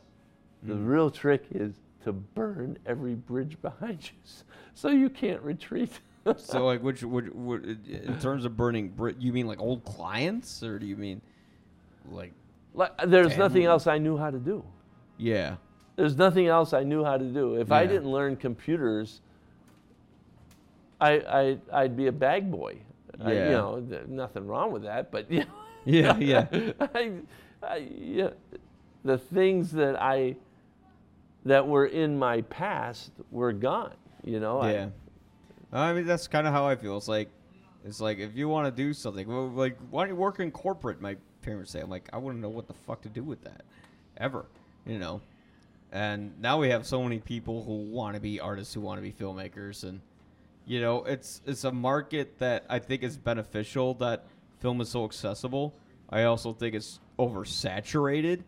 The 0.64 0.74
Mm. 0.74 0.86
real 0.86 1.10
trick 1.10 1.46
is 1.50 1.74
to 2.04 2.12
burn 2.12 2.78
every 2.86 3.14
bridge 3.14 3.56
behind 3.62 4.04
you 4.04 4.18
so 4.74 4.88
you 4.88 5.08
can't 5.10 5.42
retreat. 5.42 6.00
So 6.36 6.66
like, 6.66 6.82
which, 6.82 7.02
which, 7.02 7.26
which 7.32 7.64
in 7.64 8.18
terms 8.20 8.44
of 8.44 8.56
burning, 8.56 8.88
bri- 8.88 9.16
you 9.18 9.32
mean 9.32 9.46
like 9.46 9.60
old 9.60 9.84
clients, 9.84 10.62
or 10.62 10.78
do 10.78 10.86
you 10.86 10.96
mean 10.96 11.20
like? 12.10 12.32
like, 12.74 12.92
there's 13.06 13.36
nothing 13.36 13.64
else 13.64 13.86
I 13.86 13.98
knew 13.98 14.16
how 14.16 14.30
to 14.30 14.38
do. 14.38 14.64
Yeah. 15.18 15.56
There's 15.96 16.16
nothing 16.16 16.46
else 16.46 16.72
I 16.72 16.84
knew 16.84 17.04
how 17.04 17.16
to 17.18 17.24
do. 17.24 17.56
If 17.56 17.70
I 17.70 17.86
didn't 17.86 18.10
learn 18.10 18.36
computers, 18.36 19.20
I, 21.00 21.58
I 21.72 21.82
I'd 21.82 21.96
be 21.96 22.06
a 22.06 22.12
bag 22.12 22.50
boy. 22.50 22.78
I, 23.20 23.32
you 23.32 23.38
know, 23.50 23.80
th- 23.88 24.06
nothing 24.06 24.46
wrong 24.46 24.72
with 24.72 24.82
that, 24.84 25.10
but 25.10 25.30
you 25.30 25.40
know, 25.40 25.46
Yeah, 25.84 26.16
yeah. 26.16 26.46
I, 26.94 27.12
I, 27.62 27.76
yeah, 27.94 28.30
the 29.04 29.18
things 29.18 29.70
that 29.72 30.00
I 30.00 30.36
that 31.44 31.66
were 31.66 31.86
in 31.86 32.18
my 32.18 32.40
past 32.42 33.10
were 33.30 33.52
gone. 33.52 33.94
You 34.24 34.38
know, 34.40 34.64
Yeah. 34.64 34.86
I 34.86 34.90
mean, 35.92 36.06
that's 36.06 36.28
kind 36.28 36.46
of 36.46 36.52
how 36.52 36.66
I 36.66 36.76
feel. 36.76 36.96
It's 36.96 37.08
like, 37.08 37.30
it's 37.84 38.00
like 38.00 38.18
if 38.18 38.36
you 38.36 38.48
want 38.48 38.66
to 38.74 38.82
do 38.82 38.92
something, 38.92 39.26
well, 39.26 39.48
like 39.48 39.76
why 39.90 40.02
don't 40.02 40.10
you 40.14 40.20
work 40.20 40.38
in 40.40 40.50
corporate? 40.50 41.00
My 41.00 41.16
parents 41.42 41.70
say, 41.72 41.80
I'm 41.80 41.90
like, 41.90 42.08
I 42.12 42.18
wouldn't 42.18 42.42
know 42.42 42.48
what 42.48 42.68
the 42.68 42.74
fuck 42.74 43.00
to 43.02 43.08
do 43.08 43.22
with 43.22 43.42
that, 43.44 43.62
ever, 44.18 44.44
you 44.86 44.98
know. 44.98 45.20
And 45.90 46.32
now 46.40 46.58
we 46.58 46.70
have 46.70 46.86
so 46.86 47.02
many 47.02 47.18
people 47.18 47.64
who 47.64 47.72
want 47.90 48.14
to 48.14 48.20
be 48.20 48.40
artists, 48.40 48.72
who 48.72 48.80
want 48.80 48.98
to 48.98 49.02
be 49.02 49.12
filmmakers, 49.12 49.82
and 49.84 50.00
you 50.66 50.80
know, 50.80 51.02
it's 51.04 51.42
it's 51.46 51.64
a 51.64 51.72
market 51.72 52.38
that 52.38 52.64
I 52.70 52.78
think 52.78 53.02
is 53.02 53.16
beneficial 53.16 53.94
that 53.94 54.24
film 54.60 54.80
is 54.80 54.88
so 54.88 55.04
accessible. 55.04 55.74
I 56.08 56.22
also 56.24 56.52
think 56.52 56.74
it's 56.74 57.00
oversaturated, 57.18 58.42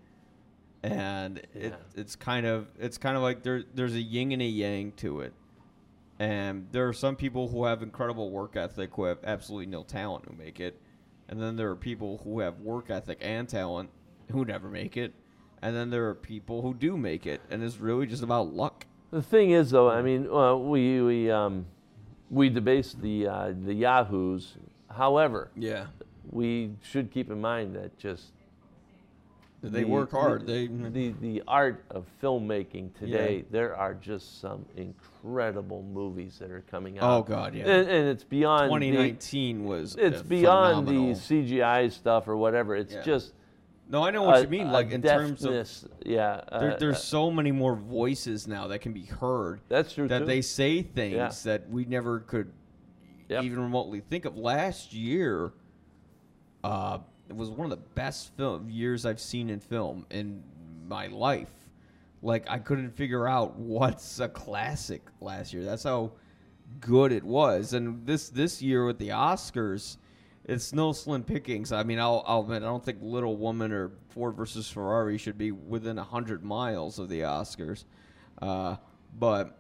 and 0.83 1.39
it, 1.39 1.49
Yeah. 1.55 1.71
it's 1.97 2.15
kind 2.17 2.47
of 2.47 2.69
it's 2.79 2.99
kind 2.99 3.17
of 3.17 3.23
like 3.23 3.43
there 3.43 3.65
there's 3.75 3.95
a 3.95 4.01
yin 4.01 4.33
and 4.33 4.41
a 4.43 4.47
yang 4.47 4.93
to 4.99 5.21
it. 5.21 5.33
And 6.25 6.69
there 6.73 6.89
are 6.89 6.95
some 6.95 7.17
people 7.17 7.49
who 7.49 7.65
have 7.67 7.83
incredible 7.83 8.31
work 8.31 8.57
ethic 8.57 8.91
who 8.95 9.05
have 9.05 9.19
absolutely 9.25 9.67
no 9.67 9.83
talent 9.83 10.25
who 10.27 10.35
make 10.35 10.59
it. 10.59 10.81
And 11.29 11.39
then 11.41 11.57
there 11.57 11.69
are 11.69 11.77
people 11.77 12.23
who 12.25 12.41
have 12.41 12.61
work 12.61 12.89
ethic 12.89 13.19
and 13.21 13.47
talent 13.47 13.91
who 14.31 14.43
never 14.47 14.69
make 14.71 14.97
it. 14.97 15.13
And 15.61 15.77
then 15.77 15.91
there 15.91 16.09
are 16.09 16.15
people 16.15 16.63
who 16.63 16.73
do 16.73 16.97
make 16.97 17.27
it. 17.27 17.43
And 17.51 17.63
it's 17.63 17.79
really 17.79 18.07
just 18.07 18.23
about 18.23 18.55
luck. 18.55 18.87
The 19.11 19.21
thing 19.21 19.51
is, 19.51 19.71
though, 19.71 19.91
I 19.91 20.01
mean, 20.01 20.27
uh, 20.31 20.57
we 20.57 21.03
we 21.03 21.31
um, 21.31 21.67
we 22.31 22.49
debase 22.49 22.95
the 22.95 23.29
uh, 23.29 23.53
the 23.65 23.75
yahoos. 23.75 24.57
However, 24.91 25.51
Yeah. 25.55 25.87
we 26.31 26.71
should 26.83 27.11
keep 27.11 27.31
in 27.31 27.41
mind 27.41 27.77
that 27.77 27.99
just 27.99 28.33
They 29.71 29.83
the- 29.85 29.89
work 29.89 30.11
hard. 30.11 30.47
The, 30.47 30.67
They 30.67 30.67
the 30.91 31.15
the 31.21 31.43
art 31.49 31.85
of 31.91 32.07
filmmaking 32.23 32.95
today. 32.99 33.45
There 33.51 33.75
are 33.77 33.95
just 33.95 34.41
some 34.41 34.65
incredible 34.77 35.83
movies 35.83 36.39
that 36.39 36.51
are 36.51 36.65
coming 36.71 36.99
out. 36.99 37.05
Oh 37.11 37.23
god, 37.23 37.55
yeah. 37.55 37.65
and, 37.67 37.89
and 37.89 38.09
it's 38.09 38.25
beyond 38.25 38.71
the, 38.71 38.75
2019 38.91 39.65
was 39.65 39.97
it's 39.97 40.23
beyond 40.23 40.87
phenomenal. 40.89 41.15
the 41.15 41.21
CGI 41.21 41.91
stuff 41.93 42.29
or 42.29 42.37
whatever. 42.37 42.77
It's 42.77 42.95
Yeah. 42.95 43.03
just 43.03 43.33
No, 43.89 44.03
I 44.03 44.11
know 44.11 44.23
what 44.23 44.39
a- 44.39 44.43
you 44.43 44.49
mean. 44.49 44.71
Like 44.73 44.91
in 44.93 45.03
terms 45.03 45.45
of 45.45 45.53
yeah. 46.05 46.41
there, 46.51 46.73
uh, 46.73 46.77
there's 46.79 46.97
uh, 46.97 47.01
so 47.01 47.31
many 47.31 47.53
more 47.53 47.75
voices 47.77 48.47
now 48.49 48.67
that 48.69 48.81
can 48.81 48.93
be 48.93 49.05
heard. 49.05 49.61
that's 49.69 49.93
true 49.95 50.09
that 50.09 50.21
too. 50.21 50.25
they 50.27 50.41
say 50.41 50.83
things 50.83 51.15
Yeah. 51.15 51.31
that 51.45 51.69
we 51.71 51.85
never 51.85 52.21
could 52.21 52.51
Yep. 53.29 53.45
even 53.45 53.59
remotely 53.61 54.01
think 54.01 54.25
of. 54.27 54.37
Last 54.37 54.93
year, 54.93 55.53
uh, 56.63 56.99
it 57.29 57.37
was 57.37 57.51
one 57.51 57.65
of 57.65 57.71
the 57.71 57.85
best 57.95 58.37
film 58.37 58.69
years 58.69 59.07
I've 59.07 59.21
seen 59.21 59.51
in 59.51 59.61
film 59.61 60.07
in 60.11 60.43
my 60.87 61.07
life. 61.09 61.51
Like 62.23 62.49
I 62.49 62.59
couldn't 62.59 62.91
figure 62.91 63.27
out 63.27 63.57
what's 63.57 64.21
a 64.21 64.29
classic 64.29 65.03
last 65.21 65.53
year. 65.53 65.65
That's 65.65 65.85
how 65.85 66.13
good 66.81 67.13
it 67.13 67.25
was. 67.25 67.73
And 67.73 68.07
this 68.07 68.29
this 68.29 68.63
year 68.63 68.87
with 68.87 68.99
the 68.99 69.11
Oscars, 69.11 69.97
it's 70.45 70.73
no 70.73 70.93
slim 70.93 71.23
pickings. 71.23 71.73
I 71.73 71.83
mean, 71.83 71.99
I'll, 71.99 72.23
I'll 72.27 72.41
admit 72.41 72.63
I 72.63 72.67
don't 72.67 72.85
think 72.85 72.99
Little 73.01 73.37
Woman 73.37 73.73
or 73.73 73.93
Ford 74.11 74.35
versus 74.37 74.71
Ferrari 74.71 75.19
should 75.19 75.39
be 75.39 75.53
within 75.53 75.97
hundred 75.97 76.45
miles 76.45 76.99
of 76.99 77.09
the 77.09 77.21
Oscars, 77.21 77.85
uh, 78.43 78.77
but 79.19 79.59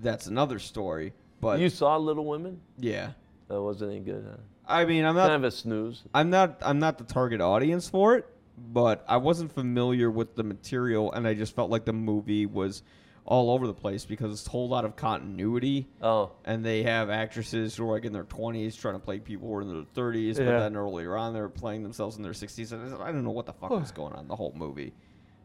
that's 0.00 0.26
another 0.26 0.58
story. 0.58 1.12
But 1.40 1.60
you 1.60 1.68
saw 1.68 1.96
Little 1.96 2.24
Women? 2.24 2.60
yeah, 2.78 3.12
That 3.48 3.60
wasn't 3.60 3.92
any 3.92 4.00
good. 4.00 4.24
Huh? 4.28 4.36
I 4.66 4.84
mean, 4.84 5.04
I'm 5.04 5.14
not 5.14 5.28
kind 5.28 5.44
of 5.44 5.44
a 5.44 5.50
snooze. 5.50 6.02
I'm 6.14 6.30
not 6.30 6.58
I'm 6.62 6.78
not 6.78 6.98
the 6.98 7.04
target 7.04 7.40
audience 7.40 7.88
for 7.88 8.16
it, 8.16 8.26
but 8.58 9.04
I 9.08 9.16
wasn't 9.18 9.52
familiar 9.52 10.10
with 10.10 10.34
the 10.34 10.42
material 10.42 11.12
and 11.12 11.26
I 11.26 11.34
just 11.34 11.54
felt 11.54 11.70
like 11.70 11.84
the 11.84 11.92
movie 11.92 12.46
was 12.46 12.82
all 13.24 13.50
over 13.50 13.66
the 13.66 13.74
place 13.74 14.04
because 14.04 14.30
it's 14.32 14.46
a 14.46 14.50
whole 14.50 14.68
lot 14.68 14.84
of 14.84 14.94
continuity 14.94 15.88
Oh, 16.00 16.30
and 16.44 16.64
they 16.64 16.84
have 16.84 17.10
actresses 17.10 17.74
who 17.74 17.88
are 17.88 17.94
like 17.94 18.04
in 18.04 18.12
their 18.12 18.22
20s 18.24 18.78
trying 18.80 18.94
to 18.94 19.00
play 19.00 19.18
people 19.18 19.48
who 19.48 19.54
are 19.56 19.62
in 19.62 19.68
their 19.68 19.82
30s, 19.94 20.36
but 20.36 20.44
Yeah. 20.44 20.58
then 20.60 20.76
earlier 20.76 21.16
on 21.16 21.32
they're 21.34 21.48
playing 21.48 21.82
themselves 21.82 22.16
in 22.16 22.22
their 22.22 22.32
60s. 22.34 22.70
And 22.72 22.94
I 23.02 23.10
don't 23.10 23.24
know 23.24 23.30
what 23.30 23.46
the 23.46 23.52
fuck 23.52 23.70
was 23.70 23.90
going 24.00 24.12
on 24.12 24.28
the 24.28 24.36
whole 24.36 24.52
movie, 24.56 24.92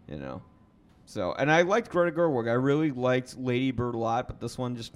you 0.07 0.17
know. 0.17 0.41
So, 1.05 1.33
and 1.33 1.51
I 1.51 1.63
liked 1.63 1.89
Greta 1.89 2.15
Gerwig. 2.15 2.47
I 2.47 2.53
really 2.53 2.91
liked 2.91 3.35
Lady 3.37 3.71
Bird 3.71 3.95
a 3.95 3.97
lot, 3.97 4.27
but 4.27 4.39
this 4.39 4.57
one 4.59 4.75
just 4.75 4.93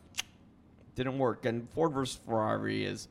didn't 0.96 1.18
work. 1.18 1.46
And 1.46 1.68
Ford 1.72 1.92
vs 1.92 2.20
Ferrari 2.26 2.86
is, 2.86 3.08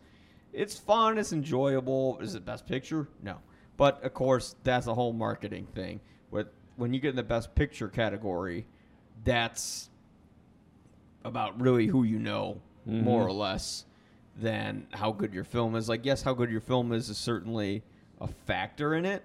it's 0.55 0.79
fun, 0.79 1.19
it's 1.19 1.33
enjoyable. 1.33 2.19
Is 2.21 2.35
it 2.35 2.45
Best 2.45 2.67
Picture? 2.67 3.09
No, 3.23 3.39
but 3.77 4.03
of 4.03 4.15
course 4.15 4.57
that's 4.63 4.87
a 4.87 4.95
whole 4.95 5.13
marketing 5.13 5.67
thing. 5.75 6.01
With 6.31 6.49
when 6.77 6.95
you 6.95 7.01
get 7.01 7.11
in 7.11 7.17
the 7.17 7.23
Best 7.23 7.55
Picture 7.55 7.89
category, 7.89 8.67
that's 9.25 9.91
about 11.25 11.61
really 11.61 11.87
who 11.87 12.05
you 12.05 12.19
know 12.19 12.61
mm-hmm. 12.89 13.05
more 13.05 13.27
or 13.27 13.33
less 13.33 13.85
than 14.37 14.87
how 14.93 15.13
good 15.13 15.33
your 15.33 15.45
film 15.45 15.75
is. 15.75 15.89
Like, 15.89 16.05
yes, 16.05 16.23
how 16.23 16.35
good 16.35 16.51
your 16.51 16.61
film 16.61 16.93
is 16.93 17.09
is 17.09 17.19
certainly 17.19 17.83
a 18.21 18.27
factor 18.27 18.95
in 18.95 19.05
it, 19.05 19.23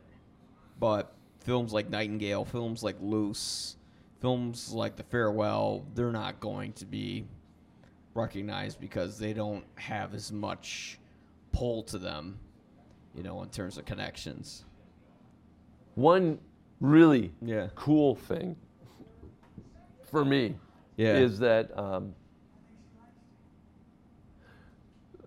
but 0.80 1.14
films 1.40 1.74
like 1.74 1.90
Nightingale, 1.90 2.46
films 2.46 2.84
like 2.84 2.96
Luce, 3.00 3.76
films 4.22 4.72
like 4.72 4.96
The 4.96 5.04
Farewell, 5.04 5.86
they're 5.96 6.12
not 6.12 6.40
going 6.40 6.74
to 6.74 6.86
be 6.86 7.26
recognized 8.14 8.80
because 8.80 9.18
they 9.18 9.34
don't 9.34 9.64
have 9.76 10.14
as 10.14 10.32
much 10.32 10.99
pull 11.60 11.84
to 11.84 11.98
them, 11.98 12.40
you 13.14 13.22
know, 13.22 13.42
in 13.44 13.50
terms 13.50 13.78
of 13.78 13.84
connections. 13.84 14.64
one 15.96 16.40
really 16.80 17.34
Yeah. 17.42 17.68
cool 17.76 18.16
thing 18.16 18.56
for 20.04 20.24
me 20.24 20.56
Yeah. 20.96 21.18
is 21.18 21.38
that 21.40 21.78
um, 21.78 22.16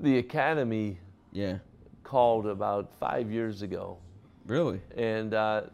the 0.01 0.17
Academy 0.19 0.99
Yeah. 1.33 1.59
called 2.03 2.47
about 2.47 2.91
five 2.99 3.31
years 3.31 3.61
ago, 3.61 3.99
Really? 4.47 4.81
and 4.97 5.35
uh, 5.35 5.65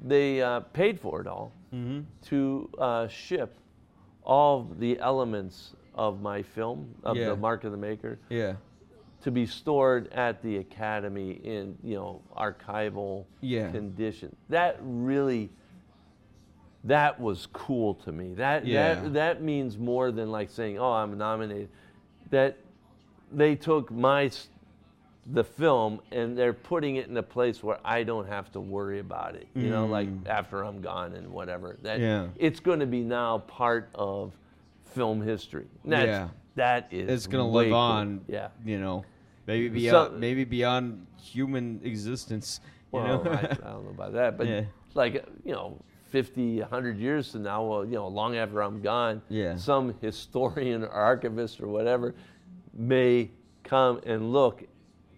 they 0.00 0.40
uh, 0.40 0.60
paid 0.72 0.98
for 0.98 1.20
it 1.20 1.26
all 1.26 1.52
Mm-hmm. 1.74 2.00
to 2.30 2.70
uh, 2.78 3.08
ship 3.08 3.58
all 4.24 4.64
the 4.78 4.98
elements 5.00 5.74
of 5.94 6.22
my 6.22 6.40
film, 6.42 6.94
of 7.02 7.16
Yeah. 7.18 7.26
the 7.30 7.36
Mark 7.36 7.64
of 7.64 7.72
the 7.72 7.76
Maker, 7.78 8.18
Yeah. 8.30 8.56
To 9.26 9.32
be 9.32 9.44
stored 9.44 10.06
at 10.12 10.40
the 10.40 10.58
Academy 10.58 11.32
in 11.42 11.76
you 11.82 11.96
know 11.96 12.22
archival 12.36 13.24
Yeah. 13.40 13.72
condition. 13.72 14.34
That 14.50 14.78
really, 14.80 15.50
that 16.84 17.18
was 17.20 17.46
cool 17.52 17.94
to 17.96 18.12
me. 18.12 18.34
That 18.34 18.64
Yeah. 18.64 18.94
that 18.94 19.12
that 19.14 19.42
means 19.42 19.76
more 19.78 20.12
than 20.12 20.30
like 20.30 20.48
saying, 20.48 20.78
"Oh, 20.78 20.92
I'm 20.92 21.18
nominated." 21.18 21.70
That 22.30 22.56
they 23.32 23.56
took 23.56 23.90
my 23.90 24.30
the 25.32 25.42
film 25.42 26.00
and 26.12 26.38
they're 26.38 26.52
putting 26.52 26.94
it 26.94 27.08
in 27.08 27.16
a 27.16 27.22
place 27.22 27.60
where 27.64 27.78
I 27.84 28.04
don't 28.04 28.28
have 28.28 28.52
to 28.52 28.60
worry 28.60 29.00
about 29.00 29.34
it. 29.34 29.48
You 29.56 29.70
know, 29.70 29.86
like 29.86 30.08
after 30.26 30.62
I'm 30.64 30.80
gone 30.80 31.14
and 31.14 31.32
whatever. 31.32 31.76
That 31.82 31.98
Mm. 31.98 32.02
Yeah. 32.02 32.28
it's 32.36 32.60
going 32.60 32.78
to 32.78 32.86
be 32.86 33.02
now 33.02 33.38
part 33.38 33.88
of 33.92 34.36
film 34.84 35.20
history. 35.20 35.66
That's, 35.84 36.06
Yeah. 36.06 36.28
that 36.54 36.86
is 36.92 37.10
It's 37.10 37.26
gonna 37.26 37.44
way 37.48 37.64
live 37.64 37.70
cool. 37.72 37.78
on. 37.80 38.20
Yeah. 38.28 38.50
You 38.64 38.78
know, 38.78 39.04
maybe 39.46 39.68
So- 39.68 39.72
beyond 40.08 40.20
maybe 40.20 40.44
beyond 40.44 41.06
human 41.20 41.80
existence. 41.84 42.60
You 42.92 43.00
Well, 43.00 43.24
know? 43.24 43.30
I, 43.30 43.36
I 43.36 43.40
don't 43.72 43.84
know 43.84 43.90
about 43.90 44.12
that, 44.14 44.38
but 44.38 44.46
Yeah. 44.46 44.64
like 44.94 45.14
you 45.44 45.52
know, 45.52 45.80
50, 46.10 46.60
100 46.60 46.98
years 46.98 47.32
from 47.32 47.42
now, 47.42 47.64
well, 47.64 47.84
you 47.84 47.92
know, 47.94 48.06
long 48.08 48.36
after 48.36 48.62
I'm 48.62 48.80
gone, 48.80 49.22
Yeah. 49.28 49.56
some 49.56 49.94
historian 50.00 50.82
or 50.84 50.88
archivist 50.88 51.60
or 51.60 51.68
whatever 51.68 52.14
may 52.72 53.30
come 53.64 54.00
and 54.06 54.32
look 54.32 54.62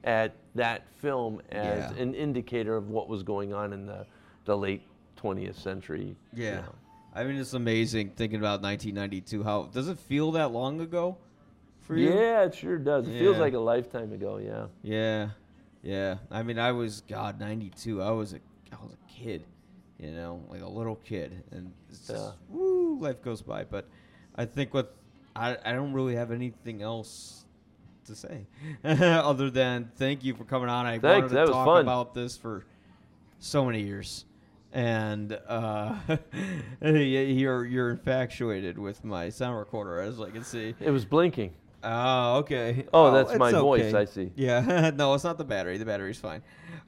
at 0.05 0.35
that 0.55 0.89
film 0.97 1.41
as 1.51 1.93
Yeah. 1.93 2.03
an 2.03 2.15
indicator 2.15 2.77
of 2.77 2.89
what 2.89 3.09
was 3.09 3.23
going 3.23 3.53
on 3.53 3.73
in 3.73 3.87
the, 3.87 4.07
the 4.45 4.57
late 4.57 4.83
20th 5.17 5.57
century. 5.57 6.17
you 6.33 6.45
yeah. 6.45 6.61
know. 6.63 6.75
I 7.15 7.25
mean, 7.25 7.37
it's 7.37 7.53
amazing 7.55 8.11
thinking 8.11 8.39
about 8.39 8.63
1992. 8.63 9.43
How 9.43 9.65
does 9.65 9.89
it 9.89 9.99
feel 9.99 10.33
that 10.33 10.53
long 10.53 10.81
ago 10.81 11.19
for 11.89 11.97
you? 11.97 12.11
Yeah, 12.15 12.45
it 12.45 12.55
sure 12.55 12.79
does. 12.79 13.09
It 13.09 13.19
feels 13.19 13.39
like 13.39 13.55
a 13.55 13.59
lifetime 13.59 14.13
ago. 14.13 14.37
Yeah. 14.37 14.67
Yeah, 14.83 15.29
yeah. 15.83 16.19
I 16.31 16.43
mean, 16.45 16.59
I 16.59 16.71
was 16.71 17.01
God 17.09 17.41
ninety 17.41 17.71
two. 17.71 18.01
I 18.01 18.11
was 18.11 18.35
a 18.35 18.37
I 18.73 18.77
was 18.85 18.93
a 18.93 19.13
kid, 19.13 19.43
you 19.99 20.13
know, 20.13 20.41
like 20.49 20.63
a 20.63 20.69
little 20.69 20.97
kid, 20.97 21.43
and 21.51 21.73
it's 21.89 22.07
just, 22.07 22.13
Yeah. 22.23 22.31
woo, 22.49 22.99
life 23.01 23.21
goes 23.23 23.43
by. 23.43 23.65
But 23.65 23.89
I 24.37 24.45
think 24.45 24.73
what 24.73 24.95
I 25.35 25.57
I 25.65 25.73
don't 25.73 25.93
really 25.93 26.15
have 26.15 26.31
anything 26.31 26.83
else 26.83 27.47
to 28.05 28.15
say 28.15 28.47
other 28.85 29.51
than 29.51 29.91
thank 29.97 30.23
you 30.25 30.35
for 30.35 30.45
coming 30.45 30.69
on. 30.69 30.87
I 30.87 30.99
Thanks, 30.99 31.33
wanted 31.33 31.47
to 31.47 31.53
talk 31.53 31.67
fun. 31.67 31.81
about 31.83 32.15
this 32.15 32.37
for 32.37 32.65
so 33.39 33.65
many 33.65 33.83
years. 33.83 34.25
And 34.71 35.33
uh, 35.49 35.95
you're 36.83 37.65
you're 37.65 37.91
infatuated 37.91 38.79
with 38.79 39.03
my 39.03 39.31
sound 39.31 39.57
recorder, 39.59 40.01
as 40.01 40.21
I 40.21 40.29
can 40.31 40.45
see. 40.45 40.75
It 40.79 40.91
was 40.91 41.07
blinking. 41.07 41.55
Oh, 41.83 42.39
okay. 42.39 42.87
Oh, 42.93 43.13
that's 43.13 43.39
my 43.39 43.51
it's 43.51 43.59
voice. 43.59 43.95
I 43.95 44.05
see. 44.05 44.33
Yeah, 44.35 44.91
no, 44.97 45.15
it's 45.15 45.25
not 45.25 45.39
the 45.39 45.45
battery. 45.45 45.79
The 45.79 45.85
battery's 45.85 46.19
fine. 46.19 46.43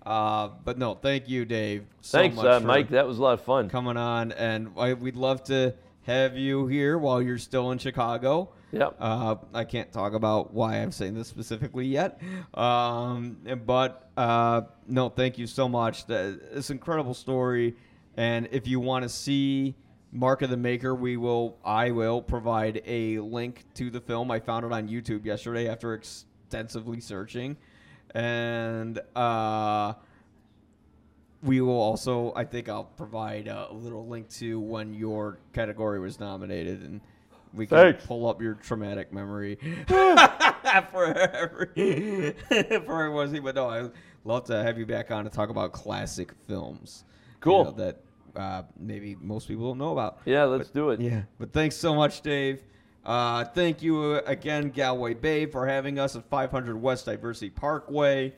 Uh, 0.04 0.48
but 0.64 0.78
no, 0.78 0.94
thank 0.94 1.28
you, 1.28 1.44
Dave. 1.44 1.84
So 2.00 2.18
Thanks, 2.18 2.36
much 2.36 2.46
uh, 2.46 2.60
Mike. 2.60 2.88
That 2.90 3.06
was 3.06 3.18
a 3.18 3.22
lot 3.22 3.34
of 3.34 3.42
fun. 3.42 3.68
coming 3.68 3.96
on, 3.96 4.32
and 4.32 4.70
I, 4.76 4.94
we'd 4.94 5.16
love 5.16 5.44
to 5.44 5.74
have 6.02 6.36
you 6.36 6.66
here 6.66 6.98
while 6.98 7.22
you're 7.22 7.38
still 7.38 7.70
in 7.70 7.78
Chicago. 7.78 8.52
Yep. 8.72 8.96
Uh, 9.00 9.36
I 9.52 9.64
can't 9.64 9.92
talk 9.92 10.12
about 10.12 10.52
why 10.54 10.76
I'm 10.76 10.92
saying 10.92 11.14
this 11.14 11.28
specifically 11.28 11.86
yet, 11.86 12.20
um, 12.54 13.36
but 13.66 14.10
uh, 14.16 14.62
no, 14.86 15.08
thank 15.08 15.38
you 15.38 15.46
so 15.46 15.68
much. 15.68 16.06
That- 16.06 16.40
It's 16.52 16.70
an 16.70 16.76
incredible 16.76 17.14
story, 17.14 17.74
and 18.16 18.48
if 18.52 18.66
you 18.68 18.80
want 18.80 19.02
to 19.04 19.08
see 19.08 19.74
Mark 20.12 20.42
of 20.42 20.50
the 20.50 20.56
Maker, 20.56 20.94
we 20.94 21.16
will. 21.16 21.56
I 21.64 21.90
will 21.92 22.20
provide 22.22 22.82
a 22.86 23.18
link 23.20 23.64
to 23.74 23.90
the 23.90 24.00
film. 24.00 24.30
I 24.30 24.40
found 24.40 24.64
it 24.66 24.72
on 24.72 24.88
YouTube 24.88 25.24
yesterday 25.24 25.68
after 25.68 25.94
extensively 25.94 27.00
searching, 27.00 27.56
and. 28.14 29.00
Uh, 29.14 29.94
we 31.42 31.62
will 31.62 31.80
also, 31.80 32.34
I 32.36 32.44
think, 32.44 32.68
I'll 32.68 32.84
provide 32.84 33.48
a 33.48 33.72
little 33.72 34.06
link 34.06 34.28
to 34.32 34.60
when 34.60 34.92
your 34.92 35.38
category 35.54 35.98
was 35.98 36.20
nominated, 36.20 36.82
and 36.82 37.00
we 37.54 37.66
can 37.66 37.78
Thanks. 37.78 38.04
pull 38.04 38.28
up 38.28 38.42
your 38.42 38.52
traumatic 38.56 39.10
memory 39.10 39.56
for 39.88 41.14
every 41.16 42.32
for 42.48 42.92
everyone. 42.92 43.40
But 43.42 43.54
no, 43.54 43.70
I'd 43.70 43.90
love 44.26 44.44
to 44.48 44.62
have 44.62 44.78
you 44.78 44.84
back 44.84 45.10
on 45.10 45.24
to 45.24 45.30
talk 45.30 45.48
about 45.48 45.72
classic 45.72 46.32
films. 46.46 47.04
you 47.08 47.36
Cool. 47.40 47.64
know, 47.64 47.70
that 47.70 48.02
uh, 48.36 48.62
maybe 48.78 49.16
most 49.20 49.48
people 49.48 49.68
don't 49.68 49.78
know 49.78 49.92
about. 49.92 50.18
Yeah, 50.24 50.44
let's 50.44 50.70
do 50.70 50.90
it. 50.90 51.00
Yeah, 51.00 51.22
but 51.38 51.52
thanks 51.52 51.76
so 51.76 51.94
much, 51.94 52.20
Dave. 52.20 52.62
Uh, 53.04 53.44
thank 53.44 53.82
you 53.82 53.98
uh, 53.98 54.20
again, 54.26 54.70
Galway 54.70 55.14
Bay, 55.14 55.46
for 55.46 55.66
having 55.66 55.98
us 55.98 56.16
at 56.16 56.28
500 56.28 56.80
West 56.80 57.06
Diversey 57.06 57.54
Parkway. 57.54 58.32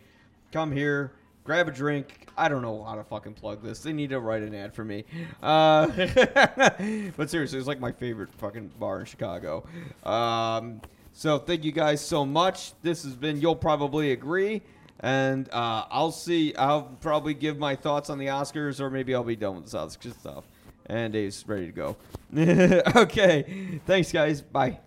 Come 0.53 0.71
here, 0.71 1.13
grab 1.45 1.69
a 1.69 1.73
drink. 1.73 2.29
I 2.37 2.49
don't 2.49 2.63
know 2.63 2.83
how 2.85 2.95
to 2.95 3.05
fucking 3.05 3.35
plug 3.35 3.63
this. 3.63 3.81
They 3.81 3.93
need 3.93 4.11
to 4.11 4.21
write 4.21 4.43
an 4.43 4.55
ad 4.55 4.75
for 4.75 4.85
me. 4.85 5.05
Uh, 5.43 5.87
but 7.17 7.29
seriously, 7.31 7.59
it's 7.59 7.69
like 7.69 7.81
my 7.81 7.93
favorite 7.93 8.33
fucking 8.35 8.73
bar 8.79 9.01
in 9.01 9.07
Chicago. 9.07 9.65
Um, 10.05 10.81
so 11.13 11.39
thank 11.39 11.65
you 11.65 11.73
guys 11.73 12.01
so 12.01 12.25
much. 12.25 12.73
This 12.83 13.03
has 13.05 13.15
been 13.15 13.41
You'll 13.41 13.57
Probably 13.57 14.13
Agree. 14.13 14.63
And 15.03 15.53
uh, 15.53 15.85
I'll 15.91 16.13
see. 16.13 16.55
I'll 16.55 16.83
probably 17.01 17.35
give 17.35 17.59
my 17.59 17.75
thoughts 17.75 18.09
on 18.09 18.19
the 18.19 18.27
Oscars, 18.27 18.81
or 18.81 18.89
maybe 18.89 19.15
I'll 19.15 19.25
be 19.25 19.37
done 19.37 19.57
with 19.57 19.71
the 19.71 19.79
Oscar 19.79 20.11
stuff. 20.11 20.45
And 20.87 21.13
Dave's 21.13 21.47
ready 21.47 21.67
to 21.67 21.73
go. 21.73 21.97
okay. 23.03 23.81
Thanks, 23.87 24.13
guys. 24.13 24.41
Bye. 24.41 24.79